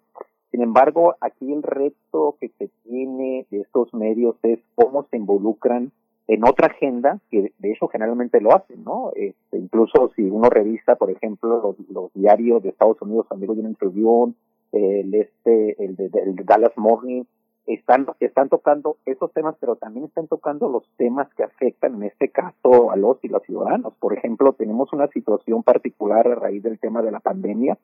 Sin 0.50 0.62
embargo, 0.62 1.14
aquí 1.20 1.52
el 1.52 1.62
reto 1.62 2.36
que 2.40 2.48
se 2.58 2.68
tiene 2.84 3.46
de 3.50 3.60
estos 3.60 3.92
medios 3.92 4.36
es 4.42 4.60
cómo 4.74 5.04
se 5.10 5.16
involucran 5.16 5.92
en 6.28 6.44
otra 6.44 6.66
agenda, 6.66 7.18
que 7.30 7.52
de 7.58 7.72
hecho 7.72 7.88
generalmente 7.88 8.40
lo 8.40 8.54
hacen, 8.54 8.84
¿no? 8.84 9.12
Este, 9.16 9.56
incluso 9.56 10.12
si 10.14 10.22
uno 10.22 10.50
revisa, 10.50 10.96
por 10.96 11.10
ejemplo, 11.10 11.74
los, 11.88 12.12
diarios 12.12 12.62
de 12.62 12.68
Estados 12.68 13.00
Unidos, 13.00 13.26
Amigos 13.30 13.56
de 13.56 13.62
una 13.62 13.74
Tribune, 13.74 14.34
el 14.72 15.14
este, 15.14 15.82
el 15.82 15.96
de, 15.96 16.10
el 16.12 16.36
Dallas 16.44 16.76
Morning, 16.76 17.24
están, 17.66 18.06
están 18.20 18.50
tocando 18.50 18.98
esos 19.06 19.32
temas, 19.32 19.56
pero 19.58 19.76
también 19.76 20.04
están 20.04 20.26
tocando 20.26 20.68
los 20.68 20.84
temas 20.98 21.32
que 21.34 21.44
afectan, 21.44 21.94
en 21.94 22.02
este 22.04 22.28
caso, 22.28 22.90
a 22.90 22.96
los 22.96 23.18
y 23.24 23.28
los 23.28 23.42
ciudadanos. 23.44 23.94
Por 23.98 24.16
ejemplo, 24.16 24.52
tenemos 24.52 24.92
una 24.92 25.08
situación 25.08 25.62
particular 25.62 26.28
a 26.28 26.34
raíz 26.34 26.62
del 26.62 26.78
tema 26.78 27.00
de 27.00 27.10
la 27.10 27.20
pandemia, 27.20 27.78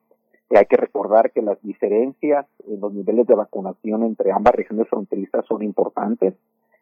que 0.51 0.59
hay 0.59 0.67
que 0.67 0.77
recordar 0.77 1.33
que 1.33 1.41
las 1.41 1.61
diferencias 1.63 2.47
en 2.69 2.81
los 2.81 2.93
niveles 2.93 3.27
de 3.27 3.35
vacunación 3.35 4.03
entre 4.03 4.33
ambas 4.33 4.55
regiones 4.55 4.87
fronterizas 4.89 5.47
son 5.47 5.63
importantes 5.63 6.35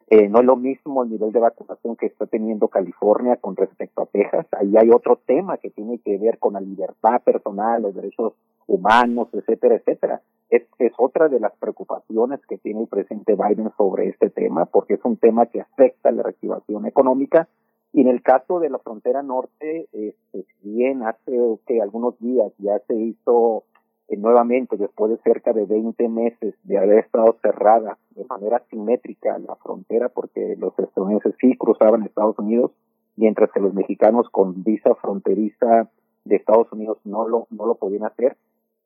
Eh, 0.07 0.27
no 0.29 0.39
es 0.39 0.45
lo 0.45 0.55
mismo 0.55 1.03
el 1.03 1.09
nivel 1.09 1.31
de 1.31 1.39
vacunación 1.39 1.95
que 1.95 2.07
está 2.07 2.25
teniendo 2.25 2.67
California 2.67 3.37
con 3.37 3.55
respecto 3.55 4.01
a 4.01 4.05
Texas. 4.05 4.45
Ahí 4.51 4.75
hay 4.77 4.89
otro 4.91 5.19
tema 5.25 5.57
que 5.57 5.69
tiene 5.69 5.99
que 5.99 6.17
ver 6.17 6.39
con 6.39 6.53
la 6.53 6.61
libertad 6.61 7.21
personal, 7.23 7.81
los 7.81 7.95
derechos 7.95 8.33
humanos, 8.67 9.29
etcétera, 9.33 9.75
etcétera. 9.75 10.21
Es, 10.49 10.63
es 10.79 10.93
otra 10.97 11.29
de 11.29 11.39
las 11.39 11.53
preocupaciones 11.57 12.39
que 12.47 12.57
tiene 12.57 12.81
el 12.81 12.87
presidente 12.87 13.35
Biden 13.35 13.71
sobre 13.77 14.09
este 14.09 14.29
tema, 14.29 14.65
porque 14.65 14.95
es 14.95 15.05
un 15.05 15.17
tema 15.17 15.45
que 15.47 15.61
afecta 15.61 16.11
la 16.11 16.23
reactivación 16.23 16.85
económica. 16.85 17.47
Y 17.91 18.01
en 18.01 18.07
el 18.07 18.21
caso 18.21 18.59
de 18.59 18.69
la 18.69 18.79
frontera 18.79 19.21
norte, 19.21 19.87
este, 19.91 20.45
bien 20.61 21.03
hace 21.03 21.59
que 21.67 21.81
algunos 21.81 22.19
días 22.19 22.51
ya 22.57 22.79
se 22.87 22.95
hizo 22.95 23.63
eh, 24.09 24.17
nuevamente, 24.17 24.77
después 24.77 25.11
de 25.11 25.17
cerca 25.23 25.53
de 25.53 25.65
20 25.65 26.09
meses 26.09 26.55
de 26.63 26.77
haber 26.77 26.99
estado 26.99 27.37
cerrada 27.41 27.97
de 28.11 28.25
manera 28.25 28.61
simétrica 28.69 29.37
la 29.39 29.55
frontera, 29.55 30.09
porque 30.09 30.55
los 30.57 30.77
estadounidenses 30.77 31.35
sí 31.39 31.57
cruzaban 31.57 32.03
Estados 32.03 32.37
Unidos, 32.37 32.71
mientras 33.15 33.51
que 33.51 33.59
los 33.59 33.73
mexicanos 33.73 34.29
con 34.29 34.63
visa 34.63 34.95
fronteriza 34.95 35.89
de 36.25 36.35
Estados 36.35 36.71
Unidos 36.71 36.97
no 37.03 37.27
lo, 37.27 37.47
no 37.49 37.65
lo 37.65 37.75
podían 37.75 38.05
hacer. 38.05 38.35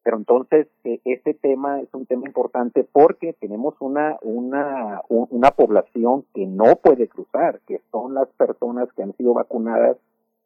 Pero 0.03 0.18
entonces, 0.18 0.68
eh, 0.85 1.02
este 1.03 1.34
tema 1.34 1.81
es 1.81 1.94
un 1.94 2.06
tema 2.06 2.26
importante 2.26 2.85
porque 2.89 3.34
tenemos 3.34 3.76
una, 3.81 4.18
una, 4.22 5.02
una 5.10 5.52
población 5.52 6.23
que 6.34 6.45
no 6.45 6.77
puede 6.77 7.10
cruzar, 7.10 7.60
que 7.68 7.81
son 7.91 8.14
las 8.14 8.30
personas 8.30 8.88
que 8.94 9.03
han 9.03 9.14
sido 9.18 9.34
vacunadas 9.34 9.98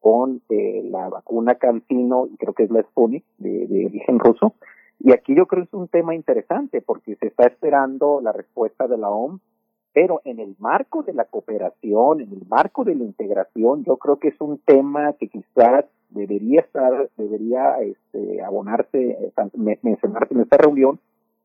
con 0.01 0.41
eh, 0.49 0.81
la 0.89 1.07
vacuna 1.07 1.55
Cancino, 1.55 2.27
y 2.27 2.35
creo 2.35 2.53
que 2.53 2.63
es 2.63 2.71
la 2.71 2.81
Sputnik, 2.81 3.23
de, 3.37 3.67
de 3.67 3.85
origen 3.85 4.19
ruso. 4.19 4.55
Y 4.99 5.13
aquí 5.13 5.33
yo 5.35 5.45
creo 5.45 5.63
que 5.63 5.67
es 5.67 5.73
un 5.73 5.87
tema 5.87 6.13
interesante 6.13 6.81
porque 6.81 7.15
se 7.15 7.27
está 7.27 7.47
esperando 7.47 8.19
la 8.21 8.33
respuesta 8.33 8.87
de 8.87 8.97
la 8.97 9.09
OMS, 9.09 9.41
pero 9.93 10.21
en 10.25 10.39
el 10.39 10.55
marco 10.59 11.03
de 11.03 11.13
la 11.13 11.25
cooperación, 11.25 12.21
en 12.21 12.31
el 12.31 12.45
marco 12.47 12.83
de 12.83 12.95
la 12.95 13.03
integración, 13.03 13.83
yo 13.83 13.97
creo 13.97 14.17
que 14.17 14.29
es 14.29 14.39
un 14.39 14.57
tema 14.59 15.13
que 15.13 15.27
quizás 15.27 15.85
debería 16.09 16.61
estar, 16.61 17.09
debería 17.17 17.77
este, 17.81 18.41
abonarse, 18.41 19.11
eh, 19.11 19.33
mencionarse 19.81 20.33
en 20.33 20.41
esta 20.41 20.57
reunión, 20.57 20.99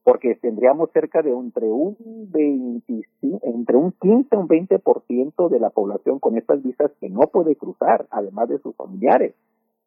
porque 0.07 0.37
tendríamos 0.37 0.93
cerca 0.93 1.21
de 1.21 1.33
entre 1.33 1.67
un 1.67 1.97
25, 2.31 3.41
entre 3.43 3.77
un 3.77 3.91
15 3.91 4.29
y 4.31 4.37
un 4.37 4.47
20% 4.47 5.49
de 5.49 5.59
la 5.59 5.71
población 5.71 6.21
con 6.21 6.39
estas 6.39 6.63
visas 6.63 6.93
que 7.01 7.09
no 7.09 7.23
puede 7.23 7.57
cruzar, 7.57 8.07
además 8.13 8.49
de 8.49 8.61
sus 8.61 8.77
familiares. 8.77 9.35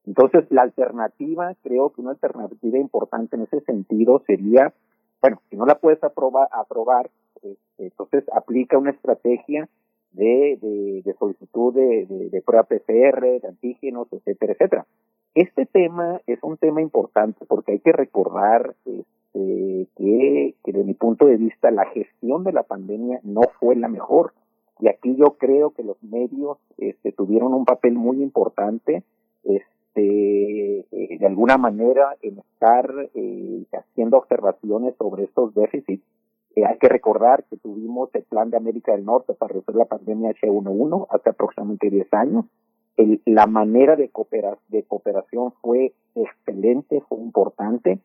Entonces, 0.06 0.44
la 0.50 0.64
alternativa, 0.64 1.56
creo 1.64 1.92
que 1.92 2.02
una 2.02 2.12
alternativa 2.12 2.78
importante 2.78 3.38
en 3.38 3.44
ese 3.44 3.62
sentido 3.62 4.22
sería, 4.28 4.74
bueno, 5.22 5.42
si 5.50 5.56
no 5.56 5.66
la 5.66 5.76
puedes 5.76 6.04
aprobar, 6.04 6.50
aprobar 6.52 7.10
este, 7.36 7.58
entonces 7.78 8.26
aplica 8.34 8.78
una 8.78 8.92
estrategia 8.92 9.70
de, 10.12 11.02
de, 11.06 11.14
solicitud 11.14 11.74
de, 11.74 12.30
de, 12.30 12.42
prueba 12.42 12.64
PCR, 12.64 13.40
de 13.40 13.48
antígenos, 13.48 14.12
etcétera, 14.12 14.52
etcétera. 14.52 14.86
Este 15.34 15.66
tema 15.66 16.20
es 16.28 16.40
un 16.44 16.58
tema 16.58 16.82
importante 16.82 17.46
porque 17.46 17.72
hay 17.72 17.80
que 17.80 17.94
recordar 17.94 18.76
este, 19.34 19.88
que, 19.96 20.56
que 20.64 20.72
de 20.72 20.84
mi 20.84 20.94
punto 20.94 21.26
de 21.26 21.38
vista 21.38 21.72
la 21.72 21.86
gestión 21.86 22.44
de 22.44 22.54
la 22.54 22.64
pandemia 22.64 23.20
no 23.24 23.42
fue 23.60 23.76
la 23.76 23.88
mejor. 23.88 24.34
Y 24.80 24.88
aquí 24.88 25.16
yo 25.16 25.36
creo 25.38 25.72
que 25.72 25.84
los 25.84 26.02
medios 26.04 26.58
este, 26.78 27.12
tuvieron 27.12 27.54
un 27.54 27.66
papel 27.66 27.94
muy 27.94 28.22
importante 28.22 29.04
este, 29.44 30.80
eh, 30.80 31.18
de 31.20 31.26
alguna 31.26 31.58
manera 31.58 32.16
en 32.22 32.40
estar 32.40 32.90
eh, 33.14 33.66
haciendo 33.74 34.18
observaciones 34.18 34.96
sobre 34.98 35.26
estos 35.26 35.54
déficits. 35.54 36.04
Eh, 36.56 36.66
hay 36.66 36.78
que 36.78 36.88
recordar 36.88 37.44
que 37.50 37.58
tuvimos 37.58 38.10
el 38.16 38.24
Plan 38.24 38.50
de 38.50 38.58
América 38.58 38.94
del 38.94 39.06
Norte 39.06 39.34
para 39.34 39.54
resolver 39.54 39.80
la 39.80 39.86
pandemia 39.86 40.32
H1N1 40.32 41.08
hace 41.10 41.30
aproximadamente 41.30 41.90
10 41.90 42.14
años 42.14 42.46
la 43.26 43.46
manera 43.46 43.96
de 43.96 44.10
cooperación 44.10 45.54
fue 45.62 45.94
excelente, 46.16 47.02
fue 47.08 47.20
importante. 47.20 48.00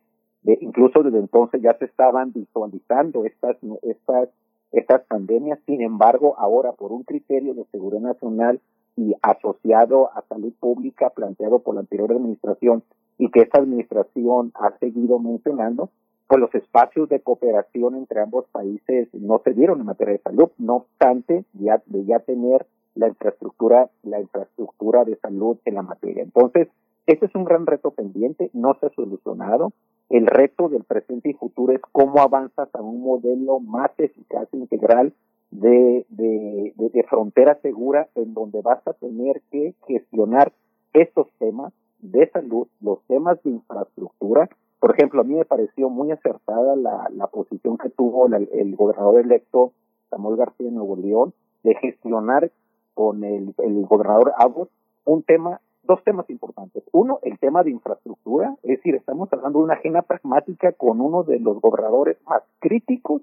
Incluso 0.44 1.02
desde 1.02 1.18
entonces 1.18 1.62
ya 1.62 1.76
se 1.78 1.86
estaban 1.86 2.32
visualizando 2.32 3.24
estas, 3.24 3.56
estas, 3.82 4.28
estas 4.72 5.02
pandemias. 5.06 5.58
Sin 5.66 5.82
embargo, 5.82 6.34
ahora 6.38 6.72
por 6.72 6.92
un 6.92 7.02
criterio 7.02 7.54
de 7.54 7.64
seguridad 7.72 8.02
nacional 8.02 8.60
y 8.96 9.14
asociado 9.22 10.10
a 10.12 10.22
salud 10.28 10.52
pública 10.60 11.10
planteado 11.10 11.60
por 11.60 11.74
la 11.74 11.80
anterior 11.80 12.12
administración 12.12 12.82
y 13.18 13.30
que 13.30 13.40
esta 13.40 13.60
administración 13.60 14.52
ha 14.54 14.76
seguido 14.78 15.18
mencionando, 15.18 15.90
pues 16.26 16.40
los 16.40 16.54
espacios 16.54 17.08
de 17.08 17.20
cooperación 17.20 17.96
entre 17.96 18.20
ambos 18.20 18.46
países 18.50 19.08
no 19.12 19.40
se 19.44 19.52
dieron 19.52 19.80
en 19.80 19.86
materia 19.86 20.14
de 20.14 20.22
salud. 20.22 20.50
No 20.58 20.76
obstante, 20.76 21.44
ya, 21.54 21.82
de 21.86 22.04
ya 22.04 22.18
tener 22.20 22.66
la 22.94 23.08
infraestructura, 23.08 23.90
la 24.02 24.20
infraestructura 24.20 25.04
de 25.04 25.16
salud 25.16 25.58
en 25.64 25.74
la 25.74 25.82
materia. 25.82 26.22
Entonces, 26.22 26.68
este 27.06 27.26
es 27.26 27.34
un 27.34 27.44
gran 27.44 27.66
reto 27.66 27.90
pendiente, 27.90 28.50
no 28.52 28.74
se 28.80 28.86
ha 28.86 28.90
solucionado. 28.90 29.72
El 30.08 30.26
reto 30.26 30.68
del 30.68 30.84
presente 30.84 31.30
y 31.30 31.34
futuro 31.34 31.72
es 31.72 31.80
cómo 31.92 32.20
avanzas 32.20 32.68
a 32.74 32.82
un 32.82 33.02
modelo 33.02 33.60
más 33.60 33.90
eficaz 33.98 34.48
e 34.52 34.56
integral 34.56 35.12
de, 35.50 36.06
de, 36.08 36.72
de, 36.76 37.02
frontera 37.04 37.58
segura 37.62 38.08
en 38.14 38.34
donde 38.34 38.60
vas 38.60 38.86
a 38.86 38.92
tener 38.94 39.40
que 39.50 39.74
gestionar 39.86 40.52
estos 40.92 41.28
temas 41.38 41.72
de 42.00 42.28
salud, 42.30 42.66
los 42.80 43.00
temas 43.06 43.42
de 43.44 43.50
infraestructura. 43.50 44.48
Por 44.80 44.94
ejemplo, 44.94 45.20
a 45.20 45.24
mí 45.24 45.34
me 45.34 45.44
pareció 45.44 45.88
muy 45.90 46.10
acertada 46.10 46.74
la, 46.76 47.08
la 47.14 47.26
posición 47.28 47.78
que 47.78 47.90
tuvo 47.90 48.26
el, 48.26 48.48
el 48.52 48.74
gobernador 48.76 49.20
electo 49.20 49.72
Samuel 50.10 50.36
García 50.36 50.66
de 50.66 50.72
Nuevo 50.72 50.96
León 50.96 51.34
de 51.62 51.74
gestionar 51.76 52.50
con 52.94 53.24
el, 53.24 53.54
el 53.58 53.86
gobernador 53.86 54.32
Abbott 54.36 54.70
un 55.04 55.22
tema, 55.22 55.60
dos 55.86 56.02
temas 56.04 56.28
importantes. 56.30 56.82
Uno, 56.92 57.18
el 57.22 57.38
tema 57.38 57.62
de 57.62 57.70
infraestructura, 57.70 58.54
es 58.62 58.78
decir, 58.78 58.94
estamos 58.94 59.32
hablando 59.32 59.58
de 59.58 59.64
una 59.64 59.74
agenda 59.74 60.02
pragmática 60.02 60.72
con 60.72 61.00
uno 61.00 61.22
de 61.22 61.38
los 61.40 61.60
gobernadores 61.60 62.16
más 62.26 62.42
críticos 62.58 63.22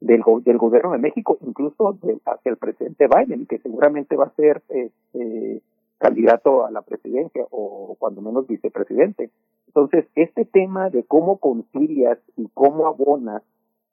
del, 0.00 0.22
del 0.44 0.58
gobierno 0.58 0.92
de 0.92 0.98
México, 0.98 1.38
incluso 1.40 1.96
hacia 2.26 2.50
el 2.50 2.56
presidente 2.56 3.06
Biden, 3.06 3.46
que 3.46 3.58
seguramente 3.58 4.16
va 4.16 4.24
a 4.24 4.34
ser 4.34 4.62
este, 4.68 5.62
candidato 5.98 6.66
a 6.66 6.70
la 6.70 6.82
presidencia 6.82 7.46
o 7.50 7.96
cuando 7.98 8.20
menos 8.20 8.46
vicepresidente. 8.46 9.30
Entonces, 9.68 10.06
este 10.14 10.44
tema 10.44 10.90
de 10.90 11.04
cómo 11.04 11.38
concilias 11.38 12.18
y 12.36 12.48
cómo 12.54 12.86
abonas 12.86 13.42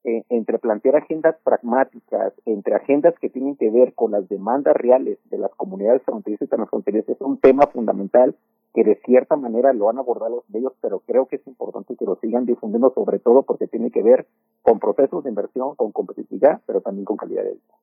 eh, 0.04 0.24
entre 0.30 0.58
plantear 0.58 0.96
agendas 0.96 1.36
pragmáticas, 1.44 2.34
entre 2.46 2.76
agendas 2.76 3.14
que 3.20 3.30
tienen 3.30 3.56
que 3.56 3.70
ver 3.70 3.94
con 3.94 4.12
las 4.12 4.28
demandas 4.30 4.76
reales 4.76 5.20
de 5.30 5.38
las 5.38 5.52
comunidades 5.56 6.02
fronterizas 6.04 6.48
y 6.48 6.50
transfronterizas, 6.50 7.10
es 7.10 7.22
un 7.22 7.38
tema 7.38 7.68
fundamental 7.68 8.36
que 8.74 8.84
de 8.84 9.00
cierta 9.06 9.36
manera 9.36 9.74
lo 9.74 9.90
han 9.90 10.00
abordado 10.00 10.38
los 10.38 10.50
medios, 10.50 10.74
pero 10.82 11.02
creo 11.06 11.28
que 11.28 11.36
es 11.36 11.46
importante 11.46 11.96
que 11.96 12.06
lo 12.06 12.16
sigan 12.16 12.46
difundiendo, 12.46 12.92
sobre 12.96 13.20
todo 13.20 13.44
porque 13.44 13.68
tiene 13.68 13.92
que 13.92 14.02
ver 14.02 14.28
con 14.62 14.80
procesos 14.80 15.24
de 15.24 15.30
inversión, 15.30 15.76
con 15.76 15.92
competitividad, 15.92 16.62
pero 16.66 16.82
también 16.82 17.06
con 17.06 17.18
calidad 17.18 17.44
de 17.44 17.52
vida. 17.52 17.76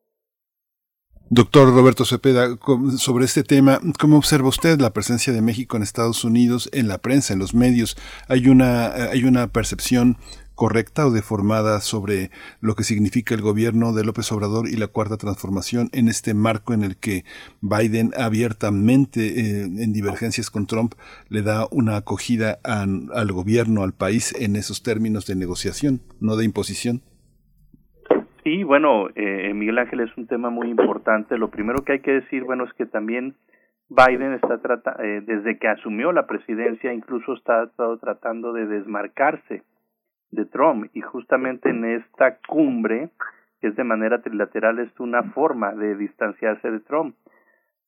Doctor 1.30 1.74
Roberto 1.74 2.06
Cepeda, 2.06 2.56
sobre 2.96 3.26
este 3.26 3.42
tema, 3.42 3.80
¿cómo 4.00 4.16
observa 4.16 4.48
usted 4.48 4.80
la 4.80 4.94
presencia 4.94 5.30
de 5.30 5.42
México 5.42 5.76
en 5.76 5.82
Estados 5.82 6.24
Unidos 6.24 6.70
en 6.72 6.88
la 6.88 6.96
prensa, 6.98 7.34
en 7.34 7.38
los 7.38 7.54
medios? 7.54 7.98
Hay 8.28 8.48
una, 8.48 8.94
hay 9.10 9.24
una 9.24 9.46
percepción 9.48 10.16
correcta 10.58 11.06
o 11.06 11.12
deformada 11.12 11.78
sobre 11.78 12.30
lo 12.60 12.74
que 12.74 12.82
significa 12.82 13.32
el 13.32 13.42
gobierno 13.42 13.92
de 13.92 14.04
López 14.04 14.32
Obrador 14.32 14.66
y 14.66 14.76
la 14.76 14.88
cuarta 14.88 15.16
transformación 15.16 15.86
en 15.92 16.08
este 16.08 16.34
marco 16.34 16.74
en 16.74 16.82
el 16.82 16.98
que 16.98 17.22
Biden 17.62 18.10
abiertamente 18.18 19.20
eh, 19.20 19.62
en 19.62 19.92
divergencias 19.92 20.50
con 20.50 20.66
Trump 20.66 20.94
le 21.28 21.42
da 21.42 21.68
una 21.70 21.96
acogida 21.96 22.58
al 22.64 23.30
gobierno, 23.30 23.84
al 23.84 23.92
país 23.92 24.34
en 24.34 24.56
esos 24.56 24.82
términos 24.82 25.28
de 25.28 25.36
negociación, 25.36 26.00
no 26.20 26.34
de 26.34 26.46
imposición. 26.46 27.02
Sí, 28.42 28.64
bueno, 28.64 29.10
eh, 29.14 29.54
Miguel 29.54 29.78
Ángel 29.78 30.00
es 30.00 30.10
un 30.16 30.26
tema 30.26 30.50
muy 30.50 30.68
importante. 30.70 31.38
Lo 31.38 31.50
primero 31.50 31.84
que 31.84 31.92
hay 31.92 32.00
que 32.00 32.18
decir, 32.18 32.42
bueno, 32.42 32.64
es 32.64 32.72
que 32.72 32.86
también 32.86 33.36
Biden 33.88 34.32
está 34.32 34.58
tratando, 34.58 35.04
eh, 35.04 35.22
desde 35.24 35.56
que 35.56 35.68
asumió 35.68 36.10
la 36.10 36.26
presidencia, 36.26 36.92
incluso 36.92 37.34
está, 37.34 37.62
estado 37.62 37.96
tratando 37.98 38.52
de 38.52 38.66
desmarcarse 38.66 39.62
de 40.30 40.44
Trump. 40.46 40.90
Y 40.94 41.00
justamente 41.00 41.70
en 41.70 41.84
esta 41.84 42.38
cumbre 42.46 43.10
que 43.60 43.68
es 43.68 43.76
de 43.76 43.84
manera 43.84 44.22
trilateral 44.22 44.78
es 44.78 45.00
una 45.00 45.22
forma 45.32 45.72
de 45.72 45.96
distanciarse 45.96 46.70
de 46.70 46.80
Trump. 46.80 47.16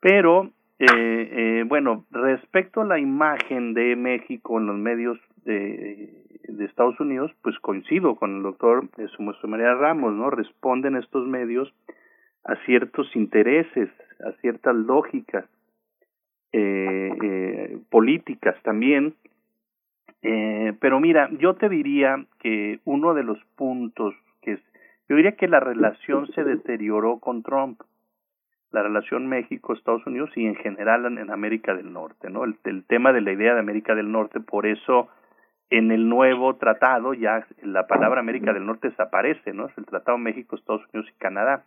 Pero 0.01 0.51
eh, 0.79 0.87
eh, 0.89 1.65
bueno 1.67 2.07
respecto 2.11 2.81
a 2.81 2.87
la 2.87 2.99
imagen 2.99 3.75
de 3.75 3.97
México 3.97 4.59
en 4.59 4.67
los 4.67 4.77
medios 4.77 5.19
de, 5.45 6.25
de 6.49 6.65
Estados 6.65 6.99
Unidos 7.01 7.31
pues 7.43 7.59
coincido 7.59 8.17
con 8.17 8.39
el 8.39 8.43
doctor 8.43 8.89
Sumo 9.15 9.35
María 9.45 9.75
Ramos 9.75 10.15
no 10.15 10.31
responden 10.31 10.97
estos 10.97 11.27
medios 11.27 11.71
a 12.45 12.57
ciertos 12.65 13.15
intereses 13.15 13.91
a 14.27 14.33
ciertas 14.41 14.75
lógicas 14.75 15.45
eh, 16.53 17.11
eh, 17.23 17.79
políticas 17.91 18.57
también 18.63 19.15
eh, 20.23 20.75
pero 20.81 21.01
mira, 21.01 21.29
yo 21.39 21.55
te 21.55 21.69
diría 21.69 22.25
que 22.39 22.81
uno 22.85 23.15
de 23.15 23.25
los 23.25 23.39
puntos 23.57 24.15
que 24.43 24.59
Yo 25.09 25.17
diría 25.17 25.37
que 25.37 25.49
la 25.49 25.61
relación 25.61 26.27
se 26.33 26.45
deterioró 26.45 27.19
con 27.19 27.43
Trump, 27.43 27.81
la 28.71 28.83
relación 28.83 29.27
México-Estados 29.27 30.07
Unidos 30.07 30.31
y 30.37 30.47
en 30.47 30.55
general 30.57 31.07
en, 31.07 31.31
América 31.31 31.75
del 31.75 31.93
Norte, 31.93 32.31
¿no? 32.31 32.45
El, 32.45 32.85
tema 32.85 33.13
de 33.13 33.21
la 33.21 33.33
idea 33.33 33.55
de 33.55 33.61
América 33.61 33.95
del 33.95 34.13
Norte, 34.13 34.41
por 34.41 34.67
eso 34.67 35.09
en 35.71 35.91
el 35.91 36.09
nuevo 36.09 36.57
tratado 36.57 37.15
ya 37.15 37.47
la 37.63 37.87
palabra 37.87 38.21
América 38.21 38.53
del 38.53 38.67
Norte 38.67 38.91
desaparece, 38.91 39.53
¿no? 39.53 39.67
Es 39.67 39.79
el 39.79 39.87
Tratado 39.87 40.19
México, 40.19 40.57
Estados 40.57 40.83
Unidos 40.93 41.11
y 41.11 41.19
Canadá. 41.19 41.65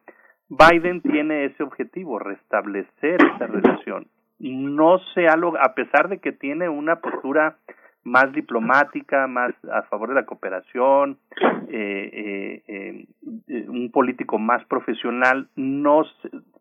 Biden 0.49 1.01
tiene 1.01 1.45
ese 1.45 1.63
objetivo, 1.63 2.19
restablecer 2.19 3.17
esa 3.35 3.47
relación. 3.47 4.07
No 4.39 4.99
se 5.13 5.27
ha 5.27 5.34
a 5.34 5.73
pesar 5.73 6.09
de 6.09 6.19
que 6.19 6.31
tiene 6.31 6.69
una 6.69 6.97
postura 6.97 7.57
más 8.03 8.31
diplomática, 8.34 9.27
más 9.27 9.53
a 9.71 9.84
favor 9.84 10.09
de 10.09 10.15
la 10.15 10.25
cooperación, 10.25 11.17
eh, 11.69 12.61
eh, 12.67 13.07
eh, 13.47 13.65
un 13.67 13.91
político 13.91 14.38
más 14.39 14.65
profesional, 14.65 15.47
no 15.55 16.03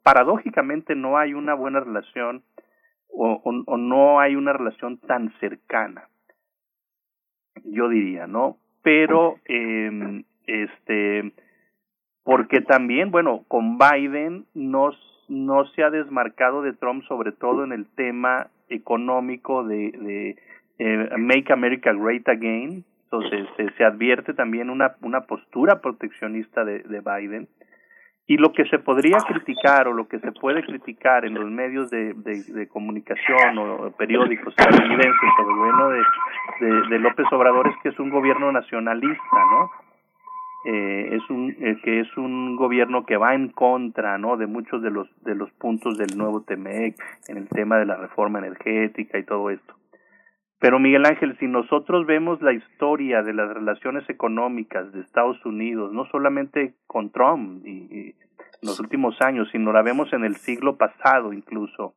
paradójicamente 0.02 0.94
no 0.94 1.19
hay 1.19 1.35
una 1.35 1.55
buena 1.55 1.81
relación 1.81 2.43
o, 3.09 3.40
o 3.44 3.77
no 3.77 4.20
hay 4.20 4.36
una 4.36 4.52
relación 4.52 4.98
tan 4.98 5.32
cercana 5.39 6.09
yo 7.64 7.89
diría, 7.89 8.27
¿no? 8.27 8.59
Pero, 8.82 9.36
eh, 9.47 10.24
este, 10.47 11.32
porque 12.24 12.60
también, 12.60 13.10
bueno, 13.10 13.44
con 13.48 13.78
Biden 13.78 14.47
no, 14.55 14.90
no 15.28 15.64
se 15.66 15.82
ha 15.82 15.90
desmarcado 15.90 16.62
de 16.62 16.73
Trump, 16.73 17.05
sobre 17.05 17.32
todo 17.32 17.64
en 17.64 17.73
el 17.73 17.86
tema 17.86 18.48
económico 18.69 19.64
de 19.64 20.36
eh, 20.82 21.16
Make 21.16 21.52
America 21.52 21.92
Great 21.92 22.28
Again. 22.28 22.84
Entonces, 23.04 23.46
se, 23.56 23.70
se 23.76 23.84
advierte 23.84 24.34
también 24.34 24.70
una, 24.70 24.96
una 25.02 25.22
postura 25.22 25.80
proteccionista 25.80 26.64
de, 26.64 26.80
de 26.80 27.00
Biden. 27.00 27.48
Y 28.26 28.36
lo 28.36 28.52
que 28.52 28.64
se 28.66 28.78
podría 28.78 29.18
criticar 29.18 29.88
o 29.88 29.92
lo 29.92 30.09
que 30.09 30.18
se 30.20 30.32
puede 30.32 30.62
criticar 30.62 31.24
en 31.24 31.34
los 31.34 31.50
medios 31.50 31.90
de, 31.90 32.14
de, 32.14 32.68
comunicación 32.68 33.59
o 33.59 33.90
periódicos 33.98 34.54
estadounidenses 34.56 35.30
sobre 35.36 35.52
el 35.52 35.59
gobierno 35.59 35.88
de, 35.90 36.88
de, 36.88 36.98
López 37.00 37.26
Obrador 37.32 37.68
es 37.68 37.74
que 37.82 37.88
es 37.90 37.98
un 37.98 38.10
gobierno 38.10 38.50
nacionalista, 38.52 39.36
¿no? 39.50 39.70
Eh, 40.64 41.16
es 41.16 41.30
un 41.30 41.50
eh, 41.59 41.76
que 41.82 42.00
es 42.00 42.16
un 42.16 42.54
gobierno 42.54 43.04
que 43.04 43.16
va 43.16 43.34
en 43.34 43.48
contra, 43.48 44.16
¿no? 44.18 44.36
De 44.36 44.46
muchos 44.46 44.80
de 44.80 44.92
los 44.92 45.09
de 45.24 45.34
los 45.34 45.50
puntos 45.52 45.98
del 45.98 46.16
nuevo 46.16 46.42
TEMEC 46.42 46.94
en 47.26 47.36
el 47.36 47.48
tema 47.48 47.78
de 47.78 47.86
la 47.86 47.96
reforma 47.96 48.38
energética 48.38 49.18
y 49.18 49.24
todo 49.24 49.50
esto. 49.50 49.74
Pero 50.62 50.78
Miguel 50.78 51.05
Ángel, 51.06 51.36
si 51.40 51.48
nosotros 51.48 52.06
vemos 52.06 52.40
la 52.40 52.52
historia 52.52 53.24
de 53.24 53.34
las 53.34 53.52
relaciones 53.52 54.09
económicas 54.09 54.93
de 54.93 55.01
Estados 55.01 55.44
Unidos, 55.44 55.93
no 55.93 56.05
solamente 56.06 56.74
con 56.86 57.10
Trump 57.10 57.66
y, 57.66 58.10
en 58.10 58.14
los 58.62 58.78
últimos 58.78 59.20
años, 59.22 59.48
sino 59.51 59.72
la 59.72 59.82
vemos 59.82 60.12
en 60.12 60.24
el 60.24 60.36
siglo 60.36 60.76
pasado 60.76 61.32
incluso, 61.32 61.94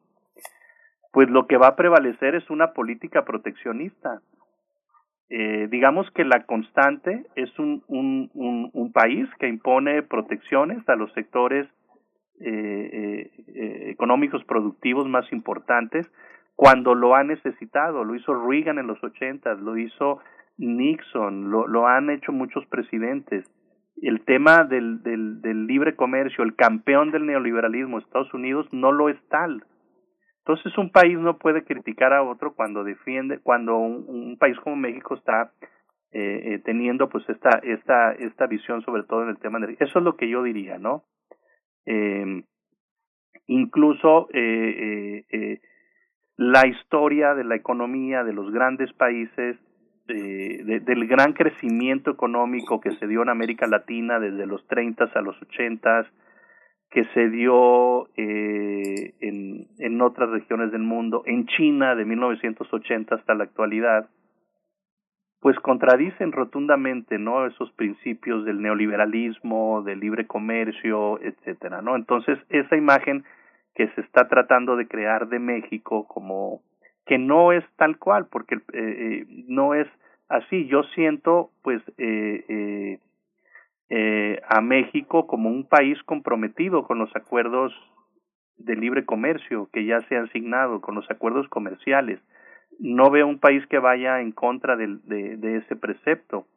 pues 1.14 1.30
lo 1.30 1.46
que 1.46 1.58
va 1.58 1.68
a 1.68 1.76
prevalecer 1.76 2.34
es 2.34 2.50
una 2.50 2.74
política 2.74 3.24
proteccionista. 3.24 4.22
Eh, 5.30 5.68
digamos 5.70 6.10
que 6.16 6.26
la 6.26 6.48
constante 6.48 7.24
es 7.36 7.60
un, 7.60 7.84
un, 7.86 8.32
un, 8.34 8.72
un, 8.74 8.92
país 8.92 9.30
que 9.38 9.48
impone 9.48 10.02
protecciones 10.02 10.80
a 10.90 10.96
los 10.96 11.14
sectores 11.14 11.68
eh, 12.40 13.30
eh, 13.48 13.90
económicos 13.92 14.44
productivos 14.44 15.08
más 15.08 15.32
importantes, 15.32 16.12
cuando 16.56 16.96
lo 16.96 17.16
ha 17.16 17.24
necesitado. 17.24 18.04
Lo 18.04 18.16
hizo 18.16 18.34
Reagan 18.34 18.80
en 18.80 18.88
los 18.88 19.04
ochentas, 19.04 19.60
lo 19.60 19.78
hizo 19.78 20.20
Nixon, 20.58 21.52
lo, 21.52 21.88
han 21.88 22.10
hecho 22.10 22.32
muchos 22.32 22.66
presidentes. 22.68 23.46
El 24.02 24.24
tema 24.26 24.64
del, 24.64 25.02
del, 25.04 25.68
libre 25.68 25.96
comercio, 25.96 26.44
el 26.44 26.56
campeón 26.56 27.12
del 27.12 27.26
neoliberalismo, 27.26 28.00
Estados 28.00 28.34
Unidos, 28.34 28.68
no 28.72 28.92
lo 28.92 29.10
es 29.10 29.18
tal. 29.30 29.64
Entonces 30.40 30.78
un 30.78 30.92
país 30.92 31.18
no 31.18 31.38
puede 31.38 31.64
criticar 31.64 32.14
a 32.14 32.24
otro 32.24 32.54
cuando 32.54 32.84
defiende, 32.84 33.40
cuando 33.40 33.78
un, 33.78 34.38
país 34.38 34.58
como 34.60 34.76
México 34.76 35.16
está 35.16 35.52
eh, 36.12 36.54
eh, 36.54 36.62
teniendo 36.64 37.10
pues 37.10 37.28
esta, 37.30 37.60
esta, 37.64 38.12
esta 38.12 38.46
visión 38.46 38.82
sobre 38.84 39.04
todo 39.04 39.24
en 39.24 39.30
el 39.30 39.40
tema 39.40 39.60
de 39.60 39.76
eso 39.80 40.00
es 40.00 40.06
lo 40.06 40.16
que 40.16 40.30
yo 40.30 40.44
diría, 40.44 40.78
¿no? 40.78 41.04
Eh, 41.88 42.44
incluso 43.48 44.28
eh, 44.34 45.26
eh 45.32 45.60
la 46.38 46.68
historia 46.68 47.34
de 47.34 47.44
la 47.44 47.56
economía 47.56 48.24
de 48.24 48.34
los 48.34 48.52
grandes 48.52 48.92
países, 48.94 49.58
eh, 50.08 50.82
del 50.82 51.08
gran 51.08 51.34
crecimiento 51.34 52.12
económico 52.12 52.80
que 52.80 52.92
se 52.92 53.08
dio 53.08 53.24
en 53.24 53.30
América 53.30 53.68
Latina 53.68 54.20
desde 54.20 54.46
los 54.46 54.68
30 54.68 55.06
a 55.14 55.22
los 55.22 55.42
80, 55.42 56.08
que 56.92 57.04
se 57.14 57.30
dio 57.30 58.08
eh, 58.16 59.16
en, 59.22 59.68
en 59.80 60.02
otras 60.02 60.30
regiones 60.30 60.72
del 60.72 60.84
mundo, 60.84 61.24
en 61.26 61.46
China 61.48 61.96
de 61.96 62.06
1980 62.06 63.16
hasta 63.16 63.34
la 63.34 63.46
actualidad, 63.46 64.10
pues 65.40 65.60
contradicen 65.60 66.32
rotundamente 66.32 67.18
no 67.18 67.46
esos 67.46 67.72
principios 67.74 68.46
del 68.46 68.62
neoliberalismo, 68.62 69.84
del 69.84 70.00
libre 70.00 70.26
comercio, 70.26 71.20
etcétera, 71.22 71.82
¿no? 71.82 71.96
Entonces, 71.96 72.40
esa 72.50 72.76
imagen 72.76 73.24
que 73.76 73.88
se 73.90 74.02
está 74.02 74.28
tratando 74.28 74.76
de 74.78 74.88
crear 74.88 75.28
de 75.28 75.40
México 75.40 76.08
como 76.08 76.62
que 77.06 77.18
no 77.18 77.52
es 77.52 77.64
tal 77.76 78.00
cual, 78.00 78.28
porque 78.32 78.56
eh, 78.56 78.62
eh, 78.74 79.26
no 79.48 79.76
es 79.76 79.88
así. 80.28 80.66
Yo 80.68 80.84
siento, 80.96 81.52
pues, 81.62 81.82
eh, 81.98 82.44
eh, 82.50 83.00
eh, 83.90 84.42
a 84.50 84.62
México 84.62 85.28
como 85.28 85.50
un 85.50 85.68
país 85.68 86.02
comprometido 86.04 86.84
con 86.84 86.98
los 86.98 87.16
acuerdos 87.16 87.74
de 88.58 88.76
libre 88.76 89.06
comercio 89.06 89.70
que 89.72 89.86
ya 89.86 90.02
se 90.08 90.16
han 90.16 90.32
signado, 90.32 90.82
con 90.82 90.96
los 90.96 91.10
acuerdos 91.12 91.48
comerciales. 91.50 92.20
No 92.80 93.12
veo 93.12 93.28
un 93.28 93.40
país 93.40 93.66
que 93.68 93.78
vaya 93.78 94.22
en 94.22 94.32
contra 94.32 94.76
de, 94.76 94.88
de, 95.04 95.38
de 95.38 95.58
ese 95.58 95.76
precepto. 95.76 96.48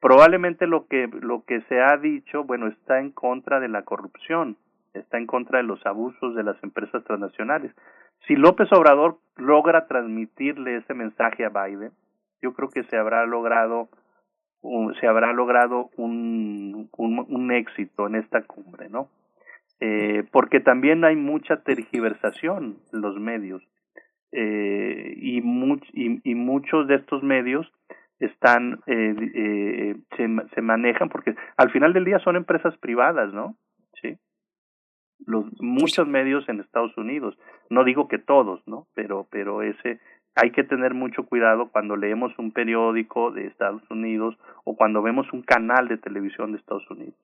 Probablemente 0.00 0.66
lo 0.66 0.86
que, 0.86 1.08
lo 1.20 1.44
que 1.44 1.60
se 1.62 1.80
ha 1.80 1.96
dicho, 1.98 2.44
bueno, 2.44 2.68
está 2.68 3.00
en 3.00 3.10
contra 3.10 3.60
de 3.60 3.68
la 3.68 3.82
corrupción 3.82 4.56
está 4.94 5.18
en 5.18 5.26
contra 5.26 5.58
de 5.58 5.64
los 5.64 5.84
abusos 5.86 6.34
de 6.34 6.42
las 6.42 6.62
empresas 6.62 7.02
transnacionales. 7.04 7.72
Si 8.26 8.36
López 8.36 8.70
Obrador 8.72 9.18
logra 9.36 9.86
transmitirle 9.86 10.76
ese 10.76 10.94
mensaje 10.94 11.44
a 11.44 11.48
Biden, 11.48 11.92
yo 12.40 12.52
creo 12.54 12.68
que 12.68 12.84
se 12.84 12.96
habrá 12.96 13.26
logrado 13.26 13.88
un, 14.60 14.94
se 14.96 15.06
habrá 15.06 15.32
logrado 15.32 15.90
un, 15.96 16.88
un, 16.96 17.26
un 17.28 17.52
éxito 17.52 18.06
en 18.06 18.16
esta 18.16 18.42
cumbre, 18.42 18.88
¿no? 18.88 19.08
Eh, 19.80 20.24
porque 20.30 20.60
también 20.60 21.04
hay 21.04 21.16
mucha 21.16 21.62
tergiversación 21.62 22.76
en 22.92 23.00
los 23.00 23.18
medios 23.18 23.62
eh, 24.30 25.14
y, 25.16 25.38
y 25.42 26.34
muchos 26.36 26.86
de 26.86 26.94
estos 26.96 27.24
medios 27.24 27.66
están 28.20 28.78
eh, 28.86 29.14
eh, 29.34 29.96
se, 30.16 30.28
se 30.54 30.62
manejan 30.62 31.08
porque 31.08 31.34
al 31.56 31.72
final 31.72 31.92
del 31.92 32.04
día 32.04 32.20
son 32.20 32.36
empresas 32.36 32.76
privadas, 32.78 33.32
¿no? 33.32 33.56
Sí 34.00 34.16
los 35.26 35.44
muchos 35.60 36.06
medios 36.06 36.48
en 36.48 36.60
Estados 36.60 36.96
Unidos. 36.96 37.36
No 37.70 37.84
digo 37.84 38.08
que 38.08 38.18
todos, 38.18 38.60
¿no? 38.66 38.86
Pero 38.94 39.26
pero 39.30 39.62
ese 39.62 40.00
hay 40.34 40.50
que 40.52 40.64
tener 40.64 40.94
mucho 40.94 41.24
cuidado 41.24 41.68
cuando 41.70 41.96
leemos 41.96 42.32
un 42.38 42.52
periódico 42.52 43.30
de 43.32 43.46
Estados 43.46 43.82
Unidos 43.90 44.36
o 44.64 44.76
cuando 44.76 45.02
vemos 45.02 45.26
un 45.32 45.42
canal 45.42 45.88
de 45.88 45.98
televisión 45.98 46.52
de 46.52 46.58
Estados 46.58 46.90
Unidos. 46.90 47.14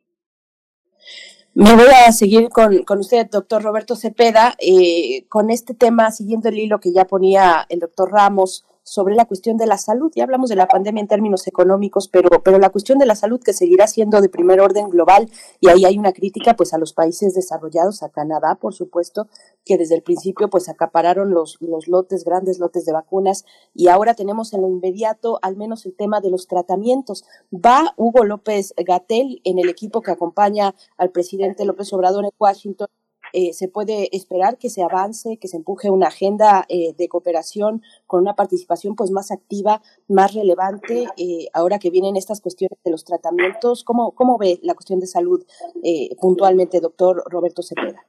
Me 1.55 1.75
voy 1.75 1.87
a 2.07 2.13
seguir 2.13 2.51
con, 2.51 2.85
con 2.85 2.99
usted, 2.99 3.29
doctor 3.31 3.63
Roberto 3.63 3.97
Cepeda, 3.97 4.55
eh, 4.61 5.25
con 5.29 5.51
este 5.51 5.75
tema, 5.75 6.11
siguiendo 6.11 6.49
el 6.49 6.59
hilo 6.59 6.79
que 6.79 6.93
ya 6.93 7.07
ponía 7.07 7.67
el 7.69 7.81
doctor 7.81 8.13
Ramos 8.13 8.65
sobre 8.89 9.15
la 9.15 9.27
cuestión 9.27 9.57
de 9.57 9.67
la 9.67 9.79
salud. 9.79 10.11
Ya 10.15 10.25
hablamos 10.25 10.49
de 10.49 10.57
la 10.57 10.67
pandemia 10.67 11.01
en 11.01 11.09
términos 11.09 11.47
económicos, 11.47 12.09
pero, 12.09 12.43
pero 12.43 12.59
la 12.59 12.71
cuestión 12.71 12.99
de 12.99 13.07
la 13.07 13.15
salud 13.15 13.41
que 13.43 13.53
seguirá 13.53 13.87
siendo 13.87 14.21
de 14.21 14.29
primer 14.29 14.61
orden 14.61 14.89
global, 14.89 15.31
y 15.61 15.69
ahí 15.69 15.85
hay 15.85 15.99
una 15.99 16.13
crítica 16.13 16.55
pues 16.55 16.73
a 16.75 16.79
los 16.79 16.93
países 16.93 17.35
desarrollados, 17.35 18.03
a 18.03 18.09
Canadá, 18.09 18.57
por 18.61 18.75
supuesto, 18.75 19.29
que 19.65 19.79
desde 19.79 19.95
el 19.95 20.03
principio 20.03 20.49
pues 20.49 20.69
acapararon 20.69 21.31
los, 21.31 21.59
los 21.61 21.89
lotes, 21.89 22.25
grandes 22.25 22.59
lotes 22.59 22.85
de 22.85 22.93
vacunas, 22.93 23.45
y 23.75 23.89
ahora 23.89 24.15
tenemos 24.15 24.53
en 24.53 24.63
lo 24.63 24.69
inmediato 24.69 25.39
al 25.43 25.57
menos 25.57 25.87
el 25.87 25.95
tema 25.95 26.21
de 26.21 26.31
los 26.31 26.47
tratamientos. 26.47 27.25
Va 27.53 27.95
Hugo 27.97 28.25
López 28.25 28.75
Gatel 28.77 29.41
en 29.45 29.59
el 29.59 29.69
equipo 29.69 30.01
que 30.01 30.11
acompaña 30.11 30.75
al 30.97 31.11
presidente 31.11 31.65
López 31.65 31.93
Obrador 31.93 32.25
en 32.25 32.31
Washington 32.39 32.89
eh, 33.33 33.53
se 33.53 33.69
puede 33.69 34.15
esperar 34.17 34.59
que 34.59 34.71
se 34.71 34.83
avance, 34.83 35.39
que 35.41 35.49
se 35.49 35.57
empuje 35.57 35.91
una 35.91 36.09
agenda 36.09 36.65
eh, 36.69 36.95
de 36.97 37.09
cooperación 37.09 37.83
con 38.07 38.23
una 38.23 38.35
participación 38.35 38.97
pues 38.97 39.11
más 39.11 39.31
activa, 39.31 39.81
más 40.09 40.35
relevante, 40.35 41.07
eh, 41.17 41.49
ahora 41.55 41.79
que 41.79 41.91
vienen 41.91 42.17
estas 42.17 42.41
cuestiones 42.41 42.79
de 42.85 42.91
los 42.91 43.05
tratamientos. 43.05 43.85
¿Cómo, 43.85 44.13
cómo 44.13 44.39
ve 44.39 44.59
la 44.63 44.75
cuestión 44.75 45.01
de 45.01 45.07
salud 45.07 45.45
eh, 45.83 46.15
puntualmente, 46.21 46.81
doctor 46.81 47.23
Roberto 47.31 47.63
Cepeda? 47.63 48.03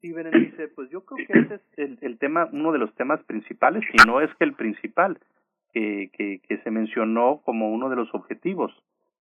Sí, 0.00 0.12
Berenice, 0.12 0.68
pues 0.68 0.90
yo 0.90 1.04
creo 1.04 1.26
que 1.26 1.38
ese 1.38 1.54
es 1.76 2.02
el, 2.02 2.18
tema, 2.18 2.48
uno 2.52 2.72
de 2.72 2.78
los 2.78 2.94
temas 2.94 3.22
principales, 3.24 3.82
y 3.92 4.06
no 4.06 4.20
es 4.20 4.28
que 4.38 4.44
el 4.44 4.54
principal, 4.54 5.18
que, 5.72 6.10
que, 6.12 6.40
que 6.46 6.58
se 6.58 6.70
mencionó 6.70 7.40
como 7.44 7.72
uno 7.72 7.88
de 7.88 7.96
los 7.96 8.14
objetivos 8.14 8.72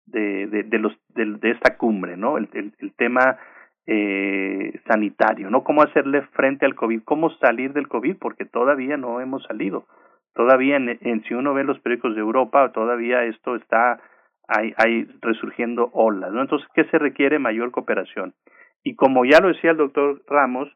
de, 0.06 0.46
de, 0.46 0.78
los, 0.78 0.92
de, 1.14 1.50
esta 1.50 1.76
cumbre, 1.76 2.16
¿no? 2.16 2.38
El, 2.38 2.48
el, 2.52 2.92
tema 2.94 3.38
eh, 3.86 4.80
sanitario, 4.86 5.50
¿no? 5.50 5.64
Cómo 5.64 5.82
hacerle 5.82 6.22
frente 6.32 6.66
al 6.66 6.74
COVID, 6.74 7.02
cómo 7.04 7.30
salir 7.38 7.72
del 7.72 7.88
COVID, 7.88 8.16
porque 8.18 8.44
todavía 8.44 8.96
no 8.96 9.20
hemos 9.20 9.42
salido. 9.44 9.86
Todavía, 10.34 10.76
en, 10.76 10.98
en 11.00 11.22
si 11.24 11.34
uno 11.34 11.54
ve 11.54 11.64
los 11.64 11.80
periódicos 11.80 12.14
de 12.14 12.20
Europa, 12.20 12.70
todavía 12.72 13.24
esto 13.24 13.56
está 13.56 14.00
hay, 14.50 14.74
hay 14.76 15.04
resurgiendo 15.22 15.90
olas, 15.92 16.32
¿no? 16.32 16.42
Entonces, 16.42 16.68
¿qué 16.74 16.84
se 16.84 16.98
requiere? 16.98 17.38
Mayor 17.38 17.70
cooperación. 17.70 18.34
Y 18.82 18.96
como 18.96 19.24
ya 19.24 19.40
lo 19.40 19.48
decía 19.48 19.70
el 19.70 19.76
doctor 19.76 20.22
Ramos, 20.26 20.68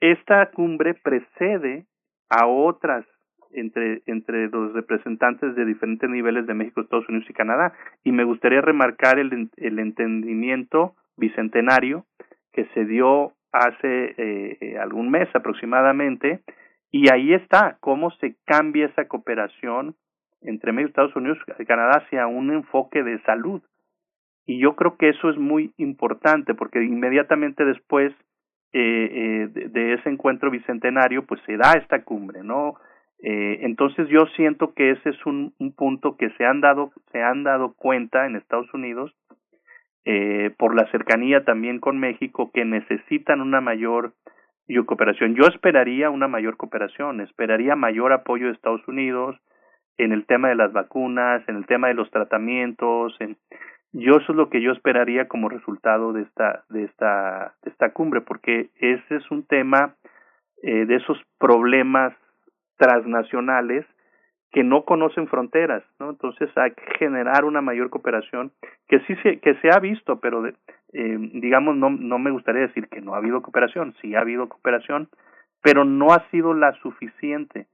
esta 0.00 0.50
cumbre 0.50 0.94
precede 0.94 1.86
a 2.30 2.46
otras 2.46 3.04
entre, 3.52 4.02
entre 4.06 4.48
los 4.48 4.72
representantes 4.72 5.54
de 5.54 5.64
diferentes 5.64 6.08
niveles 6.08 6.46
de 6.46 6.54
México, 6.54 6.80
Estados 6.80 7.08
Unidos 7.08 7.28
y 7.28 7.34
Canadá. 7.34 7.72
Y 8.02 8.12
me 8.12 8.24
gustaría 8.24 8.60
remarcar 8.60 9.18
el, 9.18 9.50
el 9.56 9.78
entendimiento 9.78 10.94
bicentenario 11.16 12.04
que 12.52 12.66
se 12.74 12.84
dio 12.84 13.32
hace 13.52 14.14
eh, 14.18 14.78
algún 14.78 15.10
mes 15.10 15.28
aproximadamente, 15.34 16.40
y 16.90 17.12
ahí 17.12 17.34
está 17.34 17.76
cómo 17.80 18.10
se 18.12 18.36
cambia 18.44 18.86
esa 18.86 19.06
cooperación 19.06 19.96
entre 20.42 20.72
México, 20.72 20.88
Estados 20.88 21.16
Unidos 21.16 21.38
y 21.58 21.64
Canadá 21.64 22.02
hacia 22.04 22.26
un 22.26 22.52
enfoque 22.52 23.02
de 23.02 23.20
salud. 23.22 23.62
Y 24.46 24.60
yo 24.60 24.76
creo 24.76 24.96
que 24.96 25.08
eso 25.08 25.28
es 25.28 25.36
muy 25.36 25.72
importante 25.76 26.54
porque 26.54 26.82
inmediatamente 26.82 27.64
después 27.64 28.12
eh, 28.72 29.48
eh, 29.52 29.68
de, 29.70 29.94
ese 29.94 30.08
encuentro 30.08 30.50
bicentenario, 30.50 31.24
pues 31.26 31.40
se 31.46 31.56
da 31.56 31.72
esta 31.72 32.02
cumbre, 32.02 32.42
¿no? 32.42 32.74
Eh, 33.22 33.60
entonces 33.62 34.08
yo 34.08 34.26
siento 34.36 34.74
que 34.74 34.90
ese 34.90 35.10
es 35.10 35.26
un, 35.26 35.54
un, 35.58 35.72
punto 35.72 36.16
que 36.16 36.28
se 36.36 36.44
han 36.44 36.60
dado 36.60 36.92
se 37.12 37.22
han 37.22 37.44
dado 37.44 37.72
cuenta 37.72 38.26
en 38.26 38.36
Estados 38.36 38.72
Unidos 38.74 39.14
eh, 40.06 40.54
por 40.56 40.76
la 40.76 40.88
cercanía 40.92 41.44
también 41.44 41.80
con 41.80 41.98
México 41.98 42.50
que 42.54 42.64
necesitan 42.64 43.40
una 43.40 43.60
mayor 43.60 44.14
cooperación. 44.86 45.34
Yo 45.34 45.46
esperaría 45.48 46.10
una 46.10 46.28
mayor 46.28 46.56
cooperación, 46.56 47.20
esperaría 47.20 47.74
mayor 47.74 48.12
apoyo 48.12 48.46
de 48.46 48.52
Estados 48.52 48.86
Unidos 48.86 49.36
en 49.98 50.12
el 50.12 50.24
tema 50.24 50.48
de 50.48 50.54
las 50.54 50.72
vacunas, 50.72 51.42
en 51.48 51.56
el 51.56 51.66
tema 51.66 51.88
de 51.88 51.94
los 51.94 52.10
tratamientos, 52.10 53.16
en, 53.20 53.36
yo 53.92 54.16
eso 54.16 54.32
es 54.32 54.36
lo 54.36 54.48
que 54.48 54.60
yo 54.60 54.72
esperaría 54.72 55.26
como 55.26 55.48
resultado 55.48 56.12
de 56.12 56.22
esta 56.22 56.64
de 56.68 56.84
esta 56.84 57.54
de 57.62 57.70
esta 57.70 57.92
cumbre 57.92 58.20
porque 58.20 58.70
ese 58.76 59.16
es 59.16 59.30
un 59.30 59.44
tema 59.44 59.96
eh, 60.62 60.86
de 60.86 60.96
esos 60.96 61.18
problemas 61.38 62.14
transnacionales 62.76 63.86
que 64.56 64.64
no 64.64 64.86
conocen 64.86 65.28
fronteras, 65.28 65.84
¿no? 66.00 66.08
Entonces 66.08 66.48
hay 66.56 66.70
que 66.70 66.98
generar 66.98 67.44
una 67.44 67.60
mayor 67.60 67.90
cooperación 67.90 68.52
que 68.88 69.00
sí 69.00 69.14
se, 69.16 69.38
que 69.38 69.54
se 69.56 69.68
ha 69.68 69.78
visto, 69.80 70.18
pero 70.18 70.40
de, 70.40 70.54
eh, 70.94 71.18
digamos 71.34 71.76
no 71.76 71.90
no 71.90 72.18
me 72.18 72.30
gustaría 72.30 72.62
decir 72.62 72.88
que 72.88 73.02
no 73.02 73.12
ha 73.12 73.18
habido 73.18 73.42
cooperación, 73.42 73.94
sí 74.00 74.14
ha 74.14 74.20
habido 74.20 74.48
cooperación, 74.48 75.10
pero 75.62 75.84
no 75.84 76.06
ha 76.14 76.26
sido 76.30 76.54
la 76.54 76.72
suficiente. 76.80 77.66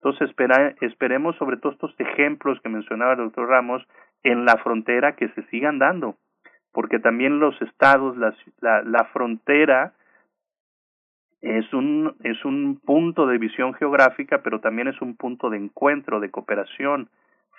Entonces 0.00 0.28
espera, 0.28 0.74
esperemos 0.80 1.36
sobre 1.36 1.58
todo 1.58 1.70
estos 1.70 1.94
ejemplos 2.00 2.60
que 2.60 2.70
mencionaba 2.70 3.12
el 3.12 3.18
doctor 3.18 3.48
Ramos 3.48 3.86
en 4.24 4.44
la 4.44 4.56
frontera 4.64 5.14
que 5.14 5.28
se 5.28 5.44
sigan 5.44 5.78
dando, 5.78 6.16
porque 6.72 6.98
también 6.98 7.38
los 7.38 7.54
estados, 7.62 8.16
la, 8.16 8.34
la, 8.60 8.82
la 8.82 9.04
frontera 9.12 9.92
es 11.42 11.72
un, 11.72 12.16
es 12.24 12.44
un 12.44 12.80
punto 12.80 13.26
de 13.26 13.38
visión 13.38 13.74
geográfica, 13.74 14.42
pero 14.42 14.60
también 14.60 14.88
es 14.88 15.00
un 15.00 15.16
punto 15.16 15.50
de 15.50 15.58
encuentro, 15.58 16.20
de 16.20 16.30
cooperación 16.30 17.08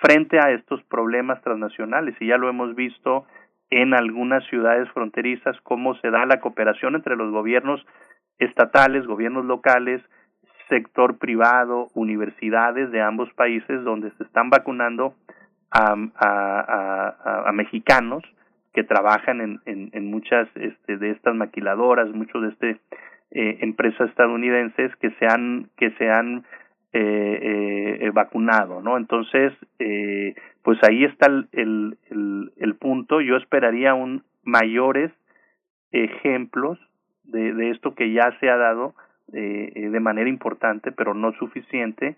frente 0.01 0.39
a 0.39 0.51
estos 0.51 0.83
problemas 0.83 1.41
transnacionales. 1.41 2.15
Y 2.19 2.27
ya 2.27 2.37
lo 2.37 2.49
hemos 2.49 2.75
visto 2.75 3.25
en 3.69 3.93
algunas 3.93 4.43
ciudades 4.45 4.89
fronterizas, 4.91 5.59
cómo 5.63 5.95
se 5.95 6.09
da 6.09 6.25
la 6.25 6.39
cooperación 6.39 6.95
entre 6.95 7.15
los 7.15 7.31
gobiernos 7.31 7.85
estatales, 8.39 9.05
gobiernos 9.05 9.45
locales, 9.45 10.01
sector 10.69 11.17
privado, 11.17 11.87
universidades 11.93 12.91
de 12.91 13.01
ambos 13.01 13.31
países 13.33 13.83
donde 13.83 14.11
se 14.11 14.23
están 14.23 14.49
vacunando 14.49 15.15
a, 15.71 15.95
a, 16.15 17.43
a, 17.47 17.51
mexicanos 17.51 18.23
que 18.73 18.83
trabajan 18.83 19.41
en, 19.41 19.59
en, 19.65 19.89
en 19.93 20.09
muchas 20.09 20.47
este, 20.55 20.97
de 20.97 21.11
estas 21.11 21.35
maquiladoras, 21.35 22.09
muchos 22.09 22.41
de 22.41 22.49
este 22.49 22.81
eh, 23.31 23.57
empresas 23.61 24.09
estadounidenses 24.09 24.95
que 24.97 25.11
se 25.19 25.25
han 25.25 25.69
que 25.77 25.91
se 25.91 26.09
han 26.09 26.45
eh, 26.93 27.99
eh, 28.01 28.09
vacunado, 28.11 28.81
¿no? 28.81 28.97
Entonces, 28.97 29.53
eh, 29.79 30.33
pues 30.63 30.79
ahí 30.83 31.03
está 31.03 31.27
el, 31.27 31.47
el, 31.51 31.97
el, 32.09 32.51
el 32.57 32.75
punto. 32.75 33.21
Yo 33.21 33.35
esperaría 33.35 33.93
un 33.93 34.23
mayores 34.43 35.11
ejemplos 35.91 36.79
de, 37.23 37.53
de 37.53 37.71
esto 37.71 37.93
que 37.93 38.11
ya 38.13 38.31
se 38.39 38.49
ha 38.49 38.57
dado 38.57 38.95
eh, 39.33 39.89
de 39.91 39.99
manera 39.99 40.29
importante, 40.29 40.91
pero 40.91 41.13
no 41.13 41.33
suficiente, 41.33 42.15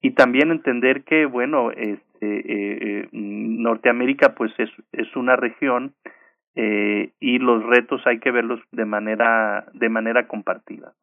y 0.00 0.12
también 0.12 0.50
entender 0.50 1.04
que, 1.04 1.26
bueno, 1.26 1.70
este, 1.70 2.00
eh, 2.22 3.08
Norteamérica 3.12 4.34
pues 4.34 4.52
es, 4.58 4.70
es 4.92 5.14
una 5.16 5.36
región 5.36 5.92
eh, 6.56 7.12
y 7.20 7.38
los 7.38 7.62
retos 7.64 8.00
hay 8.06 8.18
que 8.18 8.30
verlos 8.30 8.60
de 8.72 8.84
manera, 8.84 9.66
de 9.74 9.88
manera 9.88 10.26
compartida. 10.26 10.94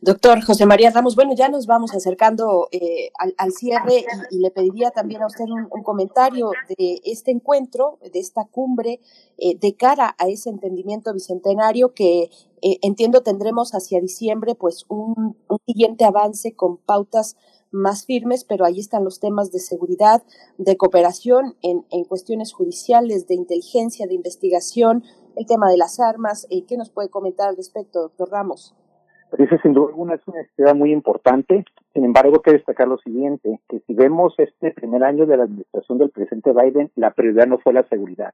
Doctor 0.00 0.42
José 0.42 0.66
María 0.66 0.90
Ramos, 0.90 1.14
bueno, 1.14 1.32
ya 1.36 1.48
nos 1.48 1.66
vamos 1.66 1.94
acercando 1.94 2.68
eh, 2.72 3.10
al, 3.36 3.52
cierre 3.52 4.04
y, 4.30 4.40
le 4.40 4.50
pediría 4.50 4.90
también 4.90 5.22
a 5.22 5.26
usted 5.26 5.44
un, 5.44 5.82
comentario 5.84 6.50
de 6.76 7.00
este 7.04 7.30
encuentro, 7.30 7.98
de 8.12 8.18
esta 8.18 8.44
cumbre, 8.46 9.00
eh, 9.38 9.56
de 9.56 9.76
cara 9.76 10.16
a 10.18 10.26
ese 10.26 10.50
entendimiento 10.50 11.12
bicentenario 11.12 11.94
que 11.94 12.30
eh, 12.60 12.78
entiendo 12.82 13.22
tendremos 13.22 13.70
hacia 13.70 14.00
diciembre, 14.00 14.56
pues 14.56 14.84
un 14.88 15.36
siguiente 15.64 16.04
avance 16.04 16.56
con 16.56 16.78
pautas 16.78 17.36
más 17.70 18.06
firmes, 18.06 18.44
pero 18.44 18.64
ahí 18.64 18.78
están 18.78 19.04
los 19.04 19.20
temas 19.20 19.52
de 19.52 19.58
seguridad, 19.58 20.22
de 20.56 20.76
cooperación 20.76 21.56
en, 21.62 21.84
en 21.90 22.04
cuestiones 22.04 22.52
judiciales, 22.52 23.26
de 23.28 23.34
inteligencia, 23.34 24.06
de 24.06 24.14
investigación, 24.14 25.04
el 25.36 25.46
tema 25.46 25.70
de 25.70 25.76
las 25.76 26.00
armas. 26.00 26.46
Eh, 26.50 26.64
¿Qué 26.66 26.76
nos 26.76 26.90
puede 26.90 27.10
comentar 27.10 27.48
al 27.48 27.56
respecto, 27.56 28.00
doctor 28.00 28.30
Ramos? 28.30 28.74
Pero 29.30 29.44
ese 29.44 29.58
sin 29.58 29.74
duda 29.74 29.88
alguna 29.88 30.14
es 30.14 30.22
una 30.26 30.40
necesidad 30.40 30.74
muy 30.74 30.92
importante. 30.92 31.64
Sin 31.92 32.04
embargo, 32.04 32.36
hay 32.36 32.42
que 32.42 32.52
destacar 32.52 32.88
lo 32.88 32.98
siguiente, 32.98 33.60
que 33.68 33.80
si 33.80 33.94
vemos 33.94 34.34
este 34.38 34.70
primer 34.72 35.04
año 35.04 35.26
de 35.26 35.36
la 35.36 35.44
administración 35.44 35.98
del 35.98 36.10
presidente 36.10 36.52
Biden, 36.52 36.90
la 36.96 37.12
prioridad 37.12 37.46
no 37.46 37.58
fue 37.58 37.72
la 37.72 37.86
seguridad, 37.88 38.32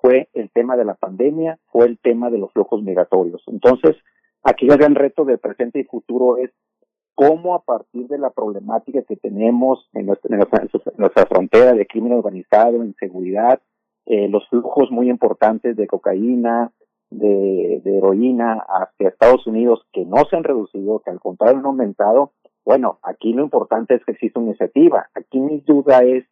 fue 0.00 0.28
el 0.32 0.50
tema 0.50 0.76
de 0.76 0.84
la 0.84 0.94
pandemia, 0.94 1.58
fue 1.70 1.86
el 1.86 1.98
tema 1.98 2.30
de 2.30 2.38
los 2.38 2.52
flujos 2.52 2.82
migratorios. 2.82 3.42
Entonces, 3.48 3.96
aquí 4.42 4.66
el 4.66 4.78
gran 4.78 4.94
reto 4.94 5.24
del 5.24 5.38
presente 5.38 5.80
y 5.80 5.84
futuro 5.84 6.38
es 6.38 6.50
cómo 7.20 7.54
a 7.54 7.62
partir 7.62 8.08
de 8.08 8.16
la 8.16 8.30
problemática 8.30 9.02
que 9.02 9.16
tenemos 9.16 9.90
en 9.92 10.06
nuestra, 10.06 10.34
en 10.34 10.70
nuestra, 10.96 11.26
frontera 11.26 11.74
de 11.74 11.86
crimen 11.86 12.14
organizado, 12.14 12.82
inseguridad, 12.82 13.60
eh, 14.06 14.26
los 14.28 14.48
flujos 14.48 14.90
muy 14.90 15.10
importantes 15.10 15.76
de 15.76 15.86
cocaína, 15.86 16.72
de, 17.10 17.82
de 17.84 17.98
heroína 17.98 18.64
hacia 18.66 19.10
Estados 19.10 19.46
Unidos 19.46 19.86
que 19.92 20.06
no 20.06 20.24
se 20.30 20.36
han 20.36 20.44
reducido, 20.44 21.00
que 21.00 21.10
al 21.10 21.20
contrario 21.20 21.58
han 21.58 21.66
aumentado, 21.66 22.32
bueno, 22.64 22.98
aquí 23.02 23.34
lo 23.34 23.42
importante 23.42 23.96
es 23.96 24.04
que 24.06 24.12
existe 24.12 24.38
una 24.38 24.48
iniciativa. 24.48 25.10
Aquí 25.14 25.40
mi 25.40 25.60
duda 25.60 26.02
es 26.02 26.24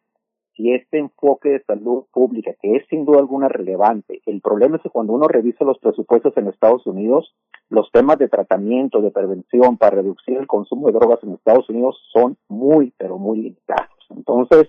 si 0.59 0.73
este 0.73 0.97
enfoque 0.97 1.47
de 1.49 1.63
salud 1.63 2.03
pública, 2.11 2.51
que 2.61 2.75
es 2.75 2.85
sin 2.89 3.05
duda 3.05 3.19
alguna 3.19 3.47
relevante, 3.47 4.21
el 4.25 4.41
problema 4.41 4.75
es 4.75 4.83
que 4.83 4.89
cuando 4.89 5.13
uno 5.13 5.29
revisa 5.29 5.63
los 5.63 5.79
presupuestos 5.79 6.35
en 6.35 6.49
Estados 6.49 6.85
Unidos, 6.85 7.33
los 7.69 7.89
temas 7.93 8.17
de 8.17 8.27
tratamiento, 8.27 9.01
de 9.01 9.09
prevención 9.09 9.77
para 9.77 9.95
reducir 9.95 10.35
el 10.35 10.47
consumo 10.47 10.87
de 10.87 10.99
drogas 10.99 11.23
en 11.23 11.31
Estados 11.31 11.69
Unidos 11.69 11.97
son 12.11 12.35
muy, 12.49 12.93
pero 12.97 13.17
muy 13.17 13.37
limitados. 13.37 14.05
Entonces, 14.09 14.67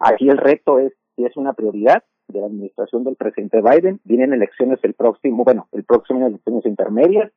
aquí 0.00 0.28
el 0.28 0.38
reto 0.38 0.80
es 0.80 0.92
si 1.14 1.24
es 1.24 1.36
una 1.36 1.52
prioridad 1.52 2.02
de 2.26 2.40
la 2.40 2.46
administración 2.46 3.04
del 3.04 3.14
presidente 3.14 3.62
Biden. 3.62 4.00
Vienen 4.02 4.32
elecciones 4.32 4.80
el 4.82 4.94
próximo, 4.94 5.44
bueno, 5.44 5.68
el 5.70 5.84
próximo 5.84 6.26
elecciones 6.26 6.66
intermedias 6.66 7.30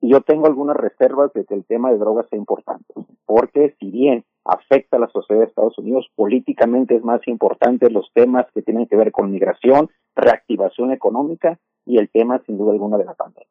y 0.00 0.10
yo 0.10 0.22
tengo 0.22 0.46
algunas 0.46 0.76
reservas 0.76 1.32
de 1.34 1.44
que 1.44 1.54
el 1.54 1.64
tema 1.64 1.90
de 1.90 1.98
drogas 1.98 2.26
sea 2.28 2.38
importante, 2.38 2.94
porque 3.26 3.74
si 3.78 3.90
bien 3.90 4.24
afecta 4.44 4.96
a 4.96 5.00
la 5.00 5.08
sociedad 5.08 5.42
de 5.42 5.48
Estados 5.48 5.78
Unidos, 5.78 6.08
políticamente 6.14 6.96
es 6.96 7.04
más 7.04 7.26
importante 7.28 7.90
los 7.90 8.10
temas 8.14 8.46
que 8.54 8.62
tienen 8.62 8.86
que 8.86 8.96
ver 8.96 9.12
con 9.12 9.30
migración, 9.30 9.90
reactivación 10.16 10.92
económica 10.92 11.58
y 11.84 11.98
el 11.98 12.10
tema 12.10 12.40
sin 12.46 12.58
duda 12.58 12.72
alguna 12.72 12.98
de 12.98 13.04
la 13.04 13.14
pandemia. 13.14 13.46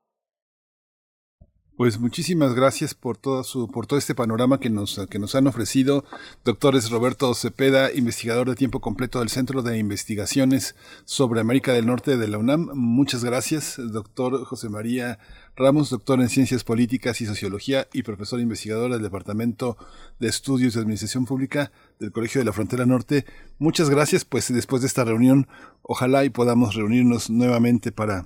Pues 1.80 1.98
muchísimas 1.98 2.56
gracias 2.56 2.94
por 2.94 3.16
todo 3.16 3.42
su, 3.46 3.70
por 3.70 3.88
todo 3.88 3.98
este 3.98 4.14
panorama 4.14 4.60
que 4.60 4.70
nos, 4.70 5.00
que 5.10 5.18
nos 5.18 5.34
han 5.36 5.48
ofrecido. 5.48 6.04
Doctores 6.44 6.90
Roberto 6.90 7.34
Cepeda, 7.34 7.94
investigador 7.94 8.50
de 8.50 8.58
tiempo 8.58 8.82
completo 8.82 9.20
del 9.20 9.30
Centro 9.30 9.62
de 9.62 9.78
Investigaciones 9.78 10.76
sobre 11.06 11.40
América 11.40 11.72
del 11.72 11.86
Norte 11.86 12.18
de 12.18 12.28
la 12.28 12.38
UNAM. 12.38 12.72
Muchas 12.74 13.24
gracias. 13.24 13.78
Doctor 13.78 14.44
José 14.44 14.68
María 14.68 15.20
Ramos, 15.56 15.90
doctor 15.90 16.20
en 16.20 16.28
Ciencias 16.28 16.66
Políticas 16.66 17.22
y 17.22 17.26
Sociología 17.26 17.88
y 17.94 18.04
profesor 18.04 18.42
investigador 18.42 18.92
del 18.92 19.02
Departamento 19.02 19.78
de 20.20 20.28
Estudios 20.28 20.74
de 20.74 20.82
Administración 20.82 21.24
Pública 21.24 21.72
del 21.98 22.12
Colegio 22.12 22.40
de 22.42 22.46
la 22.46 22.52
Frontera 22.52 22.86
Norte. 22.86 23.24
Muchas 23.58 23.90
gracias. 23.90 24.26
Pues 24.26 24.54
después 24.54 24.82
de 24.82 24.88
esta 24.90 25.06
reunión, 25.06 25.48
ojalá 25.84 26.26
y 26.26 26.30
podamos 26.30 26.76
reunirnos 26.76 27.30
nuevamente 27.30 27.94
para 27.94 28.26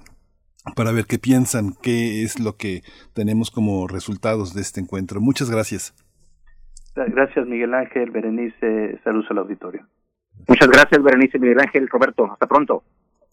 para 0.76 0.92
ver 0.92 1.06
qué 1.06 1.20
piensan, 1.20 1.74
qué 1.82 2.24
es 2.24 2.40
lo 2.40 2.56
que 2.56 2.82
tenemos 3.14 3.52
como 3.52 3.88
resultados 3.88 4.54
de 4.54 4.62
este 4.62 4.80
encuentro. 4.80 5.22
Muchas 5.22 5.50
gracias. 5.50 5.94
Gracias, 6.96 7.48
Miguel 7.48 7.74
Ángel, 7.74 8.12
Berenice, 8.12 9.00
saludos 9.04 9.26
al 9.32 9.40
auditorio. 9.40 9.88
Muchas 10.48 10.68
gracias, 10.68 11.02
Berenice, 11.02 11.40
Miguel 11.40 11.60
Ángel, 11.60 11.88
Roberto. 11.90 12.32
Hasta 12.32 12.48
pronto. 12.48 12.84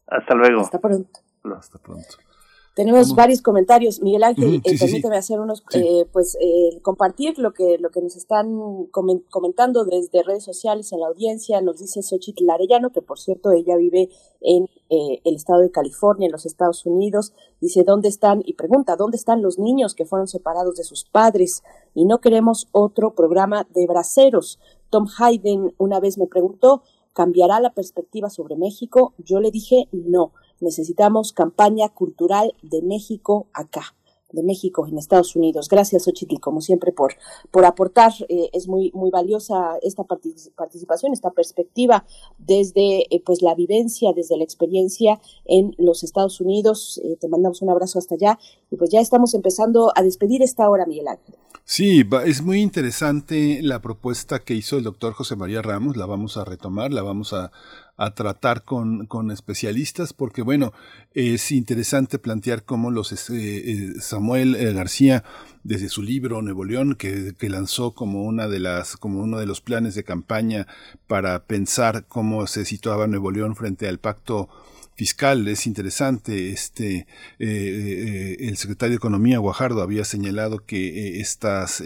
Hasta 0.06 0.34
luego. 0.34 0.62
Hasta 0.62 0.78
pronto. 0.78 1.20
Hasta 1.56 1.78
pronto. 1.78 2.29
Tenemos 2.74 3.16
varios 3.16 3.42
comentarios, 3.42 4.00
Miguel 4.00 4.22
Ángel, 4.22 4.62
eh, 4.64 4.78
permíteme 4.78 5.16
hacer 5.16 5.40
unos, 5.40 5.64
eh, 5.74 6.06
pues 6.12 6.36
eh, 6.40 6.80
compartir 6.82 7.36
lo 7.38 7.52
que 7.52 7.78
lo 7.80 7.90
que 7.90 8.00
nos 8.00 8.14
están 8.14 8.86
comentando 8.92 9.84
desde 9.84 10.22
redes 10.22 10.44
sociales 10.44 10.92
en 10.92 11.00
la 11.00 11.08
audiencia. 11.08 11.60
Nos 11.62 11.80
dice 11.80 12.02
Xochitl 12.02 12.48
Arellano, 12.48 12.90
que 12.90 13.02
por 13.02 13.18
cierto 13.18 13.50
ella 13.50 13.76
vive 13.76 14.08
en 14.40 14.68
el 14.88 15.34
estado 15.34 15.60
de 15.60 15.70
California, 15.70 16.26
en 16.26 16.32
los 16.32 16.46
Estados 16.46 16.86
Unidos. 16.86 17.32
Dice 17.60 17.82
dónde 17.82 18.08
están 18.08 18.40
y 18.44 18.54
pregunta 18.54 18.96
dónde 18.96 19.16
están 19.16 19.42
los 19.42 19.58
niños 19.58 19.94
que 19.94 20.04
fueron 20.04 20.28
separados 20.28 20.76
de 20.76 20.84
sus 20.84 21.04
padres 21.04 21.62
y 21.94 22.04
no 22.04 22.20
queremos 22.20 22.68
otro 22.70 23.14
programa 23.14 23.66
de 23.74 23.86
braceros. 23.88 24.60
Tom 24.90 25.06
Hayden 25.18 25.74
una 25.76 25.98
vez 25.98 26.18
me 26.18 26.26
preguntó, 26.28 26.82
¿cambiará 27.14 27.60
la 27.60 27.74
perspectiva 27.74 28.30
sobre 28.30 28.56
México? 28.56 29.14
Yo 29.18 29.40
le 29.40 29.50
dije 29.50 29.88
no 29.92 30.32
Necesitamos 30.60 31.32
campaña 31.32 31.88
cultural 31.88 32.54
de 32.62 32.82
México 32.82 33.48
acá 33.52 33.94
de 34.32 34.42
México 34.42 34.86
en 34.86 34.98
Estados 34.98 35.34
Unidos. 35.36 35.68
Gracias, 35.68 36.06
Ochitl, 36.08 36.38
como 36.40 36.60
siempre, 36.60 36.92
por, 36.92 37.14
por 37.50 37.64
aportar. 37.64 38.12
Eh, 38.28 38.50
es 38.52 38.68
muy, 38.68 38.90
muy 38.94 39.10
valiosa 39.10 39.78
esta 39.82 40.04
participación, 40.04 41.12
esta 41.12 41.30
perspectiva 41.30 42.04
desde 42.38 43.14
eh, 43.14 43.22
pues 43.24 43.42
la 43.42 43.54
vivencia, 43.54 44.12
desde 44.14 44.36
la 44.36 44.44
experiencia 44.44 45.20
en 45.44 45.74
los 45.78 46.02
Estados 46.02 46.40
Unidos. 46.40 47.00
Eh, 47.04 47.16
te 47.20 47.28
mandamos 47.28 47.62
un 47.62 47.70
abrazo 47.70 47.98
hasta 47.98 48.14
allá 48.14 48.38
y 48.70 48.76
pues 48.76 48.90
ya 48.90 49.00
estamos 49.00 49.34
empezando 49.34 49.92
a 49.94 50.02
despedir 50.02 50.42
esta 50.42 50.68
hora, 50.68 50.86
Miguel 50.86 51.08
Ángel. 51.08 51.34
Sí, 51.64 52.02
es 52.26 52.42
muy 52.42 52.60
interesante 52.62 53.60
la 53.62 53.80
propuesta 53.80 54.40
que 54.40 54.54
hizo 54.54 54.76
el 54.76 54.82
doctor 54.82 55.12
José 55.12 55.36
María 55.36 55.62
Ramos, 55.62 55.96
la 55.96 56.04
vamos 56.04 56.36
a 56.36 56.44
retomar, 56.44 56.92
la 56.92 57.02
vamos 57.02 57.32
a, 57.32 57.52
a 58.00 58.14
tratar 58.14 58.64
con, 58.64 59.04
con, 59.04 59.30
especialistas, 59.30 60.14
porque 60.14 60.40
bueno, 60.40 60.72
es 61.12 61.52
interesante 61.52 62.18
plantear 62.18 62.64
cómo 62.64 62.90
los 62.90 63.12
eh, 63.12 63.34
eh, 63.34 63.92
Samuel 64.00 64.56
eh, 64.56 64.72
García, 64.72 65.22
desde 65.64 65.90
su 65.90 66.02
libro 66.02 66.40
Nuevo 66.40 66.64
León, 66.64 66.94
que, 66.94 67.34
que, 67.38 67.50
lanzó 67.50 67.92
como 67.92 68.24
una 68.24 68.48
de 68.48 68.58
las, 68.58 68.96
como 68.96 69.20
uno 69.20 69.38
de 69.38 69.44
los 69.44 69.60
planes 69.60 69.94
de 69.94 70.04
campaña 70.04 70.66
para 71.06 71.44
pensar 71.44 72.06
cómo 72.08 72.46
se 72.46 72.64
situaba 72.64 73.06
Nuevo 73.06 73.30
León 73.32 73.54
frente 73.54 73.86
al 73.86 73.98
pacto 73.98 74.48
fiscal 74.96 75.46
es 75.48 75.66
interesante. 75.66 76.52
Este, 76.52 77.06
el 77.38 78.56
secretario 78.56 78.92
de 78.92 78.96
Economía, 78.96 79.38
Guajardo, 79.38 79.82
había 79.82 80.04
señalado 80.04 80.64
que 80.64 81.20
estos 81.20 81.82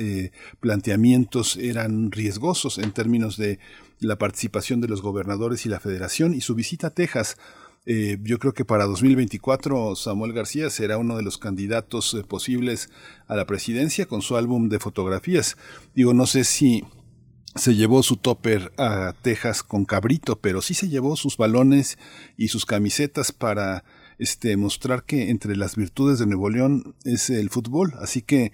planteamientos 0.61 1.57
eran 1.57 2.11
riesgosos 2.11 2.79
en 2.79 2.93
términos 2.93 3.37
de 3.37 3.59
la 4.05 4.17
participación 4.17 4.81
de 4.81 4.89
los 4.89 5.03
gobernadores 5.03 5.67
y 5.67 5.69
la 5.69 5.81
federación 5.81 6.35
y 6.35 6.41
su 6.41 6.55
visita 6.55 6.89
a 6.89 6.91
Texas. 6.91 7.37
Eh, 7.87 8.19
yo 8.23 8.39
creo 8.39 8.55
que 8.55 8.65
para 8.65 8.87
2024 8.87 9.95
Samuel 9.95 10.33
García 10.33 10.71
será 10.71 10.97
uno 10.97 11.17
de 11.17 11.23
los 11.23 11.37
candidatos 11.37 12.15
eh, 12.15 12.25
posibles 12.25 12.89
a 13.27 13.37
la 13.37 13.45
presidencia 13.45 14.07
con 14.07 14.23
su 14.23 14.37
álbum 14.37 14.69
de 14.69 14.79
fotografías. 14.79 15.57
Digo, 15.95 16.15
no 16.15 16.27
sé 16.27 16.45
si 16.45 16.85
se 17.57 17.75
llevó 17.75 18.03
su 18.03 18.17
topper 18.17 18.73
a 18.79 19.15
Texas 19.23 19.63
con 19.63 19.85
cabrito, 19.85 20.41
pero 20.41 20.63
sí 20.63 20.75
se 20.75 20.89
llevó 20.89 21.17
sus 21.17 21.37
balones 21.37 21.99
y 22.37 22.49
sus 22.49 22.67
camisetas 22.67 23.33
para 23.33 23.85
este, 24.19 24.57
mostrar 24.57 25.05
que 25.05 25.31
entre 25.31 25.57
las 25.57 25.77
virtudes 25.77 26.19
de 26.19 26.27
Nuevo 26.27 26.51
León 26.51 26.95
es 27.05 27.31
el 27.31 27.51
fútbol. 27.51 27.95
Así 28.01 28.23
que 28.23 28.53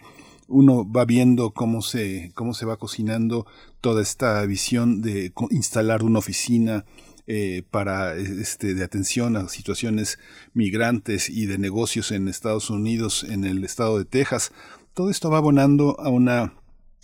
uno 0.51 0.91
va 0.91 1.05
viendo 1.05 1.53
cómo 1.53 1.81
se, 1.81 2.33
cómo 2.35 2.53
se 2.53 2.67
va 2.67 2.77
cocinando 2.77 3.47
toda 3.81 4.03
esta 4.03 4.45
visión 4.45 5.01
de 5.01 5.33
instalar 5.51 6.03
una 6.03 6.19
oficina 6.19 6.85
eh, 7.27 7.63
para 7.71 8.17
este 8.17 8.75
de 8.75 8.83
atención 8.83 9.37
a 9.37 9.49
situaciones 9.49 10.19
migrantes 10.53 11.31
y 11.31 11.47
de 11.47 11.59
negocios 11.59 12.11
en 12.11 12.29
Estados 12.29 12.71
Unidos, 12.71 13.25
en 13.29 13.45
el 13.45 13.65
estado 13.65 13.99
de 13.99 14.05
Texas. 14.05 14.53
Todo 14.95 15.11
esto 15.11 15.31
va 15.31 15.39
abonando 15.39 15.99
a 16.01 16.09
una 16.09 16.55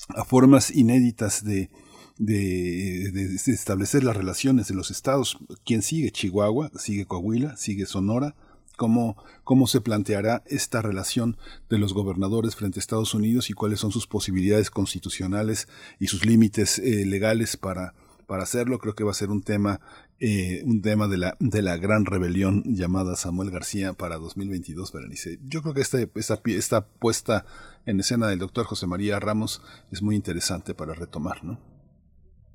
a 0.09 0.25
formas 0.25 0.71
inéditas 0.71 1.45
de, 1.45 1.71
de, 2.19 3.11
de, 3.13 3.35
establecer 3.35 4.05
las 4.05 4.17
relaciones 4.17 4.69
de 4.69 4.75
los 4.75 4.91
estados. 4.91 5.39
¿Quién 5.65 5.83
sigue? 5.83 6.11
Chihuahua, 6.11 6.71
sigue 6.77 7.07
Coahuila, 7.07 7.57
sigue 7.57 7.87
Sonora, 7.87 8.35
cómo, 8.77 9.17
cómo 9.43 9.67
se 9.67 9.81
planteará 9.81 10.43
esta 10.47 10.83
relación 10.83 11.37
de 11.69 11.79
los 11.79 11.93
gobernadores 11.93 12.55
frente 12.55 12.79
a 12.79 12.81
Estados 12.81 13.15
Unidos 13.15 13.51
y 13.51 13.55
cuáles 13.55 13.81
son 13.81 13.91
sus 13.91 14.07
posibilidades 14.07 14.71
constitucionales 14.71 15.69
y 15.99 16.07
sus 16.07 16.25
límites 16.25 16.79
eh, 16.79 17.05
legales 17.07 17.57
para, 17.57 17.95
para 18.27 18.43
hacerlo. 18.43 18.79
Creo 18.79 18.95
que 18.95 19.05
va 19.05 19.11
a 19.11 19.15
ser 19.15 19.31
un 19.31 19.43
tema, 19.43 19.81
eh, 20.21 20.63
un 20.65 20.83
tema 20.83 21.09
de 21.09 21.17
la, 21.17 21.37
de 21.41 21.63
la 21.63 21.77
gran 21.77 22.05
rebelión 22.05 22.63
llamada 22.67 23.17
Samuel 23.17 23.51
García 23.51 23.95
para 23.95 24.19
2022, 24.19 24.93
Berenice. 24.93 25.39
Yo 25.45 25.63
creo 25.63 25.75
que 25.75 25.81
este, 25.81 26.11
esta, 26.15 26.41
esta 26.45 26.87
puesta 26.87 27.45
en 27.87 28.01
escena 28.01 28.29
del 28.29 28.39
doctor 28.39 28.67
José 28.67 28.87
María 28.87 29.19
Ramos 29.19 29.63
es 29.91 30.03
muy 30.03 30.17
interesante 30.17 30.75
para 30.75 30.95
retomar, 30.95 31.45
¿no? 31.45 31.76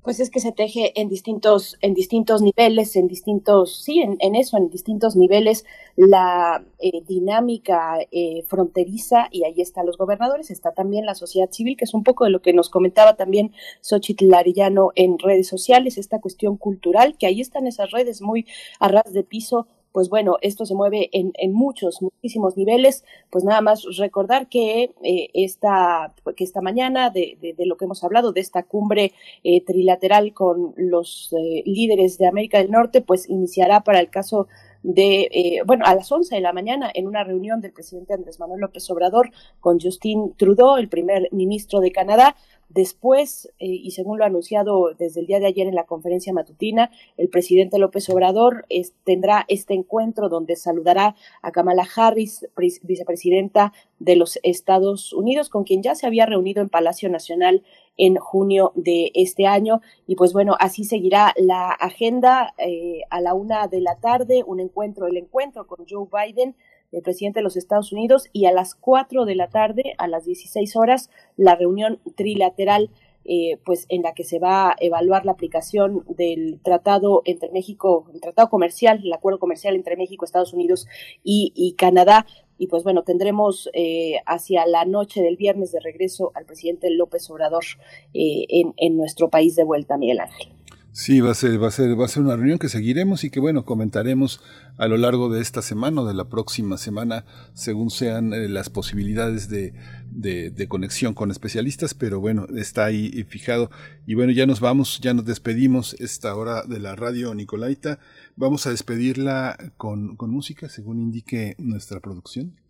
Pues 0.02 0.18
es 0.18 0.30
que 0.30 0.40
se 0.40 0.52
teje 0.52 1.00
en 1.00 1.08
distintos, 1.08 1.78
en 1.80 1.94
distintos 1.94 2.42
niveles, 2.42 2.96
en 2.96 3.06
distintos, 3.06 3.82
sí, 3.84 4.00
en, 4.00 4.34
eso, 4.34 4.56
en 4.56 4.68
distintos 4.68 5.14
niveles, 5.14 5.64
la 5.96 6.64
eh, 6.80 7.02
dinámica 7.06 7.98
eh, 8.10 8.42
fronteriza, 8.48 9.28
y 9.30 9.44
ahí 9.44 9.60
están 9.60 9.86
los 9.86 9.96
gobernadores, 9.96 10.50
está 10.50 10.72
también 10.72 11.06
la 11.06 11.14
sociedad 11.14 11.50
civil, 11.50 11.76
que 11.76 11.84
es 11.84 11.94
un 11.94 12.02
poco 12.02 12.24
de 12.24 12.30
lo 12.30 12.42
que 12.42 12.52
nos 12.52 12.68
comentaba 12.68 13.14
también 13.14 13.52
Xochitl 13.80 14.34
Arellano 14.34 14.90
en 14.96 15.18
redes 15.18 15.46
sociales, 15.46 15.98
esta 15.98 16.20
cuestión 16.20 16.56
cultural, 16.56 17.16
que 17.16 17.26
ahí 17.26 17.40
están 17.40 17.66
esas 17.68 17.90
redes 17.92 18.22
muy 18.22 18.46
a 18.80 18.88
ras 18.88 19.12
de 19.12 19.22
piso 19.22 19.68
pues 19.92 20.08
bueno, 20.08 20.38
esto 20.40 20.66
se 20.66 20.74
mueve 20.74 21.10
en, 21.12 21.32
en 21.34 21.52
muchos, 21.52 22.02
muchísimos 22.02 22.56
niveles. 22.56 23.04
Pues 23.30 23.44
nada 23.44 23.60
más 23.60 23.84
recordar 23.98 24.48
que, 24.48 24.94
eh, 25.02 25.28
esta, 25.34 26.14
que 26.36 26.44
esta 26.44 26.60
mañana, 26.60 27.10
de, 27.10 27.54
lo 27.58 27.76
que 27.76 27.84
hemos 27.84 28.02
hablado, 28.02 28.32
de 28.32 28.40
esta 28.40 28.62
cumbre 28.64 29.12
eh, 29.44 29.64
trilateral 29.64 30.32
con 30.32 30.74
los 30.76 31.32
eh, 31.32 31.62
líderes 31.66 32.18
de 32.18 32.26
América 32.26 32.58
del 32.58 32.70
Norte, 32.70 33.02
pues 33.02 33.28
iniciará 33.28 33.80
para 33.80 34.00
el 34.00 34.10
caso 34.10 34.48
de, 34.82 35.28
eh, 35.32 35.62
bueno, 35.64 35.84
a 35.86 35.94
las 35.94 36.10
11 36.10 36.34
de 36.34 36.40
la 36.40 36.52
mañana 36.52 36.90
en 36.92 37.06
una 37.06 37.24
reunión 37.24 37.60
del 37.60 37.72
presidente 37.72 38.14
Andrés 38.14 38.40
Manuel 38.40 38.60
López 38.60 38.88
Obrador 38.90 39.30
con 39.60 39.80
Justin 39.80 40.34
Trudeau, 40.36 40.76
el 40.76 40.88
primer 40.88 41.28
ministro 41.32 41.80
de 41.80 41.92
Canadá, 41.92 42.36
Después, 42.74 43.52
eh, 43.58 43.66
y 43.66 43.90
según 43.90 44.18
lo 44.18 44.24
anunciado 44.24 44.94
desde 44.98 45.20
el 45.20 45.26
día 45.26 45.40
de 45.40 45.46
ayer 45.46 45.66
en 45.66 45.74
la 45.74 45.84
conferencia 45.84 46.32
matutina, 46.32 46.90
el 47.18 47.28
presidente 47.28 47.78
López 47.78 48.08
Obrador 48.08 48.64
tendrá 49.04 49.44
este 49.48 49.74
encuentro 49.74 50.30
donde 50.30 50.56
saludará 50.56 51.14
a 51.42 51.52
Kamala 51.52 51.86
Harris, 51.94 52.48
vicepresidenta 52.82 53.74
de 53.98 54.16
los 54.16 54.38
Estados 54.42 55.12
Unidos, 55.12 55.50
con 55.50 55.64
quien 55.64 55.82
ya 55.82 55.94
se 55.94 56.06
había 56.06 56.24
reunido 56.24 56.62
en 56.62 56.70
Palacio 56.70 57.10
Nacional 57.10 57.62
en 57.98 58.16
junio 58.16 58.72
de 58.74 59.12
este 59.14 59.46
año. 59.46 59.82
Y 60.06 60.16
pues 60.16 60.32
bueno, 60.32 60.56
así 60.58 60.84
seguirá 60.84 61.34
la 61.36 61.70
agenda 61.70 62.54
eh, 62.56 63.02
a 63.10 63.20
la 63.20 63.34
una 63.34 63.68
de 63.68 63.80
la 63.82 63.96
tarde, 63.96 64.44
un 64.46 64.60
encuentro, 64.60 65.06
el 65.06 65.18
encuentro 65.18 65.66
con 65.66 65.84
Joe 65.88 66.06
Biden 66.10 66.56
el 66.92 67.02
presidente 67.02 67.40
de 67.40 67.44
los 67.44 67.56
Estados 67.56 67.92
Unidos, 67.92 68.28
y 68.32 68.46
a 68.46 68.52
las 68.52 68.74
4 68.74 69.24
de 69.24 69.34
la 69.34 69.48
tarde, 69.48 69.94
a 69.98 70.06
las 70.06 70.24
16 70.24 70.76
horas, 70.76 71.10
la 71.36 71.56
reunión 71.56 72.00
trilateral 72.14 72.90
eh, 73.24 73.58
pues 73.64 73.86
en 73.88 74.02
la 74.02 74.14
que 74.14 74.24
se 74.24 74.40
va 74.40 74.70
a 74.70 74.76
evaluar 74.80 75.24
la 75.24 75.32
aplicación 75.32 76.04
del 76.08 76.60
tratado 76.60 77.22
entre 77.24 77.50
México, 77.52 78.06
el 78.12 78.20
tratado 78.20 78.48
comercial, 78.48 79.00
el 79.04 79.12
acuerdo 79.12 79.38
comercial 79.38 79.76
entre 79.76 79.96
México, 79.96 80.24
Estados 80.24 80.52
Unidos 80.52 80.88
y, 81.22 81.74
Canadá. 81.78 82.26
Y 82.58 82.66
pues 82.66 82.82
bueno, 82.82 83.04
tendremos 83.04 83.70
eh, 83.74 84.16
hacia 84.26 84.66
la 84.66 84.84
noche 84.84 85.22
del 85.22 85.36
viernes 85.36 85.70
de 85.70 85.80
regreso 85.80 86.32
al 86.34 86.46
presidente 86.46 86.90
López 86.90 87.30
Obrador 87.30 87.64
eh, 88.12 88.44
en, 88.48 88.74
en 88.76 88.96
nuestro 88.96 89.30
país 89.30 89.54
de 89.54 89.64
vuelta, 89.64 89.96
Miguel 89.96 90.20
Ángel. 90.20 90.61
Sí, 90.94 91.20
va 91.20 91.30
a 91.30 91.34
ser, 91.34 91.60
va 91.60 91.68
a 91.68 91.70
ser, 91.70 91.98
va 91.98 92.04
a 92.04 92.08
ser 92.08 92.22
una 92.22 92.36
reunión 92.36 92.58
que 92.58 92.68
seguiremos 92.68 93.24
y 93.24 93.30
que 93.30 93.40
bueno, 93.40 93.64
comentaremos 93.64 94.42
a 94.76 94.86
lo 94.88 94.98
largo 94.98 95.30
de 95.30 95.40
esta 95.40 95.62
semana 95.62 96.02
o 96.02 96.06
de 96.06 96.12
la 96.12 96.28
próxima 96.28 96.76
semana, 96.76 97.24
según 97.54 97.90
sean 97.90 98.34
eh, 98.34 98.46
las 98.46 98.68
posibilidades 98.68 99.48
de, 99.48 99.72
de, 100.10 100.68
conexión 100.68 101.14
con 101.14 101.30
especialistas, 101.30 101.94
pero 101.94 102.20
bueno, 102.20 102.46
está 102.54 102.84
ahí 102.84 103.24
fijado. 103.24 103.70
Y 104.06 104.16
bueno, 104.16 104.32
ya 104.32 104.44
nos 104.44 104.60
vamos, 104.60 105.00
ya 105.00 105.14
nos 105.14 105.24
despedimos 105.24 105.94
esta 105.98 106.36
hora 106.36 106.62
de 106.64 106.78
la 106.78 106.94
radio 106.94 107.34
Nicolaita. 107.34 107.98
Vamos 108.36 108.66
a 108.66 108.70
despedirla 108.70 109.56
con, 109.78 110.16
con 110.16 110.30
música, 110.30 110.68
según 110.68 111.00
indique 111.00 111.54
nuestra 111.58 112.00
producción. 112.00 112.61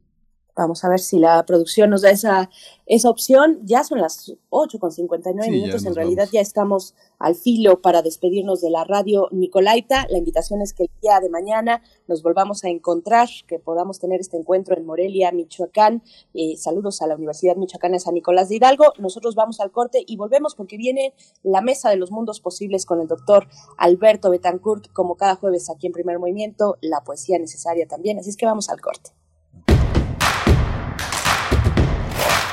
Vamos 0.54 0.84
a 0.84 0.90
ver 0.90 1.00
si 1.00 1.18
la 1.18 1.44
producción 1.46 1.88
nos 1.88 2.02
da 2.02 2.10
esa, 2.10 2.50
esa 2.84 3.08
opción. 3.08 3.60
Ya 3.64 3.84
son 3.84 4.00
las 4.00 4.34
8 4.50 4.78
con 4.78 4.92
59 4.92 5.50
minutos. 5.50 5.86
En 5.86 5.94
realidad 5.94 6.28
ya 6.30 6.40
estamos 6.40 6.94
al 7.18 7.36
filo 7.36 7.80
para 7.80 8.02
despedirnos 8.02 8.60
de 8.60 8.68
la 8.68 8.84
radio 8.84 9.28
Nicolaita. 9.30 10.06
La 10.10 10.18
invitación 10.18 10.60
es 10.60 10.74
que 10.74 10.84
el 10.84 10.90
día 11.00 11.20
de 11.20 11.30
mañana 11.30 11.82
nos 12.06 12.22
volvamos 12.22 12.64
a 12.64 12.68
encontrar, 12.68 13.28
que 13.46 13.58
podamos 13.58 13.98
tener 13.98 14.20
este 14.20 14.36
encuentro 14.36 14.76
en 14.76 14.84
Morelia, 14.84 15.32
Michoacán. 15.32 16.02
Eh, 16.34 16.56
saludos 16.58 17.00
a 17.00 17.06
la 17.06 17.14
Universidad 17.14 17.56
Michoacana 17.56 17.94
de 17.94 18.00
San 18.00 18.12
Nicolás 18.12 18.50
de 18.50 18.56
Hidalgo. 18.56 18.92
Nosotros 18.98 19.34
vamos 19.34 19.58
al 19.60 19.70
corte 19.70 20.04
y 20.06 20.16
volvemos 20.16 20.54
porque 20.54 20.76
viene 20.76 21.14
la 21.42 21.62
mesa 21.62 21.88
de 21.88 21.96
los 21.96 22.10
mundos 22.10 22.40
posibles 22.40 22.84
con 22.84 23.00
el 23.00 23.06
doctor 23.06 23.48
Alberto 23.78 24.28
Betancourt, 24.28 24.92
como 24.92 25.16
cada 25.16 25.36
jueves 25.36 25.70
aquí 25.70 25.86
en 25.86 25.94
Primer 25.94 26.18
Movimiento, 26.18 26.76
la 26.82 27.02
poesía 27.04 27.38
necesaria 27.38 27.86
también. 27.88 28.18
Así 28.18 28.28
es 28.28 28.36
que 28.36 28.44
vamos 28.44 28.68
al 28.68 28.82
corte. 28.82 29.12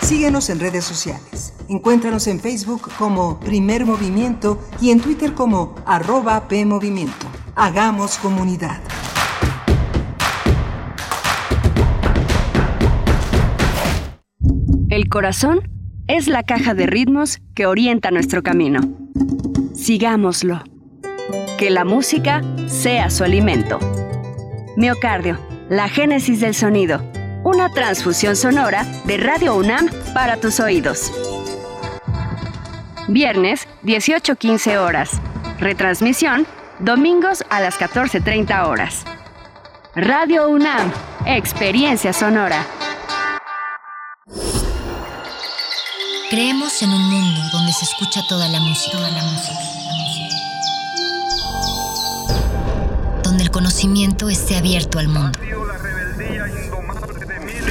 Síguenos 0.09 0.49
en 0.49 0.59
redes 0.59 0.85
sociales. 0.85 1.53
Encuéntranos 1.69 2.25
en 2.25 2.39
Facebook 2.39 2.89
como 2.97 3.39
Primer 3.39 3.85
Movimiento 3.85 4.59
y 4.81 4.89
en 4.89 5.01
Twitter 5.01 5.35
como 5.35 5.75
arroba 5.85 6.47
PMovimiento. 6.47 7.27
Hagamos 7.55 8.17
comunidad. 8.17 8.81
El 14.89 15.09
corazón 15.09 15.69
es 16.07 16.27
la 16.27 16.41
caja 16.41 16.73
de 16.73 16.87
ritmos 16.87 17.37
que 17.53 17.67
orienta 17.67 18.09
nuestro 18.09 18.41
camino. 18.41 18.79
Sigámoslo. 19.75 20.63
Que 21.59 21.69
la 21.69 21.85
música 21.85 22.41
sea 22.65 23.11
su 23.11 23.23
alimento. 23.23 23.77
Miocardio, 24.75 25.37
la 25.69 25.87
génesis 25.87 26.39
del 26.39 26.55
sonido 26.55 26.99
una 27.43 27.69
transfusión 27.69 28.35
sonora 28.35 28.83
de 29.05 29.17
Radio 29.17 29.55
UNAM 29.55 29.89
para 30.13 30.37
tus 30.37 30.59
oídos. 30.59 31.11
Viernes, 33.07 33.67
18.15 33.83 34.77
horas. 34.77 35.09
Retransmisión, 35.59 36.45
domingos 36.79 37.43
a 37.49 37.59
las 37.59 37.79
14.30 37.79 38.67
horas. 38.67 39.03
Radio 39.95 40.49
UNAM, 40.49 40.91
experiencia 41.25 42.13
sonora. 42.13 42.65
Creemos 46.29 46.81
en 46.83 46.91
un 46.91 47.01
mundo 47.09 47.41
donde 47.51 47.73
se 47.73 47.85
escucha 47.85 48.21
toda 48.29 48.47
la 48.49 48.59
música. 48.59 48.97
Toda 48.97 49.09
la 49.09 49.23
música. 49.23 49.59
Donde 53.23 53.43
el 53.43 53.49
conocimiento 53.49 54.29
esté 54.29 54.57
abierto 54.57 54.99
al 54.99 55.07
mundo 55.07 55.39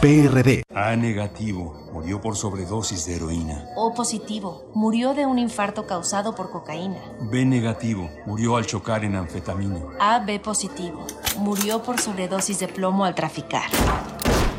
PRD. 0.00 0.62
A 0.74 0.96
negativo. 0.96 1.90
Murió 1.92 2.22
por 2.22 2.34
sobredosis 2.34 3.04
de 3.04 3.16
heroína. 3.16 3.66
O 3.76 3.92
positivo. 3.92 4.70
Murió 4.74 5.12
de 5.12 5.26
un 5.26 5.38
infarto 5.38 5.86
causado 5.86 6.34
por 6.34 6.50
cocaína. 6.50 6.96
B 7.30 7.44
negativo. 7.44 8.08
Murió 8.24 8.56
al 8.56 8.64
chocar 8.64 9.04
en 9.04 9.14
anfetamina. 9.14 9.78
A 9.98 10.20
B 10.20 10.40
positivo. 10.40 11.06
Murió 11.36 11.82
por 11.82 12.00
sobredosis 12.00 12.60
de 12.60 12.68
plomo 12.68 13.04
al 13.04 13.14
traficar. 13.14 13.68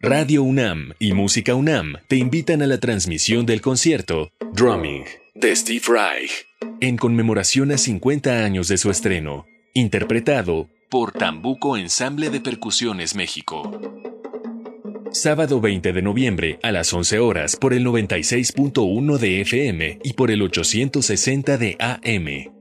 Radio 0.00 0.44
UNAM 0.44 0.92
y 1.00 1.12
Música 1.12 1.56
UNAM 1.56 1.94
te 2.06 2.14
invitan 2.14 2.62
a 2.62 2.68
la 2.68 2.78
transmisión 2.78 3.46
del 3.46 3.60
concierto 3.60 4.30
Drumming 4.52 5.02
de 5.34 5.56
Steve 5.56 5.82
Reich 5.88 6.46
en 6.80 6.96
conmemoración 6.96 7.72
a 7.72 7.78
50 7.78 8.44
años 8.44 8.68
de 8.68 8.78
su 8.78 8.92
estreno, 8.92 9.46
interpretado 9.74 10.68
por 10.88 11.10
Tambuco 11.10 11.76
Ensamble 11.76 12.30
de 12.30 12.40
Percusiones 12.40 13.16
México. 13.16 13.72
Sábado 15.10 15.60
20 15.60 15.92
de 15.92 16.02
noviembre 16.02 16.60
a 16.62 16.70
las 16.70 16.92
11 16.92 17.18
horas 17.18 17.56
por 17.56 17.74
el 17.74 17.84
96.1 17.84 19.18
de 19.18 19.40
FM 19.40 19.98
y 20.04 20.12
por 20.12 20.30
el 20.30 20.42
860 20.42 21.58
de 21.58 21.76
AM. 21.80 22.54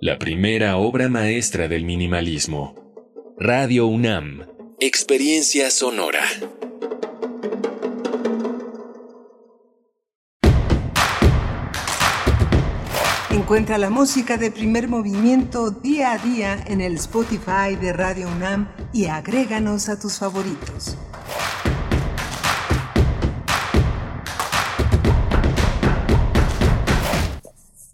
La 0.00 0.16
primera 0.16 0.76
obra 0.76 1.08
maestra 1.08 1.66
del 1.66 1.84
minimalismo. 1.84 2.76
Radio 3.36 3.86
UNAM 3.86 4.44
Experiencia 4.80 5.70
sonora. 5.70 6.22
Encuentra 13.30 13.78
la 13.78 13.90
música 13.90 14.36
de 14.36 14.50
primer 14.50 14.88
movimiento 14.88 15.70
día 15.70 16.12
a 16.12 16.18
día 16.18 16.64
en 16.66 16.80
el 16.80 16.94
Spotify 16.96 17.76
de 17.80 17.92
Radio 17.92 18.28
UNAM 18.28 18.72
y 18.92 19.06
agréganos 19.06 19.88
a 19.88 19.98
tus 19.98 20.18
favoritos. 20.18 20.96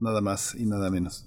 nada 0.00 0.20
más 0.20 0.54
y 0.54 0.64
nada 0.64 0.90
menos. 0.90 1.26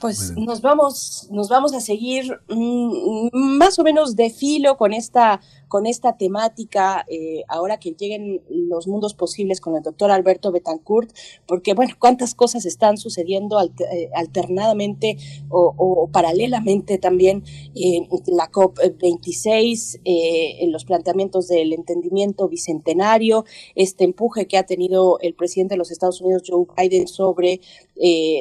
Pues 0.00 0.36
nos 0.36 0.60
vamos, 0.60 1.28
nos 1.30 1.48
vamos 1.48 1.74
a 1.74 1.80
seguir 1.80 2.40
mm, 2.48 3.28
más 3.32 3.78
o 3.78 3.84
menos 3.84 4.16
de 4.16 4.30
filo 4.30 4.76
con 4.76 4.92
esta 4.92 5.40
con 5.70 5.86
esta 5.86 6.16
temática, 6.16 7.06
eh, 7.08 7.44
ahora 7.46 7.78
que 7.78 7.92
lleguen 7.92 8.42
los 8.48 8.88
mundos 8.88 9.14
posibles 9.14 9.60
con 9.60 9.76
el 9.76 9.84
doctor 9.84 10.10
Alberto 10.10 10.50
Betancourt, 10.50 11.12
porque, 11.46 11.74
bueno, 11.74 11.94
cuántas 11.96 12.34
cosas 12.34 12.66
están 12.66 12.96
sucediendo 12.98 13.56
eh, 13.62 14.10
alternadamente 14.12 15.16
o, 15.48 16.08
paralelamente 16.12 16.98
también 16.98 17.44
en 17.76 18.08
la 18.26 18.50
COP26, 18.50 20.00
eh, 20.04 20.56
en 20.58 20.72
los 20.72 20.84
planteamientos 20.84 21.46
del 21.46 21.72
entendimiento 21.72 22.48
bicentenario, 22.48 23.44
este 23.76 24.02
empuje 24.02 24.48
que 24.48 24.58
ha 24.58 24.66
tenido 24.66 25.20
el 25.20 25.34
presidente 25.34 25.74
de 25.74 25.78
los 25.78 25.92
Estados 25.92 26.20
Unidos, 26.20 26.42
Joe 26.48 26.66
Biden, 26.76 27.06
sobre 27.06 27.60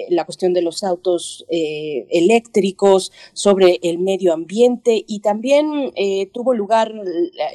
la 0.09 0.23
cuestión 0.23 0.53
de 0.53 0.61
los 0.61 0.85
autos 0.85 1.45
eléctricos, 1.49 3.11
sobre 3.33 3.77
el 3.83 3.99
medio 3.99 4.31
ambiente 4.33 5.03
y 5.05 5.19
también 5.19 5.91
tuvo 6.31 6.53
lugar 6.53 6.93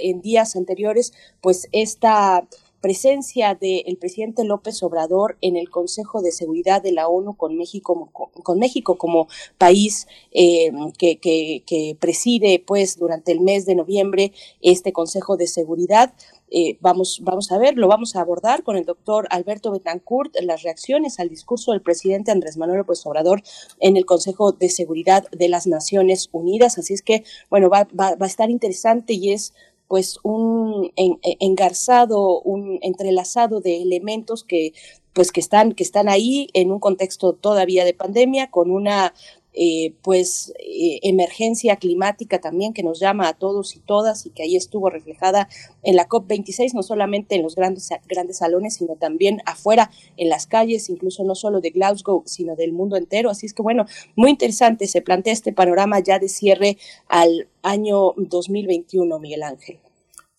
en 0.00 0.20
días 0.20 0.56
anteriores, 0.56 1.12
pues 1.40 1.68
esta 1.72 2.46
presencia 2.84 3.54
del 3.54 3.96
presidente 3.96 4.44
López 4.44 4.82
Obrador 4.82 5.38
en 5.40 5.56
el 5.56 5.70
Consejo 5.70 6.20
de 6.20 6.32
Seguridad 6.32 6.82
de 6.82 6.92
la 6.92 7.08
ONU 7.08 7.34
con 7.34 7.56
México, 7.56 8.10
con 8.12 8.58
México 8.58 8.98
como 8.98 9.26
país 9.56 10.06
eh, 10.32 10.70
que, 10.98 11.18
que, 11.18 11.96
preside 11.98 12.62
pues 12.64 12.98
durante 12.98 13.32
el 13.32 13.40
mes 13.40 13.64
de 13.64 13.74
noviembre 13.74 14.32
este 14.60 14.92
Consejo 14.92 15.38
de 15.38 15.46
Seguridad. 15.46 16.12
Eh, 16.50 16.76
vamos, 16.82 17.20
vamos 17.22 17.50
a 17.52 17.56
ver, 17.56 17.78
lo 17.78 17.88
vamos 17.88 18.16
a 18.16 18.20
abordar 18.20 18.62
con 18.62 18.76
el 18.76 18.84
doctor 18.84 19.26
Alberto 19.30 19.70
Betancourt, 19.70 20.36
las 20.42 20.62
reacciones 20.62 21.18
al 21.18 21.30
discurso 21.30 21.72
del 21.72 21.80
presidente 21.80 22.32
Andrés 22.32 22.58
Manuel 22.58 22.80
López 22.80 23.06
Obrador 23.06 23.42
en 23.80 23.96
el 23.96 24.04
Consejo 24.04 24.52
de 24.52 24.68
Seguridad 24.68 25.24
de 25.30 25.48
las 25.48 25.66
Naciones 25.66 26.28
Unidas. 26.32 26.76
Así 26.76 26.92
es 26.92 27.00
que, 27.00 27.24
bueno, 27.48 27.70
va, 27.70 27.88
va, 27.98 28.14
va 28.16 28.26
a 28.26 28.28
estar 28.28 28.50
interesante 28.50 29.14
y 29.14 29.32
es 29.32 29.54
pues 29.94 30.18
un 30.24 30.90
e, 30.96 31.18
engarzado, 31.38 32.40
un 32.40 32.80
entrelazado 32.82 33.60
de 33.60 33.80
elementos 33.80 34.42
que 34.42 34.72
pues 35.12 35.30
que 35.30 35.38
están, 35.38 35.70
que 35.70 35.84
están 35.84 36.08
ahí 36.08 36.48
en 36.52 36.72
un 36.72 36.80
contexto 36.80 37.32
todavía 37.34 37.84
de 37.84 37.94
pandemia, 37.94 38.50
con 38.50 38.72
una 38.72 39.14
eh, 39.56 39.94
pues 40.02 40.52
eh, 40.58 40.98
emergencia 41.04 41.76
climática 41.76 42.40
también 42.40 42.72
que 42.72 42.82
nos 42.82 42.98
llama 42.98 43.28
a 43.28 43.34
todos 43.34 43.76
y 43.76 43.78
todas 43.78 44.26
y 44.26 44.30
que 44.30 44.42
ahí 44.42 44.56
estuvo 44.56 44.90
reflejada 44.90 45.48
en 45.84 45.94
la 45.94 46.08
COP26, 46.08 46.74
no 46.74 46.82
solamente 46.82 47.36
en 47.36 47.44
los 47.44 47.54
grandes, 47.54 47.88
grandes 48.08 48.38
salones, 48.38 48.74
sino 48.74 48.96
también 48.96 49.42
afuera 49.46 49.92
en 50.16 50.28
las 50.28 50.48
calles, 50.48 50.90
incluso 50.90 51.22
no 51.22 51.36
solo 51.36 51.60
de 51.60 51.70
Glasgow, 51.70 52.24
sino 52.26 52.56
del 52.56 52.72
mundo 52.72 52.96
entero. 52.96 53.30
Así 53.30 53.46
es 53.46 53.54
que 53.54 53.62
bueno, 53.62 53.86
muy 54.16 54.30
interesante, 54.30 54.88
se 54.88 55.02
plantea 55.02 55.32
este 55.32 55.52
panorama 55.52 56.00
ya 56.00 56.18
de 56.18 56.28
cierre 56.28 56.76
al 57.06 57.46
año 57.62 58.14
2021, 58.16 59.20
Miguel 59.20 59.44
Ángel. 59.44 59.83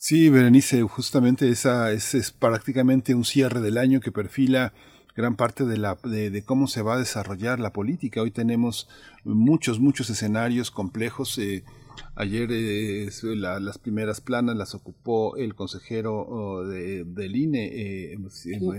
Sí, 0.07 0.29
Berenice, 0.29 0.83
justamente 0.83 1.49
esa 1.49 1.91
es, 1.91 2.31
prácticamente 2.31 3.15
un 3.15 3.25
cierre 3.25 3.59
del 3.59 3.79
año 3.79 4.01
que 4.01 4.11
perfila 4.11 4.71
gran 5.15 5.35
parte 5.35 5.65
de, 5.65 5.79
la, 5.79 5.97
de, 6.03 6.43
cómo 6.45 6.67
se 6.67 6.83
va 6.83 6.93
a 6.93 6.99
desarrollar 6.99 7.59
la 7.59 7.73
política. 7.73 8.21
Hoy 8.21 8.29
tenemos 8.29 8.87
muchos, 9.23 9.79
muchos 9.79 10.11
escenarios 10.11 10.69
complejos. 10.69 11.39
Eh, 11.39 11.63
ayer 12.13 12.49
eh, 12.51 13.09
las 13.33 13.79
primeras 13.79 14.21
planas 14.21 14.55
las 14.55 14.75
ocupó 14.75 15.37
el 15.37 15.55
consejero 15.55 16.19
oh, 16.19 16.63
del 16.63 17.35
INE, 17.35 18.11
eh, 18.11 18.17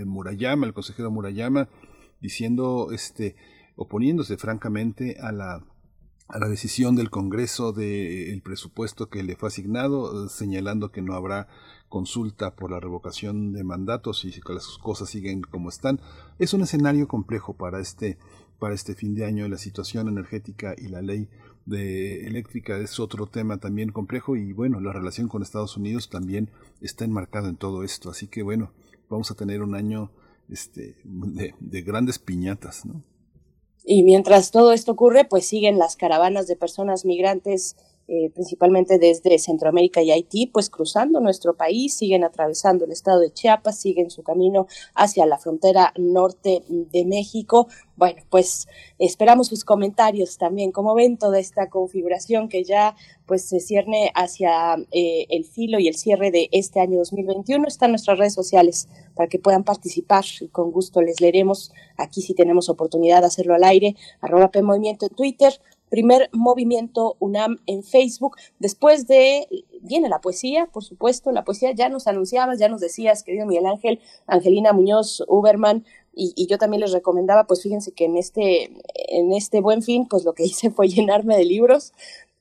Murayama, 0.05 0.65
el 0.65 0.73
consejero 0.73 1.11
Murayama, 1.11 1.67
diciendo, 2.21 2.93
este, 2.93 3.35
oponiéndose 3.75 4.37
francamente 4.37 5.17
a 5.19 5.33
la 5.33 5.61
a 6.27 6.39
la 6.39 6.49
decisión 6.49 6.95
del 6.95 7.09
Congreso 7.09 7.71
del 7.71 8.41
presupuesto 8.41 9.09
que 9.09 9.23
le 9.23 9.35
fue 9.35 9.47
asignado, 9.47 10.25
eh, 10.25 10.29
señalando 10.29 10.91
que 10.91 11.01
no 11.01 11.13
habrá 11.13 11.47
consulta 11.87 12.55
por 12.55 12.69
la 12.69 12.79
revocación 12.79 13.53
de 13.53 13.63
mandatos 13.63 14.25
y 14.25 14.31
que 14.31 14.53
las 14.53 14.77
cosas 14.77 15.09
siguen 15.09 15.41
como 15.41 15.69
están. 15.69 16.01
Es 16.37 16.53
un 16.53 16.61
escenario 16.61 17.07
complejo 17.07 17.53
para 17.53 17.79
este, 17.79 18.17
para 18.59 18.75
este 18.75 18.93
fin 18.93 19.15
de 19.15 19.25
año. 19.25 19.47
La 19.47 19.57
situación 19.57 20.09
energética 20.09 20.75
y 20.77 20.89
la 20.89 21.01
ley 21.01 21.29
de 21.65 22.27
eléctrica 22.27 22.77
es 22.77 22.99
otro 22.99 23.27
tema 23.27 23.57
también 23.57 23.91
complejo 23.91 24.35
y 24.35 24.51
bueno, 24.53 24.79
la 24.81 24.93
relación 24.93 25.29
con 25.29 25.41
Estados 25.41 25.77
Unidos 25.77 26.09
también 26.09 26.49
está 26.81 27.05
enmarcado 27.05 27.47
en 27.47 27.55
todo 27.55 27.83
esto. 27.83 28.09
Así 28.09 28.27
que 28.27 28.43
bueno, 28.43 28.73
vamos 29.09 29.31
a 29.31 29.35
tener 29.35 29.61
un 29.61 29.75
año 29.75 30.11
este, 30.49 30.97
de, 31.05 31.55
de 31.59 31.81
grandes 31.83 32.19
piñatas, 32.19 32.85
¿no? 32.85 33.01
Y 33.89 34.03
mientras 34.03 34.51
todo 34.51 34.73
esto 34.73 34.91
ocurre, 34.91 35.23
pues 35.23 35.47
siguen 35.47 35.79
las 35.79 35.95
caravanas 35.95 36.45
de 36.45 36.57
personas 36.57 37.05
migrantes, 37.05 37.77
eh, 38.09 38.31
principalmente 38.33 38.99
desde 38.99 39.37
Centroamérica 39.37 40.01
y 40.01 40.11
Haití, 40.11 40.47
pues 40.47 40.69
cruzando 40.69 41.19
nuestro 41.19 41.57
país, 41.57 41.93
siguen 41.93 42.23
atravesando 42.23 42.85
el 42.85 42.91
estado 42.93 43.19
de 43.19 43.33
Chiapas, 43.33 43.79
siguen 43.79 44.09
su 44.09 44.23
camino 44.23 44.67
hacia 44.95 45.25
la 45.25 45.37
frontera 45.37 45.91
norte 45.97 46.63
de 46.69 47.03
México. 47.03 47.67
Bueno, 47.97 48.21
pues 48.29 48.67
esperamos 48.97 49.47
sus 49.47 49.65
comentarios 49.65 50.37
también. 50.37 50.71
como 50.71 50.95
ven 50.95 51.17
toda 51.17 51.37
esta 51.37 51.69
configuración 51.69 52.47
que 52.47 52.63
ya 52.63 52.95
pues 53.25 53.43
se 53.43 53.59
cierne 53.59 54.11
hacia 54.15 54.75
eh, 54.91 55.25
el 55.29 55.43
filo 55.43 55.77
y 55.79 55.89
el 55.89 55.95
cierre 55.95 56.31
de 56.31 56.47
este 56.53 56.79
año 56.79 56.99
2021? 56.99 57.67
Están 57.67 57.91
nuestras 57.91 58.17
redes 58.17 58.33
sociales 58.33 58.87
para 59.15 59.27
que 59.27 59.37
puedan 59.37 59.65
participar 59.65 60.23
y 60.39 60.47
con 60.47 60.71
gusto 60.71 61.01
les 61.01 61.19
leeremos 61.19 61.73
aquí 61.97 62.21
si 62.21 62.33
tenemos 62.33 62.69
oportunidad 62.69 63.19
de 63.19 63.27
hacerlo 63.27 63.55
al 63.55 63.65
aire, 63.65 63.95
arroba 64.21 64.49
P 64.49 64.61
Movimiento 64.61 65.07
en 65.07 65.15
Twitter, 65.15 65.59
primer 65.89 66.29
movimiento 66.33 67.15
UNAM 67.19 67.57
en 67.65 67.83
Facebook. 67.83 68.37
Después 68.59 69.07
de, 69.07 69.47
viene 69.81 70.09
la 70.09 70.21
poesía, 70.21 70.67
por 70.67 70.83
supuesto, 70.83 71.31
la 71.31 71.43
poesía 71.43 71.71
ya 71.71 71.89
nos 71.89 72.07
anunciabas, 72.07 72.59
ya 72.59 72.69
nos 72.69 72.81
decías, 72.81 73.23
querido 73.23 73.45
Miguel 73.45 73.65
Ángel, 73.65 73.99
Angelina 74.27 74.73
Muñoz, 74.73 75.23
Uberman, 75.27 75.85
y, 76.19 76.47
yo 76.47 76.57
también 76.57 76.81
les 76.81 76.93
recomendaba, 76.93 77.45
pues 77.45 77.61
fíjense 77.61 77.91
que 77.91 78.05
en 78.05 78.17
este, 78.17 78.71
en 78.95 79.33
este 79.33 79.61
buen 79.61 79.83
fin, 79.83 80.07
pues 80.07 80.25
lo 80.25 80.33
que 80.33 80.43
hice 80.43 80.71
fue 80.71 80.87
llenarme 80.89 81.37
de 81.37 81.45
libros 81.45 81.93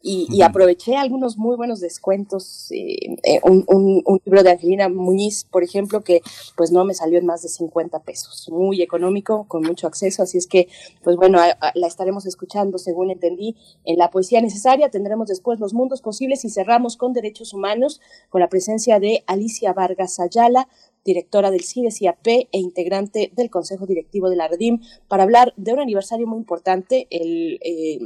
y, 0.09 0.43
aproveché 0.43 0.97
algunos 0.97 1.37
muy 1.37 1.57
buenos 1.57 1.81
descuentos. 1.81 2.71
Eh, 2.71 3.17
eh, 3.25 3.41
un, 3.43 4.05
libro 4.25 4.45
de 4.45 4.51
Angelina 4.51 4.89
Muñiz, 4.89 5.45
por 5.45 5.65
ejemplo, 5.65 6.03
que 6.03 6.23
pues 6.57 6.71
no 6.71 6.85
me 6.85 6.95
salió 6.95 7.19
en 7.19 7.27
más 7.27 7.43
de 7.43 7.49
50 7.49 7.99
pesos, 8.01 8.49
muy 8.51 8.83
económico, 8.83 9.47
con 9.49 9.63
mucho 9.63 9.89
acceso, 9.89 10.23
así 10.23 10.39
es 10.39 10.47
que, 10.47 10.69
pues 11.03 11.17
bueno, 11.17 11.41
la 11.75 11.87
estaremos 11.87 12.25
escuchando, 12.25 12.79
según 12.79 13.11
entendí, 13.11 13.57
en 13.85 13.99
la 13.99 14.11
poesía 14.11 14.41
necesaria. 14.41 14.91
Tendremos 14.91 15.27
después 15.27 15.59
Los 15.59 15.75
Mundos 15.75 16.03
Posibles 16.03 16.45
y 16.45 16.51
cerramos 16.51 16.97
con 16.97 17.13
Derechos 17.13 17.53
Humanos, 17.53 18.01
con 18.29 18.41
la 18.41 18.49
presencia 18.49 19.01
de 19.01 19.25
Alicia 19.27 19.73
Vargas 19.73 20.21
Ayala, 20.21 20.69
directora 21.07 21.51
del 21.51 21.63
CIDES-IAP 21.63 22.27
e 22.27 22.59
integrante 22.59 23.33
del 23.35 23.49
Consejo 23.49 23.87
Directivo 23.87 24.29
de 24.29 24.37
la 24.37 24.49
Redim, 24.49 24.81
para 25.09 25.23
hablar 25.23 25.55
de 25.57 25.73
un 25.73 25.81
aniversario 25.81 26.27
muy 26.27 26.39
importante, 26.39 27.07
el 27.11 27.59
eh, 27.63 27.99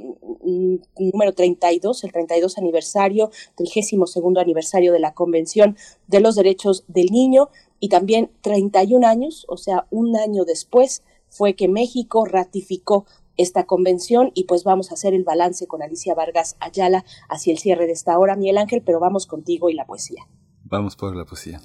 número 0.98 1.32
32, 1.32 2.05
el 2.05 2.12
32 2.12 2.59
aniversario, 2.59 3.31
32 3.56 4.16
aniversario 4.39 4.93
de 4.93 5.01
la 5.01 5.14
Convención 5.14 5.77
de 6.06 6.20
los 6.20 6.36
Derechos 6.36 6.85
del 6.86 7.06
Niño 7.06 7.48
y 7.81 7.89
también 7.89 8.31
31 8.43 9.06
años, 9.06 9.47
o 9.48 9.56
sea, 9.56 9.86
un 9.90 10.16
año 10.16 10.44
después, 10.44 11.02
fue 11.28 11.55
que 11.55 11.68
México 11.68 12.24
ratificó 12.27 13.06
esta 13.36 13.64
convención 13.64 14.32
y 14.35 14.44
pues 14.44 14.64
vamos 14.64 14.90
a 14.90 14.94
hacer 14.94 15.14
el 15.14 15.24
balance 15.24 15.66
con 15.66 15.82
Alicia 15.82 16.14
Vargas 16.14 16.56
Ayala 16.60 17.05
hacia 17.28 17.52
el 17.52 17.59
cierre 17.59 17.86
de 17.86 17.93
esta 17.93 18.18
hora, 18.18 18.36
Miguel 18.36 18.59
Ángel, 18.59 18.82
pero 18.85 19.01
vamos 19.01 19.27
contigo 19.27 19.70
y 19.70 19.74
la 19.74 19.86
poesía. 19.86 20.27
Vamos 20.64 20.97
por 20.97 21.16
la 21.16 21.24
poesía. 21.24 21.60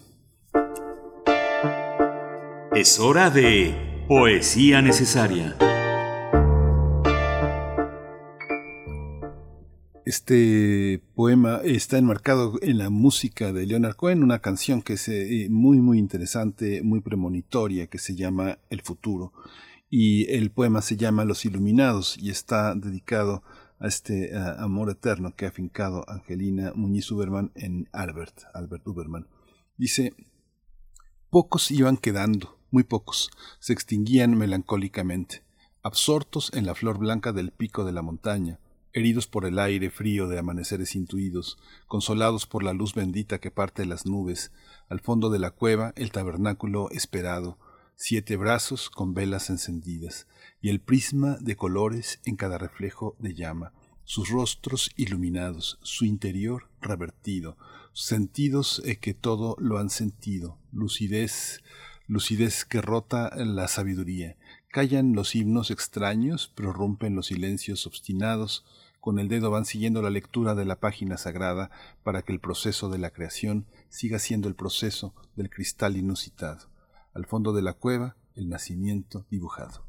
Es 2.76 3.00
hora 3.00 3.30
de 3.30 4.04
Poesía 4.10 4.82
Necesaria. 4.82 5.56
Este 10.04 11.02
poema 11.16 11.62
está 11.64 11.98
enmarcado 11.98 12.60
en 12.62 12.78
la 12.78 12.90
música 12.90 13.54
de 13.54 13.66
Leonard 13.66 13.96
Cohen, 13.96 14.24
una 14.24 14.40
canción 14.40 14.82
que 14.82 14.94
es 14.94 15.08
eh, 15.08 15.48
muy 15.50 15.78
muy 15.78 16.00
interesante, 16.00 16.84
muy 16.84 17.00
premonitoria, 17.00 17.88
que 17.88 17.98
se 17.98 18.14
llama 18.14 18.60
El 18.70 18.82
futuro. 18.82 19.32
Y 19.90 20.30
el 20.34 20.52
poema 20.52 20.82
se 20.82 20.98
llama 20.98 21.24
Los 21.24 21.46
Iluminados 21.46 22.18
y 22.18 22.30
está 22.30 22.76
dedicado 22.76 23.42
a 23.80 23.88
este 23.88 24.32
amor 24.36 24.90
eterno 24.90 25.34
que 25.34 25.46
ha 25.46 25.52
fincado 25.52 26.04
Angelina 26.10 26.74
Muñiz 26.76 27.10
Uberman 27.10 27.54
en 27.56 27.88
Albert, 27.94 28.42
Albert 28.54 28.86
Uberman. 28.86 29.30
Dice, 29.78 30.14
pocos 31.30 31.72
iban 31.72 31.96
quedando, 31.96 32.55
muy 32.76 32.84
pocos, 32.84 33.32
se 33.62 33.72
extinguían 33.72 34.38
melancólicamente, 34.38 35.44
absortos 35.82 36.52
en 36.54 36.66
la 36.66 36.76
flor 36.76 36.98
blanca 36.98 37.32
del 37.32 37.52
pico 37.52 37.86
de 37.86 37.94
la 37.94 38.02
montaña, 38.02 38.60
heridos 38.92 39.28
por 39.28 39.46
el 39.46 39.60
aire 39.60 39.90
frío 39.90 40.28
de 40.28 40.38
amaneceres 40.38 40.94
intuidos, 40.94 41.58
consolados 41.88 42.46
por 42.46 42.64
la 42.64 42.74
luz 42.74 42.94
bendita 42.94 43.40
que 43.40 43.50
parte 43.50 43.86
las 43.86 44.06
nubes, 44.06 44.52
al 44.90 45.00
fondo 45.00 45.30
de 45.30 45.40
la 45.40 45.52
cueva 45.52 45.94
el 45.96 46.12
tabernáculo 46.12 46.90
esperado, 46.92 47.58
siete 47.96 48.36
brazos 48.36 48.90
con 48.90 49.14
velas 49.14 49.50
encendidas, 49.50 50.28
y 50.60 50.68
el 50.68 50.82
prisma 50.82 51.38
de 51.40 51.56
colores 51.56 52.20
en 52.26 52.36
cada 52.36 52.58
reflejo 52.58 53.16
de 53.20 53.36
llama, 53.36 53.72
sus 54.04 54.28
rostros 54.28 54.92
iluminados, 54.98 55.80
su 55.82 56.04
interior 56.04 56.70
revertido, 56.82 57.56
sentidos 57.94 58.82
eh, 58.84 58.98
que 58.98 59.14
todo 59.14 59.56
lo 59.60 59.78
han 59.78 59.90
sentido, 59.90 60.60
lucidez, 60.74 61.62
lucidez 62.08 62.66
que 62.66 62.82
rota 62.82 63.32
la 63.36 63.68
sabiduría. 63.68 64.38
Callan 64.70 65.14
los 65.14 65.36
himnos 65.36 65.72
extraños, 65.72 66.52
prorrumpen 66.54 67.16
los 67.16 67.28
silencios 67.28 67.88
obstinados, 67.88 68.66
con 69.00 69.20
el 69.20 69.28
dedo 69.28 69.52
van 69.52 69.66
siguiendo 69.66 70.02
la 70.02 70.10
lectura 70.10 70.56
de 70.56 70.66
la 70.66 70.80
página 70.80 71.18
sagrada 71.18 71.70
para 72.04 72.24
que 72.24 72.34
el 72.34 72.40
proceso 72.40 72.90
de 72.90 72.98
la 72.98 73.12
creación 73.12 73.68
siga 73.90 74.20
siendo 74.20 74.48
el 74.48 74.56
proceso 74.56 75.14
del 75.36 75.50
cristal 75.50 75.96
inusitado. 75.96 76.70
Al 77.14 77.26
fondo 77.26 77.54
de 77.54 77.62
la 77.62 77.74
cueva, 77.74 78.16
el 78.36 78.50
nacimiento 78.50 79.26
dibujado. 79.30 79.86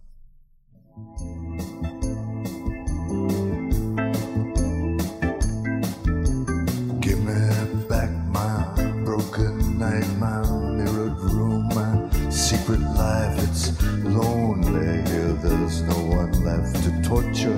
Left 16.46 16.76
to 16.84 16.90
torture. 17.02 17.56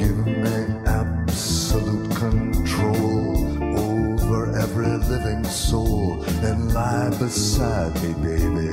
Give 0.00 0.18
me 0.44 0.56
absolute 0.86 2.10
control 2.16 3.36
over 3.78 4.40
every 4.58 4.96
living 5.12 5.44
soul 5.44 6.24
and 6.42 6.72
lie 6.72 7.10
beside 7.18 7.94
me, 8.02 8.12
baby. 8.24 8.70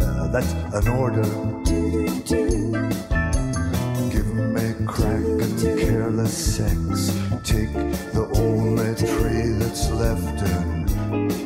Uh, 0.00 0.28
that's 0.28 0.52
an 0.78 0.86
order. 0.88 1.28
Give 4.14 4.30
me 4.54 4.86
crack 4.86 5.26
and 5.44 5.58
careless 5.80 6.36
sex. 6.56 7.10
Take 7.42 7.72
the 8.16 8.24
only 8.36 8.94
tree 8.94 9.50
that's 9.58 9.90
left 9.90 10.42
and 10.42 10.88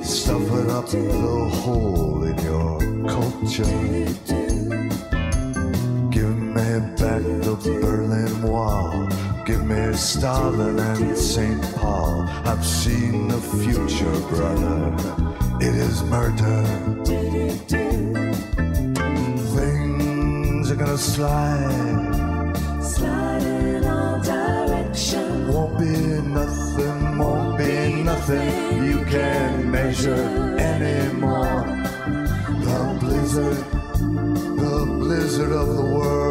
Stuff 0.04 0.42
it 0.42 0.68
up 0.68 0.86
the 0.88 1.48
hole 1.62 2.22
in 2.24 2.38
your 2.44 2.78
culture. 3.09 4.31
Back 7.12 7.24
the 7.24 7.78
Berlin 7.82 8.43
Wall. 8.43 9.06
Give 9.44 9.62
me 9.66 9.93
Stalin 9.93 10.78
and 10.78 11.14
St. 11.14 11.60
Paul. 11.74 12.22
I've 12.47 12.64
seen 12.64 13.28
the 13.28 13.36
future, 13.36 14.18
brother. 14.32 14.97
It 15.60 15.74
is 15.74 16.02
murder. 16.05 16.62
Things 19.55 20.70
are 20.70 20.74
gonna 20.74 20.97
slide. 20.97 22.55
Slide 22.82 23.43
in 23.43 23.84
all 23.84 24.18
directions. 24.22 25.55
Won't 25.55 25.78
be 25.80 25.93
nothing, 26.39 27.18
won't 27.18 27.59
be 27.59 28.02
nothing 28.02 28.84
you 28.86 29.05
can 29.05 29.70
measure 29.70 30.56
anymore. 30.59 31.66
The 32.64 32.97
blizzard, 33.01 33.59
the 34.64 34.86
blizzard 34.98 35.52
of 35.52 35.76
the 35.76 35.84
world 35.84 36.22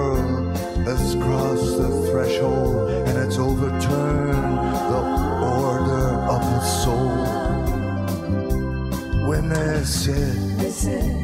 permanece. 9.51 11.20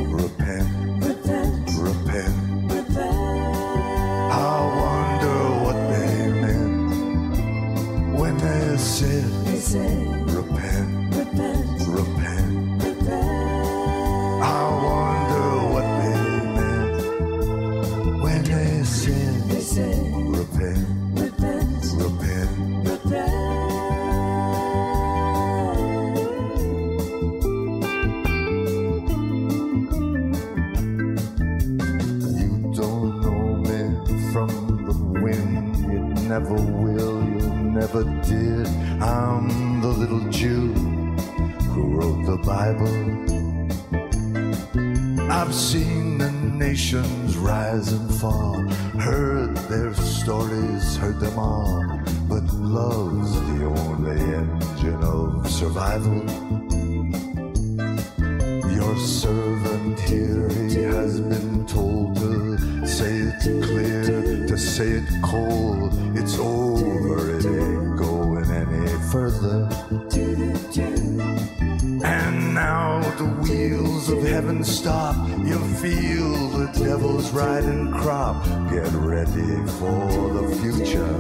Get 78.70 78.92
ready 79.02 79.56
for 79.80 80.30
the 80.34 80.48
future. 80.62 81.16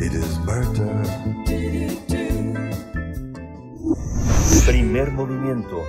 It 0.00 0.12
is 0.14 0.38
murder. 0.40 1.02
Primer 4.66 5.10
movimiento. 5.12 5.82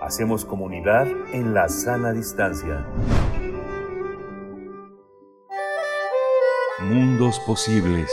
Hacemos 0.00 0.44
comunidad 0.44 1.06
en 1.32 1.54
la 1.54 1.68
sana 1.68 2.12
distancia. 2.12 2.86
Mundos 6.80 7.40
posibles. 7.46 8.10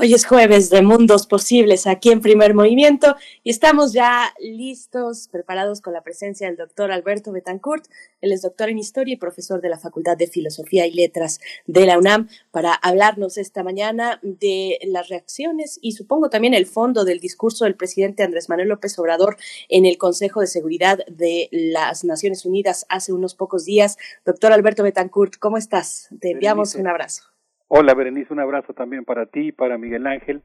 Hoy 0.00 0.14
es 0.14 0.26
jueves 0.26 0.70
de 0.70 0.80
Mundos 0.80 1.26
Posibles 1.26 1.88
aquí 1.88 2.12
en 2.12 2.20
Primer 2.20 2.54
Movimiento 2.54 3.16
y 3.42 3.50
estamos 3.50 3.92
ya 3.92 4.32
listos, 4.38 5.26
preparados 5.26 5.80
con 5.80 5.92
la 5.92 6.04
presencia 6.04 6.46
del 6.46 6.56
doctor 6.56 6.92
Alberto 6.92 7.32
Betancourt. 7.32 7.84
Él 8.20 8.30
es 8.30 8.42
doctor 8.42 8.68
en 8.68 8.78
Historia 8.78 9.14
y 9.14 9.16
profesor 9.16 9.60
de 9.60 9.70
la 9.70 9.76
Facultad 9.76 10.16
de 10.16 10.28
Filosofía 10.28 10.86
y 10.86 10.92
Letras 10.92 11.40
de 11.66 11.84
la 11.84 11.98
UNAM 11.98 12.28
para 12.52 12.74
hablarnos 12.74 13.38
esta 13.38 13.64
mañana 13.64 14.20
de 14.22 14.78
las 14.84 15.08
reacciones 15.08 15.80
y 15.82 15.90
supongo 15.90 16.30
también 16.30 16.54
el 16.54 16.66
fondo 16.66 17.04
del 17.04 17.18
discurso 17.18 17.64
del 17.64 17.74
presidente 17.74 18.22
Andrés 18.22 18.48
Manuel 18.48 18.68
López 18.68 18.96
Obrador 19.00 19.36
en 19.68 19.84
el 19.84 19.98
Consejo 19.98 20.40
de 20.40 20.46
Seguridad 20.46 21.00
de 21.08 21.48
las 21.50 22.04
Naciones 22.04 22.44
Unidas 22.44 22.86
hace 22.88 23.12
unos 23.12 23.34
pocos 23.34 23.64
días. 23.64 23.96
Doctor 24.24 24.52
Alberto 24.52 24.84
Betancourt, 24.84 25.38
¿cómo 25.40 25.56
estás? 25.56 26.08
Te 26.20 26.30
enviamos 26.30 26.76
un 26.76 26.86
abrazo. 26.86 27.37
Hola 27.68 27.94
Berenice, 27.94 28.32
un 28.32 28.40
abrazo 28.40 28.72
también 28.72 29.04
para 29.04 29.26
ti, 29.26 29.52
para 29.52 29.76
Miguel 29.76 30.06
Ángel, 30.06 30.42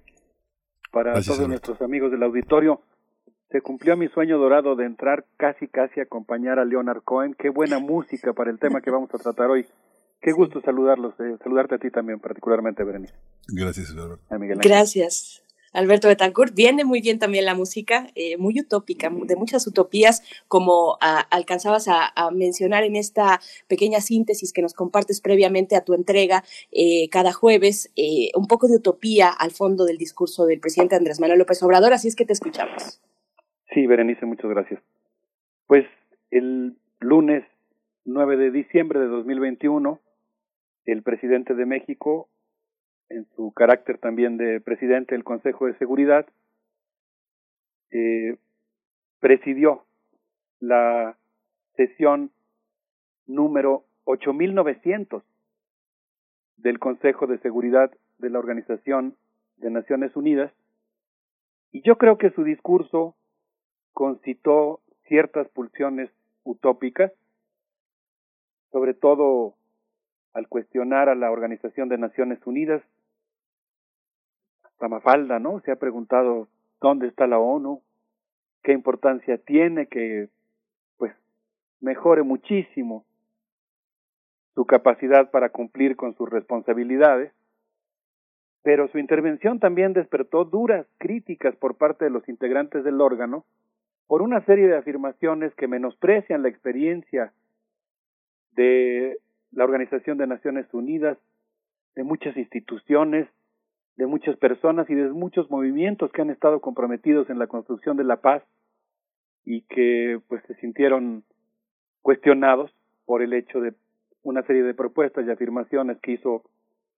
para 0.91 1.11
Gracias, 1.11 1.27
todos 1.27 1.39
Alberto. 1.39 1.67
nuestros 1.67 1.81
amigos 1.81 2.11
del 2.11 2.23
auditorio. 2.23 2.81
Se 3.49 3.61
cumplió 3.61 3.95
mi 3.95 4.09
sueño 4.09 4.37
dorado 4.37 4.75
de 4.75 4.85
entrar 4.85 5.25
casi 5.37 5.67
casi 5.67 5.99
a 5.99 6.03
acompañar 6.03 6.59
a 6.59 6.65
Leonard 6.65 7.03
Cohen. 7.03 7.35
Qué 7.37 7.49
buena 7.49 7.79
música 7.79 8.33
para 8.33 8.49
el 8.51 8.59
tema 8.59 8.81
que 8.81 8.91
vamos 8.91 9.09
a 9.13 9.19
tratar 9.19 9.49
hoy. 9.49 9.65
Qué 10.21 10.31
gusto 10.31 10.61
saludarlos, 10.61 11.13
eh, 11.19 11.37
saludarte 11.43 11.75
a 11.75 11.77
ti 11.77 11.91
también 11.91 12.19
particularmente, 12.19 12.83
Berenice. 12.83 13.13
Gracias, 13.47 13.91
Alberto. 13.91 14.23
A 14.29 14.37
Miguel 14.37 14.57
Ángel. 14.57 14.71
Gracias. 14.71 15.42
Alberto 15.73 16.07
Betancourt, 16.07 16.53
viene 16.55 16.85
muy 16.85 17.01
bien 17.01 17.19
también 17.19 17.45
la 17.45 17.55
música, 17.55 18.07
eh, 18.15 18.37
muy 18.37 18.59
utópica, 18.59 19.09
de 19.09 19.35
muchas 19.35 19.65
utopías, 19.67 20.23
como 20.47 20.97
ah, 21.01 21.27
alcanzabas 21.29 21.87
a, 21.87 22.11
a 22.15 22.31
mencionar 22.31 22.83
en 22.83 22.95
esta 22.95 23.39
pequeña 23.67 23.99
síntesis 23.99 24.53
que 24.53 24.61
nos 24.61 24.73
compartes 24.73 25.21
previamente 25.21 25.75
a 25.75 25.83
tu 25.83 25.93
entrega 25.93 26.43
eh, 26.71 27.09
cada 27.09 27.33
jueves, 27.33 27.91
eh, 27.95 28.29
un 28.35 28.47
poco 28.47 28.67
de 28.67 28.77
utopía 28.77 29.29
al 29.29 29.51
fondo 29.51 29.85
del 29.85 29.97
discurso 29.97 30.45
del 30.45 30.59
presidente 30.59 30.95
Andrés 30.95 31.19
Manuel 31.19 31.39
López 31.39 31.61
Obrador, 31.63 31.93
así 31.93 32.07
es 32.07 32.15
que 32.15 32.25
te 32.25 32.33
escuchamos. 32.33 33.01
Sí, 33.73 33.87
Berenice, 33.87 34.25
muchas 34.25 34.49
gracias. 34.49 34.81
Pues 35.67 35.85
el 36.31 36.75
lunes 36.99 37.43
9 38.05 38.37
de 38.37 38.51
diciembre 38.51 38.99
de 38.99 39.07
2021, 39.07 39.99
el 40.85 41.03
presidente 41.03 41.53
de 41.53 41.65
México, 41.65 42.27
en 43.13 43.25
su 43.35 43.51
carácter 43.51 43.97
también 43.97 44.37
de 44.37 44.59
presidente 44.59 45.15
del 45.15 45.23
Consejo 45.23 45.67
de 45.67 45.77
Seguridad, 45.77 46.25
eh, 47.91 48.37
presidió 49.19 49.85
la 50.59 51.17
sesión 51.75 52.31
número 53.27 53.85
8900 54.05 55.23
del 56.57 56.79
Consejo 56.79 57.27
de 57.27 57.37
Seguridad 57.39 57.91
de 58.17 58.29
la 58.29 58.39
Organización 58.39 59.15
de 59.57 59.69
Naciones 59.69 60.15
Unidas 60.15 60.51
y 61.71 61.81
yo 61.81 61.97
creo 61.97 62.17
que 62.17 62.29
su 62.31 62.43
discurso 62.43 63.15
concitó 63.93 64.79
ciertas 65.07 65.47
pulsiones 65.49 66.09
utópicas, 66.43 67.11
sobre 68.71 68.93
todo 68.93 69.55
al 70.33 70.47
cuestionar 70.47 71.09
a 71.09 71.15
la 71.15 71.31
Organización 71.31 71.89
de 71.89 71.97
Naciones 71.97 72.39
Unidas. 72.45 72.81
Hasta 74.73 74.87
Mafalda, 74.87 75.39
¿no? 75.39 75.59
Se 75.61 75.71
ha 75.71 75.75
preguntado 75.77 76.47
dónde 76.81 77.07
está 77.07 77.27
la 77.27 77.39
ONU, 77.39 77.81
qué 78.63 78.73
importancia 78.73 79.37
tiene 79.37 79.87
que, 79.87 80.29
pues, 80.97 81.13
mejore 81.79 82.23
muchísimo 82.23 83.05
su 84.55 84.65
capacidad 84.65 85.31
para 85.31 85.49
cumplir 85.49 85.95
con 85.95 86.15
sus 86.15 86.29
responsabilidades. 86.29 87.33
Pero 88.61 88.87
su 88.87 88.97
intervención 88.97 89.59
también 89.59 89.93
despertó 89.93 90.45
duras 90.45 90.85
críticas 90.97 91.55
por 91.55 91.75
parte 91.75 92.05
de 92.05 92.11
los 92.11 92.27
integrantes 92.29 92.83
del 92.83 93.01
órgano 93.01 93.45
por 94.07 94.21
una 94.21 94.45
serie 94.45 94.67
de 94.67 94.77
afirmaciones 94.77 95.53
que 95.55 95.67
menosprecian 95.67 96.43
la 96.43 96.49
experiencia 96.49 97.33
de 98.51 99.17
la 99.51 99.63
Organización 99.63 100.17
de 100.17 100.27
Naciones 100.27 100.71
Unidas, 100.73 101.17
de 101.95 102.03
muchas 102.03 102.35
instituciones, 102.37 103.27
de 103.95 104.07
muchas 104.07 104.37
personas 104.37 104.89
y 104.89 104.95
de 104.95 105.09
muchos 105.09 105.49
movimientos 105.51 106.11
que 106.11 106.21
han 106.21 106.29
estado 106.29 106.61
comprometidos 106.61 107.29
en 107.29 107.39
la 107.39 107.47
construcción 107.47 107.97
de 107.97 108.03
la 108.03 108.17
paz 108.17 108.43
y 109.45 109.61
que 109.61 110.19
pues 110.27 110.43
se 110.47 110.55
sintieron 110.55 111.23
cuestionados 112.01 112.71
por 113.05 113.21
el 113.21 113.33
hecho 113.33 113.59
de 113.59 113.73
una 114.23 114.43
serie 114.43 114.63
de 114.63 114.73
propuestas 114.73 115.25
y 115.25 115.31
afirmaciones 115.31 115.99
que 115.99 116.13
hizo 116.13 116.43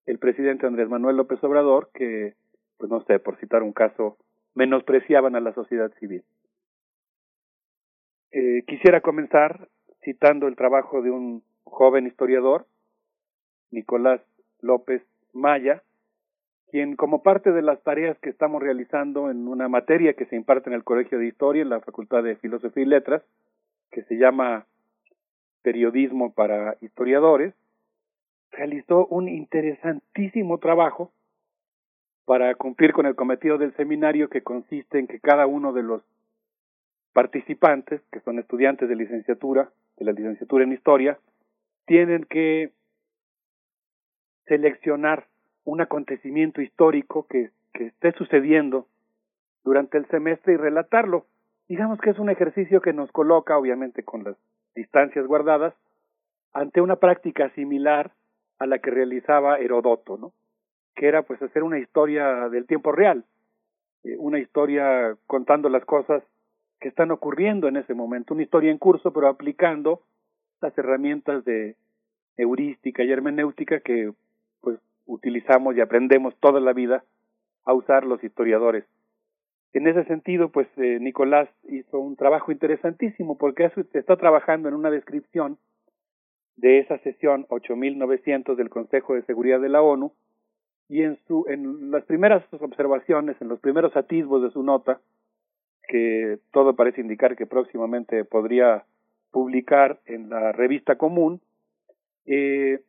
el 0.06 0.20
presidente 0.20 0.68
Andrés 0.68 0.88
Manuel 0.90 1.18
López 1.18 1.44
Obrador 1.44 1.90
que 1.94 2.36
pues 2.78 2.90
no 2.90 3.04
sé, 3.06 3.20
por 3.20 3.38
citar 3.40 3.64
un 3.64 3.74
caso, 3.74 4.18
menospreciaban 4.54 5.36
a 5.36 5.40
la 5.40 5.54
sociedad 5.54 5.92
civil. 6.00 6.24
Eh, 8.32 8.64
quisiera 8.68 9.02
comenzar 9.02 9.70
citando 10.04 10.48
el 10.48 10.56
trabajo 10.56 11.02
de 11.02 11.12
un 11.12 11.44
joven 11.64 12.06
historiador, 12.06 12.66
Nicolás 13.72 14.22
López 14.62 15.02
Maya, 15.34 15.84
quien 16.76 16.98
como 16.98 17.24
parte 17.24 17.54
de 17.54 17.62
las 17.62 17.82
tareas 17.84 18.20
que 18.20 18.30
estamos 18.30 18.62
realizando 18.62 19.32
en 19.32 19.48
una 19.48 19.70
materia 19.70 20.14
que 20.14 20.26
se 20.26 20.36
imparte 20.36 20.70
en 20.70 20.76
el 20.76 20.84
Colegio 20.84 21.18
de 21.18 21.26
Historia, 21.26 21.62
en 21.62 21.70
la 21.70 21.80
Facultad 21.80 22.22
de 22.22 22.36
Filosofía 22.36 22.84
y 22.84 22.86
Letras, 22.86 23.24
que 23.92 24.04
se 24.04 24.16
llama 24.16 24.66
Periodismo 25.62 26.34
para 26.34 26.76
Historiadores, 26.82 27.54
realizó 28.52 29.08
un 29.08 29.30
interesantísimo 29.30 30.58
trabajo 30.58 31.14
para 32.26 32.54
cumplir 32.56 32.92
con 32.92 33.06
el 33.06 33.16
cometido 33.16 33.58
del 33.58 33.74
seminario 33.78 34.28
que 34.28 34.44
consiste 34.44 35.00
en 35.00 35.08
que 35.08 35.22
cada 35.22 35.48
uno 35.48 35.72
de 35.72 35.84
los 35.84 36.02
participantes, 37.14 38.02
que 38.12 38.20
son 38.20 38.38
estudiantes 38.38 38.90
de 38.90 38.98
licenciatura, 38.98 39.72
de 39.96 40.04
la 40.04 40.12
licenciatura 40.12 40.66
en 40.66 40.74
historia, 40.74 41.20
tienen 41.86 42.26
que 42.26 42.74
seleccionar 44.46 45.26
un 45.66 45.82
acontecimiento 45.82 46.62
histórico 46.62 47.28
que, 47.28 47.52
esté 47.74 48.14
sucediendo 48.14 48.88
durante 49.66 49.98
el 49.98 50.08
semestre 50.08 50.54
y 50.54 50.56
relatarlo. 50.56 51.26
Digamos 51.68 52.00
que 52.00 52.12
es 52.12 52.20
un 52.20 52.30
ejercicio 52.30 52.80
que 52.80 52.94
nos 52.94 53.12
coloca, 53.12 53.58
obviamente 53.58 54.04
con 54.04 54.24
las 54.24 54.38
distancias 54.76 55.28
guardadas, 55.28 55.74
ante 56.54 56.80
una 56.80 56.96
práctica 56.96 57.50
similar 57.50 58.12
a 58.60 58.66
la 58.66 58.80
que 58.80 58.92
realizaba 58.92 59.60
Herodoto, 59.60 60.18
¿no? 60.18 60.32
que 60.96 61.08
era 61.10 61.24
pues 61.24 61.42
hacer 61.42 61.64
una 61.64 61.78
historia 61.78 62.48
del 62.48 62.66
tiempo 62.66 62.94
real, 62.94 63.26
eh, 64.06 64.16
una 64.20 64.40
historia 64.40 65.18
contando 65.28 65.68
las 65.68 65.84
cosas 65.84 66.24
que 66.80 66.88
están 66.88 67.12
ocurriendo 67.12 67.68
en 67.68 67.76
ese 67.76 67.94
momento, 67.94 68.34
una 68.34 68.44
historia 68.44 68.72
en 68.72 68.78
curso, 68.78 69.12
pero 69.12 69.28
aplicando 69.28 70.02
las 70.62 70.78
herramientas 70.78 71.44
de 71.44 71.76
heurística 72.38 73.04
y 73.04 73.12
hermenéutica 73.12 73.82
que 73.82 74.14
pues 74.62 74.80
utilizamos 75.06 75.76
y 75.76 75.82
aprendemos 75.82 76.36
toda 76.40 76.60
la 76.60 76.74
vida 76.74 77.04
a 77.64 77.74
usar 77.74 78.06
los 78.06 78.24
historiadores. 78.24 78.86
En 79.74 79.88
ese 79.88 80.06
sentido, 80.06 80.50
pues 80.50 80.68
eh, 80.78 81.00
Nicolás 81.02 81.50
hizo 81.64 82.00
un 82.00 82.16
trabajo 82.16 82.52
interesantísimo 82.52 83.38
porque 83.38 83.70
está 83.94 84.16
trabajando 84.16 84.70
en 84.70 84.76
una 84.76 84.90
descripción 84.90 85.58
de 86.56 86.80
esa 86.80 86.98
sesión 87.00 87.46
8900 87.50 88.56
del 88.56 88.70
Consejo 88.70 89.16
de 89.16 89.24
Seguridad 89.24 89.60
de 89.60 89.70
la 89.70 89.82
ONU 89.82 90.14
y 90.88 91.02
en 91.02 91.18
su 91.28 91.46
las 91.50 92.06
primeras 92.06 92.44
observaciones, 92.54 93.36
en 93.42 93.50
los 93.50 93.60
primeros 93.60 93.98
atisbos 93.98 94.44
de 94.44 94.52
su 94.52 94.64
nota, 94.64 95.02
que 95.88 96.40
todo 96.52 96.76
parece 96.76 97.02
indicar 97.02 97.36
que 97.36 97.46
próximamente 97.46 98.24
podría 98.24 98.86
publicar 99.32 100.00
en 100.06 100.30
la 100.30 100.52
revista 100.52 100.98
común, 100.98 101.42
eh, 102.26 102.80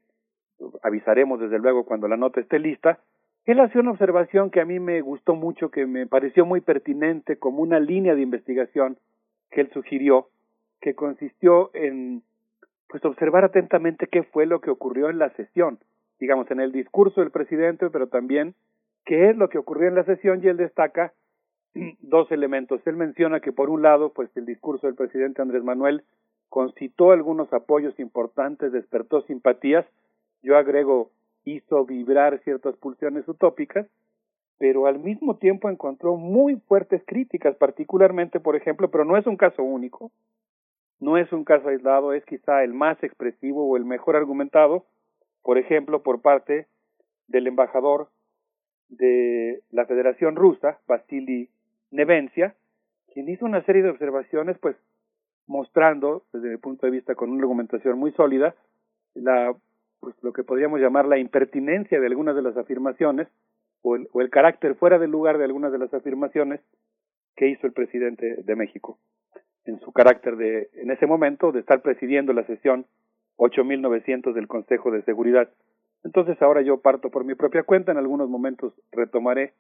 avisaremos 0.83 1.41
desde 1.41 1.59
luego 1.59 1.85
cuando 1.85 2.09
la 2.09 2.17
nota 2.17 2.41
esté 2.41 2.59
lista, 2.59 2.99
él 3.45 3.61
hace 3.61 3.79
una 3.79 3.93
observación 3.93 4.51
que 4.51 4.61
a 4.61 4.65
mí 4.65 4.81
me 4.81 5.01
gustó 5.01 5.35
mucho, 5.35 5.71
que 5.71 5.87
me 5.87 6.07
pareció 6.07 6.45
muy 6.45 6.61
pertinente 6.61 7.39
como 7.39 7.63
una 7.63 7.79
línea 7.79 8.15
de 8.15 8.23
investigación 8.23 8.99
que 9.51 9.61
él 9.61 9.71
sugirió, 9.73 10.29
que 10.81 10.95
consistió 10.95 11.71
en 11.75 12.23
pues 12.89 13.05
observar 13.05 13.45
atentamente 13.45 14.07
qué 14.07 14.23
fue 14.23 14.47
lo 14.47 14.61
que 14.61 14.71
ocurrió 14.71 15.11
en 15.11 15.19
la 15.19 15.31
sesión, 15.31 15.79
digamos 16.21 16.51
en 16.51 16.61
el 16.61 16.73
discurso 16.73 17.21
del 17.21 17.31
presidente, 17.31 17.89
pero 17.91 18.09
también 18.09 18.55
qué 19.05 19.31
es 19.31 19.37
lo 19.37 19.49
que 19.49 19.59
ocurrió 19.59 19.89
en 19.89 19.95
la 19.95 20.05
sesión 20.05 20.41
y 20.43 20.49
él 20.49 20.57
destaca 20.57 21.13
dos 22.01 22.31
elementos. 22.31 22.81
Él 22.87 22.97
menciona 22.97 23.41
que 23.41 23.53
por 23.53 23.71
un 23.71 23.83
lado, 23.83 24.13
pues 24.13 24.31
el 24.37 24.47
discurso 24.47 24.87
del 24.87 24.97
presidente 24.97 25.43
Andrés 25.43 25.63
Manuel 25.63 26.03
concitó 26.49 27.13
algunos 27.13 27.53
apoyos 27.53 27.99
importantes, 27.99 28.73
despertó 28.73 29.23
simpatías. 29.23 29.87
Yo 30.47 30.57
agrego, 30.57 31.11
hizo 31.45 31.85
vibrar 31.85 32.39
ciertas 32.45 32.77
pulsiones 32.77 33.27
utópicas, 33.27 33.85
pero 34.59 34.87
al 34.87 35.01
mismo 35.01 35.39
tiempo 35.39 35.69
encontró 35.69 36.15
muy 36.15 36.55
fuertes 36.69 37.03
críticas, 37.05 37.57
particularmente, 37.57 38.39
por 38.39 38.55
ejemplo, 38.55 38.89
pero 38.89 39.05
no 39.05 39.17
es 39.17 39.27
un 39.27 39.37
caso 39.37 39.65
único, 39.65 40.13
no 41.01 41.19
es 41.19 41.33
un 41.33 41.43
caso 41.43 41.69
aislado, 41.69 42.13
es 42.13 42.25
quizá 42.27 42.63
el 42.63 42.75
más 42.75 43.03
expresivo 43.03 43.69
o 43.69 43.77
el 43.77 43.85
mejor 43.85 44.15
argumentado, 44.15 44.85
por 45.43 45.59
ejemplo, 45.59 46.05
por 46.05 46.23
parte 46.23 46.69
del 47.27 47.49
embajador 47.49 48.09
de 48.89 49.65
la 49.73 49.85
Federación 49.87 50.37
Rusa, 50.37 50.79
Vasily 50.87 51.51
Nevencia, 51.91 52.55
quien 53.13 53.29
hizo 53.29 53.47
una 53.47 53.65
serie 53.65 53.83
de 53.83 53.91
observaciones, 53.91 54.57
pues 54.61 54.77
mostrando, 55.49 56.23
desde 56.33 56.51
mi 56.51 56.57
punto 56.59 56.87
de 56.87 56.93
vista, 56.93 57.17
con 57.17 57.31
una 57.31 57.41
argumentación 57.41 57.99
muy 57.99 58.13
sólida, 58.13 58.55
la, 59.15 59.53
pues, 60.01 60.15
lo 60.23 60.33
que 60.33 60.45
podríamos 60.45 60.81
llamar 60.81 61.07
la 61.07 61.19
impertinencia 61.19 62.01
de 62.01 62.07
algunas 62.07 62.37
de 62.37 62.43
las 62.43 62.57
afirmaciones 62.57 63.29
o 63.83 63.97
el, 63.97 64.09
o 64.13 64.21
el 64.21 64.31
carácter 64.31 64.75
fuera 64.75 64.99
del 64.99 65.11
lugar 65.11 65.39
de 65.39 65.45
algunas 65.45 65.73
de 65.73 65.79
las 65.79 65.93
afirmaciones 65.93 66.61
que 67.37 67.49
hizo 67.49 67.67
el 67.67 67.73
presidente 67.73 68.43
de 68.43 68.57
México 68.57 68.99
en 69.67 69.81
su 69.81 69.93
carácter 69.93 70.37
de, 70.37 70.71
en 70.75 70.91
ese 70.91 71.07
momento, 71.07 71.53
de 71.53 71.61
estar 71.61 71.83
presidiendo 71.83 72.33
la 72.33 72.45
sesión 72.47 72.87
8900 73.37 74.35
del 74.35 74.49
Consejo 74.49 74.91
de 74.91 75.03
Seguridad. 75.03 75.51
Entonces 76.05 76.41
ahora 76.41 76.63
yo 76.63 76.81
parto 76.81 77.11
por 77.11 77.25
mi 77.25 77.35
propia 77.35 77.65
cuenta, 77.65 77.93
en 77.93 77.99
algunos 77.99 78.29
momentos 78.29 78.73
retomaré 78.93 79.55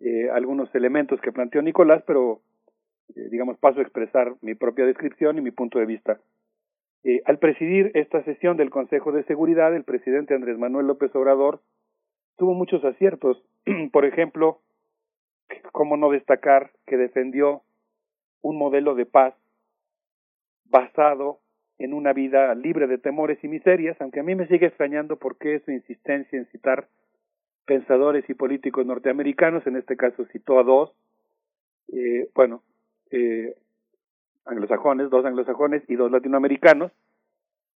eh, 0.00 0.30
algunos 0.30 0.74
elementos 0.74 1.20
que 1.20 1.32
planteó 1.32 1.62
Nicolás, 1.62 2.02
pero 2.06 2.40
eh, 3.14 3.28
digamos 3.30 3.58
paso 3.58 3.78
a 3.78 3.82
expresar 3.82 4.34
mi 4.40 4.54
propia 4.54 4.86
descripción 4.86 5.38
y 5.38 5.42
mi 5.42 5.50
punto 5.50 5.78
de 5.78 5.86
vista. 5.86 6.18
Eh, 7.08 7.22
al 7.24 7.38
presidir 7.38 7.92
esta 7.94 8.24
sesión 8.24 8.56
del 8.56 8.70
Consejo 8.70 9.12
de 9.12 9.22
Seguridad, 9.26 9.72
el 9.76 9.84
presidente 9.84 10.34
Andrés 10.34 10.58
Manuel 10.58 10.88
López 10.88 11.14
Obrador 11.14 11.60
tuvo 12.36 12.52
muchos 12.52 12.84
aciertos. 12.84 13.40
por 13.92 14.04
ejemplo, 14.04 14.60
cómo 15.70 15.96
no 15.96 16.10
destacar 16.10 16.72
que 16.84 16.96
defendió 16.96 17.62
un 18.42 18.58
modelo 18.58 18.96
de 18.96 19.06
paz 19.06 19.34
basado 20.64 21.38
en 21.78 21.94
una 21.94 22.12
vida 22.12 22.52
libre 22.56 22.88
de 22.88 22.98
temores 22.98 23.38
y 23.44 23.46
miserias, 23.46 23.96
aunque 24.00 24.18
a 24.18 24.24
mí 24.24 24.34
me 24.34 24.48
sigue 24.48 24.66
extrañando 24.66 25.14
por 25.16 25.38
qué 25.38 25.60
su 25.60 25.70
insistencia 25.70 26.36
en 26.36 26.46
citar 26.46 26.88
pensadores 27.66 28.28
y 28.28 28.34
políticos 28.34 28.84
norteamericanos, 28.84 29.64
en 29.68 29.76
este 29.76 29.96
caso 29.96 30.24
citó 30.32 30.58
a 30.58 30.64
dos, 30.64 30.92
eh, 31.92 32.28
bueno, 32.34 32.64
eh, 33.12 33.54
anglosajones, 34.46 35.10
dos 35.10 35.24
anglosajones 35.24 35.82
y 35.88 35.96
dos 35.96 36.10
latinoamericanos, 36.10 36.92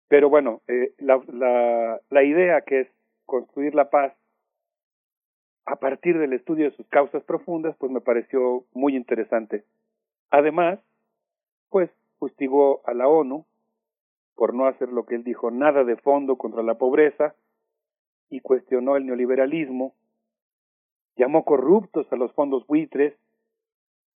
pero 0.09 0.29
bueno, 0.29 0.63
eh, 0.67 0.95
la, 0.99 2.01
la, 2.11 2.25
idea 2.25 2.63
que 2.63 2.81
es 2.81 2.89
construir 3.27 3.75
la 3.75 3.91
paz 3.91 4.13
a 5.67 5.77
partir 5.77 6.19
del 6.19 6.33
estudio 6.33 6.65
de 6.65 6.77
sus 6.77 6.87
causas 6.89 7.23
profundas, 7.23 7.77
pues 7.79 7.93
me 7.93 8.01
pareció 8.01 8.65
muy 8.73 8.97
interesante. 8.97 9.65
Además, 10.31 10.81
pues 11.69 11.91
fustigó 12.19 12.81
a 12.87 12.95
la 12.95 13.07
ONU 13.07 13.47
por 14.35 14.55
no 14.55 14.67
hacer 14.67 14.89
lo 14.89 15.05
que 15.07 15.15
él 15.15 15.23
dijo, 15.23 15.51
nada 15.51 15.85
de 15.85 15.97
fondo 15.97 16.37
contra 16.37 16.63
la 16.63 16.75
pobreza, 16.75 17.35
y 18.31 18.41
cuestionó 18.41 18.97
el 18.97 19.07
neoliberalismo, 19.07 19.95
llamó 21.17 21.45
corruptos 21.45 22.11
a 22.13 22.17
los 22.17 22.33
fondos 22.33 22.67
buitres, 22.67 23.15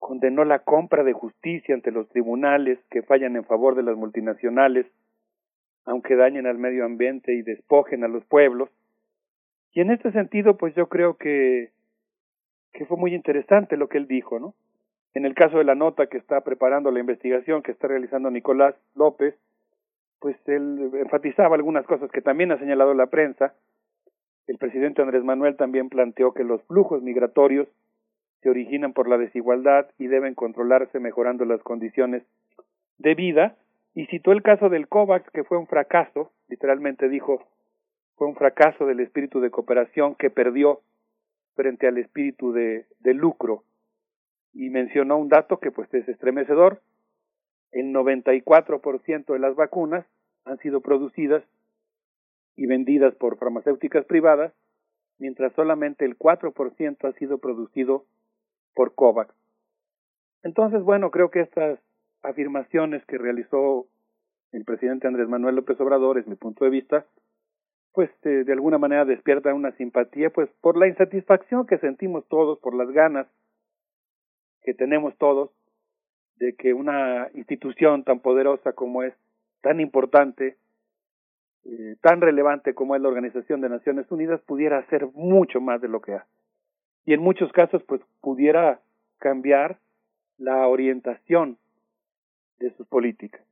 condenó 0.04 0.44
la 0.44 0.58
compra 0.58 1.02
de 1.02 1.14
justicia 1.14 1.74
ante 1.74 1.90
los 1.90 2.06
tribunales 2.10 2.78
que 2.90 3.00
fallan 3.00 3.36
en 3.36 3.44
favor 3.44 3.74
de 3.74 3.82
las 3.82 3.96
multinacionales, 3.96 4.84
aunque 5.86 6.14
dañen 6.14 6.46
al 6.46 6.58
medio 6.58 6.84
ambiente 6.84 7.32
y 7.32 7.40
despojen 7.40 8.04
a 8.04 8.08
los 8.08 8.22
pueblos. 8.26 8.68
Y 9.72 9.80
en 9.80 9.90
este 9.90 10.12
sentido, 10.12 10.58
pues 10.58 10.74
yo 10.74 10.90
creo 10.90 11.16
que, 11.16 11.70
que 12.74 12.84
fue 12.84 12.98
muy 12.98 13.14
interesante 13.14 13.78
lo 13.78 13.88
que 13.88 13.96
él 13.96 14.06
dijo, 14.06 14.38
¿no? 14.38 14.52
En 15.14 15.24
el 15.24 15.34
caso 15.34 15.56
de 15.56 15.64
la 15.64 15.74
nota 15.74 16.06
que 16.06 16.18
está 16.18 16.42
preparando 16.42 16.90
la 16.90 17.00
investigación 17.00 17.62
que 17.62 17.72
está 17.72 17.88
realizando 17.88 18.30
Nicolás 18.30 18.74
López, 18.94 19.34
pues 20.20 20.36
él 20.44 20.90
enfatizaba 21.00 21.56
algunas 21.56 21.86
cosas 21.86 22.10
que 22.10 22.20
también 22.20 22.52
ha 22.52 22.58
señalado 22.58 22.92
la 22.92 23.06
prensa. 23.06 23.54
El 24.48 24.58
presidente 24.58 25.00
Andrés 25.00 25.24
Manuel 25.24 25.56
también 25.56 25.88
planteó 25.88 26.34
que 26.34 26.44
los 26.44 26.62
flujos 26.64 27.02
migratorios 27.02 27.68
se 28.44 28.50
originan 28.50 28.92
por 28.92 29.08
la 29.08 29.16
desigualdad 29.16 29.88
y 29.98 30.06
deben 30.06 30.34
controlarse 30.34 31.00
mejorando 31.00 31.46
las 31.46 31.62
condiciones 31.62 32.22
de 32.98 33.14
vida 33.14 33.56
y 33.94 34.04
citó 34.06 34.32
el 34.32 34.42
caso 34.42 34.68
del 34.68 34.86
COVAX 34.86 35.30
que 35.30 35.44
fue 35.44 35.56
un 35.56 35.66
fracaso, 35.66 36.30
literalmente 36.48 37.08
dijo, 37.08 37.42
fue 38.16 38.26
un 38.26 38.36
fracaso 38.36 38.84
del 38.84 39.00
espíritu 39.00 39.40
de 39.40 39.50
cooperación 39.50 40.14
que 40.14 40.28
perdió 40.28 40.82
frente 41.54 41.86
al 41.86 41.96
espíritu 41.96 42.52
de, 42.52 42.84
de 43.00 43.14
lucro 43.14 43.64
y 44.52 44.68
mencionó 44.68 45.16
un 45.16 45.30
dato 45.30 45.58
que 45.58 45.70
pues 45.70 45.92
es 45.94 46.06
estremecedor. 46.06 46.82
El 47.72 47.94
94% 47.94 49.24
de 49.24 49.38
las 49.38 49.56
vacunas 49.56 50.04
han 50.44 50.58
sido 50.58 50.82
producidas 50.82 51.42
y 52.56 52.66
vendidas 52.66 53.14
por 53.14 53.38
farmacéuticas 53.38 54.04
privadas, 54.04 54.52
mientras 55.18 55.54
solamente 55.54 56.04
el 56.04 56.18
4% 56.18 57.08
ha 57.08 57.12
sido 57.18 57.38
producido 57.38 58.04
por 58.74 58.94
COVAX. 58.94 59.34
Entonces, 60.42 60.82
bueno, 60.82 61.10
creo 61.10 61.30
que 61.30 61.40
estas 61.40 61.78
afirmaciones 62.22 63.04
que 63.06 63.18
realizó 63.18 63.86
el 64.52 64.64
presidente 64.64 65.08
Andrés 65.08 65.28
Manuel 65.28 65.56
López 65.56 65.80
Obrador, 65.80 66.18
es 66.18 66.26
mi 66.26 66.36
punto 66.36 66.64
de 66.64 66.70
vista, 66.70 67.06
pues 67.92 68.10
eh, 68.24 68.44
de 68.44 68.52
alguna 68.52 68.78
manera 68.78 69.04
despierta 69.04 69.54
una 69.54 69.72
simpatía, 69.72 70.30
pues 70.30 70.48
por 70.60 70.76
la 70.76 70.88
insatisfacción 70.88 71.66
que 71.66 71.78
sentimos 71.78 72.26
todos, 72.28 72.58
por 72.58 72.74
las 72.74 72.90
ganas 72.90 73.26
que 74.62 74.74
tenemos 74.74 75.16
todos 75.18 75.50
de 76.36 76.54
que 76.56 76.72
una 76.74 77.28
institución 77.34 78.04
tan 78.04 78.20
poderosa 78.20 78.72
como 78.72 79.02
es, 79.02 79.14
tan 79.60 79.80
importante, 79.80 80.56
eh, 81.64 81.96
tan 82.00 82.20
relevante 82.20 82.74
como 82.74 82.96
es 82.96 83.02
la 83.02 83.08
Organización 83.08 83.60
de 83.60 83.68
Naciones 83.68 84.10
Unidas, 84.10 84.40
pudiera 84.42 84.78
hacer 84.78 85.06
mucho 85.14 85.60
más 85.60 85.80
de 85.80 85.88
lo 85.88 86.00
que 86.00 86.14
hace. 86.14 86.30
Y 87.04 87.12
en 87.12 87.20
muchos 87.20 87.52
casos, 87.52 87.82
pues, 87.84 88.00
pudiera 88.20 88.80
cambiar 89.18 89.78
la 90.38 90.66
orientación 90.68 91.58
de 92.58 92.70
sus 92.76 92.86
políticas. 92.86 93.42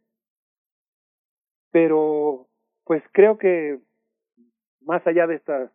Pero, 1.71 2.47
pues, 2.85 3.03
creo 3.13 3.39
que 3.39 3.79
más 4.81 5.07
allá 5.07 5.27
de 5.27 5.37
estas 5.37 5.71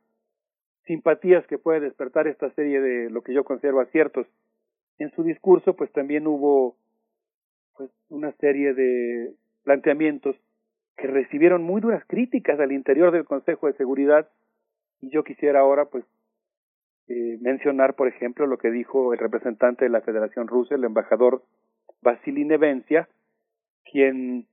simpatías 0.86 1.46
que 1.48 1.58
puede 1.58 1.82
despertar 1.82 2.28
esta 2.28 2.50
serie 2.52 2.82
de 2.82 3.10
lo 3.10 3.22
que 3.22 3.34
yo 3.34 3.44
considero 3.44 3.80
aciertos 3.80 4.28
en 5.00 5.12
su 5.12 5.24
discurso 5.24 5.76
pues 5.76 5.92
también 5.92 6.28
hubo 6.28 6.76
pues 7.76 7.92
una 8.10 8.32
serie 8.34 8.74
de 8.74 9.34
planteamientos 9.64 10.36
que 10.96 11.08
recibieron 11.08 11.62
muy 11.62 11.82
duras 11.82 12.04
críticas 12.08 12.60
al 12.60 12.72
interior 12.72 13.12
del 13.12 13.26
Consejo 13.26 13.68
de 13.68 13.74
Seguridad 13.74 14.30
y 15.02 15.10
yo 15.12 15.24
quisiera 15.24 15.60
ahora 15.60 15.86
pues 15.86 16.04
eh, 17.10 17.38
mencionar 17.42 17.96
por 17.96 18.08
ejemplo 18.08 18.48
lo 18.48 18.58
que 18.58 18.70
dijo 18.70 19.14
el 19.14 19.20
representante 19.20 19.86
de 19.86 19.90
la 19.90 20.02
Federación 20.02 20.48
Rusa, 20.48 20.76
el 20.76 20.84
embajador 20.84 21.44
Vasily 22.02 22.46
Nevencia, 22.46 23.08
quien 23.90 24.46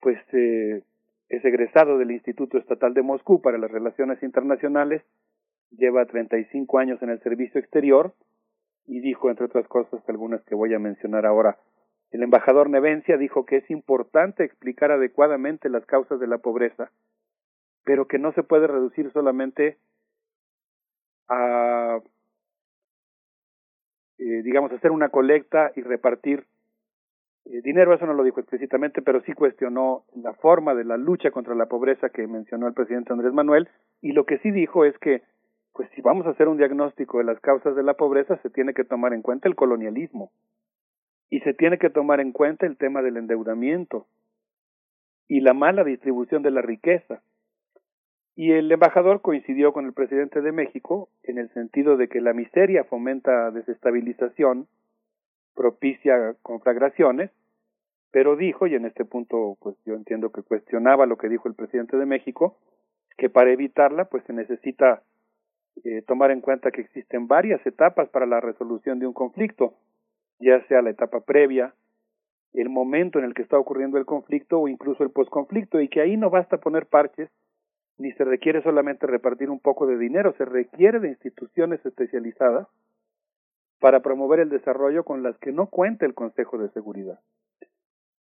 pues 0.00 0.18
eh, 0.32 0.82
es 1.28 1.44
egresado 1.44 1.98
del 1.98 2.12
Instituto 2.12 2.58
Estatal 2.58 2.94
de 2.94 3.02
Moscú 3.02 3.40
para 3.40 3.58
las 3.58 3.70
Relaciones 3.70 4.22
Internacionales, 4.22 5.02
lleva 5.70 6.06
35 6.06 6.78
años 6.78 7.02
en 7.02 7.10
el 7.10 7.20
servicio 7.20 7.60
exterior 7.60 8.14
y 8.86 9.00
dijo, 9.00 9.30
entre 9.30 9.46
otras 9.46 9.66
cosas, 9.68 10.00
algunas 10.08 10.42
que 10.44 10.54
voy 10.54 10.72
a 10.74 10.78
mencionar 10.78 11.26
ahora. 11.26 11.58
El 12.12 12.22
embajador 12.22 12.70
Nevencia 12.70 13.16
dijo 13.16 13.44
que 13.44 13.56
es 13.56 13.70
importante 13.70 14.44
explicar 14.44 14.92
adecuadamente 14.92 15.68
las 15.68 15.84
causas 15.86 16.20
de 16.20 16.28
la 16.28 16.38
pobreza, 16.38 16.90
pero 17.84 18.06
que 18.06 18.18
no 18.18 18.32
se 18.32 18.44
puede 18.44 18.66
reducir 18.68 19.10
solamente 19.12 19.76
a, 21.28 21.98
eh, 24.18 24.42
digamos, 24.42 24.72
hacer 24.72 24.90
una 24.90 25.08
colecta 25.08 25.72
y 25.76 25.82
repartir 25.82 26.44
eh, 27.44 27.60
dinero. 27.62 27.94
Eso 27.94 28.06
no 28.06 28.14
lo 28.14 28.24
dijo 28.24 28.40
explícitamente, 28.40 29.02
pero 29.02 29.20
sí 29.22 29.32
cuestionó 29.32 30.04
la 30.14 30.34
forma 30.34 30.74
de 30.74 30.84
la 30.84 30.96
lucha 30.96 31.30
contra 31.30 31.54
la 31.54 31.66
pobreza 31.66 32.08
que 32.08 32.26
mencionó 32.26 32.66
el 32.66 32.74
presidente 32.74 33.12
Andrés 33.12 33.32
Manuel, 33.32 33.68
y 34.00 34.12
lo 34.12 34.24
que 34.24 34.38
sí 34.38 34.50
dijo 34.50 34.84
es 34.84 34.96
que 34.98 35.22
pues 35.76 35.90
si 35.94 36.00
vamos 36.00 36.26
a 36.26 36.30
hacer 36.30 36.48
un 36.48 36.56
diagnóstico 36.56 37.18
de 37.18 37.24
las 37.24 37.38
causas 37.40 37.76
de 37.76 37.82
la 37.82 37.94
pobreza, 37.94 38.38
se 38.38 38.48
tiene 38.48 38.72
que 38.72 38.84
tomar 38.84 39.12
en 39.12 39.20
cuenta 39.20 39.46
el 39.46 39.54
colonialismo 39.54 40.30
y 41.28 41.40
se 41.40 41.52
tiene 41.52 41.76
que 41.76 41.90
tomar 41.90 42.18
en 42.20 42.32
cuenta 42.32 42.64
el 42.64 42.78
tema 42.78 43.02
del 43.02 43.18
endeudamiento 43.18 44.06
y 45.28 45.40
la 45.40 45.52
mala 45.52 45.84
distribución 45.84 46.42
de 46.42 46.50
la 46.50 46.62
riqueza. 46.62 47.20
Y 48.36 48.52
el 48.52 48.70
embajador 48.70 49.22
coincidió 49.22 49.72
con 49.72 49.86
el 49.86 49.94
presidente 49.94 50.42
de 50.42 50.52
México 50.52 51.08
en 51.22 51.38
el 51.38 51.48
sentido 51.54 51.96
de 51.96 52.08
que 52.08 52.20
la 52.20 52.34
miseria 52.34 52.84
fomenta 52.84 53.50
desestabilización 53.50 54.68
propicia 55.54 56.34
conflagraciones, 56.42 57.30
pero 58.10 58.36
dijo, 58.36 58.66
y 58.66 58.74
en 58.74 58.84
este 58.84 59.06
punto 59.06 59.56
pues 59.58 59.74
yo 59.86 59.94
entiendo 59.94 60.30
que 60.32 60.42
cuestionaba 60.42 61.06
lo 61.06 61.16
que 61.16 61.30
dijo 61.30 61.48
el 61.48 61.54
presidente 61.54 61.96
de 61.96 62.04
México, 62.04 62.58
que 63.16 63.30
para 63.30 63.50
evitarla 63.50 64.04
pues 64.04 64.22
se 64.24 64.34
necesita 64.34 65.02
eh, 65.84 66.02
tomar 66.02 66.30
en 66.30 66.42
cuenta 66.42 66.70
que 66.70 66.82
existen 66.82 67.28
varias 67.28 67.66
etapas 67.66 68.10
para 68.10 68.26
la 68.26 68.40
resolución 68.40 68.98
de 68.98 69.06
un 69.06 69.14
conflicto, 69.14 69.72
ya 70.40 70.62
sea 70.66 70.82
la 70.82 70.90
etapa 70.90 71.20
previa, 71.20 71.74
el 72.52 72.68
momento 72.68 73.18
en 73.18 73.24
el 73.24 73.32
que 73.32 73.42
está 73.42 73.58
ocurriendo 73.58 73.96
el 73.96 74.04
conflicto 74.04 74.60
o 74.60 74.68
incluso 74.68 75.02
el 75.02 75.10
posconflicto, 75.10 75.80
y 75.80 75.88
que 75.88 76.02
ahí 76.02 76.18
no 76.18 76.28
basta 76.28 76.58
poner 76.58 76.84
parches, 76.84 77.30
ni 77.98 78.12
se 78.12 78.24
requiere 78.24 78.62
solamente 78.62 79.06
repartir 79.06 79.50
un 79.50 79.60
poco 79.60 79.86
de 79.86 79.98
dinero, 79.98 80.34
se 80.36 80.44
requiere 80.44 81.00
de 81.00 81.08
instituciones 81.08 81.84
especializadas 81.84 82.68
para 83.80 84.00
promover 84.00 84.40
el 84.40 84.50
desarrollo 84.50 85.04
con 85.04 85.22
las 85.22 85.36
que 85.38 85.52
no 85.52 85.66
cuenta 85.66 86.06
el 86.06 86.14
Consejo 86.14 86.58
de 86.58 86.70
Seguridad. 86.70 87.20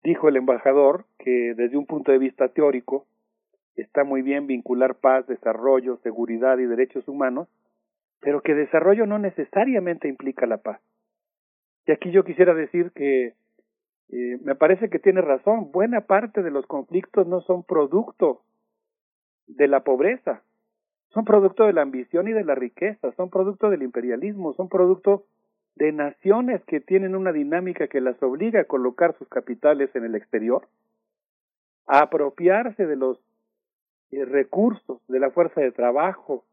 Dijo 0.03 0.29
el 0.29 0.37
embajador 0.37 1.07
que 1.19 1.55
desde 1.57 1.77
un 1.77 1.87
punto 1.87 2.13
de 2.13 2.19
vista 2.19 2.49
teórico 2.49 3.07
está 3.77 4.05
muy 4.05 4.23
bien 4.23 4.47
vincular 4.47 4.97
paz, 4.97 5.27
desarrollo, 5.27 5.97
seguridad 5.99 6.59
y 6.59 6.67
derechos 6.67 7.09
humanos, 7.09 7.49
pero 8.21 8.43
que 8.43 8.55
desarrollo 8.55 9.07
no 9.07 9.19
necesariamente 9.19 10.09
implica 10.09 10.47
la 10.47 10.59
paz. 10.59 10.81
Y 11.87 11.93
aquí 11.93 12.11
yo 12.11 12.25
quisiera 12.25 12.55
decir 12.55 12.93
que 12.93 13.35
eh, 14.11 14.39
me 14.43 14.55
parece 14.55 14.89
que 14.89 14.99
tiene 14.99 15.21
razón, 15.21 15.73
buena 15.73 16.03
parte 16.03 16.43
de 16.43 16.51
los 16.51 16.67
conflictos 16.67 17.27
no 17.27 17.41
son 17.43 17.65
producto 17.65 18.43
de 19.47 19.69
la 19.69 19.81
pobreza, 19.81 20.43
son 21.15 21.25
producto 21.25 21.65
de 21.65 21.73
la 21.73 21.83
ambición 21.83 22.29
y 22.29 22.33
de 22.33 22.45
la 22.45 22.55
riqueza, 22.55 23.13
son 23.13 23.31
producto 23.31 23.71
del 23.71 23.83
imperialismo, 23.83 24.53
son 24.55 24.69
producto 24.69 25.25
de 25.77 25.93
naciones 25.93 26.63
que 26.65 26.81
tienen 26.81 27.15
una 27.15 27.33
dinámica 27.33 27.89
que 27.89 28.01
las 28.01 28.21
obliga 28.23 28.61
a 28.61 28.65
colocar 28.65 29.17
sus 29.19 29.29
capitales 29.29 29.95
en 29.95 30.05
el 30.05 30.15
exterior, 30.15 30.67
a 31.87 32.01
apropiarse 32.01 32.87
de 32.87 32.97
los 32.97 33.19
eh, 34.11 34.25
recursos, 34.25 35.01
de 35.09 35.21
la 35.21 35.31
fuerza 35.31 35.61
de 35.61 35.73
trabajo, 35.73 36.45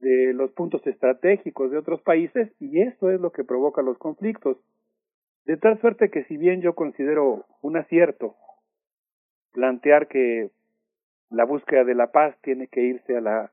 de 0.00 0.32
los 0.34 0.50
puntos 0.52 0.86
estratégicos 0.86 1.70
de 1.70 1.78
otros 1.78 2.02
países, 2.02 2.50
y 2.60 2.80
eso 2.80 3.10
es 3.10 3.20
lo 3.20 3.30
que 3.30 3.44
provoca 3.44 3.82
los 3.82 3.98
conflictos. 3.98 4.56
De 5.44 5.56
tal 5.56 5.80
suerte 5.80 6.10
que 6.10 6.24
si 6.24 6.36
bien 6.36 6.60
yo 6.60 6.74
considero 6.74 7.46
un 7.62 7.76
acierto 7.76 8.36
plantear 9.52 10.08
que 10.08 10.50
la 11.32 11.44
búsqueda 11.44 11.84
de 11.84 11.94
la 11.94 12.12
paz 12.12 12.36
tiene 12.42 12.68
que 12.68 12.82
irse 12.82 13.16
a 13.16 13.20
la 13.20 13.52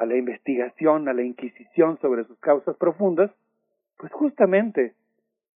a 0.00 0.06
la 0.06 0.16
investigación, 0.16 1.08
a 1.08 1.12
la 1.12 1.22
inquisición 1.22 1.98
sobre 2.00 2.24
sus 2.24 2.38
causas 2.38 2.74
profundas, 2.78 3.30
pues 3.98 4.10
justamente 4.12 4.94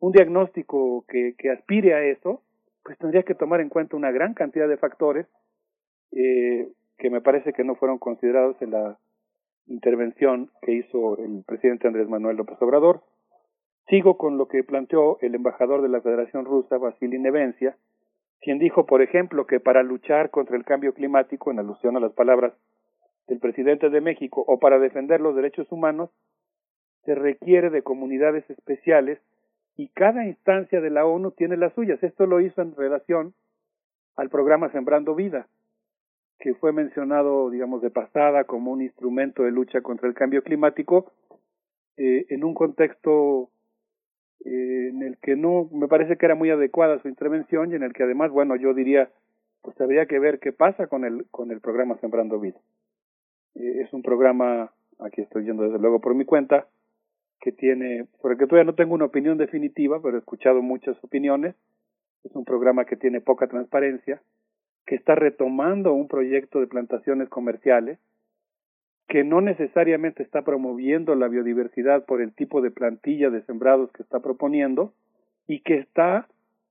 un 0.01 0.13
diagnóstico 0.13 1.07
que, 1.09 1.35
aspire 1.51 1.95
a 1.95 2.05
eso, 2.05 2.43
pues 2.83 2.99
tendría 2.99 3.23
que 3.23 3.35
tomar 3.35 3.63
en 3.63 3.71
cuenta 3.71 3.97
una 3.97 4.11
gran 4.11 4.35
cantidad 4.35 4.69
de 4.69 4.77
factores 4.77 5.27
eh, 6.13 6.69
que 6.99 7.09
me 7.09 7.23
parece 7.23 7.55
que 7.55 7.65
no 7.65 7.75
fueron 7.75 7.99
considerados 7.99 8.61
en 8.61 8.73
la 8.73 8.99
intervención 9.67 10.51
que 10.61 10.73
hizo 10.73 11.17
el 11.17 11.43
presidente 11.47 11.89
Andrés 11.89 12.07
Manuel 12.07 12.37
López 12.37 12.61
Obrador. 12.61 13.03
Sigo 13.89 14.19
con 14.19 14.37
lo 14.37 14.47
que 14.47 14.63
planteó 14.63 15.19
el 15.23 15.35
embajador 15.35 15.81
de 15.81 15.89
la 15.89 16.03
Federación 16.03 16.45
Rusa, 16.45 16.77
Vasily 16.77 17.19
Nevencia, 17.19 17.79
quien 18.41 18.59
dijo, 18.59 18.87
por 18.87 19.03
ejemplo, 19.03 19.47
que 19.47 19.61
para 19.61 19.83
luchar 19.83 20.31
contra 20.31 20.57
el 20.57 20.65
cambio 20.65 20.93
climático, 20.93 21.51
en 21.51 21.59
alusión 21.59 21.97
a 21.97 22.01
las 22.01 22.13
palabras 22.13 22.53
del 23.27 23.39
presidente 23.39 23.89
de 23.89 24.01
México, 24.01 24.45
o 24.47 24.59
para 24.59 24.79
defender 24.79 25.21
los 25.21 25.35
derechos 25.35 25.71
humanos, 25.73 26.11
se 27.05 27.15
requiere 27.15 27.71
de 27.71 27.83
comunidades 27.83 28.49
especiales 28.51 29.19
y 29.77 29.89
cada 29.89 30.25
instancia 30.27 30.81
de 30.81 30.91
la 30.91 31.07
ONU 31.07 31.33
tiene 31.33 31.57
las 31.57 31.73
suyas. 31.75 32.03
Esto 32.03 32.27
lo 32.27 32.41
hizo 32.41 32.63
en 32.63 32.75
relación 32.77 33.35
al 34.17 34.29
programa 34.31 34.71
Sembrando 34.71 35.15
Vida, 35.15 35.49
que 36.39 36.55
fue 36.55 36.73
mencionado, 36.73 37.51
digamos, 37.51 37.83
de 37.83 37.91
pasada 37.91 38.45
como 38.45 38.73
un 38.73 38.83
instrumento 38.83 39.43
de 39.43 39.51
lucha 39.51 39.81
contra 39.81 40.09
el 40.09 40.15
cambio 40.15 40.43
climático, 40.43 41.13
eh, 41.97 42.27
en 42.29 42.45
un 42.45 42.55
contexto 42.55 43.51
eh, 44.45 44.89
en 44.91 45.03
el 45.03 45.17
que 45.19 45.37
no 45.37 45.69
me 45.73 45.89
parece 45.89 46.17
que 46.17 46.27
era 46.27 46.35
muy 46.35 46.51
adecuada 46.51 47.01
su 47.01 47.09
intervención 47.09 47.73
y 47.73 47.77
en 47.77 47.83
el 47.83 47.93
que 47.93 48.03
además, 48.03 48.31
bueno, 48.31 48.57
yo 48.57 48.75
diría, 48.75 49.11
pues 49.63 49.81
habría 49.81 50.07
que 50.07 50.19
ver 50.19 50.39
qué 50.39 50.53
pasa 50.53 50.87
con 50.87 51.05
el, 51.05 51.27
con 51.31 51.51
el 51.51 51.61
programa 51.61 51.97
Sembrando 51.99 52.39
Vida. 52.39 52.59
Eh, 53.55 53.83
es 53.83 53.93
un 53.93 54.03
programa, 54.03 54.73
aquí 54.99 55.23
estoy 55.23 55.45
yendo 55.45 55.65
desde 55.65 55.79
luego 55.79 56.01
por 56.01 56.15
mi 56.15 56.25
cuenta, 56.27 56.67
que 57.41 57.53
tiene, 57.53 58.07
sobre 58.21 58.37
que 58.37 58.47
todavía 58.47 58.71
no 58.71 58.75
tengo 58.75 58.95
una 58.95 59.07
opinión 59.07 59.39
definitiva, 59.39 60.01
pero 60.03 60.17
he 60.17 60.21
escuchado 60.21 60.63
muchas 60.63 61.03
opiniones. 61.03 61.55
Es 62.25 62.35
un 62.35 62.45
programa 62.45 62.85
que 62.85 62.97
tiene 62.97 63.21
poca 63.21 63.47
transparencia, 63.47 64.23
que 64.87 64.95
está 64.95 65.15
retomando 65.15 65.93
un 65.93 66.09
proyecto 66.09 66.61
de 66.61 66.67
plantaciones 66.67 67.29
comerciales, 67.29 67.99
que 69.09 69.25
no 69.25 69.41
necesariamente 69.41 70.23
está 70.23 70.43
promoviendo 70.43 71.15
la 71.15 71.29
biodiversidad 71.29 72.05
por 72.05 72.21
el 72.21 72.33
tipo 72.33 72.63
de 72.63 72.71
plantilla 72.71 73.31
de 73.31 73.43
sembrados 73.43 73.91
que 73.93 74.03
está 74.03 74.21
proponiendo 74.21 74.93
y 75.47 75.61
que 75.61 75.77
está 75.77 76.27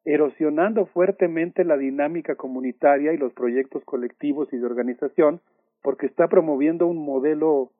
erosionando 0.06 0.86
fuertemente 0.88 1.64
la 1.64 1.78
dinámica 1.78 2.36
comunitaria 2.36 3.14
y 3.14 3.18
los 3.18 3.34
proyectos 3.34 3.84
colectivos 3.86 4.52
y 4.52 4.58
de 4.58 4.66
organización 4.66 5.42
porque 5.82 6.08
está 6.08 6.28
promoviendo 6.28 6.88
un 6.88 6.98
modelo 6.98 7.72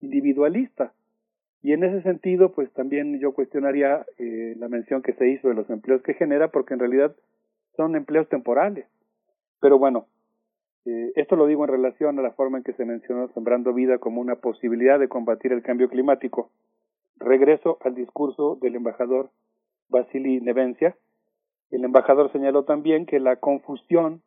individualista 0.00 0.92
y 1.62 1.72
en 1.72 1.82
ese 1.82 2.02
sentido, 2.02 2.52
pues 2.52 2.72
también 2.72 3.18
yo 3.18 3.32
cuestionaría 3.32 4.06
eh, 4.18 4.54
la 4.58 4.68
mención 4.68 5.02
que 5.02 5.12
se 5.14 5.28
hizo 5.28 5.48
de 5.48 5.54
los 5.54 5.68
empleos 5.70 6.02
que 6.02 6.14
genera, 6.14 6.48
porque 6.48 6.74
en 6.74 6.80
realidad 6.80 7.16
son 7.76 7.96
empleos 7.96 8.28
temporales. 8.28 8.86
Pero 9.60 9.78
bueno, 9.78 10.06
eh, 10.88 11.12
esto 11.16 11.36
lo 11.36 11.46
digo 11.46 11.64
en 11.64 11.70
relación 11.70 12.18
a 12.18 12.22
la 12.22 12.30
forma 12.30 12.56
en 12.56 12.64
que 12.64 12.72
se 12.72 12.86
mencionó 12.86 13.28
Sembrando 13.34 13.74
Vida 13.74 13.98
como 13.98 14.22
una 14.22 14.36
posibilidad 14.36 14.98
de 14.98 15.08
combatir 15.08 15.52
el 15.52 15.62
cambio 15.62 15.90
climático. 15.90 16.50
Regreso 17.18 17.76
al 17.82 17.94
discurso 17.94 18.56
del 18.62 18.76
embajador 18.76 19.28
Vasily 19.90 20.40
Nevencia. 20.40 20.96
El 21.70 21.84
embajador 21.84 22.32
señaló 22.32 22.64
también 22.64 23.04
que 23.04 23.20
la 23.20 23.36
confusión 23.36 24.22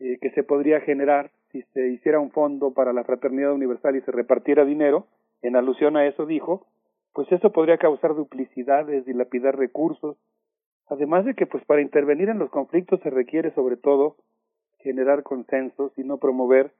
eh, 0.00 0.16
que 0.22 0.30
se 0.30 0.42
podría 0.42 0.80
generar 0.80 1.30
si 1.50 1.60
se 1.74 1.86
hiciera 1.88 2.18
un 2.18 2.30
fondo 2.30 2.72
para 2.72 2.94
la 2.94 3.04
fraternidad 3.04 3.52
universal 3.52 3.94
y 3.94 4.00
se 4.00 4.10
repartiera 4.10 4.64
dinero, 4.64 5.06
en 5.42 5.56
alusión 5.56 5.98
a 5.98 6.06
eso 6.06 6.24
dijo, 6.24 6.66
pues 7.12 7.30
eso 7.30 7.52
podría 7.52 7.76
causar 7.76 8.14
duplicidades, 8.14 9.04
dilapidar 9.04 9.58
recursos, 9.58 10.16
además 10.88 11.26
de 11.26 11.34
que 11.34 11.44
pues 11.44 11.62
para 11.66 11.82
intervenir 11.82 12.30
en 12.30 12.38
los 12.38 12.48
conflictos 12.48 13.00
se 13.02 13.10
requiere 13.10 13.52
sobre 13.54 13.76
todo 13.76 14.16
generar 14.82 15.22
consensos 15.22 15.92
y 15.96 16.04
no 16.04 16.18
promover 16.18 16.72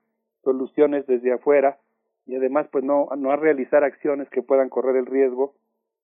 soluciones 0.43 1.07
desde 1.07 1.33
afuera 1.33 1.79
y 2.27 2.37
además 2.37 2.69
pues 2.71 2.85
no, 2.85 3.09
no 3.17 3.35
realizar 3.37 3.85
acciones 3.85 4.29
que 4.31 4.43
puedan 4.43 4.69
correr 4.69 4.97
el 4.97 5.07
riesgo 5.07 5.55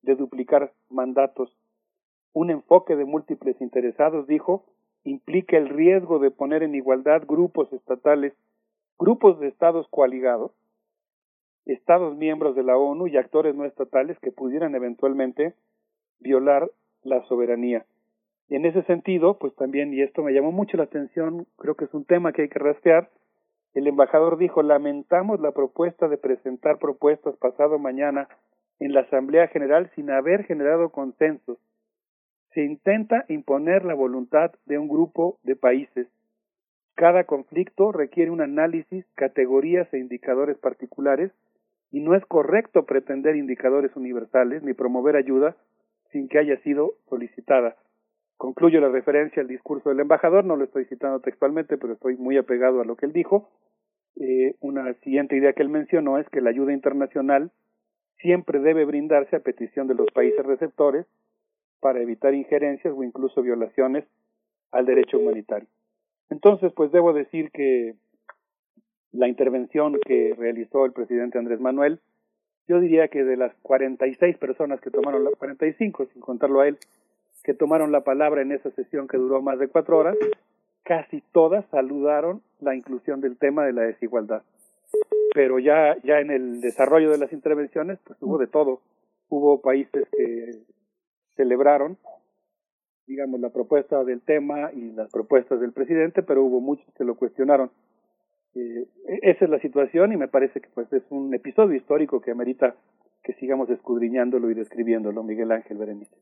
de 0.01 0.15
duplicar 0.15 0.73
mandatos. 0.89 1.55
Un 2.33 2.49
enfoque 2.49 2.95
de 2.95 3.05
múltiples 3.05 3.59
interesados, 3.61 4.27
dijo, 4.27 4.65
implica 5.03 5.57
el 5.57 5.69
riesgo 5.69 6.19
de 6.19 6.31
poner 6.31 6.63
en 6.63 6.75
igualdad 6.75 7.23
grupos 7.25 7.71
estatales, 7.73 8.33
grupos 8.97 9.39
de 9.39 9.47
estados 9.47 9.87
coaligados, 9.89 10.51
Estados 11.65 12.17
miembros 12.17 12.55
de 12.55 12.63
la 12.63 12.77
ONU 12.77 13.07
y 13.07 13.17
actores 13.17 13.55
no 13.55 13.63
estatales 13.63 14.17
que 14.19 14.31
pudieran 14.31 14.73
eventualmente 14.73 15.53
violar 16.19 16.71
la 17.03 17.23
soberanía. 17.27 17.85
En 18.49 18.65
ese 18.65 18.81
sentido, 18.83 19.37
pues 19.37 19.55
también, 19.55 19.93
y 19.93 20.01
esto 20.01 20.23
me 20.23 20.33
llamó 20.33 20.51
mucho 20.51 20.75
la 20.75 20.83
atención, 20.83 21.45
creo 21.57 21.75
que 21.75 21.85
es 21.85 21.93
un 21.93 22.05
tema 22.05 22.33
que 22.33 22.43
hay 22.43 22.49
que 22.49 22.59
rastrear, 22.59 23.09
el 23.75 23.85
embajador 23.85 24.37
dijo, 24.37 24.63
lamentamos 24.63 25.39
la 25.39 25.51
propuesta 25.51 26.07
de 26.07 26.17
presentar 26.17 26.79
propuestas 26.79 27.37
pasado 27.37 27.77
mañana 27.77 28.27
en 28.79 28.93
la 28.93 29.01
Asamblea 29.01 29.47
General 29.47 29.91
sin 29.93 30.09
haber 30.09 30.45
generado 30.45 30.89
consensos. 30.89 31.59
Se 32.53 32.63
intenta 32.63 33.25
imponer 33.29 33.85
la 33.85 33.93
voluntad 33.93 34.51
de 34.65 34.79
un 34.79 34.87
grupo 34.87 35.37
de 35.43 35.55
países. 35.55 36.07
Cada 36.95 37.25
conflicto 37.25 37.91
requiere 37.91 38.31
un 38.31 38.41
análisis, 38.41 39.05
categorías 39.13 39.87
e 39.93 39.99
indicadores 39.99 40.57
particulares 40.57 41.31
y 41.91 41.99
no 41.99 42.15
es 42.15 42.25
correcto 42.25 42.85
pretender 42.85 43.35
indicadores 43.35 43.95
universales 43.95 44.63
ni 44.63 44.73
promover 44.73 45.15
ayuda 45.15 45.55
sin 46.11 46.27
que 46.27 46.39
haya 46.39 46.57
sido 46.63 46.93
solicitada. 47.07 47.75
Concluyo 48.39 48.79
la 48.79 48.87
referencia 48.87 49.41
al 49.41 49.49
discurso 49.49 49.89
del 49.89 49.99
embajador, 49.99 50.45
no 50.45 50.55
lo 50.55 50.63
estoy 50.63 50.85
citando 50.85 51.19
textualmente, 51.19 51.77
pero 51.77 51.91
estoy 51.91 52.15
muy 52.15 52.37
apegado 52.37 52.79
a 52.79 52.85
lo 52.85 52.95
que 52.95 53.05
él 53.05 53.11
dijo. 53.11 53.49
Eh, 54.15 54.55
una 54.61 54.93
siguiente 55.03 55.35
idea 55.35 55.51
que 55.51 55.61
él 55.61 55.67
mencionó 55.67 56.17
es 56.17 56.29
que 56.29 56.39
la 56.39 56.51
ayuda 56.51 56.71
internacional 56.71 57.51
siempre 58.21 58.59
debe 58.59 58.85
brindarse 58.85 59.35
a 59.35 59.41
petición 59.41 59.87
de 59.87 59.95
los 59.95 60.07
países 60.13 60.45
receptores 60.45 61.05
para 61.81 62.01
evitar 62.01 62.33
injerencias 62.33 62.93
o 62.95 63.03
incluso 63.03 63.41
violaciones 63.41 64.05
al 64.71 64.85
derecho 64.85 65.19
humanitario. 65.19 65.67
Entonces, 66.29 66.71
pues 66.71 66.93
debo 66.93 67.11
decir 67.11 67.51
que 67.51 67.95
la 69.11 69.27
intervención 69.27 69.99
que 70.07 70.33
realizó 70.37 70.85
el 70.85 70.93
presidente 70.93 71.37
Andrés 71.39 71.59
Manuel 71.59 71.99
yo 72.69 72.79
diría 72.79 73.09
que 73.09 73.25
de 73.25 73.35
las 73.35 73.53
46 73.63 74.37
personas 74.37 74.79
que 74.79 74.91
tomaron 74.91 75.25
la 75.25 75.31
45, 75.31 76.05
sin 76.13 76.21
contarlo 76.21 76.61
a 76.61 76.69
él, 76.69 76.77
que 77.43 77.53
tomaron 77.53 77.91
la 77.91 78.01
palabra 78.03 78.41
en 78.41 78.51
esa 78.51 78.71
sesión 78.71 79.07
que 79.07 79.17
duró 79.17 79.41
más 79.41 79.59
de 79.59 79.67
cuatro 79.67 79.97
horas, 79.97 80.17
casi 80.83 81.21
todas 81.31 81.65
saludaron 81.69 82.41
la 82.59 82.75
inclusión 82.75 83.21
del 83.21 83.37
tema 83.37 83.65
de 83.65 83.73
la 83.73 83.83
desigualdad. 83.83 84.43
Pero 85.33 85.59
ya, 85.59 85.95
ya 86.03 86.19
en 86.19 86.31
el 86.31 86.61
desarrollo 86.61 87.11
de 87.11 87.17
las 87.17 87.31
intervenciones, 87.31 87.99
pues 88.03 88.21
hubo 88.21 88.37
de 88.37 88.47
todo. 88.47 88.81
Hubo 89.29 89.61
países 89.61 90.07
que 90.11 90.63
celebraron, 91.35 91.97
digamos, 93.05 93.39
la 93.39 93.49
propuesta 93.49 94.03
del 94.03 94.21
tema 94.21 94.71
y 94.73 94.91
las 94.91 95.11
propuestas 95.11 95.59
del 95.59 95.71
presidente, 95.71 96.23
pero 96.23 96.43
hubo 96.43 96.59
muchos 96.59 96.91
que 96.95 97.03
lo 97.03 97.15
cuestionaron. 97.15 97.69
Eh, 98.55 98.87
esa 99.21 99.45
es 99.45 99.51
la 99.51 99.59
situación 99.59 100.11
y 100.11 100.17
me 100.17 100.27
parece 100.27 100.59
que 100.59 100.69
pues 100.73 100.91
es 100.91 101.03
un 101.11 101.33
episodio 101.33 101.75
histórico 101.75 102.19
que 102.19 102.31
amerita 102.31 102.75
que 103.23 103.33
sigamos 103.33 103.69
escudriñándolo 103.69 104.49
y 104.49 104.55
describiéndolo, 104.55 105.23
Miguel 105.23 105.51
Ángel 105.51 105.77
Berenice. 105.77 106.15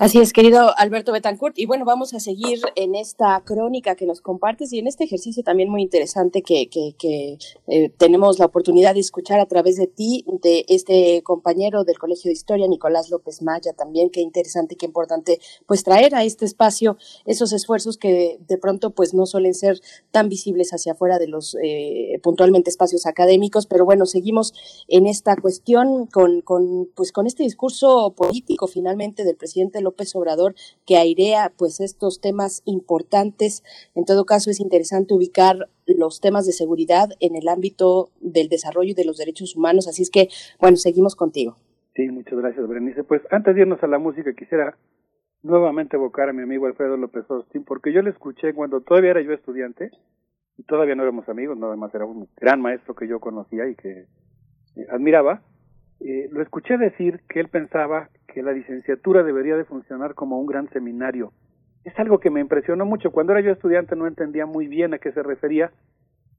Así 0.00 0.16
es, 0.16 0.32
querido 0.32 0.72
Alberto 0.78 1.12
Betancourt. 1.12 1.58
Y 1.58 1.66
bueno, 1.66 1.84
vamos 1.84 2.14
a 2.14 2.20
seguir 2.20 2.58
en 2.74 2.94
esta 2.94 3.38
crónica 3.44 3.96
que 3.96 4.06
nos 4.06 4.22
compartes 4.22 4.72
y 4.72 4.78
en 4.78 4.86
este 4.86 5.04
ejercicio 5.04 5.42
también 5.42 5.68
muy 5.68 5.82
interesante 5.82 6.40
que, 6.40 6.70
que, 6.70 6.94
que 6.98 7.36
eh, 7.66 7.90
tenemos 7.98 8.38
la 8.38 8.46
oportunidad 8.46 8.94
de 8.94 9.00
escuchar 9.00 9.40
a 9.40 9.44
través 9.44 9.76
de 9.76 9.88
ti, 9.88 10.24
de 10.40 10.64
este 10.68 11.20
compañero 11.22 11.84
del 11.84 11.98
Colegio 11.98 12.30
de 12.30 12.32
Historia, 12.32 12.66
Nicolás 12.66 13.10
López 13.10 13.42
Maya, 13.42 13.74
también. 13.74 14.08
Qué 14.08 14.22
interesante, 14.22 14.74
qué 14.74 14.86
importante, 14.86 15.38
pues 15.66 15.84
traer 15.84 16.14
a 16.14 16.24
este 16.24 16.46
espacio 16.46 16.96
esos 17.26 17.52
esfuerzos 17.52 17.98
que 17.98 18.38
de 18.48 18.56
pronto 18.56 18.92
pues 18.92 19.12
no 19.12 19.26
suelen 19.26 19.52
ser 19.52 19.82
tan 20.12 20.30
visibles 20.30 20.70
hacia 20.70 20.92
afuera 20.92 21.18
de 21.18 21.28
los 21.28 21.58
eh, 21.62 22.18
puntualmente 22.22 22.70
espacios 22.70 23.04
académicos. 23.04 23.66
Pero 23.66 23.84
bueno, 23.84 24.06
seguimos 24.06 24.54
en 24.88 25.06
esta 25.06 25.36
cuestión 25.36 26.06
con, 26.06 26.40
con, 26.40 26.88
pues, 26.94 27.12
con 27.12 27.26
este 27.26 27.42
discurso 27.42 28.14
político 28.16 28.66
finalmente 28.66 29.24
del 29.24 29.36
presidente 29.36 29.82
López 29.82 29.89
Obrador 30.14 30.54
que 30.86 30.96
airea 30.96 31.52
pues 31.56 31.80
estos 31.80 32.20
temas 32.20 32.62
importantes. 32.64 33.62
En 33.94 34.04
todo 34.04 34.24
caso 34.24 34.50
es 34.50 34.60
interesante 34.60 35.14
ubicar 35.14 35.68
los 35.86 36.20
temas 36.20 36.46
de 36.46 36.52
seguridad 36.52 37.10
en 37.20 37.36
el 37.36 37.48
ámbito 37.48 38.10
del 38.20 38.48
desarrollo 38.48 38.90
y 38.90 38.94
de 38.94 39.04
los 39.04 39.18
derechos 39.18 39.56
humanos. 39.56 39.88
Así 39.88 40.02
es 40.02 40.10
que, 40.10 40.28
bueno, 40.58 40.76
seguimos 40.76 41.16
contigo. 41.16 41.56
Sí, 41.94 42.08
muchas 42.08 42.38
gracias, 42.38 42.66
Berenice. 42.68 43.04
Pues 43.04 43.22
antes 43.30 43.54
de 43.54 43.62
irnos 43.62 43.82
a 43.82 43.86
la 43.86 43.98
música, 43.98 44.32
quisiera 44.34 44.76
nuevamente 45.42 45.96
evocar 45.96 46.28
a 46.28 46.32
mi 46.32 46.42
amigo 46.42 46.66
Alfredo 46.66 46.96
López 46.96 47.24
Austin, 47.28 47.64
porque 47.64 47.92
yo 47.92 48.02
le 48.02 48.10
escuché 48.10 48.54
cuando 48.54 48.80
todavía 48.80 49.10
era 49.10 49.22
yo 49.22 49.32
estudiante 49.32 49.90
y 50.56 50.62
todavía 50.64 50.94
no 50.94 51.02
éramos 51.02 51.28
amigos, 51.28 51.56
nada 51.56 51.76
más 51.76 51.94
era 51.94 52.04
un 52.04 52.28
gran 52.36 52.60
maestro 52.60 52.94
que 52.94 53.08
yo 53.08 53.20
conocía 53.20 53.68
y 53.68 53.74
que 53.74 54.06
admiraba. 54.90 55.42
Eh, 56.00 56.28
lo 56.30 56.42
escuché 56.42 56.78
decir 56.78 57.20
que 57.28 57.40
él 57.40 57.48
pensaba 57.48 58.08
que 58.26 58.42
la 58.42 58.52
licenciatura 58.52 59.22
debería 59.22 59.56
de 59.56 59.64
funcionar 59.64 60.14
como 60.14 60.38
un 60.40 60.46
gran 60.46 60.68
seminario. 60.70 61.32
Es 61.84 61.98
algo 61.98 62.18
que 62.18 62.30
me 62.30 62.40
impresionó 62.40 62.86
mucho. 62.86 63.10
Cuando 63.10 63.32
era 63.32 63.42
yo 63.42 63.52
estudiante 63.52 63.96
no 63.96 64.06
entendía 64.06 64.46
muy 64.46 64.66
bien 64.66 64.94
a 64.94 64.98
qué 64.98 65.12
se 65.12 65.22
refería, 65.22 65.70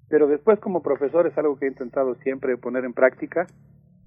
pero 0.09 0.27
después 0.27 0.59
como 0.59 0.81
profesor 0.81 1.27
es 1.27 1.38
algo 1.38 1.57
que 1.57 1.65
he 1.65 1.69
intentado 1.69 2.15
siempre 2.15 2.57
poner 2.57 2.85
en 2.85 2.93
práctica 2.93 3.48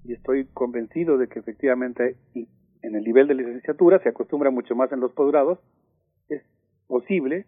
y 0.03 0.13
estoy 0.13 0.45
convencido 0.53 1.17
de 1.17 1.27
que 1.27 1.39
efectivamente 1.39 2.15
en 2.33 2.95
el 2.95 3.03
nivel 3.03 3.27
de 3.27 3.35
licenciatura 3.35 3.99
se 3.99 4.09
acostumbra 4.09 4.51
mucho 4.51 4.75
más 4.75 4.91
en 4.91 4.99
los 4.99 5.11
posgrados, 5.13 5.59
es 6.29 6.43
posible, 6.87 7.45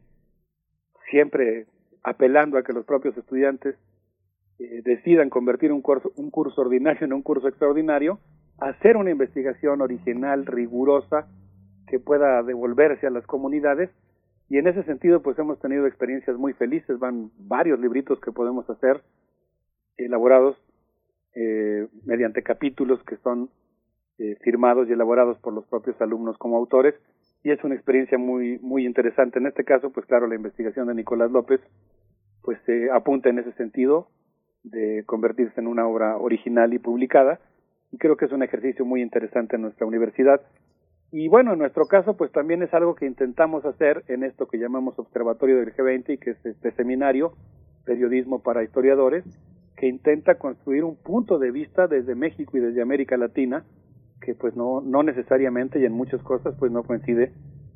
siempre 1.12 1.68
apelando 2.04 2.58
a 2.58 2.64
que 2.64 2.74
los 2.74 2.86
propios 2.86 3.16
estudiantes 3.18 3.76
eh, 4.60 4.82
decidan 4.84 5.30
convertir 5.30 5.72
un 5.72 5.82
curso, 5.82 6.12
un 6.16 6.32
curso 6.32 6.62
ordinario 6.62 7.06
en 7.06 7.14
un 7.14 7.22
curso 7.22 7.48
extraordinario, 7.48 8.20
hacer 8.58 8.98
una 8.98 9.12
investigación 9.12 9.82
original, 9.82 10.46
rigurosa, 10.48 11.28
que 11.88 12.00
pueda 12.00 12.42
devolverse 12.44 13.06
a 13.06 13.12
las 13.12 13.26
comunidades. 13.28 13.90
Y 14.50 14.58
en 14.58 14.68
ese 14.68 14.84
sentido, 14.84 15.22
pues 15.22 15.38
hemos 15.38 15.60
tenido 15.60 15.86
experiencias 15.86 16.38
muy 16.38 16.54
felices. 16.54 16.98
Van 17.00 17.32
varios 17.38 17.80
libritos 17.80 18.20
que 18.20 18.32
podemos 18.32 18.70
hacer, 18.70 19.02
elaborados 19.98 20.58
eh, 21.36 21.88
mediante 22.06 22.42
capítulos 22.42 23.04
que 23.04 23.18
son 23.18 23.50
eh, 24.18 24.38
firmados 24.42 24.90
y 24.90 24.94
elaborados 24.94 25.38
por 25.38 25.54
los 25.54 25.66
propios 25.68 26.00
alumnos 26.02 26.38
como 26.38 26.58
autores. 26.58 26.96
Y 27.44 27.52
es 27.52 27.64
una 27.64 27.76
experiencia 27.76 28.18
muy, 28.18 28.58
muy 28.60 28.88
interesante. 28.88 29.38
En 29.38 29.46
este 29.46 29.64
caso, 29.64 29.92
pues 29.92 30.06
claro, 30.08 30.26
la 30.26 30.36
investigación 30.36 30.88
de 30.88 30.96
Nicolás 30.96 31.30
López, 31.30 31.62
pues 32.42 32.58
se 32.66 32.90
apunta 32.90 33.30
en 33.30 33.40
ese 33.40 33.52
sentido 33.54 34.08
de 34.70 35.04
convertirse 35.06 35.60
en 35.60 35.68
una 35.68 35.88
obra 35.88 36.18
original 36.18 36.74
y 36.74 36.80
publicada 36.80 37.40
y 37.92 37.98
creo 37.98 38.18
que 38.18 38.26
es 38.26 38.32
un 38.32 38.44
ejercicio 38.44 38.86
muy 38.86 39.02
interesante 39.02 39.56
en 39.56 39.62
nuestra 39.62 39.86
universidad. 39.86 40.42
Y 41.12 41.30
bueno, 41.30 41.54
en 41.54 41.60
nuestro 41.60 41.86
caso, 41.86 42.18
pues 42.18 42.32
también 42.32 42.62
es 42.64 42.74
algo 42.74 42.96
que 42.96 43.06
intentamos 43.06 43.66
hacer 43.66 44.04
en 44.08 44.24
esto 44.24 44.48
que 44.48 44.58
llamamos 44.58 45.00
Observatorio 45.00 45.58
del 45.58 45.74
G20 45.74 46.14
y 46.14 46.18
que 46.18 46.32
es 46.32 46.46
este 46.46 46.72
seminario, 46.72 47.34
Periodismo 47.86 48.40
para 48.44 48.64
Historiadores, 48.64 49.24
que 49.78 49.88
intenta 49.88 50.36
construir 50.36 50.84
un 50.84 50.98
punto 50.98 51.40
de 51.40 51.52
vista 51.52 51.88
desde 51.88 52.16
México 52.16 52.58
y 52.58 52.60
desde 52.60 52.82
América 52.82 53.16
Latina, 53.16 53.64
que 54.20 54.36
pues 54.36 54.56
no, 54.56 54.82
no 54.82 55.04
necesariamente 55.04 55.80
y 55.80 55.86
en 55.86 55.94
muchas 55.94 56.22
cosas 56.24 56.56
pues 56.60 56.72
no 56.72 56.84
coincide 56.84 57.32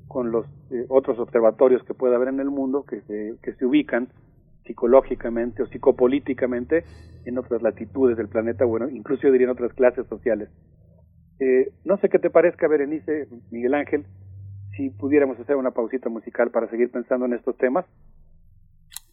con 0.08 0.32
los 0.32 0.46
eh, 0.72 0.86
otros 0.90 1.18
observatorios 1.20 1.84
que 1.84 1.94
pueda 1.94 2.18
haber 2.18 2.30
en 2.30 2.42
el 2.42 2.50
mundo 2.50 2.84
que 2.84 3.00
se, 3.02 3.36
que 3.42 3.54
se 3.54 3.66
ubican 3.66 4.10
psicológicamente 4.66 5.64
o 5.64 5.68
psicopolíticamente 5.68 6.84
en 7.26 7.38
otras 7.38 7.62
latitudes 7.62 8.18
del 8.18 8.28
planeta, 8.28 8.66
bueno, 8.66 8.90
incluso 8.90 9.24
yo 9.24 9.32
diría 9.32 9.46
en 9.46 9.52
otras 9.52 9.74
clases 9.74 10.08
sociales. 10.08 10.50
Eh, 11.40 11.72
no 11.86 11.98
sé 11.98 12.10
qué 12.10 12.20
te 12.20 12.30
parezca, 12.30 12.68
Berenice, 12.68 13.28
Miguel 13.52 13.74
Ángel, 13.74 14.06
si 14.78 14.90
pudiéramos 14.90 15.40
hacer 15.40 15.56
una 15.56 15.72
pausita 15.72 16.10
musical 16.10 16.52
para 16.52 16.70
seguir 16.70 16.92
pensando 16.92 17.26
en 17.26 17.34
estos 17.34 17.58
temas. 17.58 17.86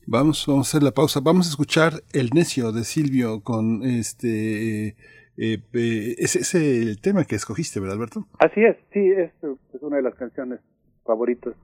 Vamos, 0.06 0.44
vamos 0.46 0.68
a 0.68 0.70
hacer 0.70 0.82
la 0.82 0.92
pausa. 0.92 1.20
Vamos 1.22 1.46
a 1.48 1.50
escuchar 1.50 1.92
El 2.12 2.30
Necio 2.34 2.72
de 2.72 2.84
Silvio 2.84 3.42
con 3.42 3.82
este... 3.82 4.96
Eh, 5.40 5.62
eh, 5.72 6.14
ese 6.18 6.40
es 6.40 6.54
el 6.54 7.00
tema 7.00 7.24
que 7.24 7.36
escogiste, 7.36 7.78
¿verdad, 7.78 7.96
Alberto? 7.96 8.26
Así 8.38 8.60
es, 8.60 8.76
sí, 8.92 9.00
es, 9.00 9.30
es 9.72 9.82
una 9.82 9.96
de 9.96 10.02
las 10.02 10.14
canciones 10.14 10.60
favoritas 11.04 11.54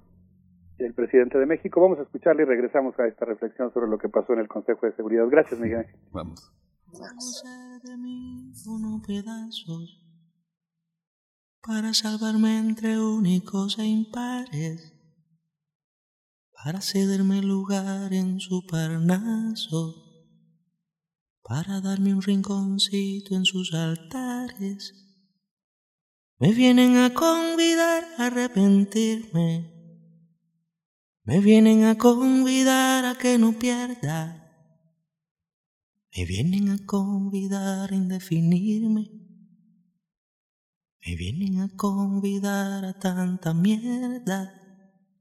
el 0.79 0.95
presidente 0.95 1.39
de 1.39 1.47
México. 1.47 1.81
Vamos 1.81 1.99
a 1.99 2.03
escucharle 2.03 2.43
y 2.43 2.47
regresamos 2.47 2.99
a 2.99 3.07
esta 3.07 3.25
reflexión 3.25 3.73
sobre 3.73 3.89
lo 3.89 3.99
que 3.99 4.09
pasó 4.09 4.33
en 4.33 4.41
el 4.41 4.49
Consejo 4.49 4.87
de 4.87 4.95
Seguridad. 4.97 5.25
Gracias, 5.29 5.61
Miguel 5.61 5.79
Ángel. 5.79 6.01
Vamos. 6.13 6.53
de 7.83 7.97
mí 7.97 8.53
unos 8.67 9.07
pedazos 9.07 10.01
para 11.67 11.95
salvarme 11.95 12.59
entre 12.59 12.99
únicos 13.01 13.79
e 13.79 13.87
impares, 13.87 14.93
para 16.53 16.81
cederme 16.81 17.41
lugar 17.41 18.13
en 18.13 18.39
su 18.39 18.67
parnaso, 18.67 19.95
para 21.43 21.81
darme 21.81 22.15
un 22.15 22.23
rinconcito 22.23 23.35
en 23.35 23.45
sus 23.45 23.73
altares. 23.73 25.01
Me 26.39 26.53
vienen 26.53 26.97
a 26.97 27.15
convidar 27.15 28.05
a 28.19 28.27
arrepentirme 28.27 29.74
me 31.27 31.41
vienen 31.41 31.85
a 31.85 31.97
convidar 31.97 33.07
a 33.07 33.15
que 33.15 33.39
no 33.39 33.59
pierda. 33.59 34.45
Me 36.15 36.27
vienen 36.27 36.69
a 36.69 36.85
convidar 36.85 37.91
a 37.91 37.95
indefinirme. 37.95 39.11
Me 41.07 41.17
vienen 41.17 41.61
a 41.61 41.75
convidar 41.77 42.85
a 42.85 42.99
tanta 42.99 43.55
mierda. 43.55 44.61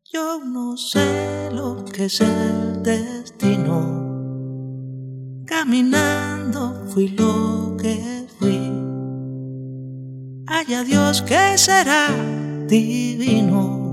Yo 0.03 0.43
no 0.43 0.75
sé 0.75 1.49
lo 1.53 1.85
que 1.85 2.05
es 2.05 2.19
el 2.19 2.83
destino. 2.83 4.11
Caminando 5.45 6.85
fui 6.89 7.07
lo 7.07 7.77
que 7.77 8.27
fui. 8.39 8.71
Haya 10.47 10.83
Dios 10.83 11.21
que 11.21 11.57
será 11.57 12.09
divino. 12.67 13.92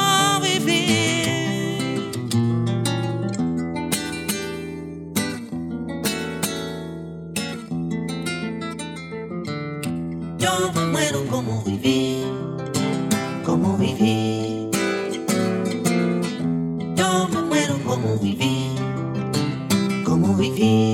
como 11.31 11.61
viví, 11.61 12.25
como 13.45 13.77
viví. 13.77 14.69
Yo 16.95 17.27
me 17.29 17.41
muero 17.43 17.75
como 17.85 18.17
viví, 18.17 18.75
como 20.03 20.35
viví. 20.35 20.90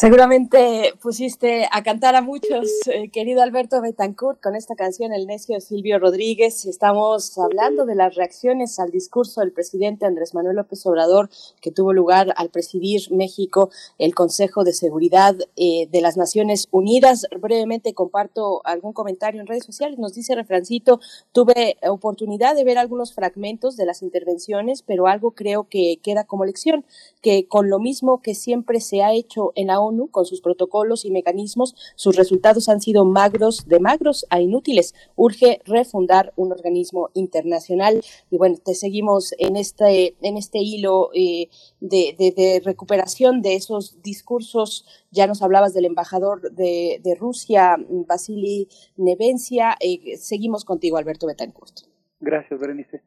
Seguramente 0.00 0.94
pusiste 1.02 1.68
a 1.72 1.82
cantar 1.82 2.14
a 2.14 2.22
muchos, 2.22 2.68
eh, 2.86 3.10
querido 3.10 3.42
Alberto 3.42 3.80
Betancourt, 3.80 4.40
con 4.40 4.54
esta 4.54 4.76
canción 4.76 5.12
El 5.12 5.26
necio 5.26 5.60
Silvio 5.60 5.98
Rodríguez. 5.98 6.66
Estamos 6.66 7.36
hablando 7.36 7.84
de 7.84 7.96
las 7.96 8.14
reacciones 8.14 8.78
al 8.78 8.92
discurso 8.92 9.40
del 9.40 9.50
presidente 9.50 10.06
Andrés 10.06 10.34
Manuel 10.34 10.54
López 10.54 10.86
Obrador, 10.86 11.30
que 11.60 11.72
tuvo 11.72 11.92
lugar 11.92 12.32
al 12.36 12.48
presidir 12.50 13.10
México 13.10 13.70
el 13.98 14.14
Consejo 14.14 14.62
de 14.62 14.72
Seguridad 14.72 15.34
eh, 15.56 15.88
de 15.90 16.00
las 16.00 16.16
Naciones 16.16 16.68
Unidas. 16.70 17.26
Brevemente 17.36 17.92
comparto 17.92 18.60
algún 18.64 18.92
comentario 18.92 19.40
en 19.40 19.48
redes 19.48 19.64
sociales. 19.64 19.98
Nos 19.98 20.14
dice 20.14 20.36
Refrancito, 20.36 21.00
tuve 21.32 21.76
oportunidad 21.82 22.54
de 22.54 22.62
ver 22.62 22.78
algunos 22.78 23.14
fragmentos 23.14 23.76
de 23.76 23.86
las 23.86 24.02
intervenciones, 24.02 24.82
pero 24.82 25.08
algo 25.08 25.32
creo 25.32 25.64
que 25.68 25.98
queda 26.04 26.22
como 26.22 26.44
lección, 26.44 26.84
que 27.20 27.48
con 27.48 27.68
lo 27.68 27.80
mismo 27.80 28.22
que 28.22 28.36
siempre 28.36 28.80
se 28.80 29.02
ha 29.02 29.12
hecho 29.12 29.50
en 29.56 29.66
la 29.66 29.80
ONU, 29.80 29.87
con 30.10 30.24
sus 30.26 30.40
protocolos 30.40 31.04
y 31.04 31.10
mecanismos, 31.10 31.74
sus 31.96 32.16
resultados 32.16 32.68
han 32.68 32.80
sido 32.80 33.04
magros, 33.04 33.66
de 33.66 33.80
magros 33.80 34.26
a 34.30 34.40
inútiles. 34.40 34.94
Urge 35.16 35.60
refundar 35.64 36.32
un 36.36 36.52
organismo 36.52 37.10
internacional. 37.14 38.00
Y 38.30 38.36
bueno, 38.36 38.56
te 38.64 38.74
seguimos 38.74 39.34
en 39.38 39.56
este, 39.56 40.14
en 40.22 40.36
este 40.36 40.58
hilo 40.58 41.10
eh, 41.14 41.48
de, 41.80 42.62
recuperación 42.64 43.42
de 43.42 43.54
esos 43.54 44.02
discursos. 44.02 44.86
Ya 45.10 45.26
nos 45.26 45.42
hablabas 45.42 45.74
del 45.74 45.86
embajador 45.86 46.52
de, 46.52 47.00
de 47.02 47.14
Rusia, 47.14 47.76
Vasily 47.88 48.68
Nevencia. 48.96 49.76
Eh, 49.80 50.16
seguimos 50.16 50.64
contigo, 50.64 50.96
Alberto 50.98 51.26
Betancourt. 51.26 51.80
Gracias, 52.20 52.58
Berenice. 52.58 53.02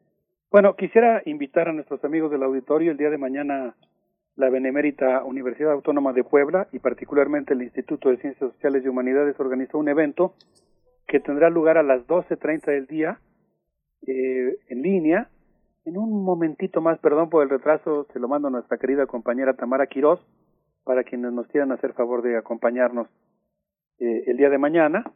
Bueno, 0.50 0.76
quisiera 0.76 1.22
invitar 1.24 1.68
a 1.68 1.72
nuestros 1.72 2.04
amigos 2.04 2.30
del 2.30 2.42
auditorio 2.42 2.90
el 2.92 2.98
día 2.98 3.08
de 3.08 3.16
mañana 3.16 3.74
la 4.36 4.48
Benemérita 4.48 5.24
Universidad 5.24 5.72
Autónoma 5.72 6.12
de 6.12 6.24
Puebla 6.24 6.68
y 6.72 6.78
particularmente 6.78 7.54
el 7.54 7.62
Instituto 7.62 8.08
de 8.08 8.16
Ciencias 8.18 8.52
Sociales 8.52 8.82
y 8.84 8.88
Humanidades 8.88 9.38
organizó 9.38 9.78
un 9.78 9.88
evento 9.88 10.34
que 11.06 11.20
tendrá 11.20 11.50
lugar 11.50 11.76
a 11.76 11.82
las 11.82 12.06
12.30 12.06 12.66
del 12.66 12.86
día 12.86 13.20
eh, 14.06 14.56
en 14.68 14.82
línea. 14.82 15.28
En 15.84 15.98
un 15.98 16.24
momentito 16.24 16.80
más, 16.80 16.98
perdón 17.00 17.28
por 17.28 17.42
el 17.42 17.50
retraso, 17.50 18.06
se 18.12 18.18
lo 18.18 18.28
mando 18.28 18.48
a 18.48 18.50
nuestra 18.50 18.78
querida 18.78 19.06
compañera 19.06 19.54
Tamara 19.54 19.86
Quirós 19.86 20.20
para 20.84 21.04
quienes 21.04 21.32
nos 21.32 21.46
quieran 21.48 21.72
hacer 21.72 21.92
favor 21.92 22.22
de 22.22 22.36
acompañarnos 22.36 23.08
eh, 23.98 24.24
el 24.26 24.36
día 24.36 24.48
de 24.48 24.58
mañana. 24.58 25.12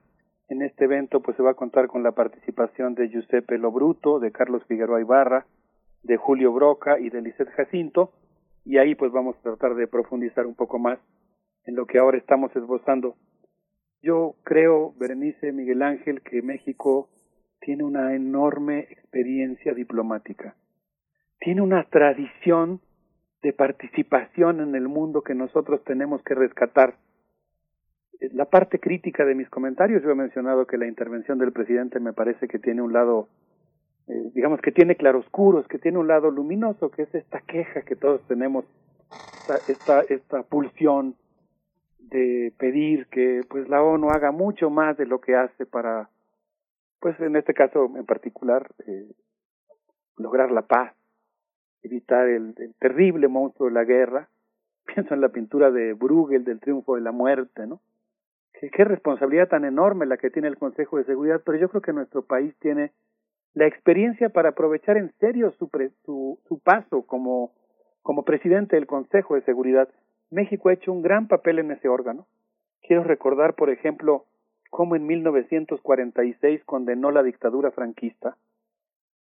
En 0.48 0.62
este 0.62 0.84
evento 0.84 1.20
pues 1.20 1.36
se 1.36 1.42
va 1.42 1.52
a 1.52 1.54
contar 1.54 1.88
con 1.88 2.02
la 2.02 2.12
participación 2.12 2.94
de 2.94 3.08
Giuseppe 3.08 3.58
Lobruto, 3.58 4.20
de 4.20 4.30
Carlos 4.30 4.62
Figueroa 4.66 5.00
Ibarra, 5.00 5.46
de 6.02 6.16
Julio 6.16 6.52
Broca 6.52 7.00
y 7.00 7.10
de 7.10 7.22
Lisette 7.22 7.50
Jacinto, 7.50 8.12
y 8.66 8.78
ahí 8.78 8.96
pues 8.96 9.12
vamos 9.12 9.36
a 9.36 9.42
tratar 9.42 9.76
de 9.76 9.86
profundizar 9.86 10.44
un 10.44 10.56
poco 10.56 10.78
más 10.80 10.98
en 11.64 11.76
lo 11.76 11.86
que 11.86 11.98
ahora 11.98 12.18
estamos 12.18 12.54
esbozando. 12.56 13.14
Yo 14.02 14.34
creo, 14.42 14.92
Berenice 14.98 15.52
Miguel 15.52 15.82
Ángel, 15.82 16.20
que 16.20 16.42
México 16.42 17.08
tiene 17.60 17.84
una 17.84 18.14
enorme 18.14 18.80
experiencia 18.90 19.72
diplomática, 19.72 20.56
tiene 21.38 21.62
una 21.62 21.84
tradición 21.84 22.80
de 23.42 23.52
participación 23.52 24.60
en 24.60 24.74
el 24.74 24.88
mundo 24.88 25.22
que 25.22 25.34
nosotros 25.34 25.82
tenemos 25.84 26.22
que 26.24 26.34
rescatar. 26.34 26.96
La 28.32 28.46
parte 28.46 28.80
crítica 28.80 29.24
de 29.24 29.36
mis 29.36 29.48
comentarios, 29.48 30.02
yo 30.02 30.10
he 30.10 30.14
mencionado 30.16 30.66
que 30.66 30.78
la 30.78 30.88
intervención 30.88 31.38
del 31.38 31.52
presidente 31.52 32.00
me 32.00 32.12
parece 32.12 32.48
que 32.48 32.58
tiene 32.58 32.82
un 32.82 32.92
lado 32.92 33.28
eh, 34.08 34.30
digamos 34.34 34.60
que 34.60 34.70
tiene 34.70 34.94
claroscuros, 34.94 35.66
que 35.66 35.78
tiene 35.78 35.98
un 35.98 36.06
lado 36.06 36.30
luminoso, 36.30 36.90
que 36.90 37.02
es 37.02 37.14
esta 37.14 37.40
queja 37.40 37.82
que 37.82 37.96
todos 37.96 38.22
tenemos, 38.28 38.64
esta, 39.68 40.00
esta, 40.08 40.42
pulsión 40.44 41.16
de 41.98 42.52
pedir 42.56 43.06
que 43.06 43.40
pues 43.48 43.68
la 43.68 43.82
ONU 43.82 44.10
haga 44.10 44.30
mucho 44.30 44.70
más 44.70 44.96
de 44.96 45.06
lo 45.06 45.20
que 45.20 45.34
hace 45.34 45.66
para, 45.66 46.08
pues 47.00 47.18
en 47.20 47.34
este 47.34 47.52
caso 47.52 47.90
en 47.96 48.06
particular, 48.06 48.70
eh, 48.86 49.10
lograr 50.16 50.52
la 50.52 50.62
paz, 50.62 50.94
evitar 51.82 52.28
el, 52.28 52.54
terrible 52.78 53.26
monstruo 53.26 53.68
de 53.68 53.74
la 53.74 53.84
guerra. 53.84 54.28
Pienso 54.86 55.14
en 55.14 55.20
la 55.20 55.30
pintura 55.30 55.72
de 55.72 55.94
Bruegel 55.94 56.44
del 56.44 56.60
triunfo 56.60 56.94
de 56.94 57.00
la 57.00 57.10
muerte, 57.12 57.66
¿no? 57.66 57.80
Qué 58.52 58.84
responsabilidad 58.84 59.48
tan 59.48 59.66
enorme 59.66 60.06
la 60.06 60.16
que 60.16 60.30
tiene 60.30 60.48
el 60.48 60.56
Consejo 60.56 60.96
de 60.96 61.04
Seguridad, 61.04 61.42
pero 61.44 61.58
yo 61.58 61.68
creo 61.68 61.82
que 61.82 61.92
nuestro 61.92 62.22
país 62.22 62.54
tiene 62.58 62.92
la 63.56 63.66
experiencia 63.66 64.28
para 64.28 64.50
aprovechar 64.50 64.98
en 64.98 65.12
serio 65.18 65.50
su, 65.58 65.70
pre, 65.70 65.90
su, 66.04 66.38
paso 66.62 67.06
como, 67.06 67.52
como 68.02 68.22
presidente 68.22 68.76
del 68.76 68.86
Consejo 68.86 69.34
de 69.34 69.40
Seguridad. 69.44 69.88
México 70.30 70.68
ha 70.68 70.74
hecho 70.74 70.92
un 70.92 71.00
gran 71.00 71.26
papel 71.26 71.58
en 71.60 71.70
ese 71.70 71.88
órgano. 71.88 72.26
Quiero 72.82 73.02
recordar, 73.02 73.54
por 73.54 73.70
ejemplo, 73.70 74.26
cómo 74.68 74.94
en 74.94 75.06
1946 75.06 76.64
condenó 76.64 77.10
la 77.10 77.22
dictadura 77.22 77.70
franquista, 77.70 78.36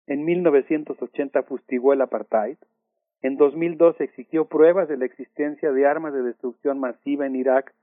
en 0.05 0.25
1980 0.25 1.43
fustigó 1.43 1.93
el 1.93 2.01
apartheid, 2.01 2.57
en 3.21 3.37
2002 3.37 4.01
exigió 4.01 4.49
pruebas 4.49 4.89
de 4.89 4.97
la 4.97 5.05
existencia 5.05 5.71
de 5.71 5.87
armas 5.87 6.13
de 6.13 6.23
destrucción 6.23 6.77
masiva 6.81 7.25
en 7.25 7.37
Irak, 7.37 7.73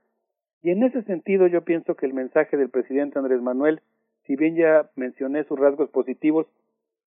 y 0.61 0.69
en 0.69 0.83
ese 0.83 1.01
sentido 1.01 1.47
yo 1.47 1.63
pienso 1.63 1.95
que 1.95 2.05
el 2.05 2.13
mensaje 2.13 2.57
del 2.57 2.69
presidente 2.69 3.17
Andrés 3.17 3.41
Manuel 3.41 3.81
si 4.25 4.35
bien 4.35 4.55
ya 4.55 4.89
mencioné 4.95 5.43
sus 5.43 5.59
rasgos 5.59 5.89
positivos, 5.89 6.47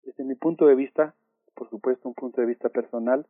desde 0.04 0.24
mi 0.24 0.34
punto 0.34 0.66
de 0.66 0.74
vista, 0.74 1.14
por 1.54 1.68
supuesto 1.70 2.08
un 2.08 2.14
punto 2.14 2.40
de 2.40 2.46
vista 2.46 2.68
personal, 2.68 3.26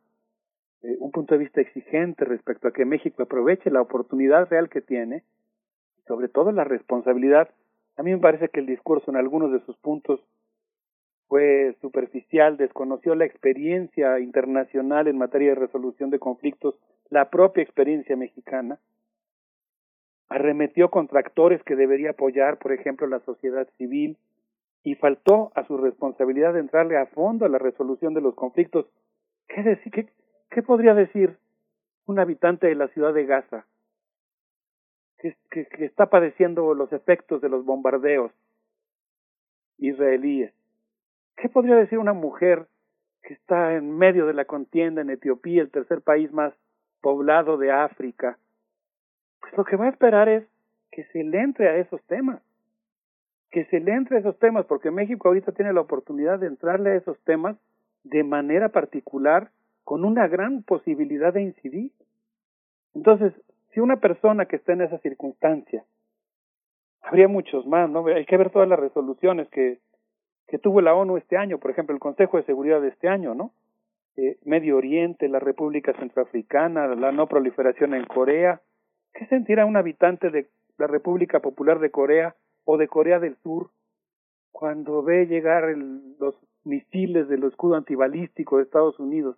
eh, 0.83 0.95
un 0.99 1.11
punto 1.11 1.33
de 1.33 1.39
vista 1.39 1.61
exigente 1.61 2.25
respecto 2.25 2.67
a 2.67 2.71
que 2.71 2.85
México 2.85 3.23
aproveche 3.23 3.71
la 3.71 3.81
oportunidad 3.81 4.47
real 4.49 4.69
que 4.69 4.81
tiene, 4.81 5.23
sobre 6.07 6.27
todo 6.27 6.51
la 6.51 6.63
responsabilidad. 6.63 7.49
A 7.95 8.03
mí 8.03 8.11
me 8.11 8.19
parece 8.19 8.49
que 8.49 8.59
el 8.59 8.67
discurso 8.67 9.09
en 9.09 9.17
algunos 9.17 9.51
de 9.51 9.59
sus 9.61 9.75
puntos 9.77 10.19
fue 11.27 11.75
superficial, 11.81 12.57
desconoció 12.57 13.15
la 13.15 13.25
experiencia 13.25 14.19
internacional 14.19 15.07
en 15.07 15.17
materia 15.17 15.49
de 15.49 15.55
resolución 15.55 16.09
de 16.09 16.19
conflictos, 16.19 16.75
la 17.09 17.29
propia 17.29 17.63
experiencia 17.63 18.15
mexicana, 18.15 18.79
arremetió 20.29 20.89
contra 20.89 21.19
actores 21.19 21.61
que 21.63 21.75
debería 21.75 22.11
apoyar, 22.11 22.57
por 22.57 22.71
ejemplo, 22.73 23.07
la 23.07 23.19
sociedad 23.21 23.67
civil, 23.77 24.17
y 24.83 24.95
faltó 24.95 25.51
a 25.55 25.65
su 25.65 25.77
responsabilidad 25.77 26.53
de 26.53 26.61
entrarle 26.61 26.97
a 26.97 27.07
fondo 27.07 27.45
a 27.45 27.49
la 27.49 27.57
resolución 27.57 28.13
de 28.13 28.21
los 28.21 28.35
conflictos. 28.35 28.85
¿Qué, 29.47 29.63
decir, 29.63 30.11
podría 30.65 30.93
decir 30.93 31.37
un 32.05 32.19
habitante 32.19 32.67
de 32.67 32.75
la 32.75 32.87
ciudad 32.89 33.13
de 33.13 33.25
Gaza 33.25 33.65
que, 35.19 35.35
que 35.49 35.85
está 35.85 36.07
padeciendo 36.07 36.73
los 36.73 36.93
efectos 36.93 37.41
de 37.41 37.49
los 37.49 37.65
bombardeos 37.65 38.31
israelíes. 39.77 40.53
¿Qué 41.35 41.49
podría 41.49 41.75
decir 41.75 41.99
una 41.99 42.13
mujer 42.13 42.67
que 43.23 43.33
está 43.33 43.75
en 43.75 43.95
medio 43.97 44.25
de 44.25 44.33
la 44.33 44.45
contienda 44.45 45.01
en 45.01 45.09
Etiopía, 45.09 45.61
el 45.61 45.71
tercer 45.71 46.01
país 46.01 46.31
más 46.31 46.53
poblado 47.01 47.57
de 47.57 47.71
África? 47.71 48.37
Pues 49.41 49.57
lo 49.57 49.65
que 49.65 49.75
va 49.75 49.85
a 49.85 49.89
esperar 49.89 50.29
es 50.29 50.43
que 50.91 51.03
se 51.05 51.23
le 51.23 51.41
entre 51.41 51.69
a 51.69 51.77
esos 51.77 52.01
temas, 52.07 52.41
que 53.51 53.65
se 53.65 53.79
le 53.79 53.93
entre 53.93 54.17
a 54.17 54.19
esos 54.19 54.37
temas, 54.39 54.65
porque 54.65 54.91
México 54.91 55.27
ahorita 55.27 55.51
tiene 55.51 55.73
la 55.73 55.81
oportunidad 55.81 56.39
de 56.39 56.47
entrarle 56.47 56.91
a 56.91 56.95
esos 56.95 57.19
temas 57.23 57.57
de 58.03 58.23
manera 58.23 58.69
particular, 58.69 59.51
con 59.83 60.03
una 60.03 60.27
gran 60.27 60.63
posibilidad 60.63 61.33
de 61.33 61.43
incidir. 61.43 61.91
Entonces, 62.93 63.33
si 63.71 63.79
una 63.79 63.97
persona 63.97 64.45
que 64.45 64.57
está 64.57 64.73
en 64.73 64.81
esa 64.81 64.97
circunstancia, 64.99 65.83
habría 67.01 67.27
muchos 67.27 67.65
más, 67.65 67.89
¿no? 67.89 68.05
Hay 68.07 68.25
que 68.25 68.37
ver 68.37 68.49
todas 68.49 68.67
las 68.67 68.79
resoluciones 68.79 69.47
que, 69.49 69.79
que 70.47 70.57
tuvo 70.57 70.81
la 70.81 70.93
ONU 70.93 71.17
este 71.17 71.37
año, 71.37 71.57
por 71.57 71.71
ejemplo, 71.71 71.93
el 71.93 71.99
Consejo 71.99 72.37
de 72.37 72.43
Seguridad 72.43 72.81
de 72.81 72.89
este 72.89 73.07
año, 73.07 73.33
¿no? 73.33 73.51
Eh, 74.17 74.37
Medio 74.45 74.77
Oriente, 74.77 75.29
la 75.29 75.39
República 75.39 75.93
Centroafricana, 75.93 76.87
la 76.87 77.11
no 77.11 77.27
proliferación 77.27 77.93
en 77.93 78.05
Corea. 78.05 78.61
¿Qué 79.17 79.25
sentirá 79.25 79.65
un 79.65 79.77
habitante 79.77 80.29
de 80.29 80.47
la 80.77 80.85
República 80.85 81.39
Popular 81.39 81.79
de 81.79 81.89
Corea 81.89 82.35
o 82.65 82.77
de 82.77 82.87
Corea 82.87 83.19
del 83.19 83.35
Sur 83.37 83.71
cuando 84.51 85.01
ve 85.01 85.25
llegar 85.25 85.63
el, 85.63 86.15
los 86.19 86.35
misiles 86.63 87.27
del 87.27 87.43
escudo 87.45 87.73
antibalístico 87.73 88.57
de 88.57 88.63
Estados 88.63 88.99
Unidos? 88.99 89.35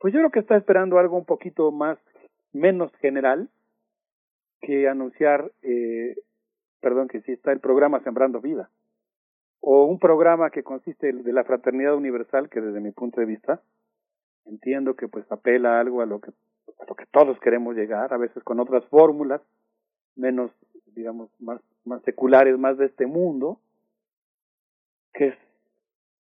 Pues 0.00 0.12
yo 0.12 0.18
creo 0.18 0.30
que 0.32 0.40
está 0.40 0.56
esperando 0.56 0.98
algo 0.98 1.16
un 1.16 1.24
poquito 1.24 1.70
más, 1.70 1.96
menos 2.52 2.90
general 2.96 3.48
que 4.60 4.88
anunciar, 4.88 5.52
eh, 5.62 6.16
perdón, 6.80 7.06
que 7.06 7.20
sí 7.20 7.30
está 7.30 7.52
el 7.52 7.60
programa 7.60 8.00
Sembrando 8.00 8.40
Vida, 8.40 8.68
o 9.60 9.84
un 9.84 10.00
programa 10.00 10.50
que 10.50 10.64
consiste 10.64 11.12
de 11.12 11.32
la 11.32 11.44
fraternidad 11.44 11.94
universal, 11.94 12.48
que 12.48 12.60
desde 12.60 12.80
mi 12.80 12.90
punto 12.90 13.20
de 13.20 13.26
vista 13.26 13.62
entiendo 14.44 14.96
que 14.96 15.06
pues 15.06 15.30
apela 15.30 15.78
algo 15.78 16.00
a 16.00 16.06
lo 16.06 16.20
que 16.20 16.32
a 16.78 16.84
lo 16.86 16.94
que 16.94 17.06
todos 17.06 17.38
queremos 17.40 17.76
llegar, 17.76 18.12
a 18.12 18.18
veces 18.18 18.42
con 18.44 18.60
otras 18.60 18.84
fórmulas 18.86 19.40
menos, 20.16 20.50
digamos, 20.94 21.30
más 21.38 21.60
más 21.88 22.02
seculares, 22.02 22.56
más 22.58 22.78
de 22.78 22.86
este 22.86 23.06
mundo, 23.06 23.58
que 25.14 25.28
es 25.28 25.34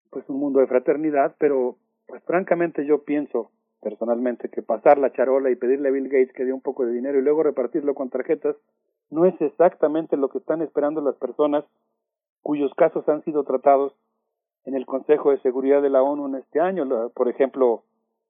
pues 0.10 0.28
un 0.30 0.40
mundo 0.40 0.60
de 0.60 0.68
fraternidad, 0.68 1.36
pero 1.40 1.78
pues 2.08 2.22
francamente 2.24 2.86
yo 2.86 3.04
pienso 3.04 3.52
personalmente 3.82 4.50
que 4.50 4.62
pasar 4.62 4.98
la 4.98 5.12
charola 5.12 5.50
y 5.50 5.56
pedirle 5.56 5.90
a 5.90 5.92
Bill 5.92 6.10
Gates 6.10 6.34
que 6.34 6.46
dé 6.46 6.54
un 6.54 6.62
poco 6.62 6.86
de 6.86 6.94
dinero 6.94 7.18
y 7.18 7.22
luego 7.22 7.44
repartirlo 7.44 7.96
con 7.96 8.10
tarjetas 8.10 8.56
no 9.10 9.26
es 9.26 9.40
exactamente 9.42 10.18
lo 10.18 10.30
que 10.30 10.38
están 10.38 10.62
esperando 10.62 11.02
las 11.02 11.16
personas 11.16 11.66
cuyos 12.42 12.74
casos 12.76 13.08
han 13.10 13.24
sido 13.24 13.44
tratados 13.44 13.94
en 14.66 14.76
el 14.76 14.86
Consejo 14.86 15.32
de 15.32 15.40
Seguridad 15.40 15.82
de 15.82 15.90
la 15.90 16.02
ONU 16.02 16.28
en 16.28 16.36
este 16.36 16.60
año. 16.60 17.10
Por 17.10 17.28
ejemplo, 17.28 17.84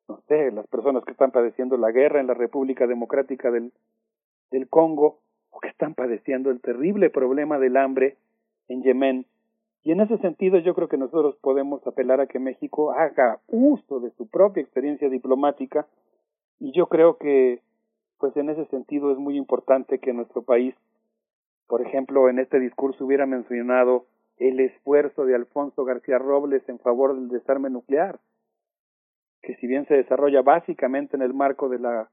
no 0.07 0.21
sé, 0.27 0.51
las 0.51 0.67
personas 0.67 1.03
que 1.05 1.11
están 1.11 1.31
padeciendo 1.31 1.77
la 1.77 1.91
guerra 1.91 2.19
en 2.19 2.27
la 2.27 2.33
República 2.33 2.87
Democrática 2.87 3.51
del, 3.51 3.71
del 4.51 4.67
Congo 4.67 5.19
o 5.51 5.59
que 5.59 5.69
están 5.69 5.93
padeciendo 5.93 6.49
el 6.49 6.61
terrible 6.61 7.09
problema 7.09 7.59
del 7.59 7.77
hambre 7.77 8.17
en 8.67 8.83
Yemen. 8.83 9.25
Y 9.83 9.91
en 9.91 10.01
ese 10.01 10.17
sentido 10.19 10.59
yo 10.59 10.73
creo 10.73 10.87
que 10.87 10.97
nosotros 10.97 11.35
podemos 11.41 11.85
apelar 11.85 12.21
a 12.21 12.27
que 12.27 12.39
México 12.39 12.91
haga 12.91 13.39
uso 13.47 13.99
de 13.99 14.11
su 14.11 14.27
propia 14.27 14.61
experiencia 14.61 15.09
diplomática 15.09 15.87
y 16.59 16.71
yo 16.71 16.87
creo 16.87 17.17
que 17.17 17.61
pues 18.19 18.35
en 18.37 18.49
ese 18.49 18.65
sentido 18.67 19.11
es 19.11 19.17
muy 19.17 19.35
importante 19.35 19.99
que 19.99 20.13
nuestro 20.13 20.43
país 20.43 20.75
por 21.67 21.81
ejemplo, 21.81 22.29
en 22.29 22.39
este 22.39 22.59
discurso 22.59 23.05
hubiera 23.05 23.25
mencionado 23.25 24.05
el 24.37 24.59
esfuerzo 24.59 25.25
de 25.25 25.35
Alfonso 25.35 25.85
García 25.85 26.19
Robles 26.19 26.61
en 26.69 26.79
favor 26.79 27.15
del 27.15 27.29
desarme 27.29 27.69
nuclear, 27.69 28.19
que 29.43 29.55
si 29.57 29.67
bien 29.67 29.85
se 29.87 29.95
desarrolla 29.95 30.41
básicamente 30.41 31.15
en 31.15 31.21
el 31.21 31.33
marco 31.33 31.69
de 31.69 31.77
la, 31.77 32.09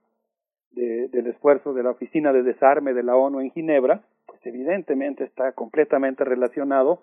de, 0.72 1.08
del 1.08 1.28
esfuerzo 1.28 1.72
de 1.72 1.84
la 1.84 1.90
Oficina 1.90 2.32
de 2.32 2.42
Desarme 2.42 2.92
de 2.92 3.04
la 3.04 3.16
ONU 3.16 3.40
en 3.40 3.52
Ginebra, 3.52 4.02
pues 4.26 4.44
evidentemente 4.44 5.24
está 5.24 5.52
completamente 5.52 6.24
relacionado 6.24 7.00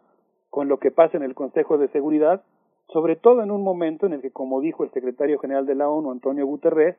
con 0.49 0.67
lo 0.67 0.79
que 0.79 0.91
pasa 0.91 1.17
en 1.17 1.23
el 1.23 1.33
Consejo 1.33 1.77
de 1.77 1.87
Seguridad, 1.89 2.43
sobre 2.89 3.15
todo 3.15 3.41
en 3.41 3.51
un 3.51 3.63
momento 3.63 4.05
en 4.05 4.13
el 4.13 4.21
que, 4.21 4.31
como 4.31 4.61
dijo 4.61 4.83
el 4.83 4.91
secretario 4.91 5.39
general 5.39 5.65
de 5.65 5.75
la 5.75 5.89
ONU, 5.89 6.11
Antonio 6.11 6.45
Guterres, 6.45 6.97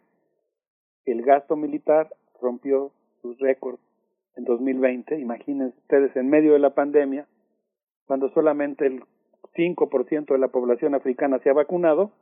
el 1.05 1.23
gasto 1.23 1.57
militar 1.57 2.09
rompió 2.41 2.93
sus 3.21 3.39
récords 3.39 3.81
en 4.37 4.45
2020, 4.45 5.19
imagínense 5.19 5.77
ustedes 5.79 6.15
en 6.17 6.31
medio 6.31 6.53
de 6.53 6.61
la 6.61 6.71
pandemia, 6.71 7.27
cuando 8.07 8.31
solamente 8.31 8.87
el 8.87 9.03
5% 9.55 10.27
de 10.27 10.39
la 10.39 10.49
población 10.49 10.95
africana 10.95 11.39
se 11.41 11.51
ha 11.51 11.55
vacunado, 11.55 12.13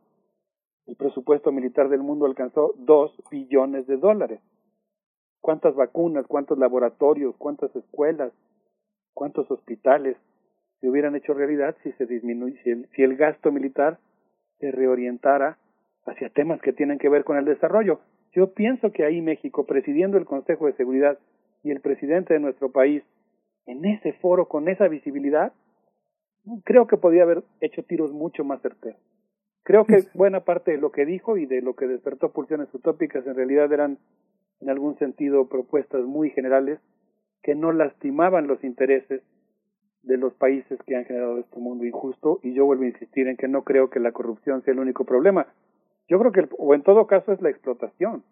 el 0.86 0.96
presupuesto 0.96 1.52
militar 1.52 1.88
del 1.88 2.02
mundo 2.02 2.26
alcanzó 2.26 2.74
2 2.78 3.22
billones 3.30 3.86
de 3.86 3.96
dólares. 3.96 4.40
¿Cuántas 5.40 5.74
vacunas, 5.74 6.26
cuántos 6.26 6.58
laboratorios, 6.58 7.36
cuántas 7.36 7.74
escuelas, 7.74 8.32
cuántos 9.14 9.50
hospitales 9.50 10.16
se 10.80 10.88
hubieran 10.88 11.16
hecho 11.16 11.34
realidad 11.34 11.76
si 11.82 11.92
se 11.92 12.06
disminuye, 12.06 12.86
si 12.94 13.02
el, 13.02 13.16
gasto 13.16 13.52
militar 13.52 13.98
se 14.58 14.70
reorientara 14.70 15.58
hacia 16.04 16.30
temas 16.30 16.60
que 16.60 16.72
tienen 16.72 16.98
que 16.98 17.08
ver 17.08 17.24
con 17.24 17.36
el 17.36 17.44
desarrollo? 17.44 18.00
Yo 18.32 18.52
pienso 18.52 18.92
que 18.92 19.04
ahí 19.04 19.22
México, 19.22 19.64
presidiendo 19.66 20.18
el 20.18 20.26
Consejo 20.26 20.66
de 20.66 20.74
Seguridad, 20.74 21.18
y 21.66 21.72
el 21.72 21.80
presidente 21.80 22.34
de 22.34 22.40
nuestro 22.40 22.70
país 22.70 23.02
en 23.66 23.84
ese 23.84 24.12
foro 24.14 24.46
con 24.46 24.68
esa 24.68 24.86
visibilidad, 24.86 25.52
creo 26.64 26.86
que 26.86 26.96
podía 26.96 27.24
haber 27.24 27.42
hecho 27.60 27.82
tiros 27.82 28.12
mucho 28.12 28.44
más 28.44 28.62
certeros. 28.62 29.00
Creo 29.66 29.84
que 29.84 30.04
buena 30.14 30.44
parte 30.44 30.70
de 30.70 30.78
lo 30.78 30.92
que 30.92 31.04
dijo 31.04 31.36
y 31.36 31.44
de 31.44 31.60
lo 31.60 31.74
que 31.74 31.88
despertó 31.88 32.30
pulsiones 32.30 32.72
utópicas 32.72 33.26
en 33.26 33.34
realidad 33.34 33.72
eran 33.72 33.98
en 34.60 34.70
algún 34.70 34.96
sentido 34.98 35.48
propuestas 35.48 36.04
muy 36.04 36.30
generales 36.30 36.78
que 37.42 37.56
no 37.56 37.72
lastimaban 37.72 38.46
los 38.46 38.62
intereses 38.62 39.22
de 40.02 40.16
los 40.18 40.32
países 40.34 40.78
que 40.86 40.94
han 40.94 41.04
generado 41.04 41.38
este 41.38 41.58
mundo 41.58 41.84
injusto 41.84 42.38
y 42.44 42.54
yo 42.54 42.64
vuelvo 42.64 42.84
a 42.84 42.88
insistir 42.88 43.26
en 43.26 43.36
que 43.36 43.48
no 43.48 43.64
creo 43.64 43.90
que 43.90 43.98
la 43.98 44.12
corrupción 44.12 44.62
sea 44.62 44.72
el 44.72 44.78
único 44.78 45.04
problema. 45.04 45.48
Yo 46.08 46.20
creo 46.20 46.30
que, 46.30 46.48
o 46.56 46.74
en 46.74 46.84
todo 46.84 47.08
caso, 47.08 47.32
es 47.32 47.42
la 47.42 47.50
explotación. 47.50 48.22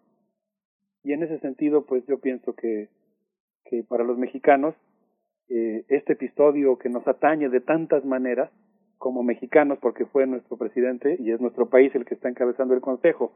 Y 1.03 1.11
en 1.11 1.23
ese 1.23 1.39
sentido, 1.39 1.85
pues 1.85 2.05
yo 2.07 2.17
pienso 2.19 2.55
que 2.55 2.87
que 3.65 3.83
para 3.83 4.03
los 4.03 4.17
mexicanos 4.17 4.75
eh, 5.49 5.83
este 5.89 6.13
episodio 6.13 6.77
que 6.77 6.89
nos 6.89 7.05
atañe 7.07 7.49
de 7.49 7.59
tantas 7.59 8.05
maneras 8.05 8.49
como 9.05 9.21
mexicanos, 9.21 9.77
porque 9.83 10.07
fue 10.07 10.25
nuestro 10.25 10.57
presidente 10.57 11.15
y 11.19 11.31
es 11.31 11.39
nuestro 11.39 11.69
país 11.69 11.93
el 11.93 12.05
que 12.05 12.15
está 12.15 12.27
encabezando 12.27 12.73
el 12.73 12.81
Consejo, 12.81 13.33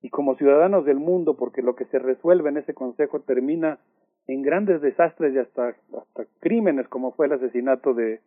y 0.00 0.10
como 0.10 0.36
ciudadanos 0.36 0.84
del 0.84 1.00
mundo, 1.00 1.36
porque 1.36 1.60
lo 1.60 1.74
que 1.74 1.86
se 1.86 1.98
resuelve 1.98 2.50
en 2.50 2.58
ese 2.58 2.72
Consejo 2.72 3.18
termina 3.22 3.80
en 4.28 4.42
grandes 4.42 4.80
desastres 4.80 5.34
y 5.34 5.38
hasta, 5.38 5.70
hasta 5.70 6.24
crímenes 6.38 6.86
como 6.86 7.10
fue 7.10 7.26
el 7.26 7.32
asesinato 7.32 7.94
de, 7.94 8.20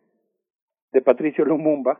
de 0.92 1.00
Patricio 1.00 1.46
Lumumba, 1.46 1.98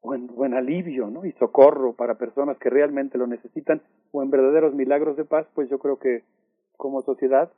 o 0.00 0.12
en, 0.12 0.28
o 0.34 0.42
alivio 0.42 1.06
¿no? 1.06 1.24
y 1.24 1.30
socorro 1.34 1.92
para 1.92 2.18
personas 2.18 2.58
que 2.58 2.68
realmente 2.68 3.18
lo 3.18 3.28
necesitan, 3.28 3.80
o 4.10 4.24
en 4.24 4.30
verdaderos 4.30 4.74
milagros 4.74 5.16
de 5.16 5.24
paz, 5.24 5.46
pues 5.54 5.70
yo 5.70 5.78
creo 5.78 6.00
que 6.00 6.24
como 6.76 7.00
sociedad 7.02 7.52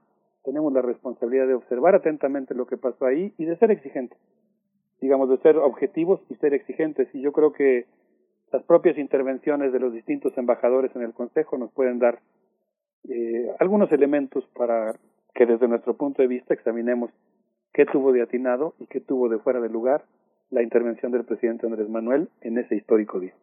tenemos 0.44 0.70
la 0.74 0.82
responsabilidad 0.82 1.46
de 1.46 1.54
observar 1.54 1.94
atentamente 1.94 2.54
lo 2.54 2.66
que 2.66 2.76
pasó 2.76 3.06
ahí 3.06 3.32
y 3.38 3.46
de 3.46 3.56
ser 3.56 3.70
exigentes, 3.70 4.18
digamos, 5.00 5.28
de 5.30 5.38
ser 5.38 5.56
objetivos 5.56 6.20
y 6.28 6.34
ser 6.36 6.54
exigentes. 6.54 7.08
Y 7.14 7.20
yo 7.20 7.32
creo 7.32 7.52
que 7.52 7.86
las 8.52 8.62
propias 8.64 8.98
intervenciones 8.98 9.72
de 9.72 9.80
los 9.80 9.92
distintos 9.92 10.36
embajadores 10.36 10.94
en 10.96 11.02
el 11.02 11.12
Consejo 11.12 11.58
nos 11.58 11.70
pueden 11.72 11.98
dar 11.98 12.20
eh, 13.08 13.50
algunos 13.58 13.90
elementos 13.92 14.44
para 14.54 14.94
que 15.34 15.46
desde 15.46 15.68
nuestro 15.68 15.96
punto 15.96 16.22
de 16.22 16.28
vista 16.28 16.54
examinemos 16.54 17.10
qué 17.72 17.86
tuvo 17.86 18.12
de 18.12 18.22
atinado 18.22 18.74
y 18.80 18.86
qué 18.86 19.00
tuvo 19.00 19.28
de 19.28 19.38
fuera 19.38 19.60
de 19.60 19.68
lugar 19.68 20.04
la 20.50 20.62
intervención 20.62 21.12
del 21.12 21.24
presidente 21.24 21.66
Andrés 21.66 21.88
Manuel 21.88 22.28
en 22.40 22.58
ese 22.58 22.74
histórico 22.74 23.20
día. 23.20 23.34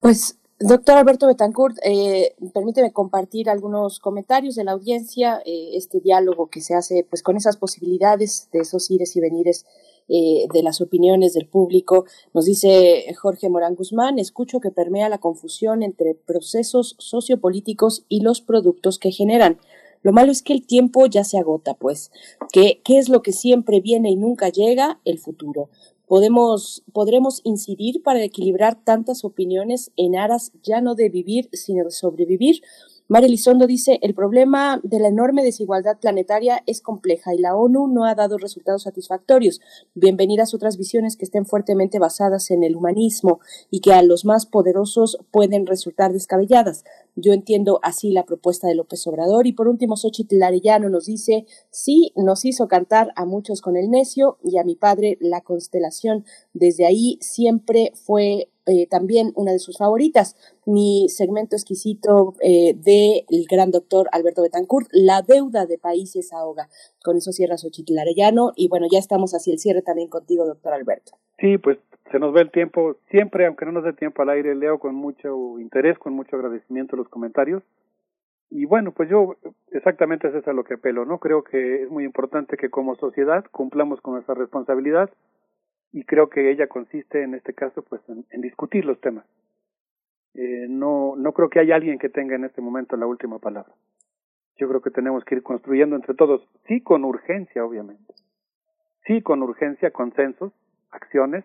Pues 0.00 0.38
Doctor 0.60 0.96
Alberto 0.96 1.28
Betancourt, 1.28 1.76
eh, 1.84 2.34
permíteme 2.52 2.92
compartir 2.92 3.48
algunos 3.48 4.00
comentarios 4.00 4.56
de 4.56 4.64
la 4.64 4.72
audiencia, 4.72 5.40
eh, 5.44 5.76
este 5.76 6.00
diálogo 6.00 6.48
que 6.48 6.60
se 6.60 6.74
hace 6.74 7.06
pues 7.08 7.22
con 7.22 7.36
esas 7.36 7.56
posibilidades 7.56 8.48
de 8.52 8.60
esos 8.60 8.90
ires 8.90 9.14
y 9.14 9.20
venires 9.20 9.66
eh, 10.08 10.46
de 10.52 10.62
las 10.62 10.80
opiniones 10.80 11.34
del 11.34 11.46
público. 11.46 12.04
Nos 12.34 12.44
dice 12.44 13.04
Jorge 13.20 13.48
Morán 13.48 13.74
Guzmán, 13.74 14.18
escucho 14.18 14.60
que 14.60 14.70
permea 14.70 15.08
la 15.08 15.18
confusión 15.18 15.82
entre 15.82 16.14
procesos 16.14 16.96
sociopolíticos 16.98 18.04
y 18.08 18.20
los 18.20 18.40
productos 18.40 18.98
que 18.98 19.12
generan. 19.12 19.58
Lo 20.02 20.12
malo 20.12 20.30
es 20.30 20.42
que 20.42 20.52
el 20.52 20.66
tiempo 20.66 21.06
ya 21.06 21.24
se 21.24 21.38
agota, 21.38 21.74
pues. 21.74 22.10
¿Qué, 22.52 22.80
¿Qué 22.84 22.98
es 22.98 23.08
lo 23.08 23.22
que 23.22 23.32
siempre 23.32 23.80
viene 23.80 24.10
y 24.10 24.16
nunca 24.16 24.48
llega? 24.48 25.00
El 25.04 25.18
futuro 25.18 25.70
podemos, 26.08 26.82
podremos 26.92 27.40
incidir 27.44 28.02
para 28.02 28.24
equilibrar 28.24 28.82
tantas 28.82 29.24
opiniones 29.24 29.92
en 29.96 30.16
aras 30.16 30.52
ya 30.62 30.80
no 30.80 30.94
de 30.94 31.10
vivir, 31.10 31.48
sino 31.52 31.84
de 31.84 31.90
sobrevivir. 31.90 32.62
María 33.10 33.28
Elizondo 33.28 33.66
dice, 33.66 33.98
el 34.02 34.12
problema 34.12 34.82
de 34.82 35.00
la 35.00 35.08
enorme 35.08 35.42
desigualdad 35.42 35.98
planetaria 35.98 36.62
es 36.66 36.82
compleja 36.82 37.34
y 37.34 37.38
la 37.38 37.56
ONU 37.56 37.86
no 37.86 38.04
ha 38.04 38.14
dado 38.14 38.36
resultados 38.36 38.82
satisfactorios. 38.82 39.62
Bienvenidas 39.94 40.52
otras 40.52 40.76
visiones 40.76 41.16
que 41.16 41.24
estén 41.24 41.46
fuertemente 41.46 41.98
basadas 41.98 42.50
en 42.50 42.64
el 42.64 42.76
humanismo 42.76 43.40
y 43.70 43.80
que 43.80 43.94
a 43.94 44.02
los 44.02 44.26
más 44.26 44.44
poderosos 44.44 45.16
pueden 45.30 45.64
resultar 45.66 46.12
descabelladas. 46.12 46.84
Yo 47.16 47.32
entiendo 47.32 47.80
así 47.82 48.12
la 48.12 48.26
propuesta 48.26 48.68
de 48.68 48.74
López 48.74 49.06
Obrador. 49.06 49.46
Y 49.46 49.54
por 49.54 49.68
último, 49.68 49.96
Xochitl 49.96 50.42
Arellano 50.42 50.90
nos 50.90 51.06
dice, 51.06 51.46
sí, 51.70 52.12
nos 52.14 52.44
hizo 52.44 52.68
cantar 52.68 53.12
a 53.16 53.24
muchos 53.24 53.62
con 53.62 53.78
el 53.78 53.90
necio 53.90 54.36
y 54.44 54.58
a 54.58 54.64
mi 54.64 54.76
padre 54.76 55.16
la 55.22 55.40
constelación. 55.40 56.26
Desde 56.52 56.84
ahí 56.84 57.16
siempre 57.22 57.92
fue 57.94 58.50
eh, 58.68 58.86
también 58.86 59.32
una 59.34 59.52
de 59.52 59.58
sus 59.58 59.78
favoritas. 59.78 60.36
Mi 60.66 61.08
segmento 61.08 61.56
exquisito 61.56 62.34
eh, 62.40 62.74
del 62.74 63.46
gran 63.50 63.70
doctor 63.70 64.08
Alberto 64.12 64.42
Betancourt, 64.42 64.88
La 64.92 65.22
deuda 65.22 65.66
de 65.66 65.78
países 65.78 66.32
ahoga. 66.32 66.68
Con 67.02 67.16
eso 67.16 67.32
cierra 67.32 67.56
Xochitl 67.56 67.98
Arellano. 67.98 68.52
Y 68.54 68.68
bueno, 68.68 68.86
ya 68.90 68.98
estamos 68.98 69.32
hacia 69.34 69.52
el 69.52 69.58
cierre 69.58 69.82
también 69.82 70.08
contigo, 70.08 70.46
doctor 70.46 70.74
Alberto. 70.74 71.12
Sí, 71.38 71.56
pues 71.56 71.78
se 72.10 72.18
nos 72.18 72.32
ve 72.32 72.42
el 72.42 72.50
tiempo, 72.50 72.96
siempre, 73.10 73.46
aunque 73.46 73.64
no 73.64 73.72
nos 73.72 73.84
dé 73.84 73.92
tiempo 73.92 74.22
al 74.22 74.30
aire, 74.30 74.54
leo 74.54 74.78
con 74.78 74.94
mucho 74.94 75.58
interés, 75.58 75.98
con 75.98 76.12
mucho 76.12 76.36
agradecimiento 76.36 76.96
los 76.96 77.08
comentarios. 77.08 77.62
Y 78.50 78.64
bueno, 78.64 78.92
pues 78.92 79.10
yo 79.10 79.36
exactamente 79.72 80.28
es 80.28 80.34
eso 80.34 80.50
a 80.50 80.54
lo 80.54 80.64
que 80.64 80.74
apelo, 80.74 81.04
¿no? 81.04 81.18
Creo 81.18 81.42
que 81.44 81.82
es 81.82 81.90
muy 81.90 82.04
importante 82.04 82.56
que 82.56 82.70
como 82.70 82.96
sociedad 82.96 83.44
cumplamos 83.50 84.00
con 84.00 84.14
nuestra 84.14 84.34
responsabilidad 84.34 85.10
y 85.92 86.04
creo 86.04 86.28
que 86.28 86.50
ella 86.50 86.66
consiste 86.66 87.22
en 87.22 87.34
este 87.34 87.54
caso 87.54 87.82
pues 87.82 88.02
en, 88.08 88.40
discutir 88.40 88.84
los 88.84 89.00
temas. 89.00 89.24
Eh, 90.34 90.66
no, 90.68 91.14
no 91.16 91.32
creo 91.32 91.48
que 91.48 91.60
haya 91.60 91.76
alguien 91.76 91.98
que 91.98 92.08
tenga 92.08 92.36
en 92.36 92.44
este 92.44 92.60
momento 92.60 92.96
la 92.96 93.06
última 93.06 93.38
palabra. 93.38 93.72
Yo 94.56 94.68
creo 94.68 94.82
que 94.82 94.90
tenemos 94.90 95.24
que 95.24 95.36
ir 95.36 95.42
construyendo 95.42 95.96
entre 95.96 96.14
todos, 96.14 96.46
sí 96.66 96.80
con 96.80 97.04
urgencia, 97.04 97.64
obviamente, 97.64 98.14
sí 99.06 99.22
con 99.22 99.42
urgencia, 99.42 99.90
consensos, 99.90 100.52
acciones, 100.90 101.44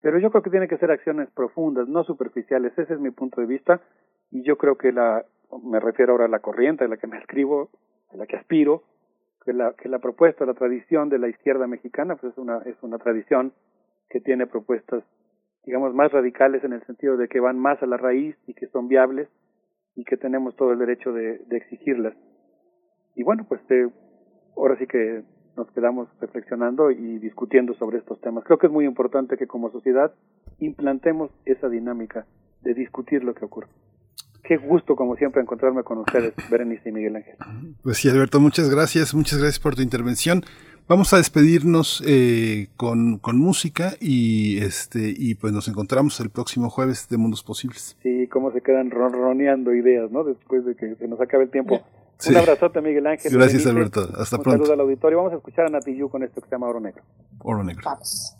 pero 0.00 0.18
yo 0.18 0.30
creo 0.30 0.42
que 0.42 0.50
tiene 0.50 0.68
que 0.68 0.78
ser 0.78 0.90
acciones 0.90 1.28
profundas, 1.30 1.88
no 1.88 2.04
superficiales. 2.04 2.76
Ese 2.78 2.94
es 2.94 3.00
mi 3.00 3.10
punto 3.10 3.40
de 3.40 3.46
vista 3.46 3.80
y 4.30 4.42
yo 4.42 4.56
creo 4.56 4.76
que 4.76 4.92
la, 4.92 5.24
me 5.62 5.80
refiero 5.80 6.12
ahora 6.12 6.26
a 6.26 6.28
la 6.28 6.40
corriente 6.40 6.84
a 6.84 6.88
la 6.88 6.96
que 6.96 7.06
me 7.06 7.18
escribo, 7.18 7.70
a 8.12 8.16
la 8.16 8.26
que 8.26 8.36
aspiro, 8.36 8.82
que 9.44 9.52
la, 9.52 9.72
que 9.72 9.88
la 9.88 9.98
propuesta, 9.98 10.44
la 10.44 10.54
tradición 10.54 11.08
de 11.08 11.18
la 11.18 11.28
izquierda 11.28 11.66
mexicana, 11.66 12.16
pues 12.16 12.32
es 12.32 12.38
una, 12.38 12.58
es 12.58 12.76
una 12.82 12.98
tradición 12.98 13.52
que 14.10 14.20
tiene 14.20 14.46
propuestas, 14.46 15.04
digamos, 15.64 15.94
más 15.94 16.12
radicales 16.12 16.64
en 16.64 16.72
el 16.72 16.82
sentido 16.84 17.16
de 17.16 17.28
que 17.28 17.40
van 17.40 17.58
más 17.58 17.82
a 17.82 17.86
la 17.86 17.96
raíz 17.96 18.36
y 18.46 18.54
que 18.54 18.66
son 18.68 18.88
viables 18.88 19.28
y 19.94 20.04
que 20.04 20.16
tenemos 20.16 20.56
todo 20.56 20.72
el 20.72 20.78
derecho 20.78 21.12
de, 21.12 21.40
exigirlas. 21.50 22.14
Y 23.14 23.22
bueno, 23.22 23.44
pues 23.48 23.60
eh, 23.70 23.88
ahora 24.56 24.76
sí 24.78 24.86
que 24.86 25.24
nos 25.56 25.70
quedamos 25.72 26.08
reflexionando 26.20 26.90
y 26.92 27.18
discutiendo 27.18 27.74
sobre 27.74 27.98
estos 27.98 28.20
temas. 28.20 28.44
Creo 28.44 28.58
que 28.58 28.68
es 28.68 28.72
muy 28.72 28.84
importante 28.84 29.36
que 29.36 29.48
como 29.48 29.70
sociedad 29.70 30.14
implantemos 30.60 31.32
esa 31.44 31.68
dinámica 31.68 32.26
de 32.62 32.74
discutir 32.74 33.24
lo 33.24 33.34
que 33.34 33.44
ocurre. 33.44 33.68
Qué 34.42 34.56
gusto, 34.56 34.96
como 34.96 35.16
siempre, 35.16 35.42
encontrarme 35.42 35.82
con 35.82 35.98
ustedes, 35.98 36.32
Berenice 36.50 36.88
y 36.88 36.92
Miguel 36.92 37.16
Ángel. 37.16 37.36
Pues 37.82 37.98
sí, 37.98 38.08
Alberto, 38.08 38.40
muchas 38.40 38.70
gracias, 38.70 39.14
muchas 39.14 39.38
gracias 39.38 39.60
por 39.60 39.74
tu 39.74 39.82
intervención. 39.82 40.42
Vamos 40.88 41.12
a 41.12 41.18
despedirnos 41.18 42.02
eh, 42.06 42.68
con, 42.78 43.18
con, 43.18 43.38
música 43.38 43.92
y 44.00 44.58
este 44.62 45.12
y 45.14 45.34
pues 45.34 45.52
nos 45.52 45.68
encontramos 45.68 46.18
el 46.20 46.30
próximo 46.30 46.70
jueves 46.70 47.10
de 47.10 47.18
Mundos 47.18 47.42
Posibles. 47.42 47.98
Sí, 48.02 48.26
cómo 48.28 48.52
se 48.52 48.62
quedan 48.62 48.90
ronroneando 48.90 49.74
ideas, 49.74 50.10
¿no? 50.10 50.24
Después 50.24 50.64
de 50.64 50.74
que 50.74 50.94
se 50.94 51.06
nos 51.06 51.20
acabe 51.20 51.44
el 51.44 51.50
tiempo. 51.50 51.82
Un 52.26 52.36
abrazote, 52.36 52.80
Miguel 52.80 53.06
Ángel. 53.06 53.32
Gracias, 53.32 53.66
Alberto. 53.66 54.08
Hasta 54.16 54.36
Un 54.38 54.42
pronto. 54.42 54.64
saludo 54.64 54.72
al 54.72 54.80
auditorio. 54.80 55.18
Vamos 55.18 55.34
a 55.34 55.36
escuchar 55.36 55.66
a 55.66 55.68
Nati 55.68 55.94
Yu 55.94 56.08
con 56.08 56.22
esto 56.22 56.40
que 56.40 56.48
se 56.48 56.54
llama 56.54 56.68
Oro 56.68 56.80
Negro. 56.80 57.02
Oro 57.40 57.62
Negro. 57.62 57.82
Vamos. 57.84 58.34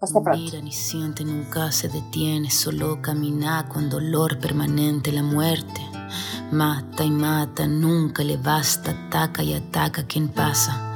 Hasta 0.00 0.20
pronto. 0.20 0.40
Mira 0.40 0.60
ni 0.60 0.72
siente, 0.72 1.24
nunca 1.24 1.72
se 1.72 1.88
detiene, 1.88 2.50
solo 2.50 3.00
camina 3.02 3.68
con 3.68 3.88
dolor 3.90 4.38
permanente 4.38 5.12
la 5.12 5.22
muerte. 5.22 5.80
Mata 6.52 7.04
y 7.04 7.10
mata, 7.10 7.66
nunca 7.66 8.22
le 8.22 8.36
basta, 8.36 8.92
ataca 8.92 9.42
y 9.42 9.54
ataca 9.54 10.06
quien 10.06 10.28
pasa 10.28 10.87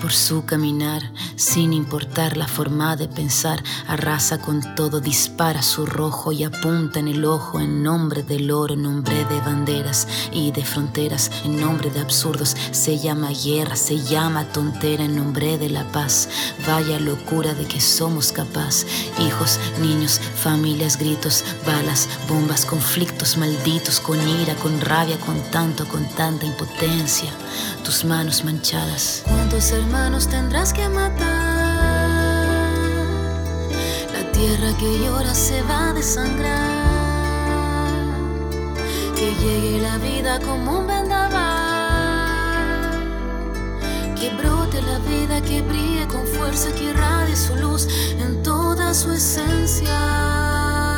por 0.00 0.12
su 0.12 0.44
caminar, 0.44 1.02
sin 1.36 1.72
importar 1.72 2.36
la 2.36 2.48
forma 2.48 2.96
de 2.96 3.08
pensar, 3.08 3.62
arrasa 3.86 4.38
con 4.38 4.74
todo, 4.74 5.00
dispara 5.00 5.62
su 5.62 5.86
rojo 5.86 6.32
y 6.32 6.44
apunta 6.44 6.98
en 6.98 7.08
el 7.08 7.24
ojo 7.24 7.60
en 7.60 7.82
nombre 7.82 8.22
del 8.22 8.50
oro, 8.50 8.74
en 8.74 8.82
nombre 8.82 9.24
de 9.24 9.40
banderas 9.40 10.06
y 10.32 10.52
de 10.52 10.64
fronteras, 10.64 11.30
en 11.44 11.60
nombre 11.60 11.90
de 11.90 12.00
absurdos, 12.00 12.56
se 12.70 12.98
llama 12.98 13.30
guerra, 13.30 13.76
se 13.76 13.98
llama 13.98 14.44
tontera, 14.44 15.04
en 15.04 15.16
nombre 15.16 15.58
de 15.58 15.68
la 15.68 15.84
paz. 15.92 16.28
Vaya 16.66 16.98
locura 16.98 17.54
de 17.54 17.66
que 17.66 17.80
somos 17.80 18.32
capaz, 18.32 18.84
hijos, 19.18 19.58
niños, 19.80 20.20
familias, 20.36 20.98
gritos, 20.98 21.44
balas, 21.66 22.08
bombas, 22.28 22.64
conflictos 22.64 23.36
malditos, 23.36 24.00
con 24.00 24.18
ira, 24.40 24.54
con 24.56 24.80
rabia, 24.80 25.18
con 25.18 25.40
tanto, 25.50 25.86
con 25.88 26.04
tanta 26.14 26.46
impotencia, 26.46 27.30
tus 27.84 28.04
manos 28.04 28.44
manchadas. 28.44 29.24
¿Cuántos 29.50 29.72
hermanos 29.72 30.28
tendrás 30.28 30.74
que 30.74 30.86
matar? 30.90 31.26
La 34.12 34.30
tierra 34.30 34.76
que 34.78 34.98
llora 34.98 35.34
se 35.34 35.62
va 35.62 35.88
a 35.88 35.92
desangrar. 35.94 36.84
Que 39.16 39.34
llegue 39.36 39.80
la 39.80 39.96
vida 39.96 40.38
como 40.40 40.80
un 40.80 40.86
vendaval. 40.86 41.38
Que 44.20 44.28
brote 44.36 44.82
la 44.82 44.98
vida, 44.98 45.40
que 45.40 45.62
brille 45.62 46.06
con 46.08 46.26
fuerza, 46.26 46.70
que 46.72 46.90
irradie 46.90 47.34
su 47.34 47.56
luz 47.56 47.88
en 48.20 48.42
toda 48.42 48.92
su 48.92 49.12
esencia. 49.12 50.97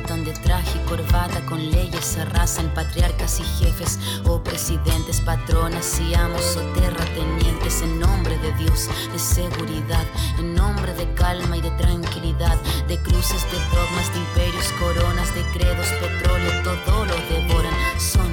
Matan 0.00 0.24
de 0.24 0.32
traje 0.32 0.78
y 0.78 0.88
corbata 0.88 1.44
con 1.46 1.58
leyes 1.72 2.16
arrasan 2.18 2.72
patriarcas 2.72 3.40
y 3.40 3.64
jefes 3.64 3.98
o 4.26 4.40
presidentes, 4.40 5.20
patronas 5.20 6.00
y 6.00 6.14
amos 6.14 6.56
o 6.56 6.60
terratenientes 6.78 7.82
en 7.82 7.98
nombre 7.98 8.38
de 8.38 8.52
Dios, 8.54 8.88
de 9.12 9.18
seguridad, 9.18 10.06
en 10.38 10.54
nombre 10.54 10.94
de 10.94 11.12
calma 11.14 11.56
y 11.56 11.62
de 11.62 11.72
tranquilidad, 11.72 12.56
de 12.86 12.96
cruces, 12.98 13.42
de 13.50 13.58
dogmas, 13.74 14.12
de 14.12 14.20
imperios, 14.20 14.68
coronas, 14.78 15.34
de 15.34 15.42
credos, 15.58 15.88
petróleo, 16.00 16.52
todo 16.62 17.04
lo 17.04 17.16
devoran. 17.28 17.74
Son 17.98 18.32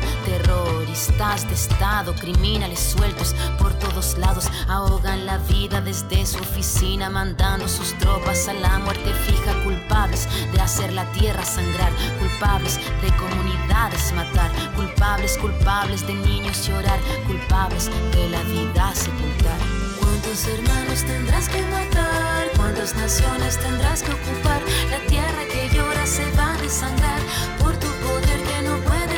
terroristas 0.96 1.48
de 1.48 1.54
Estado, 1.54 2.16
criminales 2.16 2.80
sueltos 2.80 3.36
por 3.60 3.74
todos 3.74 4.18
lados, 4.18 4.48
ahogan 4.68 5.26
la 5.26 5.38
vida 5.40 5.82
desde 5.82 6.26
su 6.26 6.40
oficina, 6.40 7.10
mandando 7.10 7.68
sus 7.68 7.94
tropas 7.98 8.48
a 8.48 8.54
la 8.54 8.80
muerte 8.80 9.12
fija, 9.26 9.54
culpables 9.64 10.28
de 10.54 10.62
hacer 10.62 10.94
la 10.94 11.06
tierra 11.12 11.44
sangrar, 11.44 11.92
culpables 12.20 12.80
de 13.02 13.12
comunidades 13.18 14.14
matar, 14.14 14.50
culpables, 14.76 15.38
culpables 15.38 16.08
de 16.08 16.14
niños 16.14 16.66
llorar, 16.66 17.00
culpables 17.28 17.90
de 18.14 18.30
la 18.30 18.42
vida 18.44 18.96
sepultar. 18.96 19.60
¿Cuántos 20.00 20.48
hermanos 20.48 21.04
tendrás 21.04 21.50
que 21.50 21.62
matar? 21.64 22.48
¿Cuántas 22.56 22.96
naciones 22.96 23.60
tendrás 23.60 24.02
que 24.02 24.12
ocupar? 24.12 24.62
La 24.90 25.00
tierra 25.08 25.44
que 25.52 25.76
llora 25.76 26.06
se 26.06 26.24
va 26.32 26.54
a 26.54 26.58
desangrar 26.62 27.20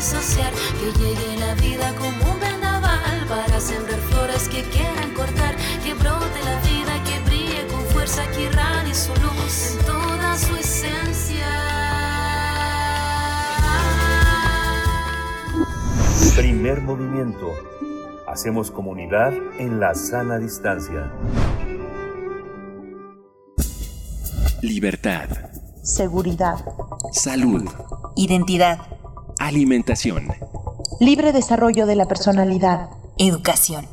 saciar. 0.08 0.54
Que 0.80 0.88
llegue 1.00 1.38
la 1.38 1.54
vida 1.56 1.94
como 1.96 2.32
un 2.34 2.40
vendaval 2.40 3.26
para 3.28 3.60
sembrar 3.60 4.00
flores 4.10 4.48
que 4.48 4.64
quieran 4.64 5.14
cortar. 5.14 5.56
Que 5.84 5.94
brote 5.94 6.40
la 6.50 6.58
vida, 6.70 6.94
que 7.04 7.20
brille 7.28 7.68
con 7.68 7.82
fuerza, 7.94 8.24
que 8.32 8.44
irradie 8.44 8.94
su 8.94 9.14
luz 9.16 9.78
en 9.78 9.86
toda 9.86 10.38
su 10.38 10.56
esencia. 10.56 11.48
Primer 16.36 16.82
movimiento. 16.82 17.54
Hacemos 18.28 18.72
comunidad 18.72 19.34
en 19.58 19.80
la 19.80 19.96
sana 19.96 20.38
distancia. 20.38 21.12
Libertad. 24.62 25.30
Seguridad. 25.84 26.58
Salud. 27.12 27.64
Identidad. 28.16 28.97
Alimentación. 29.40 30.30
Libre 31.00 31.32
desarrollo 31.32 31.86
de 31.86 31.96
la 31.96 32.08
personalidad. 32.08 32.90
Educación. 33.20 33.86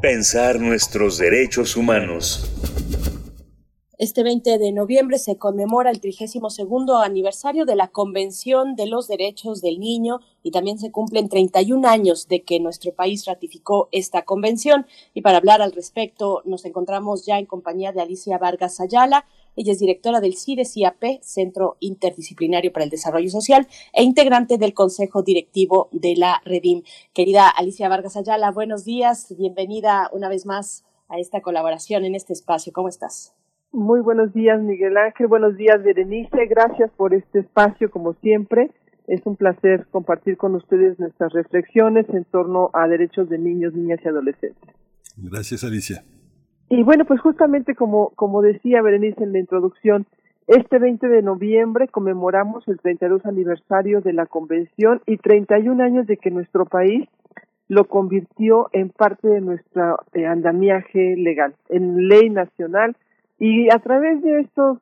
Pensar 0.00 0.60
nuestros 0.60 1.18
derechos 1.18 1.76
humanos. 1.76 2.48
Este 3.98 4.22
20 4.22 4.58
de 4.58 4.72
noviembre 4.72 5.18
se 5.18 5.36
conmemora 5.36 5.90
el 5.90 6.00
32 6.00 6.58
aniversario 7.04 7.64
de 7.64 7.76
la 7.76 7.88
Convención 7.88 8.74
de 8.74 8.86
los 8.86 9.08
Derechos 9.08 9.60
del 9.60 9.78
Niño 9.78 10.20
y 10.42 10.50
también 10.50 10.78
se 10.78 10.90
cumplen 10.90 11.28
31 11.28 11.88
años 11.88 12.26
de 12.28 12.42
que 12.42 12.58
nuestro 12.58 12.92
país 12.92 13.24
ratificó 13.26 13.88
esta 13.92 14.22
convención. 14.22 14.86
Y 15.12 15.22
para 15.22 15.38
hablar 15.38 15.60
al 15.60 15.72
respecto, 15.72 16.42
nos 16.44 16.64
encontramos 16.64 17.26
ya 17.26 17.38
en 17.38 17.46
compañía 17.46 17.92
de 17.92 18.00
Alicia 18.00 18.38
Vargas 18.38 18.80
Ayala. 18.80 19.24
Ella 19.54 19.72
es 19.72 19.78
directora 19.78 20.20
del 20.20 20.34
CIDES-IAP, 20.34 21.20
Centro 21.20 21.76
Interdisciplinario 21.80 22.72
para 22.72 22.84
el 22.84 22.90
Desarrollo 22.90 23.28
Social, 23.28 23.66
e 23.92 24.02
integrante 24.02 24.56
del 24.56 24.72
Consejo 24.72 25.22
Directivo 25.22 25.90
de 25.92 26.14
la 26.16 26.40
Redim. 26.44 26.82
Querida 27.12 27.48
Alicia 27.48 27.90
Vargas 27.90 28.16
Ayala, 28.16 28.50
buenos 28.50 28.84
días. 28.84 29.34
Bienvenida 29.36 30.08
una 30.12 30.30
vez 30.30 30.46
más 30.46 30.84
a 31.08 31.18
esta 31.18 31.42
colaboración 31.42 32.04
en 32.04 32.14
este 32.14 32.32
espacio. 32.32 32.72
¿Cómo 32.72 32.88
estás? 32.88 33.34
Muy 33.72 34.00
buenos 34.00 34.32
días, 34.32 34.60
Miguel 34.62 34.96
Ángel. 34.96 35.26
Buenos 35.26 35.56
días, 35.56 35.82
Berenice. 35.82 36.46
Gracias 36.46 36.90
por 36.96 37.12
este 37.12 37.40
espacio, 37.40 37.90
como 37.90 38.14
siempre. 38.14 38.70
Es 39.06 39.20
un 39.26 39.36
placer 39.36 39.86
compartir 39.90 40.38
con 40.38 40.54
ustedes 40.54 40.98
nuestras 40.98 41.32
reflexiones 41.32 42.06
en 42.10 42.24
torno 42.24 42.70
a 42.72 42.88
derechos 42.88 43.28
de 43.28 43.38
niños, 43.38 43.74
niñas 43.74 44.00
y 44.02 44.08
adolescentes. 44.08 44.70
Gracias, 45.16 45.64
Alicia. 45.64 46.04
Y 46.74 46.84
bueno, 46.84 47.04
pues 47.04 47.20
justamente 47.20 47.74
como, 47.74 48.12
como 48.16 48.40
decía 48.40 48.80
Berenice 48.80 49.22
en 49.22 49.32
la 49.32 49.38
introducción, 49.38 50.06
este 50.46 50.78
20 50.78 51.06
de 51.06 51.20
noviembre 51.20 51.86
conmemoramos 51.86 52.66
el 52.66 52.80
32 52.80 53.26
aniversario 53.26 54.00
de 54.00 54.14
la 54.14 54.24
Convención 54.24 55.02
y 55.04 55.18
31 55.18 55.84
años 55.84 56.06
de 56.06 56.16
que 56.16 56.30
nuestro 56.30 56.64
país 56.64 57.10
lo 57.68 57.84
convirtió 57.88 58.70
en 58.72 58.88
parte 58.88 59.28
de 59.28 59.42
nuestro 59.42 59.98
eh, 60.14 60.24
andamiaje 60.24 61.14
legal, 61.18 61.54
en 61.68 62.08
ley 62.08 62.30
nacional. 62.30 62.96
Y 63.38 63.68
a 63.70 63.78
través 63.80 64.22
de 64.22 64.40
estos 64.40 64.78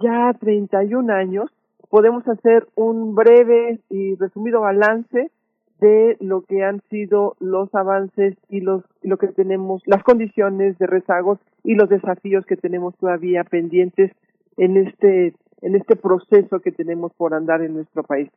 ya 0.00 0.32
31 0.40 1.12
años 1.12 1.50
podemos 1.90 2.26
hacer 2.26 2.66
un 2.76 3.14
breve 3.14 3.80
y 3.90 4.14
resumido 4.14 4.62
balance 4.62 5.30
de 5.80 6.16
lo 6.20 6.42
que 6.42 6.64
han 6.64 6.80
sido 6.88 7.36
los 7.38 7.74
avances 7.74 8.36
y 8.48 8.60
los 8.60 8.82
lo 9.02 9.18
que 9.18 9.28
tenemos 9.28 9.82
las 9.86 10.02
condiciones 10.02 10.78
de 10.78 10.86
rezagos 10.86 11.38
y 11.64 11.74
los 11.74 11.88
desafíos 11.88 12.46
que 12.46 12.56
tenemos 12.56 12.96
todavía 12.96 13.44
pendientes 13.44 14.12
en 14.56 14.76
este 14.76 15.34
en 15.62 15.74
este 15.74 15.96
proceso 15.96 16.60
que 16.60 16.72
tenemos 16.72 17.12
por 17.14 17.34
andar 17.34 17.62
en 17.62 17.74
nuestro 17.74 18.02
país. 18.02 18.30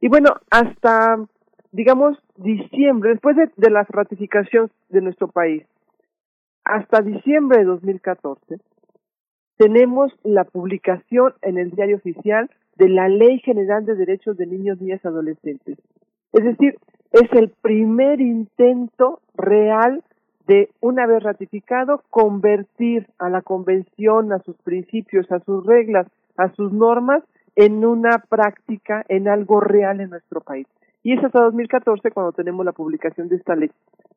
Y 0.00 0.08
bueno, 0.08 0.30
hasta 0.50 1.16
digamos 1.72 2.18
diciembre, 2.36 3.10
después 3.10 3.36
de, 3.36 3.50
de 3.56 3.70
la 3.70 3.86
ratificación 3.88 4.70
de 4.88 5.00
nuestro 5.00 5.28
país, 5.28 5.64
hasta 6.64 7.02
diciembre 7.02 7.58
de 7.58 7.64
2014, 7.64 8.58
tenemos 9.56 10.12
la 10.24 10.44
publicación 10.44 11.34
en 11.42 11.58
el 11.58 11.70
diario 11.70 11.96
oficial 11.96 12.50
de 12.76 12.88
la 12.88 13.08
Ley 13.08 13.40
General 13.40 13.84
de 13.84 13.94
Derechos 13.94 14.36
de 14.36 14.46
Niños, 14.46 14.80
Niñas 14.80 15.00
y 15.04 15.08
Adolescentes. 15.08 15.78
Es 16.32 16.44
decir, 16.44 16.78
es 17.12 17.32
el 17.32 17.50
primer 17.60 18.20
intento 18.20 19.20
real 19.34 20.04
de, 20.46 20.70
una 20.80 21.06
vez 21.06 21.22
ratificado, 21.22 22.02
convertir 22.10 23.08
a 23.18 23.28
la 23.28 23.42
Convención, 23.42 24.32
a 24.32 24.38
sus 24.40 24.56
principios, 24.58 25.30
a 25.30 25.40
sus 25.40 25.64
reglas, 25.66 26.06
a 26.36 26.50
sus 26.54 26.72
normas, 26.72 27.22
en 27.56 27.84
una 27.84 28.22
práctica, 28.28 29.04
en 29.08 29.28
algo 29.28 29.60
real 29.60 30.00
en 30.00 30.10
nuestro 30.10 30.40
país. 30.40 30.66
Y 31.02 31.16
es 31.16 31.24
hasta 31.24 31.42
2014 31.42 32.10
cuando 32.10 32.32
tenemos 32.32 32.64
la 32.64 32.72
publicación 32.72 33.28
de 33.28 33.36
esta 33.36 33.56
ley. 33.56 33.70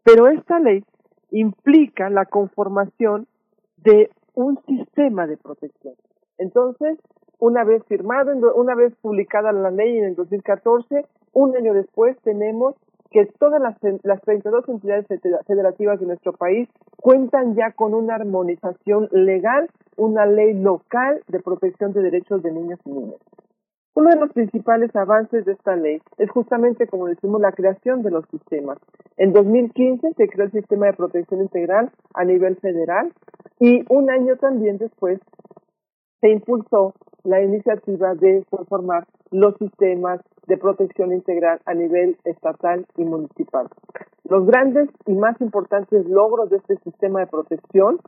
Pero 0.03 0.27
esta 0.27 0.59
ley 0.59 0.83
implica 1.31 2.09
la 2.09 2.25
conformación 2.25 3.27
de 3.77 4.09
un 4.35 4.59
sistema 4.65 5.27
de 5.27 5.37
protección. 5.37 5.95
Entonces, 6.37 6.99
una 7.39 7.63
vez 7.63 7.83
firmado, 7.87 8.31
una 8.55 8.75
vez 8.75 8.93
publicada 9.01 9.51
la 9.51 9.71
ley 9.71 9.97
en 9.97 10.05
el 10.05 10.15
2014, 10.15 11.05
un 11.33 11.55
año 11.55 11.73
después 11.73 12.17
tenemos 12.23 12.75
que 13.11 13.27
todas 13.39 13.61
las, 13.61 13.77
las 14.03 14.21
32 14.21 14.67
entidades 14.69 15.05
federativas 15.45 15.99
de 15.99 16.07
nuestro 16.07 16.33
país 16.33 16.67
cuentan 16.97 17.55
ya 17.55 17.71
con 17.71 17.93
una 17.93 18.15
armonización 18.15 19.07
legal, 19.11 19.69
una 19.97 20.25
ley 20.25 20.53
local 20.53 21.21
de 21.27 21.39
protección 21.39 21.93
de 21.93 22.01
derechos 22.01 22.41
de 22.41 22.51
niños 22.51 22.79
y 22.85 22.91
niñas. 22.91 23.19
Uno 23.95 24.09
de 24.09 24.19
los 24.19 24.31
principales 24.31 24.95
avances 24.95 25.45
de 25.45 25.51
esta 25.51 25.75
ley 25.75 26.01
es 26.17 26.29
justamente, 26.31 26.87
como 26.87 27.05
decimos, 27.05 27.39
la 27.39 27.51
creación 27.51 28.01
de 28.01 28.09
los 28.09 28.25
sistemas. 28.29 28.79
En 29.17 29.33
2015 29.33 30.13
se 30.17 30.27
creó 30.27 30.45
el 30.45 30.51
sistema 30.51 30.87
de 30.87 30.93
protección 30.93 31.41
integral 31.41 31.91
a 32.15 32.25
nivel 32.25 32.55
federal 32.55 33.13
y 33.59 33.83
un 33.89 34.09
año 34.09 34.35
también 34.37 34.79
después 34.79 35.19
se 36.21 36.29
impulsó 36.29 36.95
la 37.23 37.43
iniciativa 37.43 38.15
de 38.15 38.43
conformar 38.49 39.05
los 39.33 39.57
sistemas 39.57 40.21
de 40.47 40.57
protección 40.57 41.11
integral 41.11 41.59
a 41.65 41.73
nivel 41.73 42.17
estatal 42.23 42.85
y 42.97 43.03
municipal. 43.03 43.67
Los 44.29 44.45
grandes 44.45 44.89
y 45.05 45.13
más 45.13 45.39
importantes 45.41 46.05
logros 46.05 46.49
de 46.49 46.57
este 46.57 46.77
sistema 46.77 47.19
de 47.19 47.27
protección 47.27 47.99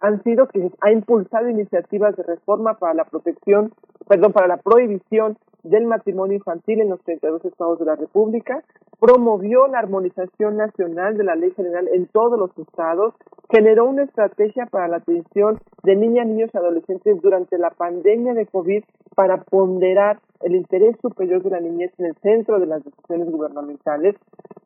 han 0.00 0.22
sido 0.22 0.48
que 0.48 0.70
ha 0.80 0.90
impulsado 0.90 1.48
iniciativas 1.48 2.16
de 2.16 2.24
reforma 2.24 2.74
para 2.74 2.94
la 2.94 3.04
protección, 3.04 3.72
perdón, 4.06 4.32
para 4.32 4.48
la 4.48 4.58
prohibición 4.58 5.38
del 5.62 5.86
matrimonio 5.86 6.36
infantil 6.36 6.80
en 6.80 6.90
los 6.90 7.00
32 7.02 7.44
estados 7.44 7.78
de 7.78 7.86
la 7.86 7.96
República, 7.96 8.62
promovió 9.00 9.66
la 9.68 9.78
armonización 9.78 10.56
nacional 10.56 11.16
de 11.16 11.24
la 11.24 11.36
ley 11.36 11.50
general 11.52 11.88
en 11.92 12.06
todos 12.06 12.38
los 12.38 12.56
estados, 12.58 13.14
generó 13.50 13.86
una 13.86 14.04
estrategia 14.04 14.66
para 14.66 14.88
la 14.88 14.98
atención 14.98 15.58
de 15.82 15.96
niñas, 15.96 16.26
niños 16.26 16.50
y 16.52 16.58
adolescentes 16.58 17.20
durante 17.20 17.58
la 17.58 17.70
pandemia 17.70 18.34
de 18.34 18.46
COVID 18.46 18.84
para 19.14 19.42
ponderar 19.42 20.20
el 20.42 20.54
interés 20.54 20.96
superior 21.00 21.42
de 21.42 21.50
la 21.50 21.60
niñez 21.60 21.92
en 21.98 22.06
el 22.06 22.14
centro 22.16 22.58
de 22.58 22.66
las 22.66 22.84
decisiones 22.84 23.30
gubernamentales. 23.30 24.16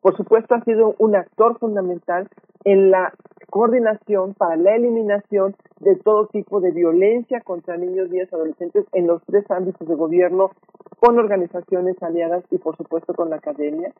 Por 0.01 0.15
supuesto, 0.17 0.55
ha 0.55 0.63
sido 0.63 0.95
un 0.97 1.15
actor 1.15 1.57
fundamental 1.59 2.27
en 2.63 2.91
la 2.91 3.13
coordinación 3.49 4.33
para 4.33 4.55
la 4.55 4.75
eliminación 4.75 5.55
de 5.79 5.95
todo 5.95 6.27
tipo 6.27 6.61
de 6.61 6.71
violencia 6.71 7.41
contra 7.41 7.77
niños, 7.77 8.09
niñas 8.09 8.29
y 8.31 8.35
adolescentes 8.35 8.85
en 8.93 9.07
los 9.07 9.21
tres 9.25 9.49
ámbitos 9.51 9.87
de 9.87 9.95
gobierno, 9.95 10.51
con 10.99 11.17
organizaciones 11.17 12.01
aliadas 12.01 12.43
y, 12.51 12.57
por 12.57 12.77
supuesto, 12.77 13.13
con 13.13 13.29
la 13.29 13.37
academia. 13.37 13.91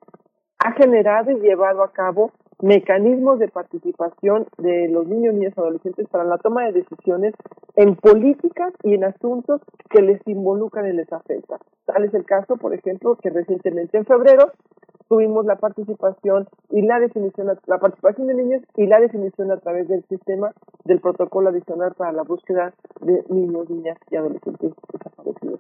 Ha 0.64 0.74
generado 0.74 1.32
y 1.32 1.40
llevado 1.40 1.84
a 1.84 1.92
cabo 1.92 2.32
mecanismos 2.62 3.40
de 3.40 3.48
participación 3.48 4.46
de 4.60 4.88
los 4.90 5.08
niños, 5.08 5.34
niñas 5.34 5.54
y 5.58 5.60
adolescentes 5.60 6.08
para 6.10 6.24
la 6.24 6.38
toma 6.38 6.66
de 6.66 6.74
decisiones 6.74 7.34
en 7.76 7.96
políticas 7.96 8.72
y 8.84 8.94
en 8.94 9.06
asuntos 9.06 9.62
que 9.90 10.04
les 10.04 10.22
involucran 10.28 10.86
y 10.88 10.94
les 10.94 11.12
afectan. 11.12 11.58
Tal 11.86 12.04
es 12.04 12.14
el 12.14 12.26
caso, 12.26 12.58
por 12.58 12.76
ejemplo, 12.76 13.16
que 13.16 13.32
recientemente 13.32 13.98
en 13.98 14.06
febrero 14.06 14.52
tuvimos 15.10 15.46
la 15.46 15.56
participación 15.56 16.48
y 16.70 16.84
la 16.84 17.00
definición, 17.00 17.48
la 17.66 17.80
participación 17.80 18.28
de 18.28 18.36
niños 18.36 18.62
y 18.76 18.86
la 18.86 19.00
definición 19.00 19.52
a 19.52 19.58
través 19.58 19.88
del 19.88 20.04
sistema 20.04 20.54
del 20.86 21.00
protocolo 21.00 21.50
adicional 21.50 21.96
para 21.98 22.12
la 22.12 22.22
búsqueda 22.22 22.72
de 23.02 23.24
niños, 23.30 23.68
niñas 23.68 23.98
y 24.12 24.16
adolescentes 24.16 24.74
desaparecidos. 24.94 25.60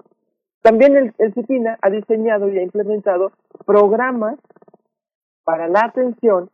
También 0.62 0.96
el, 0.96 1.14
el 1.18 1.34
CIPINA 1.34 1.80
ha 1.82 1.90
diseñado 1.90 2.50
y 2.50 2.60
ha 2.60 2.62
implementado 2.62 3.32
programas 3.66 4.38
para 5.44 5.68
la 5.68 5.82
atención 5.86 6.50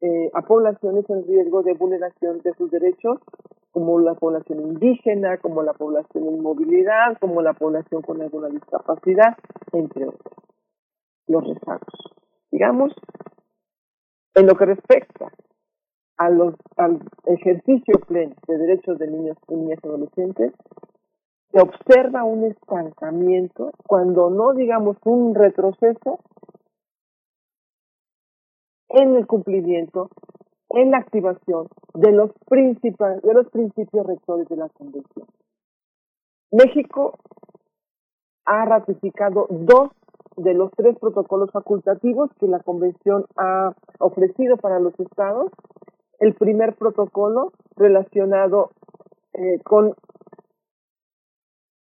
eh, 0.00 0.30
a 0.32 0.42
poblaciones 0.42 1.08
en 1.10 1.26
riesgo 1.26 1.62
de 1.62 1.74
vulneración 1.74 2.38
de 2.38 2.54
sus 2.54 2.70
derechos, 2.70 3.18
como 3.70 4.00
la 4.00 4.14
población 4.14 4.60
indígena, 4.60 5.38
como 5.38 5.62
la 5.62 5.74
población 5.74 6.26
en 6.26 6.42
movilidad, 6.42 7.18
como 7.20 7.42
la 7.42 7.52
población 7.52 8.02
con 8.02 8.20
alguna 8.20 8.48
discapacidad, 8.48 9.36
entre 9.72 10.08
otros. 10.08 10.34
Los 11.26 11.46
rezagos. 11.46 11.88
Digamos, 12.50 12.92
en 14.34 14.46
lo 14.46 14.54
que 14.56 14.66
respecta 14.66 15.30
a 16.16 16.30
los, 16.30 16.54
al 16.76 17.00
ejercicio 17.26 18.00
pleno 18.06 18.34
de 18.48 18.58
derechos 18.58 18.98
de 18.98 19.06
niños, 19.06 19.36
niñas 19.48 19.78
y 19.82 19.86
adolescentes, 19.86 20.52
se 21.52 21.60
observa 21.60 22.24
un 22.24 22.44
estancamiento, 22.44 23.70
cuando 23.86 24.30
no 24.30 24.52
digamos 24.54 24.96
un 25.04 25.34
retroceso, 25.34 26.20
en 28.90 29.16
el 29.16 29.26
cumplimiento, 29.26 30.10
en 30.70 30.90
la 30.90 30.98
activación 30.98 31.68
de 31.94 32.12
los, 32.12 32.30
de 32.48 33.34
los 33.34 33.48
principios 33.50 34.06
rectores 34.06 34.48
de 34.48 34.56
la 34.56 34.68
Convención. 34.68 35.26
México 36.52 37.18
ha 38.44 38.64
ratificado 38.64 39.46
dos 39.50 39.90
de 40.36 40.54
los 40.54 40.70
tres 40.72 40.98
protocolos 40.98 41.50
facultativos 41.52 42.30
que 42.40 42.46
la 42.46 42.60
Convención 42.60 43.26
ha 43.36 43.72
ofrecido 43.98 44.56
para 44.56 44.80
los 44.80 44.98
estados. 44.98 45.50
El 46.18 46.34
primer 46.34 46.74
protocolo 46.74 47.52
relacionado 47.76 48.70
eh, 49.34 49.60
con, 49.64 49.94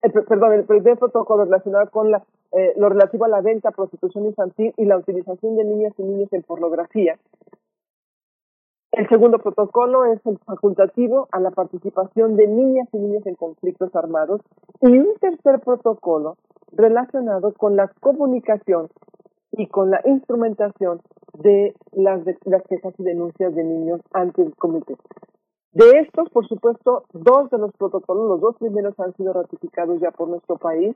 eh, 0.01 0.09
perdón, 0.09 0.53
el 0.53 0.66
primer 0.66 0.98
protocolo 0.98 1.45
relacionado 1.45 1.90
con 1.92 2.11
la, 2.11 2.25
eh, 2.58 2.74
lo 2.77 2.88
relativo 2.88 3.25
a 3.25 3.30
la 3.30 3.42
venta, 3.42 3.72
prostitución 3.72 4.25
infantil 4.25 4.74
y 4.77 4.85
la 4.85 4.98
utilización 4.98 5.58
de 5.58 5.66
niñas 5.66 5.93
y 5.98 6.03
niños 6.03 6.32
en 6.32 6.42
pornografía. 6.43 7.17
El 8.93 9.09
segundo 9.09 9.40
protocolo 9.40 10.06
es 10.06 10.25
el 10.25 10.38
facultativo 10.40 11.27
a 11.34 11.42
la 11.42 11.51
participación 11.51 12.38
de 12.38 12.48
niñas 12.48 12.88
y 12.93 12.98
niños 12.98 13.25
en 13.25 13.35
conflictos 13.35 13.93
armados. 13.93 14.40
Y 14.80 14.98
un 14.98 15.16
tercer 15.19 15.59
protocolo 15.59 16.38
relacionado 16.72 17.53
con 17.53 17.75
la 17.75 17.90
comunicación 18.00 18.88
y 19.51 19.67
con 19.67 19.92
la 19.92 20.00
instrumentación 20.06 21.01
de 21.34 21.75
las, 21.92 22.24
de, 22.24 22.38
las 22.45 22.64
quejas 22.64 22.93
y 22.98 23.03
denuncias 23.03 23.53
de 23.53 23.66
niños 23.66 24.00
ante 24.14 24.43
el 24.43 24.56
comité. 24.56 24.95
De 25.74 26.00
estos, 26.00 26.30
por 26.30 26.48
supuesto, 26.48 27.03
dos 27.11 27.50
de 27.50 27.58
los 27.58 27.74
protocolos, 27.74 28.30
los 28.30 28.40
dos 28.40 28.56
primeros 28.59 28.98
han 28.98 29.14
sido 29.16 29.34
ratificados 29.34 30.00
ya 30.00 30.11
por 30.11 30.30
nuestro 30.30 30.56
país 30.56 30.95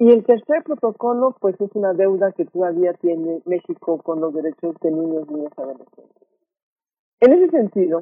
y 0.00 0.08
el 0.08 0.24
tercer 0.24 0.62
protocolo, 0.64 1.36
pues 1.40 1.60
es 1.60 1.70
una 1.74 1.92
deuda 1.92 2.32
que 2.32 2.46
todavía 2.46 2.94
tiene 2.94 3.42
México 3.44 3.98
con 3.98 4.18
los 4.22 4.32
derechos 4.32 4.74
de 4.80 4.90
niños, 4.90 5.30
niñas 5.30 5.52
adolescentes. 5.58 6.26
En 7.20 7.32
ese 7.34 7.50
sentido, 7.50 8.00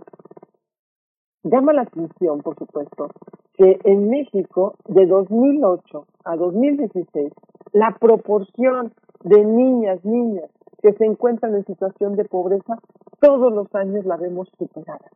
llama 1.42 1.72
la 1.72 1.82
atención, 1.82 2.40
por 2.42 2.56
supuesto, 2.56 3.08
que 3.54 3.80
en 3.82 4.10
México, 4.10 4.76
de 4.86 5.06
2008 5.06 6.06
a 6.24 6.36
2016, 6.36 7.32
la 7.72 7.96
proporción 8.00 8.92
de 9.24 9.44
niñas, 9.44 10.04
niñas 10.04 10.52
que 10.80 10.92
se 10.92 11.04
encuentran 11.04 11.56
en 11.56 11.66
situación 11.66 12.14
de 12.14 12.24
pobreza, 12.26 12.78
todos 13.20 13.52
los 13.52 13.74
años 13.74 14.06
la 14.06 14.16
vemos 14.16 14.48
superada. 14.56 15.10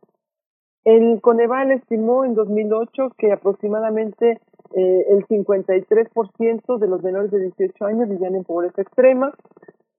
El 0.83 1.21
Coneval 1.21 1.71
estimó 1.71 2.25
en 2.25 2.35
2008 2.35 3.11
que 3.17 3.31
aproximadamente 3.31 4.41
eh, 4.75 5.05
el 5.09 5.25
53% 5.27 6.77
de 6.79 6.87
los 6.87 7.03
menores 7.03 7.31
de 7.31 7.39
18 7.39 7.85
años 7.85 8.09
vivían 8.09 8.35
en 8.35 8.43
pobreza 8.43 8.81
extrema. 8.81 9.33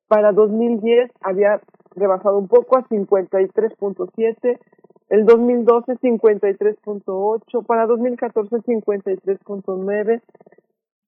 Para 0.09 0.33
2010 0.33 1.11
había 1.23 1.61
rebasado 1.95 2.39
un 2.39 2.49
poco 2.49 2.77
a 2.77 2.85
53.7, 2.89 4.59
el 5.11 5.27
2012 5.27 5.93
53.8, 5.95 7.67
para 7.67 7.87
2014 7.87 8.57
53.9, 8.57 10.23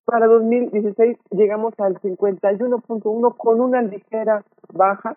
para 0.05 0.27
2016 0.27 1.19
llegamos 1.31 1.75
al 1.79 1.97
51.1 2.01 3.37
con 3.37 3.61
una 3.61 3.83
ligera 3.83 4.45
baja 4.73 5.15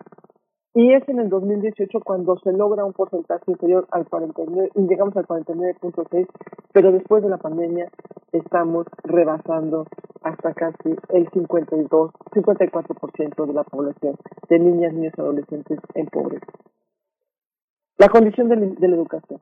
y 0.74 0.92
es 0.92 1.08
en 1.08 1.18
el 1.18 1.28
2018 1.28 2.00
cuando 2.00 2.38
se 2.38 2.52
logra 2.52 2.84
un 2.84 2.92
porcentaje 2.92 3.50
inferior 3.50 3.88
al 3.90 4.08
49 4.08 4.70
y 4.74 4.82
llegamos 4.86 5.16
al 5.16 5.26
49.6, 5.26 6.28
pero 6.72 6.92
después 6.92 7.22
de 7.22 7.28
la 7.28 7.38
pandemia 7.38 7.90
estamos 8.32 8.86
rebasando 9.02 9.86
hasta 10.22 10.54
casi 10.54 10.94
el 11.08 11.28
52, 11.30 12.12
54% 12.32 13.46
de 13.46 13.52
la 13.52 13.64
población 13.64 14.16
de 14.48 14.58
niñas, 14.58 14.92
niños 14.92 15.14
y 15.16 15.20
adolescentes 15.20 15.78
en 15.94 16.06
pobreza. 16.06 16.46
La 17.98 18.08
condición 18.08 18.48
de, 18.48 18.56
de 18.56 18.88
la 18.88 18.96
educación. 18.96 19.40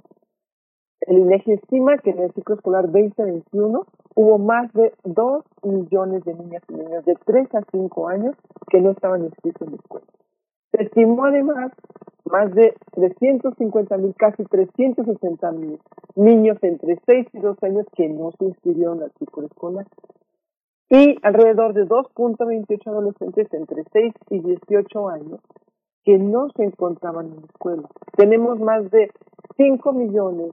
El 1.00 1.18
INEGI 1.18 1.52
estima 1.52 1.98
que 1.98 2.10
en 2.10 2.20
el 2.20 2.32
ciclo 2.32 2.54
escolar 2.54 2.90
2021 2.90 3.86
hubo 4.14 4.38
más 4.38 4.72
de 4.72 4.92
2 5.04 5.44
millones 5.62 6.24
de 6.24 6.34
niñas 6.34 6.62
y 6.68 6.74
niños 6.74 7.04
de 7.04 7.16
3 7.24 7.54
a 7.54 7.62
5 7.70 8.08
años 8.08 8.34
que 8.68 8.80
no 8.80 8.90
estaban 8.90 9.24
inscritos 9.24 9.62
en 9.62 9.72
la 9.72 9.76
escuela. 9.76 10.06
Se 10.72 10.82
estimó 10.82 11.24
además 11.24 11.72
más 12.24 12.54
de 12.54 12.74
350 12.92 13.96
mil, 13.96 14.14
casi 14.16 14.44
360 14.44 15.52
mil 15.52 15.78
niños 16.14 16.58
entre 16.62 16.98
6 17.06 17.26
y 17.32 17.38
12 17.38 17.66
años 17.66 17.86
que 17.94 18.08
no 18.08 18.32
se 18.32 18.44
inscribieron 18.46 19.02
al 19.02 19.12
ciclo 19.18 19.46
escolar. 19.46 19.86
Y 20.90 21.16
alrededor 21.22 21.74
de 21.74 21.86
2.28 21.86 22.86
adolescentes 22.86 23.52
entre 23.52 23.84
6 23.92 24.14
y 24.30 24.40
18 24.40 25.08
años 25.08 25.40
que 26.04 26.18
no 26.18 26.48
se 26.56 26.64
encontraban 26.64 27.26
en 27.26 27.36
la 27.36 27.46
escuela. 27.46 27.88
Tenemos 28.16 28.58
más 28.58 28.90
de 28.90 29.10
5 29.56 29.92
millones 29.92 30.52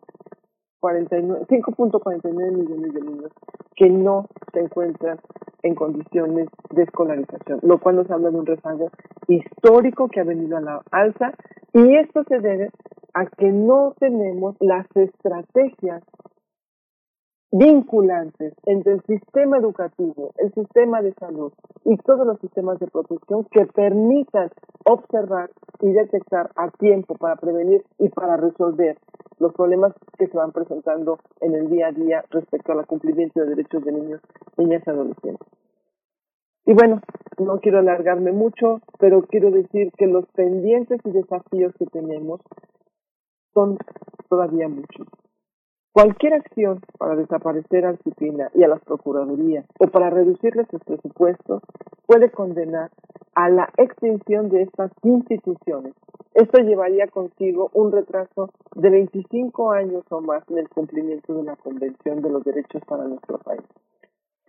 5.49 0.82 2.52
millones 2.52 2.94
de 2.94 3.02
niños 3.02 3.32
que 3.76 3.90
no 3.90 4.28
se 4.54 4.60
encuentran 4.60 5.20
en 5.66 5.74
condiciones 5.74 6.48
de 6.70 6.84
escolarización, 6.84 7.60
lo 7.64 7.80
cual 7.80 7.96
nos 7.96 8.12
habla 8.12 8.30
de 8.30 8.38
un 8.38 8.46
rezago 8.46 8.92
histórico 9.28 10.08
que 10.10 10.20
ha 10.20 10.24
venido 10.24 10.58
a 10.58 10.62
la 10.62 10.82
alza 10.92 11.34
y 11.74 11.96
esto 11.96 12.24
se 12.26 12.40
debe 12.40 12.70
a 13.16 13.26
que 13.26 13.52
no 13.52 13.94
tenemos 14.00 14.56
las 14.60 14.86
estrategias 14.96 16.04
vinculantes 17.58 18.54
entre 18.66 18.94
el 18.94 19.02
sistema 19.04 19.58
educativo, 19.58 20.34
el 20.40 20.54
sistema 20.54 21.02
de 21.02 21.14
salud 21.14 21.54
y 21.86 21.96
todos 21.98 22.28
los 22.28 22.38
sistemas 22.40 22.80
de 22.80 22.88
protección 22.88 23.46
que 23.46 23.66
permitan 23.68 24.50
observar 24.84 25.50
y 25.80 25.92
detectar 25.94 26.52
a 26.58 26.70
tiempo 26.72 27.16
para 27.16 27.38
prevenir 27.38 27.86
y 27.98 28.10
para 28.10 28.36
resolver 28.36 28.98
los 29.40 29.54
problemas 29.54 29.94
que 30.18 30.28
se 30.28 30.38
van 30.38 30.52
presentando 30.52 31.20
en 31.40 31.56
el 31.56 31.70
día 31.70 31.88
a 31.88 31.92
día 31.94 32.26
respecto 32.30 32.74
al 32.74 32.86
cumplimiento 32.88 33.40
de 33.40 33.48
derechos 33.48 33.86
de 33.86 33.92
niños, 33.94 34.22
niñas 34.58 34.84
y 34.86 34.90
adolescentes. 34.90 35.48
Y 36.66 36.74
bueno, 36.74 37.00
no 37.38 37.60
quiero 37.60 37.80
alargarme 37.80 38.34
mucho, 38.34 38.82
pero 39.00 39.22
quiero 39.22 39.52
decir 39.52 39.94
que 39.98 40.08
los 40.08 40.26
pendientes 40.34 41.00
y 41.06 41.12
desafíos 41.12 41.74
que 41.80 41.86
tenemos 41.86 42.42
son 43.54 43.78
todavía 44.28 44.68
muchos. 44.68 45.08
Cualquier 45.96 46.34
acción 46.34 46.82
para 47.00 47.16
desaparecer 47.16 47.86
al 47.86 47.98
CIPINA 48.00 48.52
y 48.54 48.64
a 48.64 48.68
las 48.68 48.82
procuradurías 48.82 49.66
o 49.80 49.88
para 49.88 50.10
reducirles 50.10 50.68
sus 50.70 50.84
presupuestos 50.84 51.64
puede 52.06 52.30
condenar 52.32 52.92
a 53.34 53.48
la 53.48 53.70
extinción 53.78 54.50
de 54.50 54.64
estas 54.64 54.92
instituciones. 55.04 55.94
Esto 56.34 56.62
llevaría 56.62 57.08
consigo 57.08 57.70
un 57.72 57.94
retraso 57.94 58.50
de 58.76 58.90
25 58.90 59.72
años 59.72 60.04
o 60.10 60.20
más 60.20 60.44
en 60.50 60.58
el 60.58 60.68
cumplimiento 60.68 61.34
de 61.34 61.44
la 61.44 61.56
Convención 61.56 62.22
de 62.22 62.30
los 62.30 62.44
Derechos 62.44 62.82
para 62.86 63.06
nuestro 63.06 63.38
país. 63.38 63.64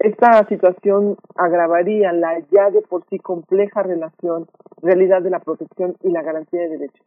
Esta 0.00 0.44
situación 0.48 1.16
agravaría 1.36 2.12
la 2.12 2.40
ya 2.50 2.70
de 2.70 2.82
por 2.82 3.04
sí 3.08 3.20
compleja 3.20 3.84
relación, 3.84 4.48
realidad 4.82 5.22
de 5.22 5.30
la 5.30 5.38
protección 5.38 5.94
y 6.02 6.10
la 6.10 6.22
garantía 6.22 6.62
de 6.62 6.70
derechos. 6.70 7.06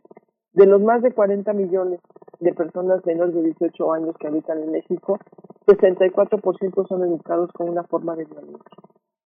De 0.53 0.65
los 0.65 0.81
más 0.81 1.01
de 1.01 1.13
40 1.13 1.51
millones 1.53 1.99
de 2.39 2.53
personas 2.53 3.05
menores 3.05 3.35
de 3.35 3.43
18 3.43 3.93
años 3.93 4.15
que 4.19 4.27
habitan 4.27 4.61
en 4.63 4.71
México, 4.71 5.19
64% 5.67 6.87
son 6.87 7.03
educados 7.03 7.51
con 7.51 7.69
una 7.69 7.83
forma 7.83 8.15
de 8.15 8.25
violencia. 8.25 8.63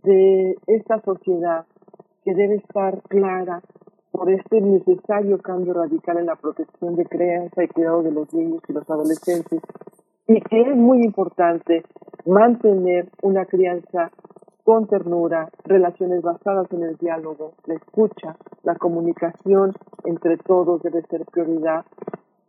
de 0.03 0.57
esta 0.67 1.01
sociedad 1.01 1.67
que 2.25 2.35
debe 2.35 2.57
estar 2.57 3.03
clara 3.09 3.63
por 4.11 4.31
este 4.31 4.61
necesario 4.61 5.39
cambio 5.39 5.73
radical 5.73 6.19
en 6.19 6.27
la 6.27 6.37
protección 6.37 6.97
de 6.97 7.07
crianza 7.07 7.65
y 7.65 7.69
cuidado 7.69 8.03
de 8.03 8.13
los 8.13 8.33
niños 8.35 8.63
y 8.69 8.73
los 8.73 8.89
adolescentes 8.89 9.61
y 10.27 10.41
que 10.41 10.61
es 10.61 10.77
muy 10.77 11.03
importante 11.03 11.83
mantener 12.27 13.09
una 13.23 13.47
crianza 13.47 14.11
con 14.65 14.87
ternura, 14.87 15.51
relaciones 15.65 16.23
basadas 16.23 16.71
en 16.73 16.85
el 16.85 16.97
diálogo, 16.97 17.55
la 17.67 17.75
escucha, 17.75 18.37
la 18.63 18.77
comunicación 18.77 19.73
entre 20.05 20.37
todos 20.37 20.83
debe 20.83 21.03
ser 21.03 21.25
prioridad, 21.27 21.85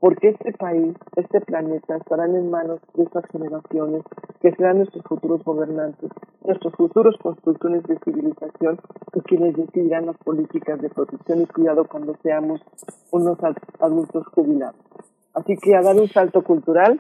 porque 0.03 0.27
este 0.32 0.51
país, 0.51 0.98
este 1.15 1.40
planeta 1.40 1.95
estarán 1.95 2.35
en 2.35 2.51
manos 2.51 2.82
de 2.93 3.03
estas 3.03 3.23
generaciones 3.32 4.03
que 4.41 4.51
serán 4.51 4.80
nuestros 4.80 5.01
futuros 5.06 5.41
gobernantes, 5.45 6.11
nuestros 6.43 6.73
futuros 6.75 7.15
constructores 7.23 7.83
de 7.83 7.98
civilización 8.03 8.82
y 9.14 9.22
quienes 9.22 9.56
decidirán 9.56 10.07
las 10.07 10.17
políticas 10.17 10.82
de 10.82 10.90
protección 10.90 11.43
y 11.43 11.45
cuidado 11.45 11.88
cuando 11.88 12.17
seamos 12.22 12.59
unos 13.11 13.38
adultos 13.80 14.27
jubilados. 14.35 14.75
Así 15.35 15.56
que 15.56 15.73
a 15.73 15.82
dar 15.82 15.95
un 15.95 16.09
salto 16.09 16.43
cultural 16.43 16.99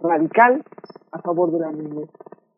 radical 0.00 0.62
a 1.10 1.20
favor 1.22 1.50
de 1.50 1.58
la 1.58 1.72
niñez. 1.72 2.08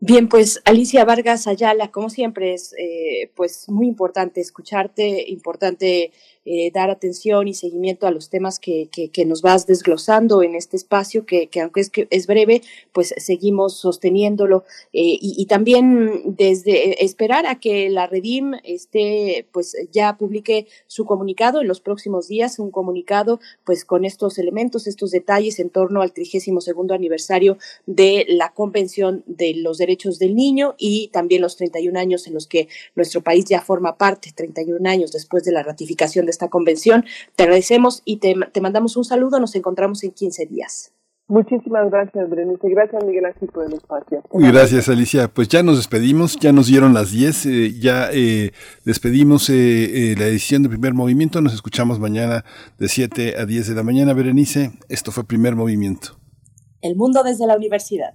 Bien, 0.01 0.29
pues 0.29 0.63
Alicia 0.65 1.05
Vargas 1.05 1.49
Ayala, 1.49 1.91
como 1.91 2.09
siempre 2.09 2.55
es 2.55 2.73
eh, 2.79 3.33
pues 3.35 3.69
muy 3.69 3.89
importante 3.89 4.41
escucharte, 4.41 5.29
importante 5.29 6.13
eh, 6.51 6.71
dar 6.73 6.89
atención 6.89 7.47
y 7.47 7.53
seguimiento 7.53 8.07
a 8.07 8.11
los 8.11 8.31
temas 8.31 8.59
que, 8.59 8.89
que, 8.91 9.27
nos 9.27 9.43
vas 9.43 9.67
desglosando 9.67 10.43
en 10.43 10.55
este 10.55 10.79
espacio, 10.79 11.27
que, 11.27 11.49
que 11.49 11.61
aunque 11.61 11.83
es, 11.83 11.91
que 11.91 12.09
es 12.11 12.27
breve, 12.27 12.63
pues 12.93 13.15
seguimos 13.19 13.77
sosteniéndolo. 13.77 14.65
Eh, 14.95 15.19
y, 15.21 15.35
y, 15.37 15.45
también 15.45 16.23
desde 16.25 17.05
esperar 17.05 17.45
a 17.45 17.61
que 17.61 17.91
la 17.91 18.07
Redim 18.07 18.55
esté, 18.65 19.47
pues 19.53 19.77
ya 19.93 20.17
publique 20.17 20.67
su 20.87 21.05
comunicado 21.05 21.61
en 21.61 21.69
los 21.69 21.81
próximos 21.81 22.29
días, 22.29 22.59
un 22.59 22.71
comunicado 22.71 23.41
pues 23.65 23.85
con 23.85 24.07
estos 24.07 24.39
elementos, 24.39 24.87
estos 24.87 25.11
detalles 25.11 25.59
en 25.59 25.69
torno 25.69 26.01
al 26.01 26.13
32 26.15 26.65
segundo 26.65 26.95
aniversario 26.95 27.59
de 27.87 28.25
la 28.29 28.55
Convención 28.55 29.23
de 29.27 29.53
los 29.55 29.77
Derechos 29.77 30.19
del 30.19 30.35
Niño 30.35 30.77
y 30.79 31.09
también 31.09 31.43
los 31.43 31.57
31 31.57 31.99
años 31.99 32.27
en 32.27 32.33
los 32.33 32.47
que 32.47 32.69
nuestro 32.95 33.21
país 33.21 33.45
ya 33.45 33.61
forma 33.61 33.99
parte, 33.99 34.33
31 34.35 34.89
años 34.89 35.13
después 35.13 35.45
de 35.45 35.53
la 35.53 35.63
ratificación 35.63 36.25
de 36.25 36.38
esta 36.39 36.49
convención. 36.49 37.05
Te 37.37 37.43
agradecemos 37.43 38.03
y 38.05 38.19
te, 38.19 38.35
te 38.53 38.61
mandamos 38.61 38.97
un 38.97 39.05
saludo. 39.05 39.41
Nos 39.41 39.55
encontramos 39.57 40.05
en 40.05 40.13
15 40.13 40.47
días. 40.47 40.93
Muchísimas 41.31 41.91
gracias, 41.91 42.31
Berenice. 42.31 42.71
Gracias, 42.71 43.05
Miguel 43.05 43.27
Ángel, 43.27 43.49
por 43.49 43.67
el 43.67 43.75
espacio. 43.75 44.23
Gracias, 44.33 44.89
Alicia. 44.89 45.29
Pues 45.29 45.49
ya 45.49 45.63
nos 45.63 45.77
despedimos, 45.77 46.39
ya 46.39 46.53
nos 46.53 46.69
dieron 46.69 46.95
las 46.95 47.11
10, 47.11 47.47
eh, 47.47 47.75
ya 47.79 48.09
eh, 48.11 48.53
despedimos 48.87 49.51
eh, 49.51 50.15
la 50.17 50.25
edición 50.25 50.63
de 50.63 50.71
Primer 50.71 50.95
Movimiento. 50.95 51.43
Nos 51.43 51.53
escuchamos 51.53 52.01
mañana 52.01 52.47
de 52.79 52.89
7 52.89 53.35
a 53.37 53.45
10 53.45 53.69
de 53.69 53.75
la 53.75 53.83
mañana, 53.83 54.15
Berenice. 54.15 54.73
Esto 54.89 55.13
fue 55.13 55.25
Primer 55.25 55.55
Movimiento. 55.55 56.17
El 56.81 56.97
mundo 56.97 57.23
desde 57.23 57.47
la 57.47 57.57
universidad. 57.57 58.15